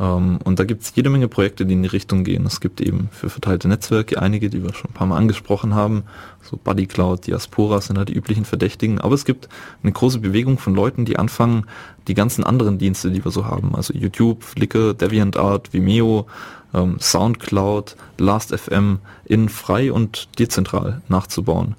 Ähm, 0.00 0.38
und 0.42 0.58
da 0.58 0.64
gibt 0.64 0.82
es 0.82 0.92
jede 0.96 1.10
Menge 1.10 1.28
Projekte, 1.28 1.66
die 1.66 1.74
in 1.74 1.82
die 1.82 1.88
Richtung 1.88 2.24
gehen. 2.24 2.46
Es 2.46 2.60
gibt 2.60 2.80
eben 2.80 3.10
für 3.12 3.28
verteilte 3.28 3.68
Netzwerke 3.68 4.20
einige, 4.20 4.48
die 4.48 4.64
wir 4.64 4.72
schon 4.72 4.90
ein 4.90 4.94
paar 4.94 5.06
Mal 5.06 5.18
angesprochen 5.18 5.74
haben. 5.74 6.04
So 6.42 6.56
Buddy 6.56 6.86
Cloud, 6.86 7.26
Diaspora 7.26 7.80
sind 7.80 7.96
da 7.96 8.04
die 8.04 8.14
üblichen 8.14 8.46
Verdächtigen. 8.46 8.98
Aber 9.00 9.14
es 9.14 9.26
gibt 9.26 9.48
eine 9.82 9.92
große 9.92 10.18
Bewegung 10.18 10.58
von 10.58 10.74
Leuten, 10.74 11.04
die 11.04 11.18
anfangen, 11.18 11.66
die 12.08 12.14
ganzen 12.14 12.42
anderen 12.42 12.78
Dienste, 12.78 13.10
die 13.10 13.22
wir 13.24 13.30
so 13.30 13.44
haben, 13.44 13.74
also 13.76 13.92
YouTube, 13.92 14.42
Flickr, 14.42 14.94
DeviantArt, 14.94 15.74
Vimeo, 15.74 16.26
ähm, 16.72 16.96
Soundcloud, 16.98 17.96
Last.fm 18.16 19.00
in 19.26 19.48
frei 19.50 19.92
und 19.92 20.28
dezentral 20.38 21.02
nachzubauen. 21.08 21.76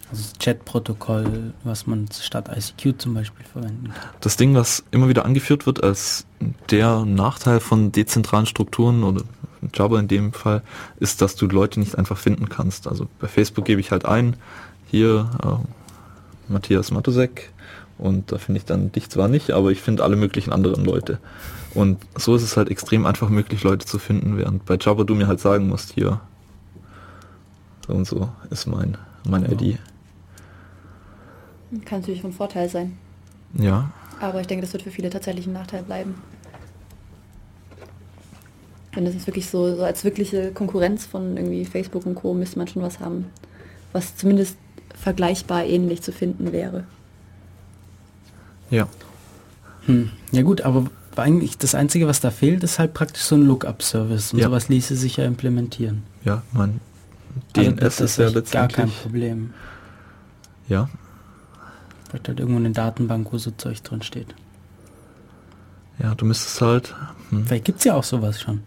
Also 0.09 0.23
das 0.23 0.33
Chat-Protokoll, 0.39 1.53
was 1.63 1.87
man 1.87 2.07
statt 2.11 2.49
ICQ 2.53 2.99
zum 2.99 3.13
Beispiel 3.13 3.45
verwenden 3.45 3.91
kann. 3.93 4.09
Das 4.19 4.35
Ding, 4.35 4.55
was 4.55 4.83
immer 4.91 5.07
wieder 5.07 5.23
angeführt 5.23 5.65
wird 5.65 5.83
als 5.83 6.25
der 6.69 7.05
Nachteil 7.05 7.61
von 7.61 7.93
dezentralen 7.93 8.45
Strukturen 8.45 9.03
oder 9.03 9.23
Java 9.73 9.99
in 9.99 10.07
dem 10.07 10.33
Fall, 10.33 10.61
ist, 10.99 11.21
dass 11.21 11.35
du 11.35 11.47
Leute 11.47 11.79
nicht 11.79 11.97
einfach 11.97 12.17
finden 12.17 12.49
kannst. 12.49 12.87
Also 12.87 13.07
bei 13.19 13.27
Facebook 13.27 13.65
gebe 13.65 13.79
ich 13.79 13.91
halt 13.91 14.05
ein, 14.05 14.35
hier 14.87 15.29
äh, 15.43 16.51
Matthias 16.51 16.91
Matusek 16.91 17.51
und 17.97 18.31
da 18.31 18.37
finde 18.37 18.59
ich 18.59 18.65
dann 18.65 18.91
dich 18.91 19.09
zwar 19.09 19.27
nicht, 19.27 19.51
aber 19.51 19.71
ich 19.71 19.81
finde 19.81 20.03
alle 20.03 20.15
möglichen 20.15 20.51
anderen 20.51 20.83
Leute. 20.83 21.19
Und 21.73 21.99
so 22.17 22.35
ist 22.35 22.41
es 22.41 22.57
halt 22.57 22.69
extrem 22.69 23.05
einfach 23.05 23.29
möglich, 23.29 23.63
Leute 23.63 23.85
zu 23.85 23.99
finden, 23.99 24.37
während 24.37 24.65
bei 24.65 24.77
Java 24.79 25.03
du 25.03 25.15
mir 25.15 25.27
halt 25.27 25.39
sagen 25.39 25.67
musst, 25.69 25.93
hier 25.93 26.19
so 27.87 27.93
und 27.93 28.05
so 28.05 28.29
ist 28.49 28.67
mein, 28.67 28.97
mein 29.23 29.45
ID. 29.45 29.77
Kann 31.85 32.01
natürlich 32.01 32.21
von 32.21 32.33
Vorteil 32.33 32.67
sein. 32.67 32.97
Ja, 33.53 33.91
Aber 34.19 34.41
ich 34.41 34.47
denke, 34.47 34.65
das 34.65 34.73
wird 34.73 34.83
für 34.83 34.91
viele 34.91 35.09
tatsächlich 35.09 35.47
ein 35.47 35.53
Nachteil 35.53 35.83
bleiben. 35.83 36.15
Wenn 38.93 39.05
das 39.05 39.15
ist 39.15 39.25
wirklich 39.27 39.49
so, 39.49 39.75
so 39.75 39.83
als 39.83 40.03
wirkliche 40.03 40.51
Konkurrenz 40.51 41.05
von 41.05 41.37
irgendwie 41.37 41.63
Facebook 41.65 42.05
und 42.05 42.15
Co. 42.15 42.33
müsste 42.33 42.57
man 42.57 42.67
schon 42.67 42.81
was 42.81 42.99
haben, 42.99 43.25
was 43.93 44.15
zumindest 44.17 44.57
vergleichbar 44.95 45.63
ähnlich 45.65 46.01
zu 46.01 46.11
finden 46.11 46.51
wäre. 46.51 46.83
ja. 48.69 48.87
Hm. 49.87 50.11
Ja 50.31 50.43
gut, 50.43 50.61
aber 50.61 50.85
eigentlich 51.15 51.57
das 51.57 51.73
Einzige, 51.73 52.07
was 52.07 52.19
da 52.21 52.29
fehlt, 52.29 52.63
ist 52.63 52.77
halt 52.77 52.93
praktisch 52.93 53.23
so 53.23 53.35
ein 53.35 53.41
Lookup-Service. 53.47 54.33
Und 54.33 54.39
Ja. 54.39 54.45
sowas 54.47 54.69
ließe 54.69 54.95
sich 54.95 55.17
ja 55.17 55.25
implementieren. 55.25 56.03
Ja, 56.23 56.43
mein 56.51 56.79
Also 57.57 57.71
DNS 57.71 57.99
ist 58.01 58.17
ja 58.17 58.25
echt 58.27 58.33
gar 58.51 58.67
kein 58.67 58.87
letztendlich. 58.87 59.01
Problem. 59.01 59.53
Ja, 60.67 60.87
Vielleicht 62.09 62.27
halt 62.27 62.39
irgendwo 62.39 62.59
eine 62.59 62.71
Datenbank, 62.71 63.31
wo 63.33 63.37
so 63.39 63.51
Zeug 63.51 63.81
drin 63.81 64.03
steht. 64.03 64.35
ja, 66.01 66.13
du 66.13 66.25
müsstest 66.25 66.61
halt. 66.61 66.93
Hm, 67.31 67.45
Vielleicht 67.47 67.65
gibt 67.65 67.79
es 67.79 67.85
ja 67.85 67.95
auch 67.95 68.03
sowas 68.03 68.39
schon. 68.39 68.61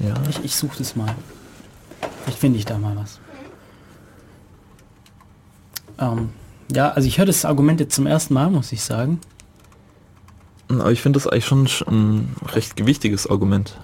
Ja, 0.00 0.14
Ich, 0.28 0.44
ich 0.44 0.56
suche 0.56 0.78
das 0.78 0.96
mal. 0.96 1.14
Vielleicht 2.22 2.38
finde 2.38 2.58
ich 2.58 2.64
da 2.64 2.78
mal 2.78 2.96
was. 2.96 3.20
Ähm, 5.98 6.30
ja, 6.74 6.90
also 6.90 7.06
ich 7.06 7.18
höre 7.18 7.26
das 7.26 7.44
Argument 7.44 7.80
jetzt 7.80 7.94
zum 7.94 8.06
ersten 8.06 8.34
Mal, 8.34 8.50
muss 8.50 8.72
ich 8.72 8.82
sagen. 8.82 9.20
aber 10.68 10.90
ich 10.92 11.02
finde 11.02 11.18
das 11.18 11.26
eigentlich 11.26 11.44
schon 11.46 11.66
sch- 11.66 11.86
ein 11.88 12.34
recht 12.46 12.76
gewichtiges 12.76 13.26
Argument, 13.28 13.78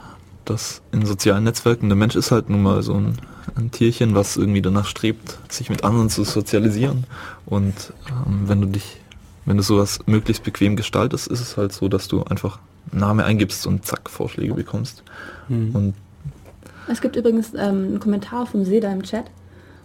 dass 0.44 0.80
in 0.92 1.04
sozialen 1.04 1.44
Netzwerken 1.44 1.88
der 1.88 1.96
Mensch 1.96 2.16
ist 2.16 2.30
halt 2.30 2.48
nun 2.48 2.62
mal 2.62 2.82
so 2.82 2.94
ein, 2.94 3.18
ein 3.56 3.70
Tierchen, 3.70 4.14
was 4.14 4.36
irgendwie 4.36 4.62
danach 4.62 4.86
strebt, 4.86 5.38
sich 5.50 5.68
mit 5.68 5.84
anderen 5.84 6.08
zu 6.08 6.24
sozialisieren. 6.24 7.04
Und 7.44 7.92
ähm, 8.08 8.48
wenn 8.48 8.60
du 8.62 8.66
dich, 8.68 8.96
wenn 9.44 9.58
du 9.58 9.62
sowas 9.62 10.00
möglichst 10.06 10.44
bequem 10.44 10.76
gestaltest, 10.76 11.26
ist 11.28 11.40
es 11.40 11.56
halt 11.58 11.72
so, 11.72 11.88
dass 11.88 12.08
du 12.08 12.22
einfach 12.24 12.58
Name 12.92 13.24
eingibst 13.24 13.66
und 13.66 13.84
zack 13.84 14.08
Vorschläge 14.10 14.54
bekommst. 14.54 15.02
Hm. 15.48 15.74
Und 15.74 15.94
Es 16.88 17.00
gibt 17.00 17.16
übrigens 17.16 17.52
ähm, 17.54 17.60
einen 17.60 18.00
Kommentar 18.00 18.46
vom 18.46 18.64
Seda 18.64 18.92
im 18.92 19.02
Chat. 19.02 19.24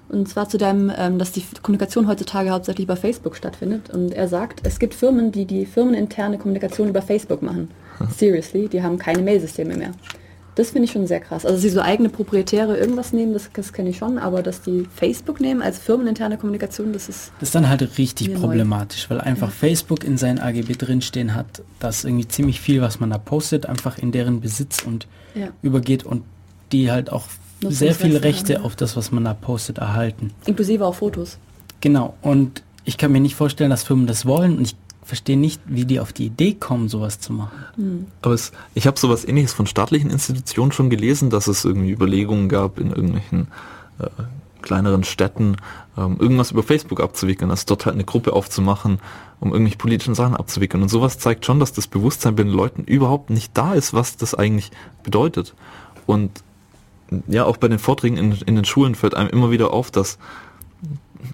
Und 0.10 0.30
zwar 0.30 0.48
zu 0.48 0.58
deinem, 0.58 0.92
ähm, 0.96 1.18
dass 1.18 1.32
die 1.32 1.44
Kommunikation 1.62 2.08
heutzutage 2.08 2.52
hauptsächlich 2.52 2.86
über 2.86 2.96
Facebook 2.96 3.36
stattfindet. 3.36 3.90
Und 3.90 4.14
er 4.14 4.28
sagt, 4.28 4.66
es 4.66 4.78
gibt 4.80 4.94
Firmen, 4.94 5.32
die 5.32 5.46
die 5.46 5.66
firmeninterne 5.66 6.38
Kommunikation 6.38 6.90
über 6.90 7.02
Facebook 7.02 7.42
machen. 7.42 7.72
Seriously, 8.16 8.68
die 8.68 8.84
haben 8.84 8.98
keine 8.98 9.22
Mailsysteme 9.22 9.76
mehr. 9.76 9.92
Das 10.56 10.70
finde 10.72 10.86
ich 10.86 10.92
schon 10.92 11.08
sehr 11.08 11.20
krass. 11.20 11.46
Also, 11.46 11.56
dass 11.56 11.62
sie 11.64 11.70
so 11.70 11.82
eigene 11.82 12.10
proprietäre 12.10 12.78
irgendwas 12.78 13.12
nehmen, 13.12 13.34
das, 13.34 13.50
das 13.54 13.74
kenne 13.74 13.90
ich 13.90 13.98
schon. 13.98 14.20
Aber 14.20 14.44
dass 14.44 14.62
die 14.62 14.88
Facebook 14.96 15.40
nehmen 15.42 15.62
als 15.62 15.80
firmeninterne 15.80 16.38
Kommunikation, 16.38 16.94
das 16.94 17.10
ist... 17.10 17.32
Das 17.40 17.50
ist 17.50 17.56
dann 17.56 17.70
halt 17.70 17.98
richtig 17.98 18.28
Mir 18.28 18.36
neu. 18.36 18.42
problematisch, 18.42 19.10
weil 19.10 19.20
einfach 19.22 19.52
Facebook 19.52 20.04
in 20.04 20.18
seinen 20.18 20.40
AGB 20.40 20.74
drinstehen 20.74 21.34
hat, 21.34 21.64
dass 21.80 22.04
irgendwie 22.04 22.28
ziemlich 22.28 22.62
viel, 22.62 22.82
was 22.82 23.00
man 23.00 23.10
da 23.10 23.18
postet, 23.18 23.66
einfach 23.66 23.98
in 23.98 24.12
deren 24.12 24.42
Besitz 24.42 24.84
und 24.84 25.08
Ja. 25.36 25.48
übergeht 25.62 26.04
und 26.04 26.24
die 26.72 26.92
halt 26.92 27.12
auch 27.12 27.26
Nutzungsrechte 27.62 27.74
sehr 27.86 27.96
viele 27.96 28.16
haben, 28.16 28.24
Rechte 28.24 28.54
ja. 28.54 28.62
auf 28.62 28.76
das, 28.76 28.96
was 28.96 29.12
man 29.12 29.24
da 29.24 29.34
postet, 29.34 29.78
erhalten. 29.80 30.32
Inklusive 30.46 30.86
auch 30.86 30.96
Fotos. 30.96 31.38
Genau. 31.82 32.14
Und 32.22 32.62
ich 32.86 32.98
kann 32.98 33.12
mir 33.12 33.22
nicht 33.22 33.36
vorstellen, 33.36 33.70
dass 33.70 33.84
Firmen 33.84 34.08
das 34.08 34.26
wollen 34.26 34.58
und 34.58 34.64
ich 34.64 34.76
verstehe 35.04 35.38
nicht, 35.38 35.62
wie 35.66 35.86
die 35.86 36.00
auf 36.00 36.14
die 36.14 36.26
Idee 36.26 36.54
kommen, 36.54 36.90
sowas 36.90 37.20
zu 37.20 37.34
machen. 37.34 37.52
Aber 38.22 38.34
es, 38.34 38.52
ich 38.74 38.88
habe 38.88 39.00
sowas 39.00 39.26
ähnliches 39.26 39.54
von 39.54 39.68
staatlichen 39.68 40.10
Institutionen 40.10 40.72
schon 40.72 40.90
gelesen, 40.90 41.30
dass 41.30 41.48
es 41.48 41.66
irgendwie 41.66 41.92
Überlegungen 41.92 42.50
gab 42.50 42.80
in 42.80 42.90
irgendwelchen 42.90 43.48
äh, 44.00 44.08
kleineren 44.62 45.04
Städten 45.04 45.58
ähm, 45.98 46.18
irgendwas 46.20 46.52
über 46.52 46.64
Facebook 46.64 47.02
abzuwickeln, 47.02 47.52
also 47.52 47.66
dort 47.68 47.86
halt 47.86 47.96
eine 47.96 48.06
Gruppe 48.06 48.34
aufzumachen, 48.34 49.00
um 49.40 49.52
irgendwelche 49.52 49.78
politischen 49.78 50.16
Sachen 50.16 50.36
abzuwickeln. 50.36 50.82
Und 50.82 50.90
sowas 50.90 51.20
zeigt 51.20 51.46
schon, 51.46 51.60
dass 51.60 51.74
das 51.74 51.88
Bewusstsein 51.88 52.36
bei 52.36 52.44
den 52.44 52.52
Leuten 52.52 52.84
überhaupt 52.84 53.30
nicht 53.30 53.56
da 53.56 53.74
ist, 53.74 53.94
was 53.94 54.18
das 54.18 54.34
eigentlich 54.34 54.72
bedeutet. 55.04 55.54
Und 56.06 56.44
ja, 57.28 57.46
auch 57.46 57.58
bei 57.58 57.68
den 57.68 57.80
Vorträgen 57.80 58.18
in, 58.18 58.32
in 58.32 58.56
den 58.56 58.66
Schulen 58.66 58.96
fällt 58.96 59.14
einem 59.14 59.30
immer 59.30 59.52
wieder 59.52 59.72
auf, 59.72 59.92
dass 59.92 60.18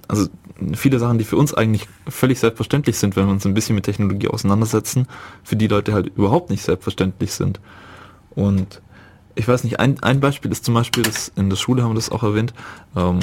also 0.07 0.27
viele 0.73 0.99
Sachen, 0.99 1.17
die 1.17 1.23
für 1.23 1.37
uns 1.37 1.53
eigentlich 1.53 1.87
völlig 2.07 2.39
selbstverständlich 2.39 2.97
sind, 2.97 3.15
wenn 3.15 3.25
wir 3.25 3.31
uns 3.31 3.45
ein 3.45 3.53
bisschen 3.53 3.75
mit 3.75 3.85
Technologie 3.85 4.27
auseinandersetzen, 4.27 5.07
für 5.43 5.55
die 5.55 5.67
Leute 5.67 5.93
halt 5.93 6.07
überhaupt 6.15 6.49
nicht 6.49 6.63
selbstverständlich 6.63 7.33
sind. 7.33 7.59
Und 8.31 8.81
ich 9.35 9.47
weiß 9.47 9.63
nicht, 9.63 9.79
ein, 9.79 10.01
ein 10.01 10.19
Beispiel 10.19 10.51
ist 10.51 10.65
zum 10.65 10.73
Beispiel, 10.73 11.03
das, 11.03 11.31
in 11.35 11.49
der 11.49 11.57
Schule 11.57 11.83
haben 11.83 11.91
wir 11.91 11.95
das 11.95 12.09
auch 12.09 12.23
erwähnt, 12.23 12.53
ähm, 12.95 13.19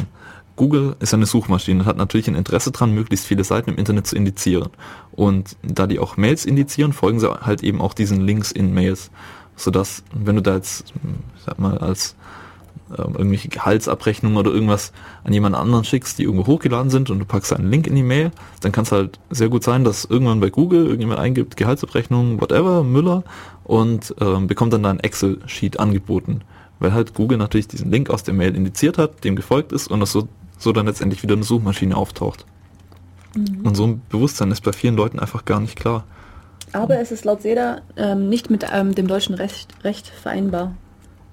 Google 0.57 0.97
ist 1.01 1.13
eine 1.13 1.27
Suchmaschine 1.27 1.81
und 1.81 1.87
hat 1.87 1.99
natürlich 1.99 2.29
ein 2.29 2.35
Interesse 2.35 2.71
daran, 2.71 2.93
möglichst 2.93 3.27
viele 3.27 3.45
Seiten 3.45 3.71
im 3.71 3.77
Internet 3.77 4.07
zu 4.07 4.17
indizieren. 4.17 4.71
Und 5.13 5.57
da 5.63 5.87
die 5.87 5.99
auch 5.99 6.17
Mails 6.17 6.47
indizieren, 6.47 6.95
folgen 6.95 7.21
sie 7.21 7.31
halt 7.31 7.63
eben 7.63 7.83
auch 7.83 7.93
diesen 7.93 8.23
Links 8.23 8.53
in 8.53 8.73
Mails. 8.73 9.11
Sodass, 9.55 10.03
wenn 10.15 10.37
du 10.37 10.43
da 10.43 10.55
jetzt, 10.55 10.93
sag 11.45 11.59
mal, 11.59 11.77
als 11.79 12.17
ähm, 12.91 13.15
irgendwelche 13.17 13.49
Gehaltsabrechnungen 13.49 14.39
oder 14.39 14.53
irgendwas 14.53 14.93
an 15.25 15.33
jemand 15.33 15.57
anderen 15.57 15.85
schickst, 15.85 16.19
die 16.19 16.25
irgendwo 16.25 16.47
hochgeladen 16.47 16.91
sind 16.91 17.11
und 17.11 17.19
du 17.19 17.25
packst 17.25 17.53
einen 17.53 17.71
Link 17.71 17.87
in 17.87 17.95
die 17.95 18.03
Mail, 18.03 18.31
dann 18.61 18.73
kann 18.73 18.85
es 18.85 18.93
halt 18.93 19.19
sehr 19.31 19.49
gut 19.49 19.65
sein, 19.65 19.85
dass 19.85 20.05
irgendwann 20.05 20.41
bei 20.41 20.51
Google 20.51 20.85
irgendjemand 20.85 21.21
eingibt, 21.21 21.57
Gehaltsabrechnung, 21.57 22.41
whatever, 22.41 22.85
Müller 22.85 23.25
und 23.65 24.15
ähm, 24.21 24.47
bekommt 24.47 24.73
dann 24.73 24.83
da 24.83 24.91
ein 24.91 25.01
Excel-Sheet 25.01 25.81
angeboten. 25.81 26.43
Weil 26.79 26.93
halt 26.93 27.15
Google 27.15 27.39
natürlich 27.39 27.69
diesen 27.69 27.91
Link 27.91 28.11
aus 28.11 28.23
der 28.23 28.35
Mail 28.35 28.55
indiziert 28.55 28.99
hat, 28.99 29.25
dem 29.25 29.35
gefolgt 29.35 29.73
ist 29.73 29.91
und 29.91 30.01
das 30.01 30.13
so, 30.13 30.29
so 30.59 30.73
dann 30.73 30.87
letztendlich 30.87 31.23
wieder 31.23 31.35
eine 31.35 31.45
Suchmaschine 31.45 31.97
auftaucht. 31.97 32.45
Mhm. 33.35 33.63
Und 33.65 33.75
so 33.75 33.87
ein 33.87 34.03
Bewusstsein 34.09 34.51
ist 34.51 34.63
bei 34.63 34.73
vielen 34.73 34.97
Leuten 34.97 35.19
einfach 35.19 35.45
gar 35.45 35.61
nicht 35.61 35.77
klar. 35.77 36.05
Aber 36.73 36.99
es 36.99 37.11
ist 37.11 37.25
laut 37.25 37.43
SEDA 37.43 37.81
ähm, 37.97 38.29
nicht 38.29 38.51
mit 38.51 38.67
ähm, 38.73 38.95
dem 38.95 39.07
deutschen 39.07 39.35
Recht, 39.35 39.75
Recht 39.85 40.09
vereinbar. 40.09 40.75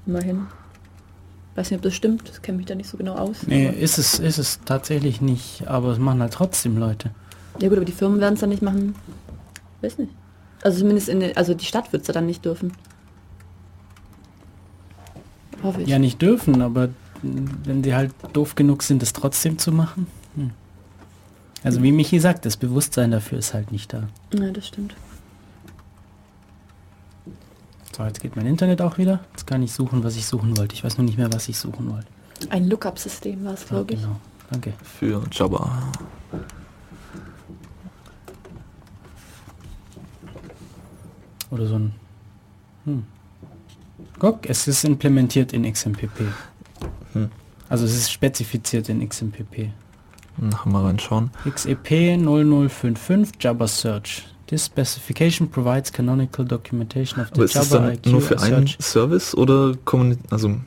Immerhin. 0.06 0.48
Weiß 1.56 1.70
nicht, 1.70 1.78
ob 1.78 1.84
das 1.84 1.94
stimmt, 1.94 2.28
das 2.28 2.42
kenne 2.42 2.58
mich 2.58 2.66
da 2.66 2.74
nicht 2.74 2.90
so 2.90 2.98
genau 2.98 3.16
aus. 3.16 3.46
Nee, 3.46 3.70
ist 3.70 4.00
es, 4.00 4.18
ist 4.18 4.40
es 4.40 4.60
tatsächlich 4.66 5.22
nicht, 5.22 5.68
aber 5.68 5.90
es 5.90 6.00
machen 6.00 6.22
halt 6.22 6.34
trotzdem 6.34 6.78
Leute. 6.78 7.12
Ja 7.60 7.70
gut, 7.70 7.78
aber 7.78 7.86
die 7.86 7.92
Firmen 7.92 8.20
werden 8.20 8.34
es 8.34 8.40
dann 8.40 8.50
nicht 8.50 8.64
machen. 8.64 8.96
Weiß 9.82 10.00
nicht. 10.00 10.12
Also 10.64 10.80
zumindest 10.80 11.10
in 11.10 11.20
den, 11.20 11.38
also 11.38 11.54
die 11.54 11.66
Stadt 11.66 11.94
wird 11.94 12.08
es 12.08 12.14
dann 12.14 12.26
nicht 12.26 12.44
dürfen. 12.44 12.74
Hoffe 15.62 15.82
ich. 15.82 15.88
Ja, 15.88 16.00
nicht 16.00 16.22
dürfen, 16.22 16.62
aber 16.62 16.90
wenn 17.22 17.84
die 17.84 17.94
halt 17.94 18.12
doof 18.34 18.56
genug 18.56 18.82
sind, 18.82 19.04
es 19.04 19.14
trotzdem 19.14 19.58
zu 19.58 19.72
machen. 19.72 20.08
Hm. 20.36 20.52
Also 21.64 21.84
wie 21.84 21.92
Michi 21.92 22.20
sagt, 22.20 22.46
das 22.46 22.58
Bewusstsein 22.58 23.12
dafür 23.12 23.38
ist 23.38 23.54
halt 23.54 23.72
nicht 23.72 23.94
da. 23.94 24.10
Ja, 24.34 24.52
das 24.52 24.68
stimmt. 24.68 24.96
So, 27.95 28.03
jetzt 28.03 28.22
geht 28.22 28.36
mein 28.36 28.48
Internet 28.48 28.82
auch 28.82 28.98
wieder. 28.98 29.20
Jetzt 29.32 29.45
kann 29.45 29.61
ich 29.61 29.72
suchen, 29.72 30.03
was 30.03 30.15
ich 30.15 30.26
suchen 30.26 30.57
wollte. 30.57 30.74
Ich 30.74 30.84
weiß 30.84 30.98
nur 30.98 31.06
nicht 31.06 31.18
mehr, 31.18 31.32
was 31.32 31.48
ich 31.48 31.57
suchen 31.60 31.91
wollte. 31.91 32.07
Ein 32.49 32.68
Lookup-System 32.68 33.45
war 33.45 33.53
es, 33.53 33.68
glaube 33.68 33.94
ja, 33.94 33.99
genau. 33.99 34.15
Danke. 34.49 34.74
Für 34.82 35.22
Jabba. 35.32 35.91
Oder 41.52 41.68
so 41.68 41.76
ein... 41.76 41.94
Hm. 42.86 43.03
Guck, 44.18 44.49
es 44.49 44.68
ist 44.68 44.84
implementiert 44.84 45.53
in 45.53 45.72
XMPP. 45.72 46.22
Hm. 47.14 47.30
Also 47.70 47.86
es 47.86 47.95
ist 47.95 48.11
spezifiziert 48.11 48.90
in 48.90 49.07
XMPP. 49.07 49.70
Nachher 50.38 50.70
mal 50.70 50.84
reinschauen. 50.86 51.30
XEP 51.48 52.18
0055 52.18 53.36
Java 53.40 53.68
Search. 53.68 54.24
This 54.54 54.66
specification 54.66 55.50
provides 55.50 55.92
canonical 55.92 56.46
documentation 56.46 57.22
of 57.22 57.30
the 57.30 57.34
Aber 57.34 57.46
ist 57.46 57.56
Java 57.56 57.90
das 57.90 58.02
dann 58.04 58.12
nur 58.12 58.22
für 58.22 58.40
einen 58.40 58.68
Service 58.80 59.34
oder 59.34 59.76
also 60.30 60.58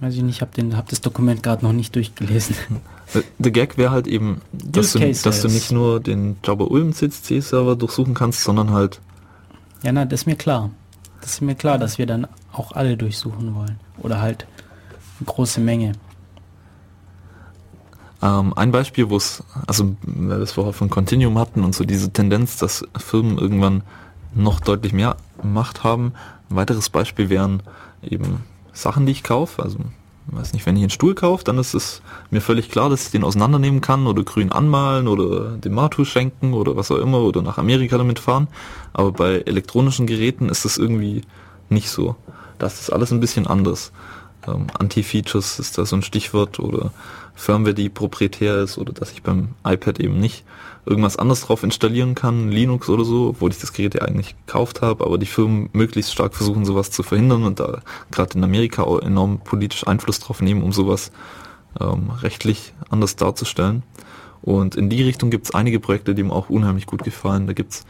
Weiß 0.00 0.16
ich 0.16 0.22
nicht, 0.22 0.34
ich 0.34 0.40
habe 0.40 0.76
hab 0.76 0.88
das 0.88 1.00
Dokument 1.00 1.44
gerade 1.44 1.64
noch 1.64 1.72
nicht 1.72 1.94
durchgelesen. 1.94 2.56
Der 3.38 3.52
Gag 3.52 3.78
wäre 3.78 3.92
halt 3.92 4.08
eben, 4.08 4.40
dass 4.52 4.94
du, 4.94 4.98
dass 4.98 5.42
du, 5.42 5.46
nicht 5.46 5.70
nur 5.70 6.00
den 6.00 6.38
Java 6.44 6.64
Ulm 6.64 6.92
CC 6.92 7.38
Server 7.38 7.76
durchsuchen 7.76 8.14
kannst, 8.14 8.42
sondern 8.42 8.72
halt. 8.72 9.00
Ja, 9.84 9.92
na, 9.92 10.06
das 10.06 10.22
ist 10.22 10.26
mir 10.26 10.34
klar. 10.34 10.70
Das 11.20 11.34
ist 11.34 11.40
mir 11.40 11.54
klar, 11.54 11.78
dass 11.78 11.98
wir 11.98 12.06
dann 12.06 12.26
auch 12.52 12.72
alle 12.72 12.96
durchsuchen 12.96 13.54
wollen. 13.54 13.78
Oder 13.98 14.20
halt 14.20 14.48
eine 15.20 15.26
große 15.26 15.60
Menge. 15.60 15.92
Ähm, 18.22 18.54
ein 18.56 18.72
Beispiel, 18.72 19.10
wo 19.10 19.16
es, 19.16 19.42
also 19.66 19.96
weil 20.02 20.38
wir 20.38 20.42
es 20.42 20.52
vorher 20.52 20.72
von 20.72 20.90
Continuum 20.90 21.38
hatten 21.38 21.64
und 21.64 21.74
so 21.74 21.84
diese 21.84 22.12
Tendenz, 22.12 22.56
dass 22.56 22.84
Firmen 22.96 23.38
irgendwann 23.38 23.82
noch 24.34 24.60
deutlich 24.60 24.92
mehr 24.92 25.16
Macht 25.42 25.84
haben. 25.84 26.12
Ein 26.50 26.56
weiteres 26.56 26.88
Beispiel 26.88 27.28
wären 27.28 27.62
eben 28.02 28.44
Sachen, 28.72 29.06
die 29.06 29.12
ich 29.12 29.22
kaufe. 29.22 29.62
Also 29.62 29.78
weiß 30.28 30.52
nicht, 30.52 30.66
wenn 30.66 30.76
ich 30.76 30.82
einen 30.82 30.90
Stuhl 30.90 31.14
kaufe, 31.14 31.44
dann 31.44 31.58
ist 31.58 31.74
es 31.74 32.02
mir 32.30 32.40
völlig 32.40 32.70
klar, 32.70 32.90
dass 32.90 33.04
ich 33.06 33.10
den 33.10 33.24
auseinandernehmen 33.24 33.80
kann 33.80 34.06
oder 34.06 34.22
grün 34.24 34.50
anmalen 34.50 35.08
oder 35.08 35.50
dem 35.56 35.74
Matu 35.74 36.04
schenken 36.04 36.52
oder 36.52 36.76
was 36.76 36.90
auch 36.90 36.98
immer 36.98 37.20
oder 37.20 37.42
nach 37.42 37.58
Amerika 37.58 37.96
damit 37.98 38.18
fahren. 38.18 38.48
Aber 38.92 39.12
bei 39.12 39.40
elektronischen 39.40 40.06
Geräten 40.06 40.48
ist 40.48 40.64
es 40.64 40.78
irgendwie 40.78 41.22
nicht 41.68 41.90
so. 41.90 42.16
Das 42.58 42.80
ist 42.80 42.90
alles 42.90 43.12
ein 43.12 43.20
bisschen 43.20 43.46
anders. 43.46 43.92
Ähm, 44.46 44.66
Anti-Features 44.78 45.58
ist 45.58 45.78
da 45.78 45.84
so 45.84 45.96
ein 45.96 46.02
Stichwort 46.02 46.58
oder 46.58 46.92
Firmware, 47.36 47.74
die 47.74 47.88
proprietär 47.88 48.62
ist 48.62 48.78
oder 48.78 48.92
dass 48.92 49.12
ich 49.12 49.22
beim 49.22 49.50
iPad 49.64 50.00
eben 50.00 50.18
nicht 50.18 50.44
irgendwas 50.86 51.16
anderes 51.16 51.42
drauf 51.42 51.62
installieren 51.62 52.14
kann, 52.14 52.50
Linux 52.50 52.88
oder 52.88 53.04
so, 53.04 53.28
obwohl 53.28 53.50
ich 53.50 53.58
das 53.58 53.72
Gerät 53.72 53.94
ja 53.94 54.02
eigentlich 54.02 54.34
gekauft 54.46 54.82
habe, 54.82 55.04
aber 55.04 55.18
die 55.18 55.26
Firmen 55.26 55.68
möglichst 55.72 56.12
stark 56.12 56.34
versuchen, 56.34 56.64
sowas 56.64 56.90
zu 56.90 57.02
verhindern 57.02 57.44
und 57.44 57.60
da 57.60 57.82
gerade 58.10 58.38
in 58.38 58.44
Amerika 58.44 58.82
auch 58.82 59.00
enorm 59.00 59.40
politisch 59.40 59.86
Einfluss 59.86 60.20
drauf 60.20 60.40
nehmen, 60.40 60.62
um 60.62 60.72
sowas 60.72 61.12
ähm, 61.80 62.10
rechtlich 62.22 62.72
anders 62.88 63.16
darzustellen. 63.16 63.82
Und 64.42 64.76
in 64.76 64.88
die 64.88 65.02
Richtung 65.02 65.30
gibt 65.30 65.46
es 65.46 65.54
einige 65.54 65.80
Projekte, 65.80 66.14
die 66.14 66.22
mir 66.22 66.32
auch 66.32 66.48
unheimlich 66.48 66.86
gut 66.86 67.02
gefallen. 67.02 67.46
Da 67.46 67.52
gibt's 67.52 67.84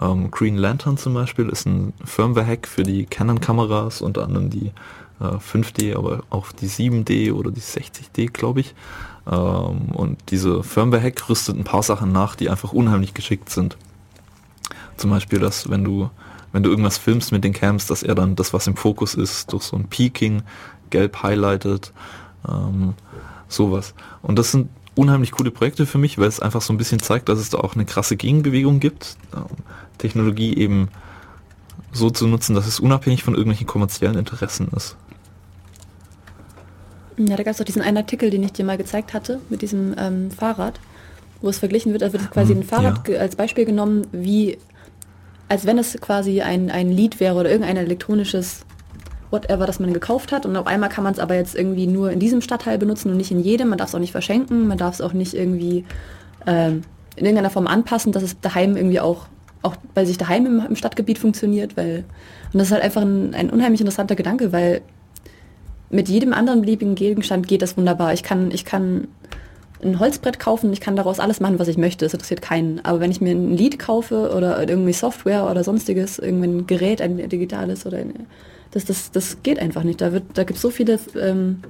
ähm, 0.00 0.30
Green 0.30 0.56
Lantern 0.56 0.96
zum 0.96 1.14
Beispiel, 1.14 1.48
ist 1.48 1.66
ein 1.66 1.92
Firmware-Hack 2.04 2.68
für 2.68 2.84
die 2.84 3.06
Canon-Kameras, 3.06 4.02
unter 4.02 4.24
anderem 4.24 4.50
die 4.50 4.72
5D, 5.20 5.90
äh, 5.90 5.94
aber 5.94 6.22
auch 6.30 6.52
die 6.52 6.68
7D 6.68 7.32
oder 7.32 7.50
die 7.50 7.60
60D, 7.60 8.30
glaube 8.32 8.60
ich. 8.60 8.74
Ähm, 9.26 9.90
und 9.92 10.18
diese 10.30 10.62
Firmware-Hack 10.62 11.28
rüstet 11.28 11.56
ein 11.56 11.64
paar 11.64 11.82
Sachen 11.82 12.12
nach, 12.12 12.36
die 12.36 12.50
einfach 12.50 12.72
unheimlich 12.72 13.14
geschickt 13.14 13.50
sind. 13.50 13.76
Zum 14.96 15.10
Beispiel, 15.10 15.38
dass 15.38 15.68
wenn 15.68 15.84
du, 15.84 16.10
wenn 16.52 16.62
du 16.62 16.70
irgendwas 16.70 16.98
filmst 16.98 17.32
mit 17.32 17.44
den 17.44 17.52
Cams, 17.52 17.86
dass 17.86 18.02
er 18.02 18.14
dann 18.14 18.36
das, 18.36 18.52
was 18.52 18.66
im 18.66 18.76
Fokus 18.76 19.14
ist, 19.14 19.52
durch 19.52 19.64
so 19.64 19.76
ein 19.76 19.88
Peaking 19.88 20.42
gelb 20.90 21.22
highlightet, 21.22 21.92
ähm, 22.48 22.94
sowas. 23.48 23.94
Und 24.22 24.38
das 24.38 24.52
sind 24.52 24.68
unheimlich 24.94 25.32
coole 25.32 25.50
Projekte 25.50 25.86
für 25.86 25.98
mich, 25.98 26.18
weil 26.18 26.28
es 26.28 26.40
einfach 26.40 26.62
so 26.62 26.72
ein 26.72 26.78
bisschen 26.78 26.98
zeigt, 26.98 27.28
dass 27.28 27.38
es 27.38 27.50
da 27.50 27.58
auch 27.58 27.74
eine 27.74 27.84
krasse 27.84 28.16
Gegenbewegung 28.16 28.80
gibt. 28.80 29.16
Ähm, 29.34 29.44
Technologie 29.98 30.56
eben 30.56 30.88
so 31.92 32.10
zu 32.10 32.26
nutzen, 32.26 32.54
dass 32.54 32.66
es 32.66 32.80
unabhängig 32.80 33.22
von 33.22 33.34
irgendwelchen 33.34 33.66
kommerziellen 33.66 34.18
Interessen 34.18 34.68
ist. 34.74 34.96
Ja, 37.18 37.36
da 37.36 37.42
gab 37.42 37.54
es 37.54 37.60
auch 37.60 37.64
diesen 37.64 37.82
einen 37.82 37.96
Artikel, 37.96 38.30
den 38.30 38.42
ich 38.42 38.52
dir 38.52 38.64
mal 38.64 38.76
gezeigt 38.76 39.14
hatte, 39.14 39.40
mit 39.48 39.62
diesem 39.62 39.94
ähm, 39.98 40.30
Fahrrad, 40.30 40.78
wo 41.40 41.48
es 41.48 41.58
verglichen 41.58 41.92
wird, 41.92 42.02
da 42.02 42.12
wird 42.12 42.30
quasi 42.30 42.52
hm, 42.52 42.60
ein 42.60 42.64
Fahrrad 42.64 43.08
ja. 43.08 43.20
als 43.20 43.36
Beispiel 43.36 43.64
genommen, 43.64 44.06
wie, 44.12 44.58
als 45.48 45.64
wenn 45.66 45.78
es 45.78 45.98
quasi 46.00 46.42
ein, 46.42 46.70
ein 46.70 46.90
Lied 46.90 47.20
wäre 47.20 47.36
oder 47.36 47.50
irgendein 47.50 47.78
elektronisches 47.78 48.66
whatever, 49.30 49.66
das 49.66 49.80
man 49.80 49.92
gekauft 49.92 50.30
hat 50.30 50.46
und 50.46 50.56
auf 50.56 50.66
einmal 50.66 50.88
kann 50.88 51.04
man 51.04 51.12
es 51.12 51.18
aber 51.18 51.34
jetzt 51.34 51.56
irgendwie 51.56 51.86
nur 51.86 52.10
in 52.10 52.20
diesem 52.20 52.40
Stadtteil 52.40 52.78
benutzen 52.78 53.10
und 53.10 53.16
nicht 53.16 53.30
in 53.30 53.40
jedem, 53.40 53.68
man 53.68 53.78
darf 53.78 53.88
es 53.88 53.94
auch 53.94 54.00
nicht 54.00 54.12
verschenken, 54.12 54.68
man 54.68 54.78
darf 54.78 54.94
es 54.94 55.00
auch 55.00 55.12
nicht 55.12 55.34
irgendwie 55.34 55.84
ähm, 56.46 56.82
in 57.16 57.24
irgendeiner 57.24 57.50
Form 57.50 57.66
anpassen, 57.66 58.12
dass 58.12 58.22
es 58.22 58.40
daheim 58.40 58.76
irgendwie 58.76 59.00
auch, 59.00 59.26
auch 59.62 59.74
bei 59.94 60.04
sich 60.04 60.18
daheim 60.18 60.46
im, 60.46 60.66
im 60.66 60.76
Stadtgebiet 60.76 61.18
funktioniert, 61.18 61.76
weil, 61.76 62.04
und 62.52 62.58
das 62.58 62.68
ist 62.68 62.72
halt 62.72 62.84
einfach 62.84 63.02
ein, 63.02 63.34
ein 63.34 63.50
unheimlich 63.50 63.80
interessanter 63.80 64.14
Gedanke, 64.16 64.52
weil 64.52 64.82
mit 65.90 66.08
jedem 66.08 66.32
anderen 66.32 66.62
beliebigen 66.62 66.94
Gegenstand 66.94 67.46
geht 67.46 67.62
das 67.62 67.76
wunderbar. 67.76 68.12
Ich 68.12 68.22
kann, 68.22 68.50
ich 68.50 68.64
kann 68.64 69.08
ein 69.82 70.00
Holzbrett 70.00 70.38
kaufen, 70.38 70.72
ich 70.72 70.80
kann 70.80 70.96
daraus 70.96 71.20
alles 71.20 71.40
machen, 71.40 71.58
was 71.58 71.68
ich 71.68 71.76
möchte. 71.76 72.04
Es 72.04 72.14
interessiert 72.14 72.42
keinen. 72.42 72.84
Aber 72.84 73.00
wenn 73.00 73.10
ich 73.10 73.20
mir 73.20 73.32
ein 73.32 73.56
Lied 73.56 73.78
kaufe 73.78 74.32
oder 74.34 74.68
irgendwie 74.68 74.92
Software 74.92 75.48
oder 75.50 75.62
sonstiges, 75.64 76.18
irgendein 76.18 76.66
Gerät, 76.66 77.00
ein 77.00 77.28
digitales 77.28 77.86
oder 77.86 77.98
eine, 77.98 78.14
das, 78.70 78.84
das, 78.84 79.10
das 79.10 79.42
geht 79.42 79.58
einfach 79.58 79.84
nicht. 79.84 80.00
Da, 80.00 80.12
wird, 80.12 80.24
da 80.34 80.44
gibt 80.44 80.56
es 80.56 80.62
so 80.62 80.70
viele 80.70 80.98
ähm, 81.20 81.62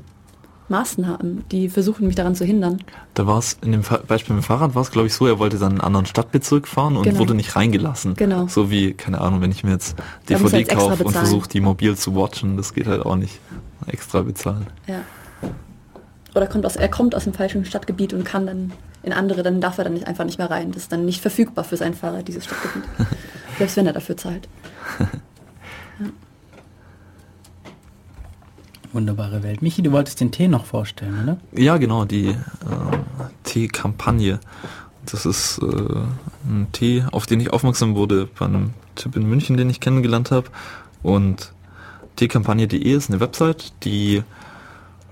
Maßnahmen, 0.69 1.45
die 1.51 1.69
versuchen, 1.69 2.07
mich 2.07 2.17
daran 2.17 2.35
zu 2.35 2.45
hindern. 2.45 2.79
Da 3.15 3.27
war 3.27 3.39
es, 3.39 3.57
in 3.63 3.73
dem 3.73 3.83
Beispiel 3.83 4.35
mit 4.35 4.43
dem 4.43 4.47
Fahrrad 4.47 4.75
war 4.75 4.83
es, 4.83 4.91
glaube 4.91 5.07
ich, 5.07 5.15
so, 5.15 5.27
er 5.27 5.39
wollte 5.39 5.59
dann 5.59 5.73
einen 5.73 5.81
anderen 5.81 6.07
Stadtbezirk 6.07 6.67
fahren 6.67 6.97
und 6.97 7.05
genau. 7.05 7.21
wurde 7.21 7.35
nicht 7.35 7.55
reingelassen. 7.55 8.15
Genau. 8.15 8.49
So 8.49 8.71
wie, 8.71 8.95
keine 8.95 9.21
Ahnung, 9.21 9.41
wenn 9.41 9.53
ich 9.53 9.63
mir 9.63 9.73
jetzt 9.73 9.97
DVD 10.29 10.65
kaufe 10.65 11.05
und 11.05 11.13
versuche, 11.13 11.49
die 11.49 11.61
mobil 11.61 11.97
zu 11.97 12.15
watchen, 12.15 12.57
das 12.57 12.75
geht 12.75 12.87
halt 12.87 13.07
auch 13.07 13.17
nicht 13.17 13.39
extra 13.87 14.23
bezahlen. 14.23 14.67
Ja. 14.87 15.01
oder 16.35 16.47
kommt 16.47 16.67
aus, 16.67 16.77
er 16.77 16.89
kommt 16.89 17.15
aus 17.15 17.25
dem 17.25 17.35
falschen 17.35 17.65
Stadtgebiet 17.65 18.13
und 18.13 18.25
kann 18.25 18.47
dann 18.47 18.73
in 19.03 19.13
andere, 19.13 19.45
dann 19.45 19.61
darf 19.61 19.79
er 19.79 19.85
dann 19.85 19.95
nicht, 19.95 20.09
einfach 20.09 20.25
nicht 20.25 20.39
mehr 20.39 20.51
rein. 20.51 20.73
Das 20.73 20.83
ist 20.83 20.93
dann 20.93 21.05
nicht 21.05 21.21
verfügbar 21.21 21.65
für 21.65 21.77
seinen 21.77 21.95
Fahrer, 21.95 22.23
dieses 22.25 22.45
Stadtgebiet. 22.45 22.83
Selbst 23.59 23.77
wenn 23.77 23.87
er 23.87 23.93
dafür 23.93 24.17
zahlt. 24.17 24.49
Wunderbare 28.97 29.43
Welt. 29.43 29.63
Michi, 29.63 29.83
du 29.83 29.93
wolltest 29.93 30.21
den 30.21 30.33
Tee 30.33 30.49
noch 30.49 30.65
vorstellen, 30.65 31.23
oder? 31.23 31.37
Ja, 31.53 31.77
genau, 31.77 32.05
die 32.07 32.29
äh, 32.29 32.35
Tee-Kampagne. 33.45 34.41
Das 35.05 35.27
ist 35.27 35.59
äh, 35.59 36.01
ein 36.49 36.67
Tee, 36.73 37.05
auf 37.13 37.27
den 37.27 37.39
ich 37.41 37.53
aufmerksam 37.53 37.95
wurde 37.95 38.29
bei 38.39 38.47
einem 38.47 38.71
Typ 38.97 39.15
in 39.15 39.29
München, 39.29 39.57
den 39.57 39.71
ich 39.71 39.81
kennengelernt 39.81 40.31
habe. 40.31 40.49
Und 41.03 41.53
teekampagne.de 42.17 42.91
ist 42.91 43.11
eine 43.11 43.21
Website, 43.21 43.73
die 43.85 44.23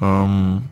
ähm, 0.01 0.63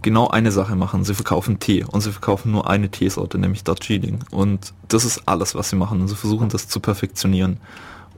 genau 0.00 0.28
eine 0.28 0.50
Sache 0.50 0.74
machen. 0.74 1.04
Sie 1.04 1.14
verkaufen 1.14 1.60
Tee 1.60 1.84
und 1.84 2.00
sie 2.00 2.12
verkaufen 2.12 2.50
nur 2.50 2.68
eine 2.68 2.88
Teesorte, 2.88 3.38
nämlich 3.38 3.62
Darjeeling. 3.62 4.20
Und 4.30 4.72
das 4.88 5.04
ist 5.04 5.28
alles, 5.28 5.54
was 5.54 5.70
sie 5.70 5.76
machen. 5.76 6.00
Und 6.00 6.08
sie 6.08 6.16
versuchen 6.16 6.48
das 6.48 6.66
zu 6.66 6.80
perfektionieren. 6.80 7.58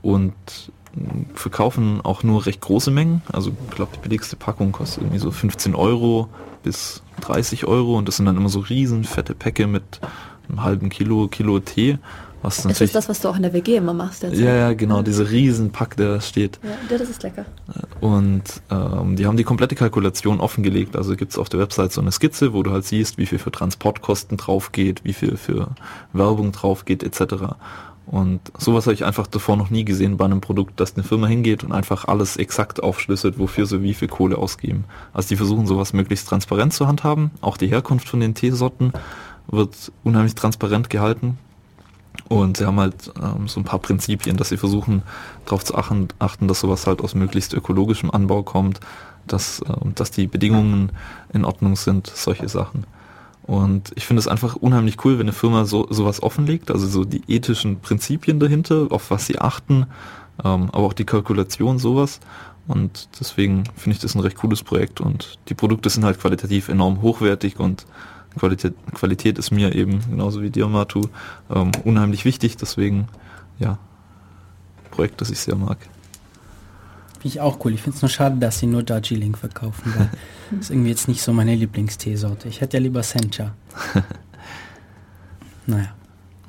Und 0.01 0.33
verkaufen 1.33 2.01
auch 2.01 2.23
nur 2.23 2.45
recht 2.45 2.61
große 2.61 2.91
Mengen. 2.91 3.21
Also 3.31 3.51
ich 3.69 3.75
glaube, 3.75 3.91
die 3.95 4.07
billigste 4.07 4.35
Packung 4.35 4.71
kostet 4.71 5.03
irgendwie 5.03 5.19
so 5.19 5.31
15 5.31 5.75
Euro 5.75 6.29
bis 6.63 7.03
30 7.21 7.65
Euro 7.65 7.97
und 7.97 8.07
das 8.07 8.17
sind 8.17 8.25
dann 8.25 8.37
immer 8.37 8.49
so 8.49 8.59
riesen 8.59 9.03
fette 9.03 9.35
Päcke 9.35 9.67
mit 9.67 9.99
einem 10.49 10.63
halben 10.63 10.89
Kilo, 10.89 11.27
Kilo 11.27 11.59
Tee. 11.59 11.97
Was 12.41 12.61
das 12.61 12.79
ist 12.79 12.93
das, 12.93 13.09
was 13.09 13.21
du 13.21 13.29
auch 13.29 13.35
in 13.35 13.41
der 13.41 13.53
WG 13.53 13.77
immer 13.77 13.93
machst. 13.93 14.21
Jetzt. 14.21 14.37
Ja, 14.37 14.55
ja, 14.55 14.73
genau, 14.73 15.01
diese 15.01 15.31
riesen 15.31 15.71
Pack, 15.71 15.97
der 15.97 16.15
da 16.15 16.21
steht. 16.21 16.59
Ja, 16.61 16.97
das 16.97 17.09
ist 17.09 17.23
lecker. 17.23 17.45
Und 18.01 18.43
ähm, 18.69 19.15
die 19.15 19.25
haben 19.25 19.35
die 19.35 19.43
komplette 19.43 19.73
Kalkulation 19.73 20.39
offengelegt. 20.39 20.95
Also 20.95 21.15
gibt 21.15 21.31
es 21.31 21.39
auf 21.39 21.49
der 21.49 21.59
Website 21.59 21.91
so 21.91 22.01
eine 22.01 22.11
Skizze, 22.11 22.53
wo 22.53 22.61
du 22.61 22.71
halt 22.71 22.85
siehst, 22.85 23.17
wie 23.17 23.25
viel 23.25 23.39
für 23.39 23.49
Transportkosten 23.49 24.37
drauf 24.37 24.71
geht, 24.71 25.03
wie 25.03 25.13
viel 25.13 25.37
für 25.37 25.69
Werbung 26.13 26.51
drauf 26.51 26.85
geht, 26.85 27.01
etc. 27.01 27.55
Und 28.07 28.39
sowas 28.57 28.85
habe 28.85 28.93
ich 28.93 29.03
einfach 29.03 29.25
davor 29.25 29.57
noch 29.57 29.71
nie 29.71 29.83
gesehen 29.83 30.17
bei 30.17 30.25
einem 30.25 30.41
Produkt, 30.41 30.79
dass 30.79 30.95
eine 30.95 31.03
Firma 31.03 31.27
hingeht 31.27 31.63
und 31.63 31.71
einfach 31.71 32.05
alles 32.05 32.37
exakt 32.37 32.83
aufschlüsselt, 32.83 33.39
wofür 33.39 33.65
sie 33.65 33.81
wie 33.81 33.95
viel 33.95 34.07
Kohle 34.07 34.37
ausgeben. 34.37 34.85
Also 35.11 35.29
die 35.29 35.37
versuchen 35.37 35.65
sowas 35.65 35.93
möglichst 35.93 36.27
transparent 36.29 36.73
zu 36.73 36.87
handhaben. 36.87 37.31
Auch 37.41 37.57
die 37.57 37.67
Herkunft 37.67 38.07
von 38.07 38.19
den 38.19 38.35
Teesorten 38.35 38.93
wird 39.47 39.91
unheimlich 40.03 40.35
transparent 40.35 40.89
gehalten. 40.89 41.37
Und 42.29 42.57
sie 42.57 42.65
haben 42.65 42.79
halt 42.79 43.11
ähm, 43.21 43.47
so 43.47 43.59
ein 43.59 43.65
paar 43.65 43.79
Prinzipien, 43.79 44.37
dass 44.37 44.49
sie 44.49 44.57
versuchen 44.57 45.03
darauf 45.45 45.63
zu 45.63 45.75
achten, 45.75 46.47
dass 46.47 46.59
sowas 46.59 46.87
halt 46.87 47.01
aus 47.01 47.13
möglichst 47.13 47.53
ökologischem 47.53 48.09
Anbau 48.09 48.43
kommt, 48.43 48.79
dass, 49.27 49.61
ähm, 49.67 49.93
dass 49.95 50.11
die 50.11 50.27
Bedingungen 50.27 50.91
in 51.33 51.43
Ordnung 51.43 51.75
sind, 51.75 52.07
solche 52.07 52.49
Sachen. 52.49 52.85
Und 53.45 53.91
ich 53.95 54.05
finde 54.05 54.19
es 54.19 54.27
einfach 54.27 54.55
unheimlich 54.55 55.03
cool, 55.05 55.13
wenn 55.13 55.27
eine 55.27 55.33
Firma 55.33 55.65
so 55.65 55.87
sowas 55.91 56.23
offenlegt, 56.23 56.71
also 56.71 56.87
so 56.87 57.05
die 57.05 57.21
ethischen 57.27 57.79
Prinzipien 57.79 58.39
dahinter, 58.39 58.87
auf 58.89 59.11
was 59.11 59.27
sie 59.27 59.37
achten, 59.37 59.85
ähm, 60.43 60.69
aber 60.71 60.85
auch 60.85 60.93
die 60.93 61.05
Kalkulation 61.05 61.77
sowas. 61.77 62.19
Und 62.67 63.09
deswegen 63.19 63.65
finde 63.75 63.97
ich 63.97 64.01
das 64.01 64.15
ein 64.15 64.21
recht 64.21 64.37
cooles 64.37 64.63
Projekt 64.63 64.99
und 64.99 65.37
die 65.49 65.53
Produkte 65.53 65.91
sind 65.91 66.03
halt 66.03 66.19
qualitativ 66.19 66.69
enorm 66.69 67.03
hochwertig 67.03 67.59
und 67.59 67.85
Qualität, 68.37 68.73
Qualität 68.93 69.37
ist 69.37 69.51
mir 69.51 69.75
eben, 69.75 70.01
genauso 70.09 70.41
wie 70.41 70.49
dir, 70.49 70.67
Matu, 70.67 71.01
ähm, 71.49 71.71
unheimlich 71.83 72.25
wichtig. 72.25 72.57
Deswegen, 72.57 73.07
ja, 73.59 73.77
Projekt, 74.91 75.21
das 75.21 75.29
ich 75.29 75.39
sehr 75.39 75.55
mag. 75.55 75.77
Finde 77.25 77.37
ich 77.37 77.41
auch 77.41 77.65
cool. 77.65 77.73
Ich 77.73 77.81
finde 77.81 77.95
es 77.95 78.01
nur 78.03 78.09
schade, 78.09 78.35
dass 78.37 78.59
sie 78.59 78.67
nur 78.67 78.83
Darjeeling 78.83 79.35
verkaufen, 79.35 79.91
weil 79.95 80.09
das 80.51 80.59
ist 80.59 80.69
irgendwie 80.69 80.91
jetzt 80.91 81.07
nicht 81.07 81.23
so 81.23 81.33
meine 81.33 81.55
Lieblingsteesorte. 81.55 82.47
Ich 82.47 82.61
hätte 82.61 82.77
ja 82.77 82.83
lieber 82.83 83.01
Sencha. 83.01 83.55
naja, 85.65 85.95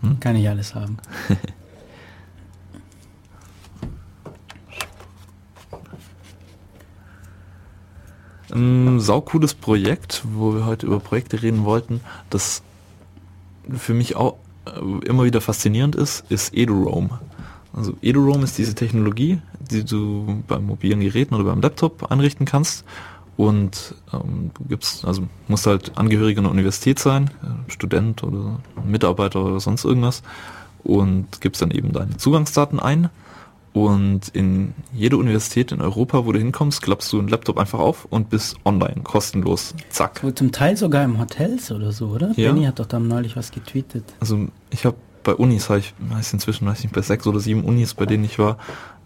hm? 0.02 0.20
kann 0.20 0.36
ich 0.36 0.46
alles 0.46 0.74
haben. 0.74 0.98
Ein 8.52 9.00
saucooles 9.00 9.54
Projekt, 9.54 10.24
wo 10.30 10.52
wir 10.52 10.66
heute 10.66 10.84
über 10.84 11.00
Projekte 11.00 11.40
reden 11.40 11.64
wollten, 11.64 12.02
das 12.28 12.62
für 13.74 13.94
mich 13.94 14.14
auch 14.14 14.36
äh, 14.66 15.06
immer 15.06 15.24
wieder 15.24 15.40
faszinierend 15.40 15.96
ist, 15.96 16.22
ist 16.28 16.52
EduRoam. 16.52 17.18
Also 17.76 17.94
EduRoam 18.00 18.42
ist 18.42 18.58
diese 18.58 18.74
Technologie, 18.74 19.38
die 19.70 19.84
du 19.84 20.42
beim 20.48 20.66
mobilen 20.66 21.00
Geräten 21.00 21.34
oder 21.34 21.44
beim 21.44 21.60
Laptop 21.60 22.10
einrichten 22.10 22.46
kannst. 22.46 22.84
Und 23.36 23.94
ähm, 24.14 24.50
du 24.54 24.64
gibst, 24.64 25.04
also 25.04 25.28
musst 25.46 25.66
halt 25.66 25.98
Angehöriger 25.98 26.40
einer 26.40 26.50
Universität 26.50 26.98
sein, 26.98 27.30
äh, 27.42 27.70
Student 27.70 28.22
oder 28.22 28.60
Mitarbeiter 28.86 29.44
oder 29.44 29.60
sonst 29.60 29.84
irgendwas 29.84 30.22
und 30.82 31.40
gibst 31.42 31.60
dann 31.60 31.70
eben 31.70 31.92
deine 31.92 32.16
Zugangsdaten 32.16 32.80
ein 32.80 33.10
und 33.76 34.28
in 34.28 34.72
jede 34.94 35.18
Universität 35.18 35.70
in 35.70 35.82
Europa, 35.82 36.24
wo 36.24 36.32
du 36.32 36.38
hinkommst, 36.38 36.80
klappst 36.80 37.12
du 37.12 37.18
einen 37.18 37.28
Laptop 37.28 37.58
einfach 37.58 37.78
auf 37.78 38.06
und 38.06 38.30
bist 38.30 38.56
online, 38.64 39.02
kostenlos. 39.02 39.74
Zack. 39.90 40.24
Wo 40.24 40.30
zum 40.30 40.50
Teil 40.50 40.78
sogar 40.78 41.04
im 41.04 41.18
Hotels 41.18 41.70
oder 41.70 41.92
so, 41.92 42.06
oder? 42.06 42.32
Ja. 42.36 42.52
Benny 42.52 42.64
hat 42.64 42.78
doch 42.78 42.86
da 42.86 42.98
neulich 42.98 43.36
was 43.36 43.50
getweetet. 43.50 44.14
Also 44.18 44.48
ich 44.70 44.86
habe 44.86 44.96
bei 45.26 45.34
Unis, 45.34 45.68
habe 45.68 45.80
ich 45.80 45.92
weiß 45.98 46.32
inzwischen, 46.32 46.66
weiß 46.66 46.84
nicht, 46.84 46.94
bei 46.94 47.02
sechs 47.02 47.26
oder 47.26 47.40
sieben 47.40 47.64
Unis, 47.64 47.94
bei 47.94 48.06
denen 48.06 48.24
ich 48.24 48.38
war, 48.38 48.58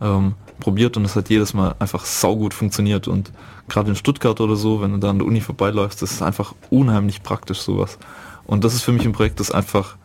ähm, 0.03 0.35
probiert 0.61 0.99
und 0.99 1.05
es 1.07 1.17
hat 1.17 1.31
jedes 1.31 1.55
Mal 1.55 1.75
einfach 1.79 2.05
saugut 2.05 2.53
funktioniert. 2.53 3.09
Und 3.09 3.33
gerade 3.69 3.89
in 3.89 3.97
Stuttgart 3.97 4.39
oder 4.41 4.55
so, 4.55 4.83
wenn 4.83 4.93
du 4.93 4.99
da 4.99 5.09
an 5.09 5.19
der 5.19 5.27
Uni 5.27 5.41
vorbeiläufst, 5.41 6.03
das 6.03 6.13
ist 6.13 6.23
einfach 6.23 6.55
unheimlich 6.69 7.23
praktisch 7.23 7.61
sowas. 7.61 7.99
Und 8.47 8.65
das 8.65 8.75
ist 8.75 8.83
für 8.83 8.93
mich 8.93 9.07
ein 9.07 9.13
Projekt, 9.13 9.41
das 9.41 9.51
einfach 9.51 9.97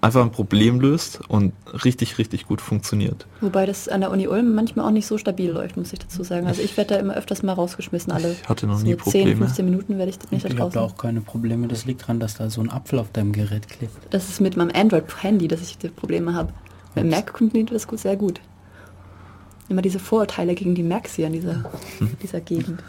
einfach 0.00 0.22
ein 0.22 0.30
Problem 0.30 0.80
löst 0.80 1.20
und 1.28 1.52
richtig, 1.84 2.16
richtig 2.18 2.46
gut 2.46 2.62
funktioniert. 2.62 3.26
Wobei 3.42 3.66
das 3.66 3.88
an 3.88 4.00
der 4.00 4.10
Uni 4.10 4.26
Ulm 4.26 4.54
manchmal 4.54 4.86
auch 4.86 4.90
nicht 4.90 5.06
so 5.06 5.18
stabil 5.18 5.50
läuft, 5.50 5.76
muss 5.76 5.92
ich 5.92 5.98
dazu 5.98 6.22
sagen. 6.22 6.46
Also 6.46 6.62
ich 6.62 6.76
werde 6.78 6.94
da 6.94 7.00
immer 7.00 7.14
öfters 7.14 7.42
mal 7.42 7.52
rausgeschmissen, 7.52 8.10
alle 8.10 8.32
ich 8.32 8.48
hatte 8.48 8.66
noch 8.66 8.78
so 8.78 8.86
nie 8.86 8.94
Probleme. 8.94 9.26
10, 9.32 9.36
15 9.36 9.64
Minuten 9.66 9.98
werde 9.98 10.10
ich 10.10 10.18
nicht 10.30 10.44
ich 10.44 10.50
da 10.50 10.56
draußen. 10.56 10.70
Ich 10.70 10.76
habe 10.76 10.80
auch 10.80 10.96
keine 10.96 11.20
Probleme, 11.20 11.68
das 11.68 11.84
liegt 11.84 12.02
daran, 12.02 12.20
dass 12.20 12.36
da 12.36 12.48
so 12.48 12.62
ein 12.62 12.70
Apfel 12.70 12.98
auf 12.98 13.12
deinem 13.12 13.32
Gerät 13.32 13.68
klebt. 13.68 13.92
Das 14.10 14.30
ist 14.30 14.40
mit 14.40 14.56
meinem 14.56 14.70
Android-Handy, 14.74 15.46
dass 15.46 15.60
ich 15.60 15.76
die 15.76 15.88
Probleme 15.88 16.32
habe. 16.32 16.54
Beim 16.94 17.10
Mac 17.10 17.36
funktioniert 17.36 17.70
das 17.70 17.86
gut, 17.86 17.98
sehr 17.98 18.16
gut. 18.16 18.40
Immer 19.68 19.82
diese 19.82 19.98
Vorurteile 19.98 20.54
gegen 20.54 20.74
die 20.74 20.82
Macs 20.82 21.14
hier 21.16 21.26
in 21.26 21.34
dieser, 21.34 21.70
dieser 22.22 22.40
Gegend. 22.40 22.82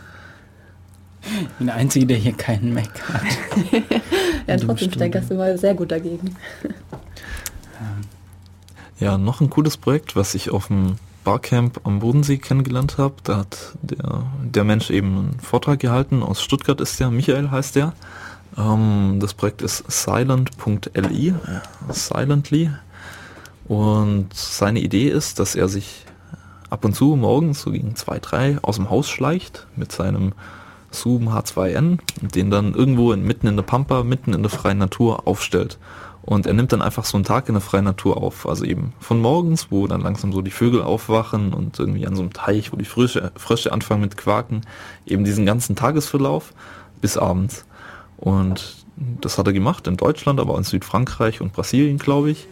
Ich 1.21 1.49
bin 1.57 1.67
der 1.67 1.75
Einzige, 1.75 2.05
der 2.05 2.15
hier 2.15 2.31
keinen 2.31 2.73
Mac 2.73 2.89
hat. 3.09 3.23
ja, 4.49 4.57
trotzdem 4.57 4.91
steckerst 4.91 5.30
du 5.30 5.35
mal 5.35 5.57
sehr 5.57 5.76
gut 5.76 5.91
dagegen. 5.91 6.35
Ja, 8.99 9.17
noch 9.17 9.39
ein 9.39 9.49
cooles 9.49 9.77
Projekt, 9.77 10.15
was 10.15 10.35
ich 10.35 10.49
auf 10.51 10.67
dem 10.67 10.95
Barcamp 11.23 11.80
am 11.85 11.99
Bodensee 11.99 12.38
kennengelernt 12.38 12.97
habe. 12.97 13.15
Da 13.23 13.38
hat 13.38 13.77
der, 13.81 14.23
der 14.43 14.63
Mensch 14.63 14.89
eben 14.89 15.17
einen 15.17 15.39
Vortrag 15.39 15.80
gehalten. 15.80 16.23
Aus 16.23 16.41
Stuttgart 16.41 16.81
ist 16.81 16.99
der, 16.99 17.09
Michael 17.09 17.51
heißt 17.51 17.76
der. 17.76 17.93
Ähm, 18.57 19.19
das 19.21 19.34
Projekt 19.34 19.61
ist 19.61 19.84
silent.li, 19.89 21.34
silently. 21.89 22.71
Und 23.67 24.34
seine 24.34 24.80
Idee 24.80 25.09
ist, 25.09 25.39
dass 25.39 25.55
er 25.55 25.69
sich 25.69 26.05
ab 26.69 26.84
und 26.84 26.95
zu 26.95 27.15
morgens 27.15 27.61
so 27.61 27.71
gegen 27.71 27.95
zwei, 27.95 28.19
drei 28.19 28.57
aus 28.63 28.76
dem 28.76 28.89
Haus 28.89 29.07
schleicht 29.07 29.67
mit 29.76 29.91
seinem 29.91 30.34
Zoom 30.91 31.29
H2N 31.29 31.99
und 32.21 32.35
den 32.35 32.49
dann 32.49 32.73
irgendwo 32.73 33.11
in, 33.11 33.23
mitten 33.23 33.47
in 33.47 33.55
der 33.55 33.63
Pampa, 33.63 34.03
mitten 34.03 34.33
in 34.33 34.41
der 34.41 34.49
freien 34.49 34.77
Natur 34.77 35.27
aufstellt. 35.27 35.77
Und 36.21 36.45
er 36.45 36.53
nimmt 36.53 36.71
dann 36.71 36.81
einfach 36.81 37.05
so 37.05 37.17
einen 37.17 37.23
Tag 37.23 37.47
in 37.47 37.55
der 37.55 37.61
freien 37.61 37.85
Natur 37.85 38.17
auf. 38.17 38.47
Also 38.47 38.65
eben 38.65 38.93
von 38.99 39.19
morgens, 39.19 39.71
wo 39.71 39.87
dann 39.87 40.01
langsam 40.01 40.31
so 40.31 40.41
die 40.41 40.51
Vögel 40.51 40.81
aufwachen 40.81 41.53
und 41.53 41.79
irgendwie 41.79 42.05
an 42.05 42.15
so 42.15 42.21
einem 42.21 42.33
Teich, 42.33 42.71
wo 42.71 42.77
die 42.77 42.85
Frösche, 42.85 43.31
Frösche 43.35 43.71
anfangen 43.71 44.01
mit 44.01 44.17
Quaken, 44.17 44.61
eben 45.05 45.23
diesen 45.23 45.45
ganzen 45.45 45.75
Tagesverlauf 45.75 46.53
bis 47.01 47.17
abends. 47.17 47.65
Und 48.17 48.85
das 49.21 49.37
hat 49.37 49.47
er 49.47 49.53
gemacht 49.53 49.87
in 49.87 49.97
Deutschland, 49.97 50.39
aber 50.39 50.53
auch 50.53 50.57
in 50.57 50.65
Südfrankreich 50.65 51.41
und 51.41 51.53
Brasilien, 51.53 51.97
glaube 51.97 52.31
ich. 52.31 52.47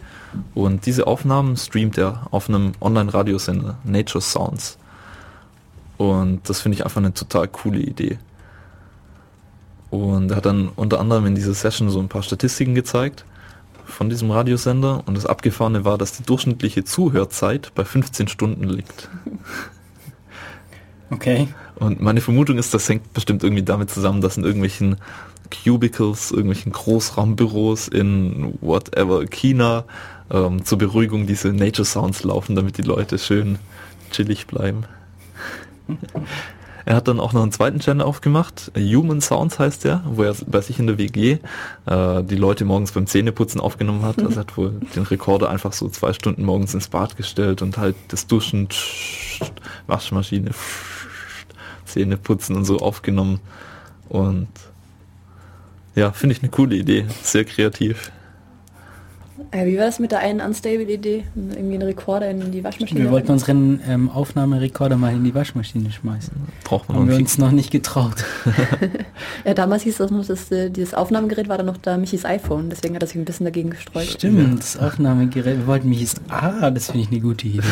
Und 0.54 0.86
diese 0.86 1.06
Aufnahmen 1.06 1.56
streamt 1.56 1.98
er 1.98 2.26
auf 2.30 2.48
einem 2.48 2.72
Online-Radiosender, 2.80 3.76
Nature 3.84 4.22
Sounds. 4.22 4.78
Und 5.98 6.48
das 6.48 6.60
finde 6.60 6.76
ich 6.76 6.84
einfach 6.84 6.98
eine 6.98 7.12
total 7.12 7.48
coole 7.48 7.80
Idee. 7.80 8.18
Und 9.90 10.30
er 10.30 10.36
hat 10.36 10.46
dann 10.46 10.68
unter 10.76 11.00
anderem 11.00 11.26
in 11.26 11.34
dieser 11.34 11.54
Session 11.54 11.90
so 11.90 11.98
ein 11.98 12.08
paar 12.08 12.22
Statistiken 12.22 12.74
gezeigt 12.74 13.24
von 13.88 14.10
diesem 14.10 14.30
Radiosender 14.30 15.02
und 15.06 15.16
das 15.16 15.26
Abgefahrene 15.26 15.84
war, 15.84 15.98
dass 15.98 16.12
die 16.12 16.22
durchschnittliche 16.22 16.84
Zuhörzeit 16.84 17.72
bei 17.74 17.84
15 17.84 18.28
Stunden 18.28 18.64
liegt. 18.64 19.08
Okay. 21.10 21.48
Und 21.76 22.02
meine 22.02 22.20
Vermutung 22.20 22.58
ist, 22.58 22.74
das 22.74 22.86
hängt 22.86 23.14
bestimmt 23.14 23.42
irgendwie 23.42 23.62
damit 23.62 23.88
zusammen, 23.88 24.20
dass 24.20 24.36
in 24.36 24.44
irgendwelchen 24.44 24.96
Cubicles, 25.64 26.30
irgendwelchen 26.30 26.72
Großraumbüros 26.72 27.88
in 27.88 28.58
whatever 28.60 29.24
China 29.24 29.84
ähm, 30.30 30.66
zur 30.66 30.76
Beruhigung 30.76 31.26
diese 31.26 31.48
Nature 31.54 31.86
Sounds 31.86 32.24
laufen, 32.24 32.56
damit 32.56 32.76
die 32.76 32.82
Leute 32.82 33.18
schön 33.18 33.58
chillig 34.10 34.46
bleiben. 34.46 34.84
Er 36.88 36.96
hat 36.96 37.06
dann 37.06 37.20
auch 37.20 37.34
noch 37.34 37.42
einen 37.42 37.52
zweiten 37.52 37.80
Channel 37.80 38.06
aufgemacht, 38.06 38.72
Human 38.74 39.20
Sounds 39.20 39.58
heißt 39.58 39.84
der, 39.84 40.02
wo 40.06 40.22
er 40.22 40.34
bei 40.46 40.62
sich 40.62 40.78
in 40.78 40.86
der 40.86 40.96
WG 40.96 41.36
äh, 41.84 42.22
die 42.24 42.34
Leute 42.34 42.64
morgens 42.64 42.92
beim 42.92 43.06
Zähneputzen 43.06 43.60
aufgenommen 43.60 44.04
hat. 44.04 44.22
Also 44.22 44.36
er 44.36 44.40
hat 44.40 44.56
wohl 44.56 44.80
den 44.96 45.02
Rekorder 45.02 45.50
einfach 45.50 45.74
so 45.74 45.90
zwei 45.90 46.14
Stunden 46.14 46.46
morgens 46.46 46.72
ins 46.72 46.88
Bad 46.88 47.18
gestellt 47.18 47.60
und 47.60 47.76
halt 47.76 47.94
das 48.08 48.26
Duschen, 48.26 48.68
Waschmaschine, 49.86 50.52
Zähneputzen 51.84 52.56
und 52.56 52.64
so 52.64 52.78
aufgenommen. 52.78 53.40
Und 54.08 54.48
ja, 55.94 56.12
finde 56.12 56.36
ich 56.36 56.42
eine 56.42 56.50
coole 56.50 56.74
Idee, 56.74 57.04
sehr 57.22 57.44
kreativ. 57.44 58.12
Äh, 59.50 59.66
wie 59.66 59.78
war 59.78 59.86
das 59.86 59.98
mit 59.98 60.10
der 60.12 60.18
einen 60.20 60.40
Unstable-Idee? 60.40 61.24
Irgendwie 61.34 61.74
einen 61.74 61.82
Rekorder 61.82 62.30
in 62.30 62.50
die 62.50 62.62
Waschmaschine? 62.64 63.00
Wir 63.00 63.10
wollten 63.10 63.30
unseren 63.32 63.80
ähm, 63.88 64.10
Aufnahmerekorder 64.10 64.96
mal 64.96 65.12
in 65.14 65.24
die 65.24 65.34
Waschmaschine 65.34 65.90
schmeißen. 65.90 66.32
Braucht 66.64 66.88
man 66.88 66.98
Haben 66.98 67.06
wir 67.08 67.14
noch 67.14 67.20
uns 67.20 67.38
noch 67.38 67.50
nicht 67.52 67.70
getraut. 67.70 68.24
Ja, 69.44 69.54
damals 69.54 69.82
hieß 69.84 69.98
das 69.98 70.10
noch, 70.10 70.26
dass 70.26 70.50
äh, 70.50 70.68
dieses 70.70 70.94
Aufnahmegerät 70.94 71.48
war 71.48 71.56
dann 71.56 71.66
noch 71.66 71.76
da 71.76 71.96
Michis 71.96 72.24
iPhone, 72.24 72.68
deswegen 72.70 72.94
hat 72.94 73.02
er 73.02 73.06
sich 73.06 73.16
ein 73.16 73.24
bisschen 73.24 73.44
dagegen 73.44 73.70
gestreut. 73.70 74.04
Stimmt, 74.06 74.60
das 74.60 74.76
Aufnahmegerät. 74.76 75.58
Wir 75.58 75.66
wollten 75.66 75.88
mich 75.88 76.00
jetzt. 76.00 76.20
Ah, 76.28 76.70
das 76.70 76.86
finde 76.86 77.00
ich 77.02 77.10
eine 77.10 77.20
gute 77.20 77.46
Idee. 77.46 77.62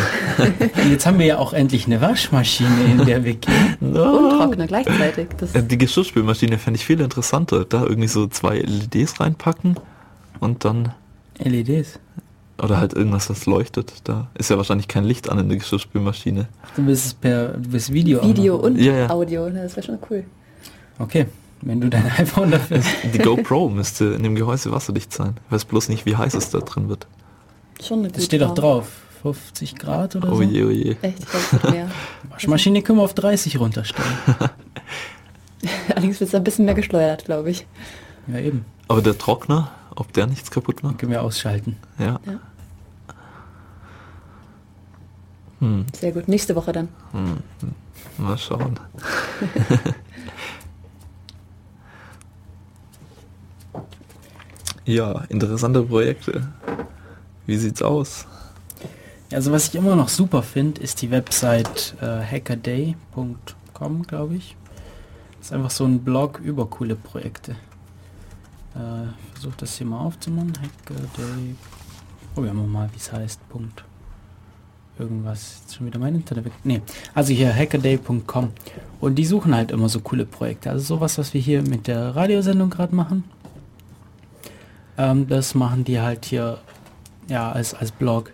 Und 0.82 0.90
jetzt 0.90 1.06
haben 1.06 1.18
wir 1.18 1.26
ja 1.26 1.38
auch 1.38 1.52
endlich 1.52 1.86
eine 1.86 2.00
Waschmaschine 2.00 2.84
in 2.92 3.04
der 3.04 3.24
WG. 3.24 3.48
Und 3.80 3.94
Trockner 3.94 4.66
gleichzeitig. 4.66 5.28
Das, 5.38 5.54
Äh, 5.54 5.62
Die 5.62 5.78
Geschirrspülmaschine 5.78 6.58
fände 6.58 6.78
ich 6.78 6.84
viel 6.86 7.00
interessanter. 7.00 7.64
Da 7.64 7.82
irgendwie 7.84 8.08
so 8.08 8.26
zwei 8.28 8.58
LEDs 8.58 9.20
reinpacken 9.20 9.76
und 10.40 10.64
dann 10.64 10.92
LEDs. 11.42 11.98
oder 12.62 12.78
halt 12.78 12.94
irgendwas, 12.94 13.26
das 13.28 13.46
leuchtet. 13.46 13.92
Da 14.04 14.28
ist 14.34 14.50
ja 14.50 14.56
wahrscheinlich 14.56 14.88
kein 14.88 15.04
Licht 15.04 15.28
an 15.28 15.38
in 15.38 15.48
der 15.48 15.58
Geschirrspülmaschine. 15.58 16.48
Du 16.76 16.86
willst 16.86 17.06
es 17.06 17.14
per 17.14 17.48
du 17.48 17.72
willst 17.72 17.92
Video. 17.92 18.22
Video 18.22 18.56
und 18.56 18.78
Ja, 18.78 18.92
ja. 18.96 19.10
Audio, 19.10 19.48
ne, 19.50 19.62
das 19.62 19.76
wäre 19.76 19.86
schon 19.86 19.98
cool. 20.10 20.24
Okay, 20.98 21.26
wenn 21.62 21.80
du 21.80 21.88
dein 21.90 22.06
iPhone 22.18 22.50
dafür. 22.50 22.80
Die 23.12 23.18
GoPro 23.18 23.68
müsste 23.68 24.06
in 24.06 24.22
dem 24.22 24.34
Gehäuse 24.34 24.70
wasserdicht 24.72 25.12
sein. 25.12 25.34
Ich 25.46 25.52
weiß 25.52 25.64
bloß 25.66 25.88
nicht, 25.90 26.06
wie 26.06 26.16
heiß 26.16 26.34
es 26.34 26.50
da 26.50 26.58
drin 26.60 26.88
wird. 26.88 27.06
Schon 27.82 27.98
eine 28.00 28.08
Das 28.08 28.24
steht 28.24 28.42
auch 28.42 28.54
drauf. 28.54 28.88
50 29.22 29.74
Grad 29.76 30.14
oder 30.16 30.30
Oh 30.32 30.36
so. 30.36 30.42
je, 30.42 30.64
oh 30.64 30.70
je. 30.70 30.96
Echt. 31.02 31.26
Waschmaschine 32.30 32.80
können 32.82 32.98
wir 32.98 33.02
auf 33.02 33.14
30 33.14 33.58
runterstellen. 33.58 34.08
Allerdings 35.88 36.20
wird 36.20 36.28
es 36.28 36.34
ein 36.34 36.44
bisschen 36.44 36.64
mehr 36.64 36.74
gesteuert, 36.74 37.24
glaube 37.24 37.50
ich. 37.50 37.66
Ja, 38.28 38.38
eben. 38.38 38.64
Aber 38.88 39.02
der 39.02 39.18
Trockner, 39.18 39.72
ob 39.96 40.12
der 40.12 40.26
nichts 40.26 40.50
kaputt 40.50 40.82
macht? 40.82 40.98
Können 40.98 41.12
wir 41.12 41.22
ausschalten. 41.22 41.76
Ja. 41.98 42.20
Ja. 42.26 42.40
Hm, 45.60 45.86
Sehr 45.94 46.12
gut. 46.12 46.28
Nächste 46.28 46.54
Woche 46.54 46.72
dann. 46.72 46.88
mal 48.18 48.38
schauen. 48.38 48.78
ja, 54.84 55.22
interessante 55.28 55.82
Projekte. 55.82 56.48
Wie 57.46 57.56
sieht's 57.56 57.82
aus? 57.82 58.26
Also 59.32 59.50
was 59.50 59.68
ich 59.68 59.74
immer 59.74 59.96
noch 59.96 60.08
super 60.08 60.42
finde, 60.42 60.80
ist 60.80 61.02
die 61.02 61.10
Website 61.10 61.96
äh, 62.00 62.22
hackerday.com, 62.22 64.02
glaube 64.06 64.36
ich. 64.36 64.56
Das 65.38 65.48
ist 65.48 65.52
einfach 65.52 65.70
so 65.70 65.84
ein 65.84 66.00
Blog 66.04 66.38
über 66.40 66.66
coole 66.66 66.96
Projekte. 66.96 67.56
Äh, 68.76 69.32
Versuche 69.32 69.54
das 69.58 69.76
hier 69.78 69.86
mal 69.86 70.00
aufzumachen. 70.00 70.52
Hackerday. 70.60 71.54
Probieren 72.34 72.56
wir 72.56 72.66
mal, 72.66 72.88
wie 72.92 72.98
es 72.98 73.12
heißt. 73.12 73.48
Punkt. 73.48 73.84
Irgendwas. 74.98 75.62
Ist 75.66 75.74
schon 75.74 75.86
wieder 75.86 75.98
mein 75.98 76.14
Internet 76.14 76.44
weg. 76.44 76.52
Nee. 76.64 76.82
Also 77.14 77.32
hier 77.32 77.54
hackerday.com. 77.54 78.52
Und 79.00 79.14
die 79.14 79.24
suchen 79.24 79.54
halt 79.54 79.70
immer 79.70 79.88
so 79.88 80.00
coole 80.00 80.26
Projekte. 80.26 80.70
Also 80.70 80.96
sowas, 80.96 81.18
was 81.18 81.32
wir 81.32 81.40
hier 81.40 81.62
mit 81.62 81.86
der 81.86 82.14
Radiosendung 82.14 82.70
gerade 82.70 82.94
machen. 82.94 83.24
Ähm, 84.98 85.26
das 85.26 85.54
machen 85.54 85.84
die 85.84 86.00
halt 86.00 86.26
hier 86.26 86.58
ja 87.28 87.50
als, 87.50 87.74
als 87.74 87.92
Blog. 87.92 88.32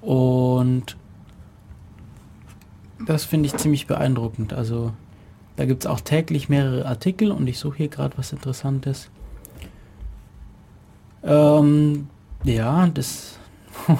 Und 0.00 0.96
das 3.06 3.24
finde 3.24 3.46
ich 3.46 3.56
ziemlich 3.56 3.86
beeindruckend. 3.86 4.52
Also 4.52 4.92
da 5.56 5.64
gibt 5.64 5.84
es 5.84 5.86
auch 5.90 6.00
täglich 6.00 6.48
mehrere 6.48 6.86
Artikel 6.86 7.30
und 7.30 7.46
ich 7.46 7.58
suche 7.58 7.78
hier 7.78 7.88
gerade 7.88 8.16
was 8.16 8.32
Interessantes. 8.32 9.10
Ähm, 11.22 12.08
ja, 12.44 12.86
das 12.86 13.38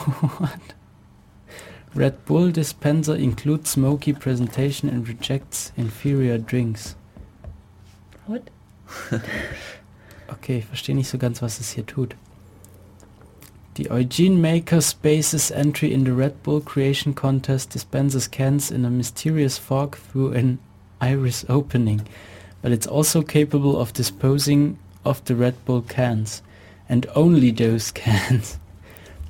Red 1.94 2.24
Bull 2.26 2.52
dispenser 2.52 3.16
includes 3.16 3.72
smoky 3.72 4.12
presentation 4.12 4.88
and 4.88 5.08
rejects 5.08 5.72
inferior 5.76 6.38
drinks. 6.38 6.96
What? 8.26 8.42
Okay, 10.30 10.58
ich 10.58 10.66
verstehe 10.66 10.94
nicht 10.94 11.08
so 11.08 11.18
ganz, 11.18 11.40
was 11.40 11.58
es 11.58 11.70
hier 11.70 11.86
tut. 11.86 12.14
The 13.76 13.90
Eugene 13.90 14.36
Maker 14.36 14.80
Spaces 14.82 15.50
entry 15.50 15.92
in 15.92 16.04
the 16.04 16.12
Red 16.12 16.42
Bull 16.42 16.60
Creation 16.60 17.14
Contest 17.14 17.72
dispenses 17.72 18.30
cans 18.30 18.70
in 18.70 18.84
a 18.84 18.90
mysterious 18.90 19.56
fog 19.56 19.96
through 19.96 20.32
an 20.32 20.58
iris 21.00 21.46
opening, 21.48 22.02
but 22.60 22.72
it's 22.72 22.86
also 22.86 23.22
capable 23.22 23.78
of 23.80 23.92
disposing 23.92 24.78
of 25.04 25.24
the 25.24 25.34
Red 25.34 25.54
Bull 25.64 25.82
cans, 25.82 26.42
and 26.88 27.06
only 27.14 27.52
those 27.52 27.92
cans. 27.92 28.58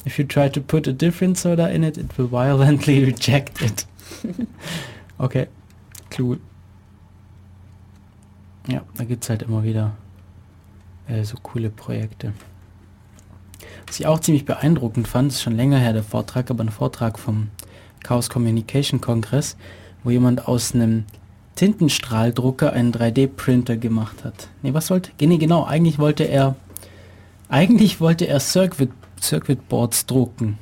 If 0.04 0.18
you 0.18 0.24
try 0.24 0.48
to 0.48 0.60
put 0.60 0.86
a 0.86 0.92
different 0.92 1.38
soda 1.38 1.70
in 1.70 1.84
it, 1.84 1.98
it 1.98 2.16
will 2.16 2.28
violently 2.28 3.04
reject 3.04 3.60
it. 3.62 3.86
okay, 5.18 5.48
cool. 6.16 6.38
Ja, 8.68 8.82
da 8.96 9.04
gibt's 9.04 9.28
halt 9.28 9.42
immer 9.42 9.62
wieder 9.62 9.96
äh, 11.08 11.24
so 11.24 11.36
coole 11.42 11.70
Projekte. 11.70 12.32
Was 13.86 13.98
ich 13.98 14.06
auch 14.06 14.20
ziemlich 14.20 14.44
beeindruckend 14.44 15.08
fand, 15.08 15.32
ist 15.32 15.42
schon 15.42 15.56
länger 15.56 15.78
her 15.78 15.94
der 15.94 16.02
Vortrag, 16.02 16.50
aber 16.50 16.64
ein 16.64 16.68
Vortrag 16.68 17.18
vom 17.18 17.48
Chaos 18.02 18.28
Communication 18.28 19.00
Kongress, 19.00 19.56
wo 20.04 20.10
jemand 20.10 20.46
aus 20.46 20.74
einem 20.74 21.04
Tintenstrahldrucker 21.56 22.72
einen 22.72 22.92
3D-Printer 22.92 23.76
gemacht 23.76 24.24
hat. 24.24 24.48
Nee, 24.62 24.74
was 24.74 24.90
wollte? 24.90 25.10
Nee, 25.20 25.38
genau, 25.38 25.64
eigentlich 25.64 25.98
wollte 25.98 26.24
er 26.24 26.54
eigentlich 27.48 28.00
wollte 28.00 28.26
er 28.26 28.40
Circuit, 28.40 28.90
Circuit 29.20 29.68
Boards 29.68 30.06
drucken. 30.06 30.58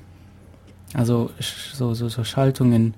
Also 0.95 1.31
so, 1.75 1.95
so, 1.95 2.09
so 2.09 2.25
Schaltungen, 2.25 2.95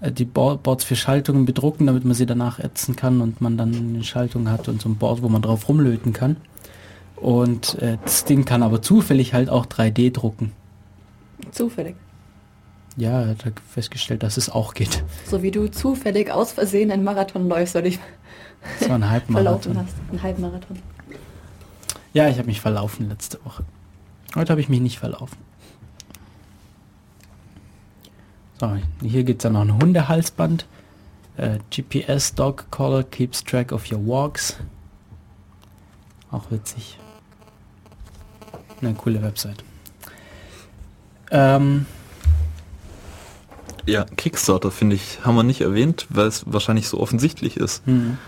äh, 0.00 0.12
die 0.12 0.24
Bo- 0.24 0.56
Boards 0.56 0.84
für 0.84 0.96
Schaltungen 0.96 1.44
bedrucken, 1.44 1.86
damit 1.86 2.04
man 2.04 2.14
sie 2.14 2.26
danach 2.26 2.58
ätzen 2.58 2.96
kann 2.96 3.20
und 3.20 3.40
man 3.40 3.56
dann 3.58 3.74
eine 3.74 4.04
Schaltung 4.04 4.48
hat 4.50 4.68
und 4.68 4.80
so 4.80 4.88
ein 4.88 4.96
Board, 4.96 5.22
wo 5.22 5.28
man 5.28 5.42
drauf 5.42 5.68
rumlöten 5.68 6.12
kann. 6.12 6.36
Und 7.16 7.74
äh, 7.82 7.98
das 8.04 8.24
Ding 8.24 8.44
kann 8.46 8.62
aber 8.62 8.80
zufällig 8.80 9.34
halt 9.34 9.50
auch 9.50 9.66
3D 9.66 10.12
drucken. 10.12 10.52
Zufällig. 11.50 11.96
Ja, 12.96 13.22
er 13.22 13.28
hat 13.28 13.44
halt 13.44 13.60
festgestellt, 13.60 14.22
dass 14.22 14.36
es 14.36 14.48
auch 14.50 14.72
geht. 14.74 15.04
So 15.26 15.42
wie 15.42 15.50
du 15.50 15.68
zufällig 15.70 16.30
aus 16.30 16.52
Versehen 16.52 16.90
einen 16.90 17.04
Marathon 17.04 17.48
läufst, 17.48 17.74
weil 17.74 17.82
dich 17.82 17.98
Das 18.78 18.88
war 18.88 18.96
ein 18.96 19.02
verlaufen 19.02 19.34
Halbmarathon. 19.34 19.76
hast. 19.78 19.94
Ein 20.12 20.22
Halbmarathon. 20.22 20.78
Ja, 22.12 22.28
ich 22.28 22.38
habe 22.38 22.46
mich 22.46 22.60
verlaufen 22.60 23.08
letzte 23.08 23.44
Woche. 23.44 23.64
Heute 24.34 24.50
habe 24.50 24.60
ich 24.60 24.68
mich 24.68 24.80
nicht 24.80 24.98
verlaufen. 24.98 25.38
So, 28.58 28.76
hier 29.02 29.24
gibt 29.24 29.40
es 29.40 29.44
dann 29.44 29.54
noch 29.54 29.62
ein 29.62 29.80
Hundehalsband. 29.80 30.66
Äh, 31.36 31.58
GPS 31.70 32.34
Dog 32.34 32.66
Collar 32.70 33.04
keeps 33.04 33.42
track 33.42 33.72
of 33.72 33.90
your 33.90 34.04
walks. 34.06 34.56
Auch 36.30 36.50
witzig. 36.50 36.98
Eine 38.82 38.94
coole 38.94 39.22
Website. 39.22 39.62
Ähm, 41.30 41.86
Ja, 43.86 44.04
Kickstarter 44.04 44.70
finde 44.70 44.96
ich, 44.96 45.24
haben 45.24 45.36
wir 45.36 45.42
nicht 45.42 45.60
erwähnt, 45.60 46.06
weil 46.10 46.26
es 46.26 46.44
wahrscheinlich 46.46 46.88
so 46.88 47.00
offensichtlich 47.00 47.56
ist. 47.56 47.84
hm. 47.86 48.18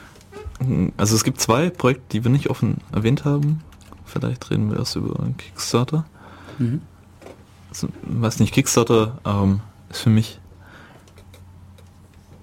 Also 0.96 1.16
es 1.16 1.24
gibt 1.24 1.40
zwei 1.40 1.70
Projekte, 1.70 2.04
die 2.12 2.24
wir 2.24 2.30
nicht 2.30 2.48
offen 2.48 2.78
erwähnt 2.92 3.24
haben. 3.24 3.62
Vielleicht 4.12 4.50
reden 4.50 4.70
wir 4.70 4.78
erst 4.78 4.96
über 4.96 5.14
Kickstarter. 5.38 6.04
Mhm. 6.58 6.82
Also, 7.70 7.88
weiß 8.02 8.40
nicht, 8.40 8.52
Kickstarter 8.52 9.18
ähm, 9.24 9.60
ist 9.90 10.00
für 10.00 10.10
mich 10.10 10.38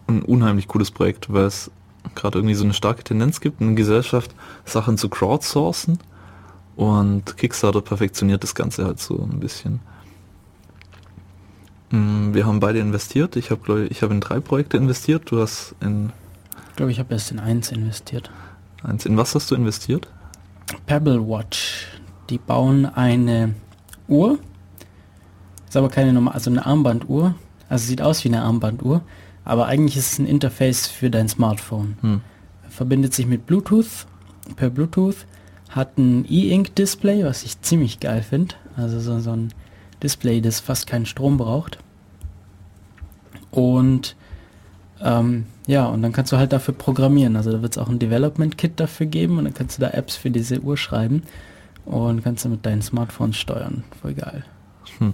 ein 0.08 0.24
unheimlich 0.24 0.68
cooles 0.68 0.90
Projekt, 0.90 1.32
weil 1.32 1.46
es 1.46 1.70
gerade 2.16 2.40
irgendwie 2.40 2.56
so 2.56 2.64
eine 2.64 2.74
starke 2.74 3.04
Tendenz 3.04 3.40
gibt 3.40 3.62
in 3.62 3.68
der 3.68 3.76
Gesellschaft, 3.76 4.32
Sachen 4.66 4.98
zu 4.98 5.10
crowdsourcen 5.10 6.00
und 6.76 7.38
Kickstarter 7.38 7.82
perfektioniert 7.82 8.42
das 8.42 8.56
Ganze 8.56 8.86
halt 8.86 9.00
so 9.00 9.22
ein 9.32 9.40
bisschen. 9.40 9.80
Mm, 11.92 12.34
Wir 12.34 12.48
haben 12.48 12.60
beide 12.60 12.80
investiert. 12.80 13.36
Ich 13.36 13.52
habe 13.52 13.62
glaube 13.62 13.86
ich, 13.86 13.92
ich 13.92 14.02
habe 14.02 14.14
in 14.14 14.22
drei 14.22 14.40
Projekte 14.40 14.78
investiert. 14.78 15.30
Du 15.30 15.40
hast 15.42 15.76
in 15.82 16.12
Ich 16.72 16.76
glaube, 16.78 16.92
ich 16.92 17.00
habe 17.00 17.14
erst 17.14 17.30
in 17.32 17.40
eins 17.40 17.72
investiert. 17.72 18.32
eins. 18.84 19.06
In 19.06 19.18
was 19.18 19.36
hast 19.36 19.52
du 19.52 19.56
investiert? 19.56 20.08
Pebble 20.86 21.28
Watch. 21.28 21.88
Die 22.30 22.38
bauen 22.38 22.86
eine 22.86 23.56
Uhr. 24.08 24.40
Ist 25.68 25.78
aber 25.78 25.90
keine 25.90 26.14
normal, 26.14 26.34
also 26.34 26.50
eine 26.50 26.66
Armbanduhr. 26.66 27.36
Also 27.70 27.88
sieht 27.88 28.02
aus 28.02 28.24
wie 28.24 28.30
eine 28.30 28.42
Armbanduhr. 28.42 29.02
aber 29.46 29.66
eigentlich 29.66 29.98
ist 29.98 30.14
es 30.14 30.20
ein 30.20 30.26
Interface 30.26 30.88
für 30.88 31.10
dein 31.10 31.28
Smartphone. 31.28 31.98
Hm. 32.02 32.22
Verbindet 32.70 33.14
sich 33.14 33.26
mit 33.26 33.46
Bluetooth, 33.46 34.06
per 34.56 34.70
Bluetooth, 34.70 35.26
hat 35.70 35.98
ein 35.98 36.26
E-Ink-Display, 36.30 37.24
was 37.24 37.44
ich 37.44 37.62
ziemlich 37.62 38.00
geil 38.00 38.24
finde. 38.24 38.56
Also 38.76 39.00
so, 39.00 39.20
so 39.20 39.32
ein 39.32 39.54
Display, 40.02 40.42
das 40.42 40.60
fast 40.60 40.88
keinen 40.88 41.06
Strom 41.06 41.38
braucht. 41.38 41.80
Und 43.52 44.16
ähm, 45.02 45.46
ja, 45.70 45.86
und 45.86 46.02
dann 46.02 46.12
kannst 46.12 46.32
du 46.32 46.38
halt 46.38 46.52
dafür 46.52 46.74
programmieren. 46.74 47.36
Also 47.36 47.52
da 47.52 47.62
wird 47.62 47.74
es 47.74 47.78
auch 47.78 47.90
ein 47.90 48.00
Development 48.00 48.58
Kit 48.58 48.80
dafür 48.80 49.06
geben 49.06 49.38
und 49.38 49.44
dann 49.44 49.54
kannst 49.54 49.78
du 49.78 49.82
da 49.82 49.92
Apps 49.92 50.16
für 50.16 50.32
diese 50.32 50.62
Uhr 50.62 50.78
schreiben 50.78 51.22
und 51.86 52.24
kannst 52.24 52.44
du 52.44 52.50
mit 52.50 52.66
deinen 52.66 52.82
Smartphones 52.82 53.38
steuern. 53.38 53.84
Voll 54.02 54.16
geil. 54.16 54.44
Hm. 54.98 55.14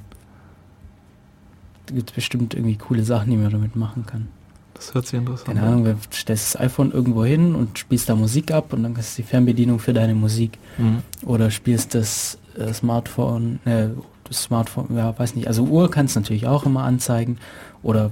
Da 1.87 1.95
gibt 1.95 2.09
es 2.09 2.15
bestimmt 2.15 2.53
irgendwie 2.53 2.77
coole 2.77 3.03
Sachen, 3.03 3.31
die 3.31 3.35
man 3.35 3.51
damit 3.51 3.75
machen 3.75 4.05
kann. 4.05 4.29
Das 4.75 4.93
hört 4.93 5.05
sich 5.05 5.19
interessant 5.19 5.57
Keine 5.57 5.67
Ahnung, 5.67 5.83
du 5.83 5.97
stellst 6.13 6.55
das 6.55 6.61
iPhone 6.61 6.93
irgendwo 6.93 7.25
hin 7.25 7.53
und 7.53 7.77
spielst 7.77 8.07
da 8.07 8.15
Musik 8.15 8.51
ab 8.51 8.71
und 8.71 8.83
dann 8.83 8.93
kannst 8.93 9.17
du 9.17 9.23
die 9.23 9.27
Fernbedienung 9.27 9.79
für 9.79 9.91
deine 9.91 10.15
Musik. 10.15 10.57
Mhm. 10.77 11.01
Oder 11.25 11.51
spielst 11.51 11.95
das 11.95 12.37
äh, 12.57 12.71
Smartphone, 12.71 13.59
äh, 13.65 13.89
das 14.23 14.43
Smartphone, 14.43 14.95
ja, 14.95 15.19
weiß 15.19 15.35
nicht, 15.35 15.49
also 15.49 15.63
Uhr 15.63 15.91
kannst 15.91 16.15
du 16.15 16.21
natürlich 16.21 16.47
auch 16.47 16.65
immer 16.65 16.83
anzeigen. 16.83 17.39
Oder 17.83 18.11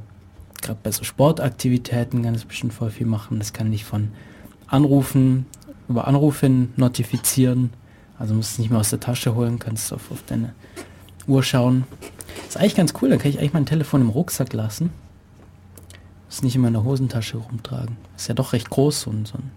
gerade 0.64 0.80
bei 0.82 0.92
so 0.92 1.04
Sportaktivitäten 1.04 2.24
kann 2.24 2.34
es 2.36 2.46
bestimmt 2.46 2.74
voll 2.74 2.90
viel 2.90 3.06
machen. 3.08 3.40
Das 3.40 3.54
kann 3.54 3.72
dich 3.72 3.86
von 3.86 4.10
Anrufen, 4.68 5.46
über 5.88 6.08
Anrufe 6.08 6.50
notifizieren. 6.76 7.72
Also 8.18 8.34
musst 8.34 8.52
du 8.52 8.54
es 8.56 8.60
nicht 8.60 8.70
mehr 8.72 8.80
aus 8.80 8.90
der 8.90 9.00
Tasche 9.00 9.36
holen, 9.36 9.60
kannst 9.60 9.92
auf, 9.94 10.12
auf 10.12 10.24
deine 10.26 10.54
Uhr 11.28 11.44
schauen. 11.44 11.84
Ist 12.48 12.58
eigentlich 12.58 12.76
ganz 12.76 12.94
cool, 13.02 13.10
da 13.10 13.18
kann 13.18 13.30
ich 13.30 13.38
eigentlich 13.40 13.54
mein 13.54 13.66
Telefon 13.66 14.02
im 14.02 14.10
Rucksack 14.10 14.54
lassen. 14.54 14.92
Muss 16.28 16.42
nicht 16.44 16.56
in 16.56 16.62
meiner 16.62 16.84
Hosentasche 16.84 17.38
rumtragen. 17.38 17.98
Ist 18.16 18.28
ja 18.28 18.34
doch 18.34 18.54
recht 18.54 18.70
groß, 18.70 19.02
so 19.02 19.12
ein, 19.12 19.26
so 19.26 19.36
ein 19.38 19.52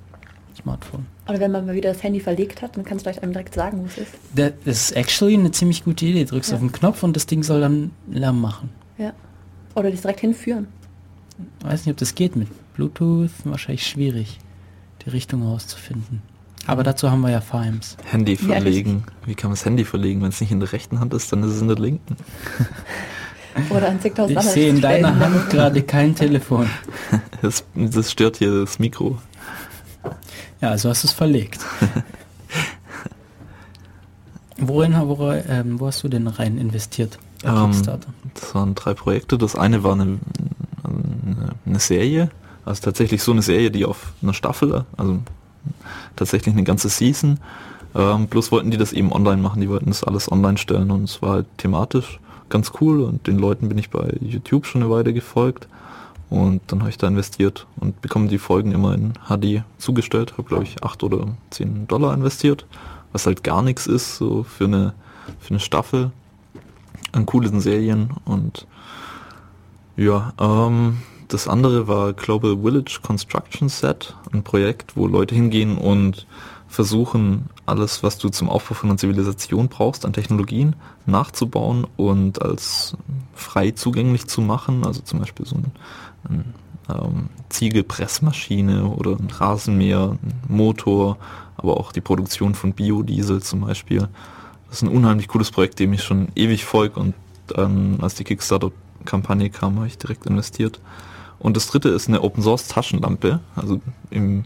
Smartphone. 0.60 1.06
Oder 1.28 1.40
wenn 1.40 1.52
man 1.52 1.66
mal 1.66 1.74
wieder 1.74 1.92
das 1.92 2.02
Handy 2.02 2.20
verlegt 2.20 2.60
hat, 2.62 2.76
dann 2.76 2.84
kannst 2.84 3.04
du 3.04 3.08
vielleicht 3.10 3.22
einem 3.22 3.32
direkt 3.32 3.54
sagen, 3.54 3.80
wo 3.82 3.86
es 3.86 3.98
ist. 3.98 4.12
Das 4.34 4.52
ist 4.64 4.92
actually 4.92 5.34
eine 5.34 5.50
ziemlich 5.52 5.84
gute 5.84 6.04
Idee. 6.06 6.24
Du 6.24 6.30
drückst 6.30 6.50
Ja. 6.50 6.56
auf 6.56 6.60
den 6.60 6.72
Knopf 6.72 7.02
und 7.02 7.14
das 7.16 7.26
Ding 7.26 7.42
soll 7.42 7.60
dann 7.60 7.90
Lärm 8.10 8.40
machen. 8.40 8.70
Ja. 8.98 9.12
Oder 9.74 9.90
dich 9.90 10.00
direkt 10.00 10.20
hinführen. 10.20 10.68
Weiß 11.60 11.84
nicht, 11.84 11.92
ob 11.92 11.98
das 11.98 12.14
geht 12.14 12.36
mit 12.36 12.48
Bluetooth. 12.74 13.30
Wahrscheinlich 13.44 13.86
schwierig, 13.86 14.38
die 15.04 15.10
Richtung 15.10 15.42
herauszufinden. 15.42 16.22
Aber 16.66 16.82
dazu 16.82 17.10
haben 17.10 17.20
wir 17.20 17.30
ja 17.30 17.40
Fimes. 17.40 17.96
Handy 18.04 18.32
Ja, 18.32 18.38
verlegen. 18.38 19.04
Wie 19.24 19.34
kann 19.34 19.50
man 19.50 19.56
das 19.56 19.64
Handy 19.64 19.84
verlegen? 19.84 20.22
Wenn 20.22 20.30
es 20.30 20.40
nicht 20.40 20.50
in 20.50 20.60
der 20.60 20.72
rechten 20.72 20.98
Hand 20.98 21.14
ist, 21.14 21.30
dann 21.32 21.42
ist 21.42 21.52
es 21.52 21.60
in 21.60 21.68
der 21.68 21.78
linken. 21.78 22.16
Oder 23.70 23.88
an 23.88 24.00
zigtausend 24.00 24.38
Ich 24.38 24.44
sehe 24.46 24.68
in 24.68 24.80
deiner 24.80 25.18
Hand 25.18 25.50
gerade 25.50 25.82
kein 25.82 26.14
Telefon. 26.14 26.68
Das, 27.42 27.64
das 27.74 28.10
stört 28.10 28.38
hier 28.38 28.62
das 28.62 28.78
Mikro. 28.78 29.18
Ja, 30.60 30.70
also 30.70 30.88
hast 30.88 31.04
du 31.04 31.08
es 31.08 31.12
verlegt. 31.12 31.60
Worin, 34.56 34.94
wo, 34.94 35.32
ähm, 35.32 35.78
wo 35.78 35.86
hast 35.86 36.02
du 36.02 36.08
denn 36.08 36.26
rein 36.26 36.56
investiert? 36.56 37.18
Ähm, 37.44 37.70
Kickstarter? 37.70 38.08
Das 38.34 38.54
waren 38.54 38.74
drei 38.74 38.94
Projekte. 38.94 39.36
Das 39.36 39.54
eine 39.54 39.84
war 39.84 39.92
eine, 39.92 40.18
eine, 41.26 41.50
eine 41.64 41.78
Serie, 41.78 42.30
also 42.64 42.82
tatsächlich 42.82 43.22
so 43.22 43.32
eine 43.32 43.42
Serie, 43.42 43.70
die 43.70 43.84
auf 43.84 44.12
einer 44.22 44.34
Staffel, 44.34 44.84
also 44.96 45.18
tatsächlich 46.16 46.54
eine 46.54 46.64
ganze 46.64 46.88
Season. 46.88 47.38
Ähm, 47.94 48.28
plus 48.28 48.52
wollten 48.52 48.70
die 48.70 48.76
das 48.76 48.92
eben 48.92 49.12
online 49.12 49.40
machen, 49.40 49.60
die 49.60 49.68
wollten 49.68 49.86
das 49.86 50.04
alles 50.04 50.30
online 50.30 50.58
stellen 50.58 50.90
und 50.90 51.04
es 51.04 51.22
war 51.22 51.30
halt 51.30 51.46
thematisch 51.56 52.20
ganz 52.48 52.72
cool 52.80 53.00
und 53.00 53.26
den 53.26 53.38
Leuten 53.38 53.68
bin 53.68 53.78
ich 53.78 53.90
bei 53.90 54.16
YouTube 54.20 54.66
schon 54.66 54.82
eine 54.82 54.90
Weile 54.90 55.12
gefolgt. 55.12 55.68
Und 56.28 56.60
dann 56.66 56.80
habe 56.80 56.90
ich 56.90 56.98
da 56.98 57.06
investiert 57.06 57.66
und 57.76 58.00
bekomme 58.02 58.26
die 58.26 58.38
Folgen 58.38 58.72
immer 58.72 58.94
in 58.94 59.12
HD 59.28 59.62
zugestellt, 59.78 60.32
habe 60.32 60.42
glaube 60.42 60.64
ich 60.64 60.82
8 60.82 61.04
oder 61.04 61.28
10 61.50 61.86
Dollar 61.86 62.12
investiert, 62.14 62.66
was 63.12 63.26
halt 63.26 63.44
gar 63.44 63.62
nichts 63.62 63.86
ist, 63.86 64.16
so 64.16 64.42
für 64.42 64.64
eine, 64.64 64.92
für 65.38 65.50
eine 65.50 65.60
Staffel 65.60 66.10
an 67.12 67.26
coolen 67.26 67.60
Serien. 67.60 68.10
Und 68.24 68.66
ja, 69.96 70.32
ähm, 70.40 70.98
das 71.28 71.48
andere 71.48 71.88
war 71.88 72.12
Global 72.12 72.56
Village 72.62 73.00
Construction 73.02 73.68
Set, 73.68 74.14
ein 74.32 74.42
Projekt, 74.42 74.96
wo 74.96 75.06
Leute 75.06 75.34
hingehen 75.34 75.78
und 75.78 76.26
versuchen, 76.68 77.48
alles, 77.64 78.02
was 78.02 78.18
du 78.18 78.28
zum 78.28 78.48
Aufbau 78.48 78.74
von 78.74 78.90
einer 78.90 78.98
Zivilisation 78.98 79.68
brauchst, 79.68 80.04
an 80.04 80.12
Technologien 80.12 80.76
nachzubauen 81.06 81.86
und 81.96 82.42
als 82.42 82.96
frei 83.34 83.70
zugänglich 83.70 84.26
zu 84.26 84.40
machen. 84.40 84.84
Also 84.84 85.00
zum 85.02 85.20
Beispiel 85.20 85.46
so 85.46 85.56
ein, 85.56 85.72
ein 86.28 86.54
ähm, 86.88 87.28
Ziegelpressmaschine 87.48 88.86
oder 88.86 89.12
ein 89.12 89.30
Rasenmäher, 89.30 90.18
ein 90.22 90.40
Motor, 90.48 91.18
aber 91.56 91.78
auch 91.78 91.92
die 91.92 92.00
Produktion 92.00 92.54
von 92.54 92.72
Biodiesel 92.72 93.42
zum 93.42 93.62
Beispiel. 93.62 94.08
Das 94.68 94.78
ist 94.78 94.82
ein 94.82 94.94
unheimlich 94.94 95.28
cooles 95.28 95.50
Projekt, 95.50 95.78
dem 95.78 95.92
ich 95.92 96.02
schon 96.02 96.28
ewig 96.34 96.64
folge 96.64 97.00
und 97.00 97.14
ähm, 97.54 97.98
als 98.00 98.16
die 98.16 98.24
Kickstarter-Kampagne 98.24 99.50
kam, 99.50 99.76
habe 99.76 99.86
ich 99.86 99.98
direkt 99.98 100.26
investiert. 100.26 100.80
Und 101.38 101.56
das 101.56 101.68
dritte 101.68 101.88
ist 101.88 102.08
eine 102.08 102.22
Open 102.22 102.42
Source 102.42 102.68
Taschenlampe. 102.68 103.40
Also 103.54 103.80
im, 104.10 104.44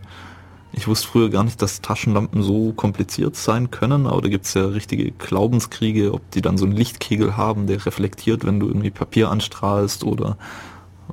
ich 0.72 0.86
wusste 0.88 1.08
früher 1.08 1.30
gar 1.30 1.44
nicht, 1.44 1.60
dass 1.62 1.80
Taschenlampen 1.80 2.42
so 2.42 2.72
kompliziert 2.72 3.36
sein 3.36 3.70
können, 3.70 4.06
aber 4.06 4.22
da 4.22 4.28
gibt 4.28 4.46
es 4.46 4.54
ja 4.54 4.66
richtige 4.66 5.10
Glaubenskriege, 5.12 6.12
ob 6.12 6.30
die 6.30 6.42
dann 6.42 6.58
so 6.58 6.64
einen 6.64 6.74
Lichtkegel 6.74 7.36
haben, 7.36 7.66
der 7.66 7.84
reflektiert, 7.86 8.44
wenn 8.44 8.60
du 8.60 8.68
irgendwie 8.68 8.90
Papier 8.90 9.30
anstrahlst 9.30 10.04
oder 10.04 10.36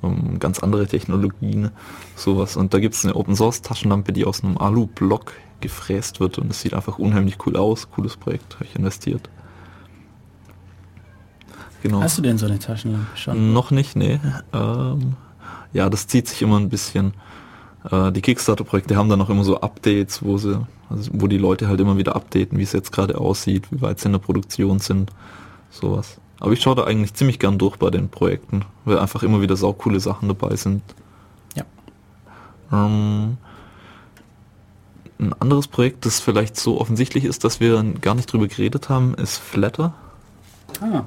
ähm, 0.04 0.40
ganz 0.40 0.60
andere 0.60 0.88
Technologien, 0.88 1.72
sowas. 2.16 2.56
Und 2.56 2.74
da 2.74 2.80
gibt 2.80 2.95
es 2.95 3.04
eine 3.04 3.16
Open 3.16 3.36
Source 3.36 3.62
Taschenlampe, 3.62 4.14
die 4.14 4.26
aus 4.26 4.44
einem 4.44 4.58
Alu-Block 4.58 5.34
gefräst 5.60 6.20
wird 6.20 6.38
und 6.38 6.52
es 6.52 6.62
sieht 6.62 6.74
einfach 6.74 6.99
unheimlich 6.99 7.38
cool 7.45 7.58
aus. 7.58 7.90
Cooles 7.90 8.18
Projekt, 8.18 8.56
habe 8.56 8.66
ich 8.66 8.76
investiert. 8.76 9.30
Genau. 11.82 12.02
Hast 12.02 12.18
du 12.18 12.22
denn 12.22 12.38
so 12.38 12.45
eine 12.45 12.60
Taschenlampe 12.60 13.16
schon? 13.16 13.54
Noch 13.54 13.72
nicht, 13.72 13.95
nee. 13.95 14.20
Ähm, 14.54 15.16
ja, 15.78 15.91
das 15.91 16.08
zieht 16.08 16.28
sich 16.28 16.41
immer 16.41 16.60
ein 16.60 16.70
bisschen. 16.70 17.14
Äh, 17.91 18.12
die 18.12 18.22
Kickstarter-Projekte 18.22 18.95
haben 18.95 19.10
dann 19.10 19.22
auch 19.22 19.30
immer 19.30 19.44
so 19.44 19.62
Updates, 19.62 20.24
wo 20.24 20.40
sie, 20.40 20.66
also 20.90 21.12
wo 21.14 21.28
die 21.28 21.38
Leute 21.38 21.68
halt 21.68 21.80
immer 21.80 21.98
wieder 21.98 22.16
updaten, 22.16 22.58
wie 22.58 22.64
es 22.64 22.72
jetzt 22.74 22.91
gerade 22.91 23.20
aussieht, 23.20 23.72
wie 23.72 23.80
weit 23.80 23.99
sie 23.99 24.08
in 24.08 24.14
der 24.14 24.20
Produktion 24.20 24.80
sind, 24.80 25.12
sowas. 25.70 26.18
Aber 26.40 26.52
ich 26.52 26.62
schaue 26.62 26.76
da 26.76 26.86
eigentlich 26.86 27.14
ziemlich 27.14 27.38
gern 27.38 27.60
durch 27.60 27.78
bei 27.78 27.91
den 27.91 28.10
Projekten, 28.10 28.66
weil 28.86 28.98
einfach 28.98 29.22
immer 29.22 29.40
wieder 29.40 29.56
saukoole 29.56 29.99
Sachen 29.99 30.28
dabei 30.28 30.56
sind. 30.56 30.82
Ja. 31.56 31.64
Ähm, 32.72 33.38
ein 35.20 35.34
anderes 35.40 35.68
Projekt, 35.68 36.08
das 36.08 36.20
vielleicht 36.20 36.58
so 36.58 36.82
offensichtlich 36.82 37.24
ist, 37.24 37.44
dass 37.44 37.60
wir 37.60 37.84
gar 38.02 38.16
nicht 38.16 38.34
drüber 38.34 38.48
geredet 38.48 38.90
haben, 38.90 39.14
ist 39.14 39.38
Flatter. 39.38 39.94
Ah, 40.82 41.04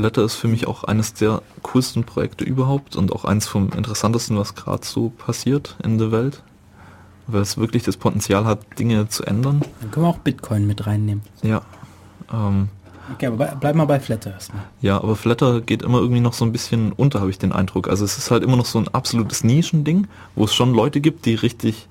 Flatter 0.00 0.24
ist 0.24 0.34
für 0.34 0.48
mich 0.48 0.66
auch 0.66 0.84
eines 0.84 1.14
der 1.14 1.42
coolsten 1.62 2.04
Projekte 2.04 2.44
überhaupt 2.44 2.96
und 2.96 3.12
auch 3.12 3.24
eins 3.24 3.46
vom 3.46 3.70
interessantesten, 3.76 4.36
was 4.36 4.54
gerade 4.54 4.84
so 4.84 5.10
passiert 5.10 5.76
in 5.84 5.98
der 5.98 6.10
Welt. 6.10 6.42
Weil 7.26 7.42
es 7.42 7.56
wirklich 7.56 7.84
das 7.84 7.96
Potenzial 7.96 8.44
hat, 8.44 8.58
Dinge 8.78 9.08
zu 9.08 9.24
ändern. 9.24 9.62
dann 9.80 9.90
können 9.90 10.06
wir 10.06 10.10
auch 10.10 10.18
Bitcoin 10.18 10.66
mit 10.66 10.86
reinnehmen. 10.86 11.22
Ja. 11.42 11.62
Ähm, 12.32 12.68
Okay, 13.12 13.26
aber 13.26 13.54
bleib 13.60 13.76
mal 13.76 13.84
bei 13.84 14.00
Flatter 14.00 14.32
erstmal. 14.32 14.62
ja, 14.80 14.96
aber 14.96 15.14
Flatter 15.14 15.60
geht 15.60 15.82
immer 15.82 15.98
irgendwie 15.98 16.22
noch 16.22 16.32
so 16.32 16.46
ein 16.46 16.52
bisschen 16.52 16.90
unter, 16.90 17.20
habe 17.20 17.28
ich 17.28 17.38
den 17.38 17.52
Eindruck. 17.52 17.86
Also 17.86 18.02
es 18.02 18.16
ist 18.16 18.30
halt 18.30 18.42
immer 18.42 18.56
noch 18.56 18.64
so 18.64 18.78
ein 18.78 18.88
absolutes 18.88 19.44
Nischending, 19.44 20.06
wo 20.34 20.44
es 20.44 20.54
schon 20.54 20.72
Leute 20.72 21.02
gibt, 21.02 21.26
die 21.26 21.34
richtig 21.34 21.86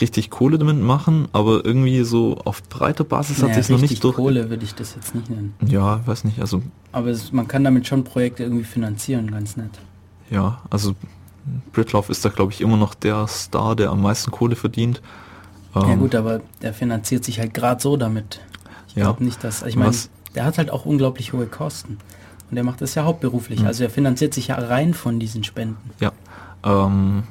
richtig 0.00 0.30
Kohle 0.30 0.58
damit 0.58 0.80
machen, 0.80 1.28
aber 1.32 1.64
irgendwie 1.64 2.02
so 2.04 2.38
auf 2.44 2.62
breiter 2.68 3.04
Basis 3.04 3.38
hat 3.42 3.50
Naja, 3.50 3.62
sich 3.62 3.70
noch 3.70 3.80
nicht 3.80 4.02
durch. 4.02 4.16
Kohle 4.16 4.48
würde 4.50 4.64
ich 4.64 4.74
das 4.74 4.94
jetzt 4.94 5.14
nicht 5.14 5.28
nennen. 5.30 5.54
Ja, 5.66 6.00
weiß 6.06 6.24
nicht, 6.24 6.40
also 6.40 6.62
Aber 6.92 7.08
es, 7.08 7.32
man 7.32 7.46
kann 7.48 7.64
damit 7.64 7.86
schon 7.86 8.04
Projekte 8.04 8.42
irgendwie 8.42 8.64
finanzieren, 8.64 9.30
ganz 9.30 9.56
nett. 9.56 9.70
Ja, 10.30 10.62
also 10.70 10.94
Britloff 11.72 12.08
ist 12.08 12.24
da 12.24 12.28
glaube 12.30 12.52
ich 12.52 12.60
immer 12.60 12.76
noch 12.76 12.94
der 12.94 13.26
Star, 13.26 13.76
der 13.76 13.90
am 13.90 14.00
meisten 14.02 14.30
Kohle 14.30 14.56
verdient. 14.56 15.02
ja 15.74 15.82
Ähm, 15.90 15.98
gut, 15.98 16.14
aber 16.14 16.40
der 16.62 16.72
finanziert 16.72 17.24
sich 17.24 17.38
halt 17.40 17.52
gerade 17.54 17.80
so 17.82 17.96
damit. 17.96 18.40
Ich 18.88 18.94
Ja. 18.96 19.04
glaube 19.04 19.24
nicht, 19.24 19.42
dass... 19.44 19.62
Ich 19.62 19.76
meine, 19.76 19.94
der 20.34 20.44
hat 20.44 20.58
halt 20.58 20.70
auch 20.70 20.86
unglaublich 20.86 21.32
hohe 21.32 21.46
Kosten. 21.46 21.98
Und 22.50 22.56
der 22.56 22.64
macht 22.64 22.80
das 22.82 22.94
ja 22.94 23.04
hauptberuflich. 23.04 23.60
Hm. 23.60 23.66
Also 23.66 23.84
er 23.84 23.90
finanziert 23.90 24.34
sich 24.34 24.48
ja 24.48 24.56
rein 24.56 24.92
von 24.94 25.18
diesen 25.18 25.42
Spenden. 25.44 25.90
Ja, 26.00 26.12
ähm, 26.64 27.24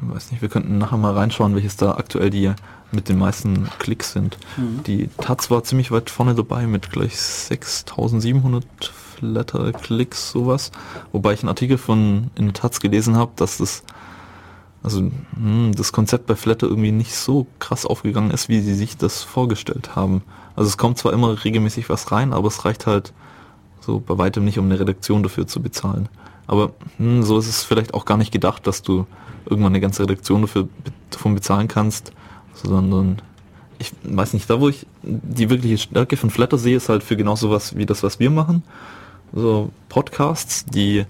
weiß 0.00 0.30
nicht, 0.30 0.42
wir 0.42 0.48
könnten 0.48 0.78
nachher 0.78 0.98
mal 0.98 1.14
reinschauen, 1.14 1.54
welches 1.54 1.76
da 1.76 1.92
aktuell 1.92 2.30
die 2.30 2.52
mit 2.92 3.08
den 3.08 3.18
meisten 3.18 3.68
Klicks 3.78 4.12
sind. 4.12 4.38
Mhm. 4.56 4.82
Die 4.84 5.08
Taz 5.18 5.50
war 5.50 5.62
ziemlich 5.62 5.90
weit 5.90 6.10
vorne 6.10 6.34
dabei 6.34 6.66
mit 6.66 6.90
gleich 6.90 7.16
6700 7.16 8.64
Flatter-Klicks, 9.16 10.32
sowas. 10.32 10.72
Wobei 11.12 11.34
ich 11.34 11.42
einen 11.42 11.48
Artikel 11.50 11.78
von 11.78 12.30
in 12.34 12.46
der 12.46 12.54
Taz 12.54 12.80
gelesen 12.80 13.16
habe, 13.16 13.32
dass 13.36 13.58
das 13.58 13.82
also 14.82 15.10
hm, 15.34 15.72
das 15.76 15.92
Konzept 15.92 16.26
bei 16.26 16.36
Flatter 16.36 16.66
irgendwie 16.66 16.92
nicht 16.92 17.14
so 17.14 17.46
krass 17.58 17.84
aufgegangen 17.84 18.30
ist, 18.30 18.48
wie 18.48 18.60
sie 18.60 18.74
sich 18.74 18.96
das 18.96 19.22
vorgestellt 19.22 19.94
haben. 19.94 20.22
Also 20.56 20.68
es 20.68 20.78
kommt 20.78 20.98
zwar 20.98 21.12
immer 21.12 21.44
regelmäßig 21.44 21.88
was 21.90 22.12
rein, 22.12 22.32
aber 22.32 22.48
es 22.48 22.64
reicht 22.64 22.86
halt 22.86 23.12
so 23.80 24.00
bei 24.00 24.18
weitem 24.18 24.44
nicht, 24.44 24.58
um 24.58 24.66
eine 24.66 24.80
Redaktion 24.80 25.22
dafür 25.22 25.46
zu 25.46 25.60
bezahlen. 25.62 26.08
Aber 26.50 26.72
hm, 26.96 27.22
so 27.22 27.38
ist 27.38 27.46
es 27.46 27.62
vielleicht 27.62 27.94
auch 27.94 28.04
gar 28.04 28.16
nicht 28.16 28.32
gedacht, 28.32 28.66
dass 28.66 28.82
du 28.82 29.06
irgendwann 29.44 29.70
eine 29.70 29.80
ganze 29.80 30.02
Redaktion 30.02 30.40
dafür 30.40 30.68
davon 31.10 31.36
bezahlen 31.36 31.68
kannst, 31.68 32.10
sondern 32.54 33.22
ich 33.78 33.92
weiß 34.02 34.32
nicht, 34.32 34.50
da 34.50 34.60
wo 34.60 34.68
ich 34.68 34.84
die 35.04 35.48
wirkliche 35.48 35.78
Stärke 35.78 36.16
von 36.16 36.28
Flatter 36.28 36.58
sehe, 36.58 36.76
ist 36.76 36.88
halt 36.88 37.04
für 37.04 37.16
genau 37.16 37.36
sowas 37.36 37.76
wie 37.76 37.86
das, 37.86 38.02
was 38.02 38.18
wir 38.18 38.30
machen. 38.30 38.64
So 39.32 39.70
Podcasts, 39.88 40.64
die 40.66 41.06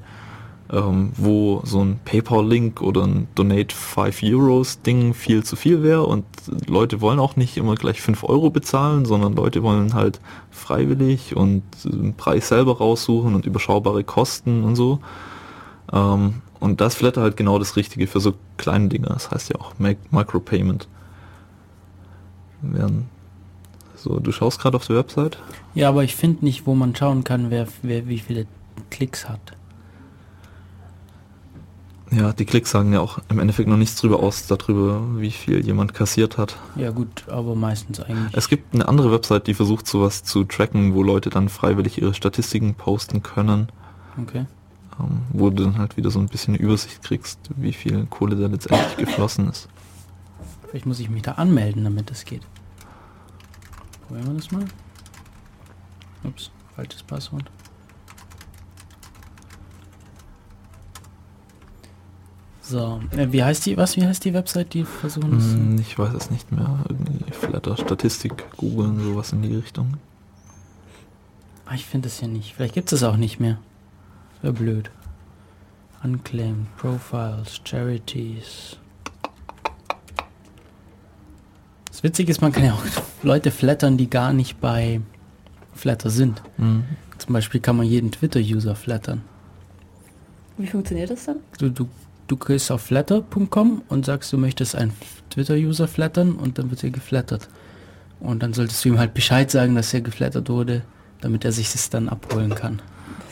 ähm, 0.70 1.12
wo 1.16 1.62
so 1.64 1.80
ein 1.80 1.98
PayPal-Link 2.04 2.82
oder 2.82 3.04
ein 3.04 3.26
Donate 3.34 3.74
5 3.74 4.22
Euros 4.22 4.82
Ding 4.82 5.14
viel 5.14 5.42
zu 5.42 5.56
viel 5.56 5.82
wäre 5.82 6.04
und 6.04 6.26
Leute 6.68 7.00
wollen 7.00 7.18
auch 7.18 7.36
nicht 7.36 7.56
immer 7.56 7.76
gleich 7.76 8.02
5 8.02 8.24
Euro 8.24 8.50
bezahlen, 8.50 9.06
sondern 9.06 9.34
Leute 9.34 9.62
wollen 9.62 9.94
halt 9.94 10.20
freiwillig 10.50 11.34
und 11.34 11.62
den 11.82 12.12
Preis 12.12 12.48
selber 12.48 12.76
raussuchen 12.76 13.34
und 13.34 13.46
überschaubare 13.46 14.04
Kosten 14.04 14.64
und 14.64 14.76
so. 14.76 15.00
Ähm, 15.92 16.42
und 16.60 16.80
das 16.80 16.94
Flatter 16.94 17.22
halt 17.22 17.36
genau 17.36 17.58
das 17.58 17.76
Richtige 17.76 18.06
für 18.06 18.20
so 18.20 18.34
kleine 18.58 18.88
Dinge. 18.88 19.06
Das 19.08 19.30
heißt 19.30 19.48
ja 19.50 19.56
auch 19.60 19.74
Mic- 19.78 19.98
Micropayment. 20.12 20.88
Während 22.62 23.04
so, 23.96 24.18
du 24.18 24.32
schaust 24.32 24.60
gerade 24.60 24.76
auf 24.76 24.86
der 24.86 24.96
Website? 24.96 25.38
Ja, 25.74 25.88
aber 25.88 26.04
ich 26.04 26.16
finde 26.16 26.44
nicht, 26.44 26.66
wo 26.66 26.74
man 26.74 26.94
schauen 26.94 27.24
kann, 27.24 27.50
wer, 27.50 27.66
wer 27.82 28.08
wie 28.08 28.18
viele 28.18 28.46
Klicks 28.90 29.28
hat. 29.28 29.40
Ja, 32.10 32.32
die 32.32 32.44
Klicks 32.44 32.70
sagen 32.72 32.92
ja 32.92 33.00
auch 33.00 33.20
im 33.28 33.38
Endeffekt 33.38 33.68
noch 33.68 33.76
nichts 33.76 33.94
drüber 34.00 34.20
aus, 34.20 34.46
darüber, 34.46 35.00
wie 35.18 35.30
viel 35.30 35.64
jemand 35.64 35.94
kassiert 35.94 36.38
hat. 36.38 36.56
Ja 36.74 36.90
gut, 36.90 37.24
aber 37.28 37.54
meistens 37.54 38.00
eigentlich. 38.00 38.34
Es 38.36 38.48
gibt 38.48 38.74
eine 38.74 38.88
andere 38.88 39.12
Website, 39.12 39.46
die 39.46 39.54
versucht 39.54 39.86
sowas 39.86 40.24
zu 40.24 40.42
tracken, 40.44 40.94
wo 40.94 41.04
Leute 41.04 41.30
dann 41.30 41.48
freiwillig 41.48 42.00
ihre 42.02 42.12
Statistiken 42.14 42.74
posten 42.74 43.22
können, 43.22 43.68
Okay. 44.20 44.46
Ähm, 45.00 45.22
wo 45.32 45.50
du 45.50 45.64
dann 45.64 45.78
halt 45.78 45.96
wieder 45.96 46.10
so 46.10 46.18
ein 46.18 46.26
bisschen 46.26 46.54
eine 46.54 46.62
Übersicht 46.62 47.02
kriegst, 47.02 47.38
wie 47.56 47.72
viel 47.72 48.06
Kohle 48.06 48.36
da 48.36 48.46
letztendlich 48.46 48.96
geflossen 48.96 49.48
ist. 49.48 49.68
Vielleicht 50.68 50.86
muss 50.86 51.00
ich 51.00 51.10
mich 51.10 51.22
da 51.22 51.32
anmelden, 51.32 51.84
damit 51.84 52.10
das 52.10 52.24
geht. 52.24 52.42
Probieren 54.06 54.28
wir 54.28 54.34
das 54.34 54.50
mal. 54.50 54.64
Ups, 56.24 56.50
falsches 56.76 57.02
Passwort. 57.02 57.50
So, 62.70 63.00
äh, 63.16 63.32
wie 63.32 63.42
heißt 63.42 63.66
die, 63.66 63.76
was, 63.76 63.96
wie 63.96 64.06
heißt 64.06 64.24
die 64.24 64.32
Website, 64.32 64.74
die 64.74 64.84
versuchen 64.84 65.32
das? 65.32 65.44
Hm, 65.44 65.78
ich 65.80 65.98
weiß 65.98 66.14
es 66.14 66.30
nicht 66.30 66.52
mehr. 66.52 66.78
Irgendwie 66.88 67.32
Flatter, 67.32 67.76
Statistik, 67.76 68.44
googeln, 68.56 69.00
sowas 69.00 69.32
in 69.32 69.42
die 69.42 69.56
Richtung. 69.56 69.94
Ah, 71.66 71.74
ich 71.74 71.84
finde 71.84 72.06
es 72.06 72.20
hier 72.20 72.28
nicht. 72.28 72.54
Vielleicht 72.54 72.74
gibt 72.74 72.92
es 72.92 73.02
auch 73.02 73.16
nicht 73.16 73.40
mehr. 73.40 73.58
Wäre 74.42 74.52
blöd. 74.52 74.90
Unclaimed, 76.02 76.74
Profiles, 76.76 77.60
Charities. 77.64 78.78
Das 81.90 82.02
Witzige 82.02 82.30
ist, 82.30 82.40
man 82.40 82.52
kann 82.52 82.64
ja 82.64 82.72
auch 82.72 82.82
Leute 83.22 83.50
flattern, 83.50 83.98
die 83.98 84.08
gar 84.08 84.32
nicht 84.32 84.60
bei 84.60 85.02
Flatter 85.74 86.08
sind. 86.08 86.42
Hm. 86.56 86.84
Zum 87.18 87.34
Beispiel 87.34 87.60
kann 87.60 87.76
man 87.76 87.86
jeden 87.86 88.10
Twitter-User 88.10 88.74
flattern. 88.74 89.22
Wie 90.56 90.66
funktioniert 90.66 91.10
das 91.10 91.26
dann? 91.26 91.40
Du, 91.58 91.68
du, 91.68 91.88
du 92.26 92.36
gehst 92.36 92.70
auf 92.70 92.80
flatter.com 92.82 93.82
und 93.88 94.06
sagst, 94.06 94.32
du 94.32 94.38
möchtest 94.38 94.74
einen 94.74 94.92
Twitter-User 95.28 95.86
flattern 95.86 96.36
und 96.36 96.58
dann 96.58 96.70
wird 96.70 96.82
er 96.82 96.90
geflattert. 96.90 97.48
Und 98.20 98.42
dann 98.42 98.54
solltest 98.54 98.84
du 98.84 98.90
ihm 98.90 98.98
halt 98.98 99.12
Bescheid 99.12 99.50
sagen, 99.50 99.74
dass 99.74 99.92
er 99.92 100.00
geflattert 100.00 100.48
wurde, 100.48 100.82
damit 101.20 101.44
er 101.44 101.52
sich 101.52 101.72
das 101.72 101.90
dann 101.90 102.08
abholen 102.08 102.54
kann. 102.54 102.80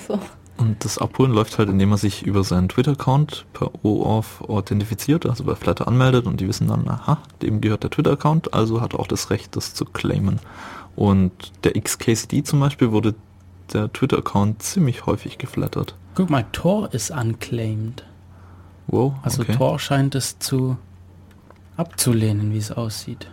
So. 0.06 0.18
Und 0.58 0.84
das 0.84 0.98
Abholen 0.98 1.32
läuft 1.32 1.56
halt, 1.58 1.68
indem 1.68 1.90
man 1.90 1.98
sich 1.98 2.24
über 2.24 2.42
seinen 2.42 2.68
Twitter-Account 2.68 3.46
per 3.52 3.70
OAuth 3.84 4.42
authentifiziert, 4.48 5.24
also 5.24 5.44
bei 5.44 5.54
Flatter 5.54 5.86
anmeldet 5.86 6.26
und 6.26 6.40
die 6.40 6.48
wissen 6.48 6.66
dann, 6.66 6.88
aha, 6.88 7.18
dem 7.42 7.60
gehört 7.60 7.84
der 7.84 7.90
Twitter-Account, 7.90 8.52
also 8.54 8.80
hat 8.80 8.92
er 8.92 9.00
auch 9.00 9.06
das 9.06 9.30
Recht, 9.30 9.54
das 9.54 9.74
zu 9.74 9.84
claimen. 9.84 10.40
Und 10.96 11.32
der 11.62 11.80
XKCD 11.80 12.42
zum 12.42 12.58
Beispiel 12.58 12.90
wurde 12.90 13.14
der 13.72 13.92
Twitter-Account 13.92 14.60
ziemlich 14.62 15.06
häufig 15.06 15.38
geflattert. 15.38 15.94
Guck 16.16 16.28
mal, 16.28 16.44
Tor 16.50 16.92
ist 16.92 17.12
unclaimed. 17.12 18.04
Wow, 18.88 19.14
Also 19.22 19.42
okay. 19.42 19.54
Tor 19.54 19.78
scheint 19.78 20.16
es 20.16 20.40
zu 20.40 20.76
abzulehnen, 21.76 22.52
wie 22.52 22.58
es 22.58 22.72
aussieht. 22.72 23.30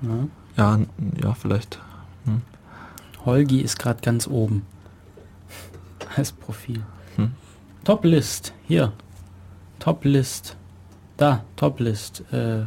Ja. 0.00 0.28
Ja, 0.56 0.78
ja, 1.22 1.34
vielleicht. 1.34 1.78
Hm. 2.24 2.40
Holgi 3.24 3.60
ist 3.60 3.78
gerade 3.78 4.00
ganz 4.00 4.26
oben. 4.26 4.66
Als 6.16 6.32
Profil. 6.32 6.82
Hm. 7.16 7.32
Top 7.84 8.04
List, 8.04 8.52
hier. 8.66 8.92
Top 9.78 10.04
List. 10.04 10.56
Da, 11.16 11.44
Top 11.56 11.80
List. 11.80 12.22
Äh, 12.32 12.64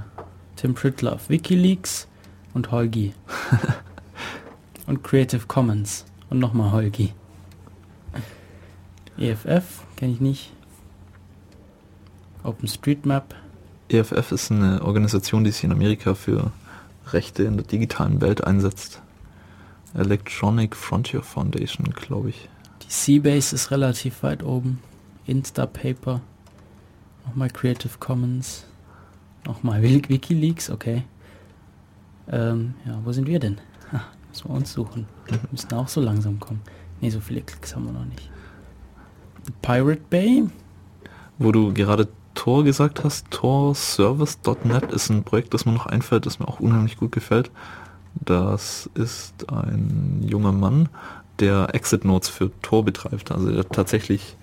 Tim 0.56 0.74
Pritloff, 0.74 1.30
Wikileaks 1.30 2.08
und 2.54 2.72
Holgi. 2.72 3.14
und 4.88 5.04
Creative 5.04 5.46
Commons. 5.48 6.06
Und 6.30 6.40
nochmal 6.40 6.72
Holgi. 6.72 7.14
EFF, 9.18 9.84
kenne 9.96 10.14
ich 10.14 10.22
nicht. 10.22 10.52
OpenStreetMap. 12.44 13.36
EFF 13.90 14.32
ist 14.32 14.52
eine 14.52 14.82
Organisation, 14.82 15.44
die 15.44 15.52
sich 15.52 15.64
in 15.64 15.72
Amerika 15.72 16.16
für 16.16 16.52
Rechte 17.12 17.44
in 17.44 17.58
der 17.58 17.66
digitalen 17.66 18.22
Welt 18.22 18.44
einsetzt. 18.44 19.02
Electronic 19.96 20.76
Frontier 20.76 21.22
Foundation, 21.24 21.86
glaube 21.94 22.30
ich. 22.30 22.50
Die 22.82 22.92
Seabase 22.92 23.56
ist 23.56 23.72
relativ 23.72 24.24
weit 24.24 24.44
oben. 24.44 24.80
Instapaper. 25.26 26.22
Nochmal 27.26 27.50
Creative 27.50 27.98
Commons. 28.00 28.66
Nochmal 29.46 29.82
Wik- 29.82 30.10
Wikileaks, 30.10 30.70
okay. 30.70 31.04
Ähm, 32.32 32.74
ja, 32.86 33.00
wo 33.04 33.12
sind 33.12 33.28
wir 33.28 33.40
denn? 33.40 33.60
Ha, 33.92 34.02
müssen 34.30 34.50
wir 34.50 34.56
uns 34.56 34.74
suchen. 34.74 35.08
Wir 35.28 35.40
müssen 35.52 35.72
auch 35.74 35.88
so 35.88 36.02
langsam 36.02 36.40
kommen. 36.40 36.62
Ne, 37.02 37.10
so 37.12 37.20
viele 37.20 37.42
Klicks 37.42 37.76
haben 37.76 37.86
wir 37.86 37.92
noch 37.92 38.06
nicht. 38.06 38.30
Pirate 39.62 40.02
Bay? 40.10 40.44
Wo 41.38 41.52
du 41.52 41.74
gerade 41.74 42.08
Tor 42.34 42.64
gesagt 42.64 43.04
hast, 43.04 43.30
torservice.net 43.32 44.92
ist 44.92 45.10
ein 45.10 45.24
Projekt, 45.24 45.54
das 45.54 45.66
mir 45.66 45.72
noch 45.74 45.86
einfällt, 45.86 46.26
das 46.26 46.40
mir 46.40 46.48
auch 46.48 46.60
unheimlich 46.60 46.98
gut 46.98 47.12
gefällt. 47.12 47.52
Das 48.16 48.90
ist 48.96 49.52
ein 49.52 50.26
junger 50.26 50.52
Mann, 50.52 50.90
der 51.40 51.74
Exit 51.74 52.06
Notes 52.06 52.30
für 52.30 52.52
Tor 52.62 52.86
betreibt. 52.86 53.32
Also 53.32 53.52
der 53.52 53.68
tatsächlich 53.68 54.36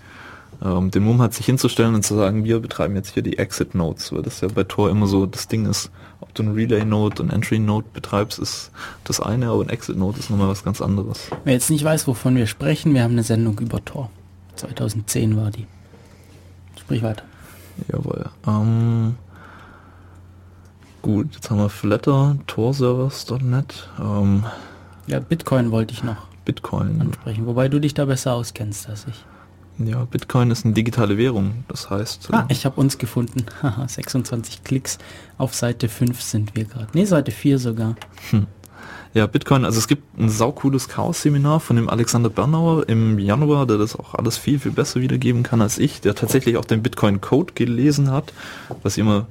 ähm, 0.63 0.91
den 0.91 1.05
Mumm 1.05 1.21
hat, 1.21 1.35
sich 1.35 1.47
hinzustellen 1.47 1.95
und 1.95 2.05
zu 2.05 2.15
sagen, 2.15 2.45
wir 2.45 2.61
betreiben 2.61 2.95
jetzt 2.95 3.15
hier 3.15 3.23
die 3.23 3.39
Exit 3.39 3.75
Notes, 3.75 4.13
weil 4.13 4.23
das 4.23 4.41
ja 4.41 4.49
bei 4.49 4.65
Tor 4.65 4.91
immer 4.91 5.07
so 5.07 5.27
das 5.27 5.49
Ding 5.49 5.67
ist, 5.67 5.91
ob 6.21 6.33
du 6.35 6.43
ein 6.43 6.53
Relay 6.53 6.85
Note 6.85 7.23
und 7.23 7.31
Entry 7.31 7.59
Note 7.59 7.89
betreibst, 7.93 8.39
ist 8.39 8.71
das 9.05 9.21
eine, 9.21 9.49
aber 9.49 9.63
ein 9.63 9.71
Exit 9.71 9.97
Note 9.97 10.19
ist 10.19 10.31
nochmal 10.31 10.49
was 10.49 10.65
ganz 10.65 10.81
anderes. 10.81 11.29
Wer 11.45 11.55
jetzt 11.55 11.71
nicht 11.71 11.85
weiß, 11.85 12.07
wovon 12.07 12.37
wir 12.37 12.47
sprechen, 12.47 12.95
wir 12.95 13.03
haben 13.03 13.13
eine 13.13 13.25
Sendung 13.25 13.59
über 13.59 13.85
Tor. 13.85 14.11
2010 14.57 15.37
war 15.37 15.51
die. 15.51 15.67
Sprich 16.79 17.03
weiter. 17.03 17.25
Jawohl. 17.91 18.27
Ähm, 18.47 19.17
gut, 21.03 21.35
jetzt 21.35 21.51
haben 21.51 21.59
wir 21.59 21.69
Flatter, 21.69 22.37
torservers.net, 22.47 23.89
ähm, 24.01 24.45
Ja, 25.07 25.21
Bitcoin 25.21 25.71
wollte 25.71 25.93
ich 25.95 26.03
noch 26.05 26.17
Bitcoin. 26.45 27.01
ansprechen, 27.01 27.47
wobei 27.47 27.69
du 27.69 27.81
dich 27.81 27.95
da 27.95 28.05
besser 28.05 28.35
auskennst 28.35 28.89
als 28.89 29.07
ich. 29.09 29.25
Ja, 29.79 30.05
Bitcoin 30.05 30.51
ist 30.51 30.65
eine 30.65 30.75
digitale 30.75 31.17
Währung. 31.17 31.65
Das 31.69 31.89
heißt, 31.91 32.29
Ah, 32.33 32.41
äh, 32.49 32.53
ich 32.53 32.65
habe 32.67 32.81
uns 32.81 32.99
gefunden. 32.99 33.47
Haha, 33.63 33.89
26 33.89 34.65
Klicks. 34.65 34.99
Auf 35.39 35.55
Seite 35.55 35.89
5 35.89 36.21
sind 36.21 36.55
wir 36.55 36.65
gerade. 36.65 36.89
Ne, 36.95 37.07
Seite 37.07 37.31
4 37.33 37.59
sogar. 37.59 37.97
ja, 39.15 39.27
Bitcoin, 39.27 39.65
also 39.65 39.79
es 39.79 39.89
gibt 39.89 40.19
ein 40.19 40.29
saucooles 40.29 40.89
Chaos-Seminar 40.89 41.59
von 41.61 41.77
dem 41.77 41.89
Alexander 41.89 42.29
Bernauer 42.29 42.89
im 42.89 43.19
Januar, 43.19 43.67
der 43.67 43.79
das 43.79 43.97
auch 43.97 44.15
alles 44.15 44.37
viel, 44.37 44.59
viel 44.59 44.73
besser 44.73 45.01
wiedergeben 45.01 45.43
kann 45.43 45.63
als 45.63 45.79
ich, 45.79 46.01
der 46.03 46.15
tatsächlich 46.15 46.59
auch 46.59 46.65
den 46.67 46.83
Bitcoin-Code 46.83 47.55
gelesen 47.55 48.11
hat, 48.11 48.33
was 48.83 48.99
immer 48.99 49.27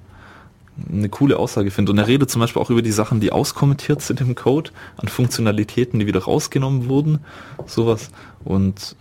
eine 0.90 1.10
coole 1.10 1.38
Aussage 1.38 1.72
finde. 1.72 1.92
Und 1.92 1.98
er 1.98 2.08
redet 2.08 2.30
zum 2.30 2.40
Beispiel 2.40 2.62
auch 2.62 2.70
über 2.70 2.82
die 2.82 2.92
Sachen, 2.92 3.20
die 3.20 3.32
auskommentiert 3.32 4.02
sind 4.02 4.22
im 4.22 4.36
Code, 4.36 4.72
an 4.98 5.08
Funktionalitäten, 5.08 6.00
die 6.00 6.08
wieder 6.08 6.24
rausgenommen 6.24 6.88
wurden, 6.88 7.20
sowas. 7.66 8.10
Und 8.44 8.96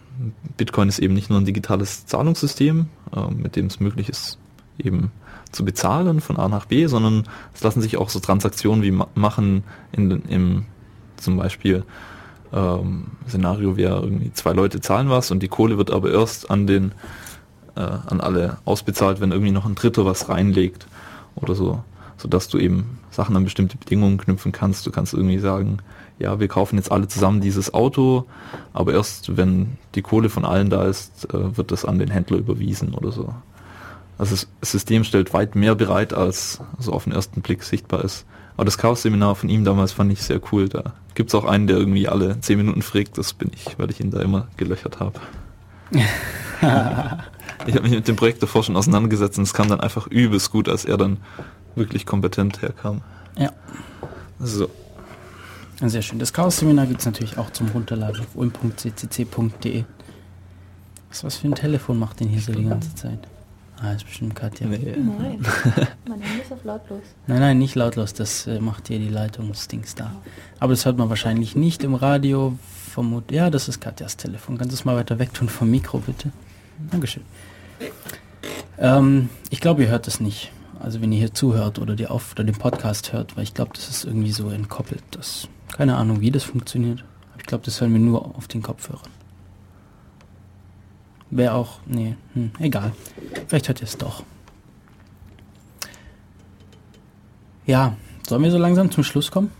Bitcoin 0.56 0.88
ist 0.88 0.98
eben 0.98 1.14
nicht 1.14 1.30
nur 1.30 1.40
ein 1.40 1.44
digitales 1.44 2.06
Zahlungssystem, 2.06 2.88
äh, 3.14 3.30
mit 3.32 3.56
dem 3.56 3.66
es 3.66 3.80
möglich 3.80 4.09
ist, 4.09 4.38
eben 4.78 5.10
zu 5.52 5.64
bezahlen 5.64 6.20
von 6.20 6.36
A 6.36 6.48
nach 6.48 6.66
B, 6.66 6.86
sondern 6.86 7.24
es 7.55 7.62
lassen 7.62 7.80
sich 7.80 7.97
auch 7.97 8.09
so 8.09 8.20
Transaktionen 8.20 8.82
wie 8.82 8.92
ma 8.92 9.09
machen 9.14 9.64
in, 9.92 10.22
im 10.28 10.64
zum 11.16 11.36
Beispiel 11.36 11.84
ähm, 12.52 13.09
Szenario 13.28 13.76
wäre 13.76 14.01
irgendwie 14.01 14.32
zwei 14.32 14.52
Leute 14.52 14.80
zahlen 14.80 15.10
was 15.10 15.30
und 15.30 15.42
die 15.42 15.48
Kohle 15.48 15.76
wird 15.76 15.90
aber 15.90 16.12
erst 16.12 16.51
an 16.51 16.66
den 16.66 16.92
äh, 17.76 17.80
an 17.80 18.20
alle 18.20 18.59
ausbezahlt, 18.64 19.20
wenn 19.20 19.32
irgendwie 19.32 19.52
noch 19.52 19.66
ein 19.66 19.74
Dritter 19.74 20.05
was 20.05 20.28
reinlegt 20.28 20.86
oder 21.36 21.55
so. 21.55 21.82
sodass 22.16 22.48
du 22.48 22.59
eben 22.59 22.98
Sachen 23.11 23.35
an 23.35 23.44
bestimmte 23.44 23.78
Bedingungen 23.78 24.19
knüpfen 24.19 24.52
kannst. 24.52 24.86
Du 24.86 24.90
kannst 24.90 25.15
irgendwie 25.15 25.39
sagen, 25.39 25.78
ja, 26.19 26.39
wir 26.39 26.48
kaufen 26.48 26.77
jetzt 26.77 26.93
alle 26.93 27.09
zusammen 27.09 27.40
dieses 27.40 27.73
Auto, 27.73 28.27
aber 28.74 28.93
erst 28.93 29.39
wenn 29.39 29.78
die 29.94 30.02
Kohle 30.02 30.28
von 30.28 30.44
allen 30.44 30.69
da 30.69 30.85
ist, 30.85 31.32
äh, 31.32 31.57
wird 31.57 31.73
das 31.73 31.86
an 31.86 31.98
den 31.98 32.11
Händler 32.11 32.36
überwiesen 32.36 32.93
oder 32.94 33.11
so. 33.11 33.35
Also 34.19 34.35
das 34.35 34.48
System 34.61 35.02
stellt 35.05 35.32
weit 35.32 35.55
mehr 35.55 35.74
bereit, 35.74 36.12
als 36.12 36.61
so 36.78 36.93
auf 36.93 37.05
den 37.05 37.15
ersten 37.15 37.40
Blick 37.40 37.62
sichtbar 37.62 38.05
ist. 38.05 38.27
Aber 38.55 38.66
das 38.66 38.77
Chaos-Seminar 38.77 39.35
von 39.35 39.48
ihm 39.48 39.65
damals 39.65 39.93
fand 39.93 40.12
ich 40.12 40.23
sehr 40.23 40.40
cool. 40.52 40.69
Da 40.69 40.93
gibt 41.15 41.31
es 41.31 41.35
auch 41.35 41.47
einen, 41.47 41.66
der 41.66 41.78
irgendwie 41.78 42.07
alle 42.07 42.39
zehn 42.40 42.59
Minuten 42.59 42.82
fragt. 42.82 43.16
Das 43.16 43.32
bin 43.32 43.51
ich, 43.55 43.78
weil 43.78 43.90
ich 43.90 43.98
ihn 43.98 44.11
da 44.11 44.20
immer 44.20 44.48
gelöchert 44.59 45.01
habe. 45.01 45.19
ich 47.66 47.74
habe 47.74 47.82
mich 47.82 47.92
mit 47.92 48.08
dem 48.08 48.16
Projekt 48.16 48.42
davor 48.42 48.62
schon 48.62 48.76
auseinandergesetzt 48.76 49.38
und 49.38 49.44
es 49.44 49.54
kam 49.54 49.68
dann 49.68 49.80
einfach 49.80 50.06
übelst 50.06 50.50
gut, 50.50 50.68
als 50.68 50.84
er 50.84 50.96
dann 50.96 51.18
wirklich 51.74 52.06
kompetent 52.06 52.62
herkam. 52.62 53.02
Ja. 53.36 53.52
So. 54.38 54.68
Sehr 55.82 56.02
schön. 56.02 56.18
Das 56.18 56.32
Chaos-Seminar 56.32 56.86
gibt 56.86 57.00
es 57.00 57.06
natürlich 57.06 57.38
auch 57.38 57.50
zum 57.50 57.68
Runterladen 57.68 58.20
auf 58.20 58.34
ulm.ccc.de. 58.34 59.84
Was, 61.08 61.24
was 61.24 61.36
für 61.36 61.48
ein 61.48 61.54
Telefon 61.54 61.98
macht 61.98 62.20
denn 62.20 62.28
hier 62.28 62.40
so 62.40 62.52
die 62.52 62.64
ganze 62.64 62.94
Zeit? 62.94 63.18
Ah, 63.82 63.92
ist 63.92 64.04
bestimmt 64.04 64.34
Katja. 64.34 64.66
Nee. 64.66 64.94
Nein, 64.94 65.40
mein 66.06 66.20
Handy 66.20 66.42
ist 66.42 66.52
auf 66.52 66.62
lautlos. 66.64 67.00
Nein, 67.26 67.40
nein, 67.40 67.58
nicht 67.58 67.74
lautlos, 67.74 68.12
das 68.12 68.46
äh, 68.46 68.60
macht 68.60 68.88
hier 68.88 68.98
die 68.98 69.08
Leitungsdings 69.08 69.94
da. 69.94 70.12
Aber 70.58 70.74
das 70.74 70.84
hört 70.84 70.98
man 70.98 71.08
wahrscheinlich 71.08 71.56
nicht 71.56 71.82
im 71.82 71.94
Radio. 71.94 72.58
Vermut 72.90 73.32
ja, 73.32 73.48
das 73.48 73.68
ist 73.68 73.80
Katjas 73.80 74.18
Telefon. 74.18 74.58
Kannst 74.58 74.72
du 74.72 74.74
es 74.74 74.84
mal 74.84 74.96
weiter 74.96 75.18
weg 75.18 75.32
tun 75.32 75.48
vom 75.48 75.70
Mikro, 75.70 75.98
bitte? 75.98 76.30
Dankeschön. 76.90 77.22
Ähm, 78.78 79.28
ich 79.51 79.61
glaube, 79.61 79.82
ihr 79.82 79.89
hört 79.89 80.09
es 80.09 80.20
nicht. 80.20 80.52
Also 80.81 81.02
wenn 81.02 81.12
ihr 81.12 81.19
hier 81.19 81.35
zuhört 81.35 81.78
oder, 81.78 81.94
die 81.94 82.07
auf, 82.07 82.32
oder 82.32 82.44
den 82.44 82.55
Podcast 82.55 83.12
hört, 83.12 83.36
weil 83.36 83.44
ich 83.44 83.52
glaube, 83.52 83.73
das 83.74 83.89
ist 83.90 84.05
irgendwie 84.05 84.32
so 84.32 84.48
entkoppelt. 84.48 85.02
Das, 85.11 85.48
keine 85.77 85.97
Ahnung, 85.97 86.20
wie 86.20 86.31
das 86.31 86.44
funktioniert. 86.44 87.05
Ich 87.39 87.44
glaube, 87.44 87.65
das 87.65 87.81
hören 87.81 87.93
wir 87.93 88.01
nur 88.01 88.35
auf 88.36 88.48
den 88.48 88.62
Kopfhörern. 88.62 89.11
Wäre 91.31 91.55
auch, 91.55 91.81
nee, 91.86 92.16
hm, 92.35 92.51
egal. 92.59 92.93
Vielleicht 93.47 93.69
hört 93.69 93.81
ihr 93.81 93.86
es 93.86 93.97
doch. 93.97 94.24
Ja, 97.66 97.97
sollen 98.27 98.43
wir 98.43 98.51
so 98.51 98.59
langsam 98.59 98.90
zum 98.90 99.05
Schluss 99.05 99.31
kommen? 99.31 99.51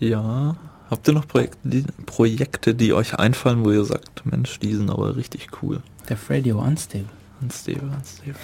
Ja. 0.00 0.56
Habt 0.90 1.08
ihr 1.08 1.14
noch 1.14 1.26
Projekte 1.26 1.58
die, 1.62 1.84
Projekte, 2.04 2.74
die 2.74 2.92
euch 2.92 3.14
einfallen, 3.18 3.64
wo 3.64 3.70
ihr 3.70 3.84
sagt, 3.84 4.26
Mensch, 4.26 4.58
die 4.58 4.74
sind 4.74 4.90
aber 4.90 5.16
richtig 5.16 5.48
cool? 5.62 5.82
Der 6.08 6.18
Radio 6.28 6.60
Unstable. 6.60 7.08
Unstable, 7.40 7.90
unstable. 7.90 8.38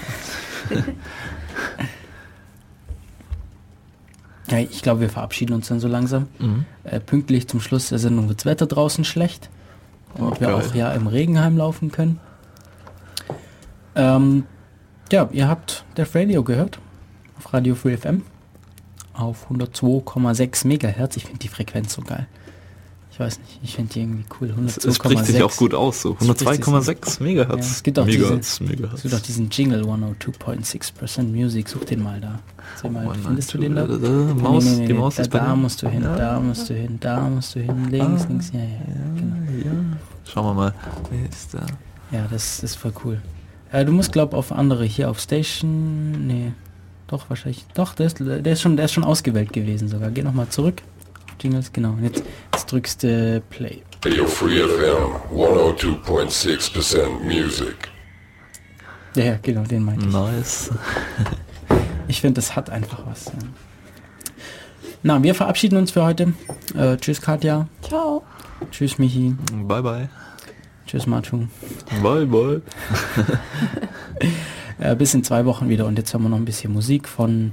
Ja, 4.50 4.58
ich 4.58 4.82
glaube, 4.82 5.00
wir 5.00 5.10
verabschieden 5.10 5.52
uns 5.54 5.68
dann 5.68 5.78
so 5.80 5.86
langsam. 5.86 6.26
Mhm. 6.38 6.64
Äh, 6.82 6.98
pünktlich 6.98 7.46
zum 7.48 7.60
Schluss 7.60 7.90
der 7.90 7.98
Sendung 7.98 8.28
wird 8.28 8.40
das 8.40 8.46
Wetter 8.46 8.66
draußen 8.66 9.04
schlecht. 9.04 9.48
Ob 10.18 10.40
wir 10.40 10.48
Geil. 10.48 10.56
auch 10.56 10.74
ja 10.74 10.92
im 10.92 11.06
Regenheim 11.06 11.56
laufen 11.56 11.92
können. 11.92 12.18
Ähm, 13.94 14.44
ja, 15.12 15.28
ihr 15.30 15.46
habt 15.46 15.84
Def 15.96 16.14
Radio 16.14 16.42
gehört. 16.42 16.80
Auf 17.38 17.52
Radio 17.54 17.76
Free 17.76 17.96
FM. 17.96 18.22
Auf 19.12 19.50
102,6 19.50 20.66
Megahertz. 20.66 21.16
Ich 21.16 21.24
finde 21.24 21.38
die 21.38 21.48
Frequenz 21.48 21.94
so 21.94 22.02
geil. 22.02 22.26
Ich 23.20 23.26
weiß 23.26 23.38
nicht, 23.38 23.58
ich 23.62 23.74
finde 23.76 23.92
die 23.92 24.00
irgendwie 24.00 24.24
cool. 24.40 24.54
Es, 24.66 24.78
es 24.78 24.96
spricht 24.96 25.26
sich 25.26 25.42
auch 25.42 25.54
gut 25.54 25.74
aus, 25.74 26.00
so. 26.00 26.16
Es 26.18 26.26
spricht 26.26 26.64
sich 26.64 26.74
102,6 26.74 27.22
Megahertz. 27.22 27.66
Ja, 27.66 27.72
es 27.72 27.82
gibt 27.82 27.98
auch 27.98 28.06
Megahertz, 28.06 28.52
Es 28.52 28.60
Megahertz. 28.60 29.02
gibt 29.02 29.14
auch 29.14 29.20
diesen 29.20 29.50
Jingle 29.50 29.82
102.6% 29.84 31.22
Music. 31.24 31.68
Such 31.68 31.84
den 31.84 32.02
mal 32.02 32.18
da. 32.18 32.38
Seh 32.80 32.88
mal, 32.88 33.06
One, 33.06 33.18
findest 33.22 33.52
du 33.52 33.58
den 33.58 33.74
da? 33.74 33.86
da, 33.86 33.96
da. 33.98 34.08
Maus, 34.08 34.64
Nee, 34.64 34.70
nee, 34.70 34.76
nee, 34.78 34.86
die 34.86 34.92
Maus 34.94 35.16
da, 35.16 35.22
ist 35.22 35.28
bei 35.30 35.38
da 35.38 35.54
musst 35.54 35.82
du 35.82 35.88
hin, 35.90 36.02
Ja. 36.02 36.16
da 36.16 36.40
musst 36.40 36.70
du 36.70 36.74
hin, 36.74 36.96
da 36.98 37.20
musst 37.28 37.54
du 37.54 37.60
hin, 37.60 37.90
links, 37.90 38.22
Ah. 38.22 38.28
links, 38.28 38.50
ja, 38.54 38.60
ja, 38.60 38.66
genau. 39.14 39.36
Ja. 39.66 39.70
Schauen 40.32 40.46
wir 40.46 40.54
mal. 40.54 40.74
Wer 41.10 41.28
ist 41.28 41.52
da? 41.52 41.66
Ja, 42.12 42.26
das 42.30 42.62
ist 42.62 42.76
voll 42.76 42.94
cool. 43.04 43.20
Äh, 43.70 43.84
du 43.84 43.92
musst 43.92 44.12
glaub 44.12 44.32
auf 44.32 44.50
andere 44.50 44.84
hier 44.86 45.10
auf 45.10 45.20
Station. 45.20 46.26
Nee. 46.26 46.52
Doch, 47.06 47.28
wahrscheinlich. 47.28 47.66
Doch, 47.74 47.94
der 47.94 48.06
ist, 48.06 48.18
der 48.20 48.46
ist 48.46 48.62
schon, 48.62 48.76
der 48.76 48.86
ist 48.86 48.92
schon 48.92 49.04
ausgewählt 49.04 49.52
gewesen 49.52 49.88
sogar. 49.88 50.10
Geh 50.10 50.22
nochmal 50.22 50.48
zurück. 50.48 50.80
Jingles, 51.40 51.72
genau. 51.72 51.96
Jetzt 52.02 52.22
drückst 52.70 53.02
du 53.02 53.42
Play. 53.50 53.82
Radio 54.04 54.26
Free 54.26 54.60
FM 54.60 55.36
102.6% 55.36 57.08
music. 57.24 57.76
Ja, 59.16 59.24
ja, 59.24 59.38
genau, 59.42 59.62
den 59.62 59.84
meinte 59.84 60.06
ich. 60.06 60.12
Nice. 60.12 60.70
Ich 62.06 62.20
finde, 62.20 62.34
das 62.34 62.54
hat 62.54 62.70
einfach 62.70 63.00
was. 63.06 63.26
Ja. 63.26 63.32
Na, 65.02 65.22
wir 65.22 65.34
verabschieden 65.34 65.78
uns 65.78 65.90
für 65.90 66.04
heute. 66.04 66.34
Äh, 66.76 66.96
tschüss 66.98 67.20
Katja. 67.20 67.66
Ciao. 67.82 68.22
Tschüss 68.70 68.98
Michi. 68.98 69.34
Bye, 69.52 69.82
bye. 69.82 70.08
Tschüss 70.86 71.06
Matu. 71.06 71.48
Bye, 72.02 72.26
bye. 72.26 72.62
Äh, 74.78 74.96
bis 74.96 75.12
in 75.12 75.22
zwei 75.22 75.44
Wochen 75.44 75.68
wieder. 75.68 75.84
Und 75.84 75.98
jetzt 75.98 76.14
haben 76.14 76.22
wir 76.22 76.30
noch 76.30 76.38
ein 76.38 76.46
bisschen 76.46 76.72
Musik 76.72 77.06
von, 77.06 77.52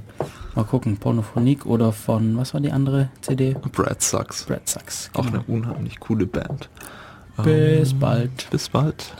mal 0.58 0.64
gucken, 0.64 0.96
Pornophonik 0.96 1.64
oder 1.66 1.92
von, 1.92 2.36
was 2.36 2.52
war 2.52 2.60
die 2.60 2.72
andere 2.72 3.08
CD? 3.20 3.54
Brad 3.72 4.02
Sucks. 4.02 4.44
Brad 4.44 4.68
Sucks. 4.68 5.10
Auch 5.14 5.24
Genau. 5.24 5.38
eine 5.38 5.42
unheimlich 5.46 6.00
coole 6.00 6.26
Band. 6.26 6.68
Bis 7.44 7.92
Ähm, 7.92 7.98
bald. 8.00 8.50
Bis 8.50 8.68
bald. 8.68 9.14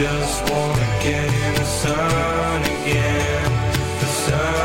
Just 0.00 0.50
wanna 0.50 0.88
get 1.02 1.28
in 1.28 1.54
the 1.56 1.64
sun 1.64 2.62
again, 2.62 3.52
the 4.00 4.06
sun 4.06 4.59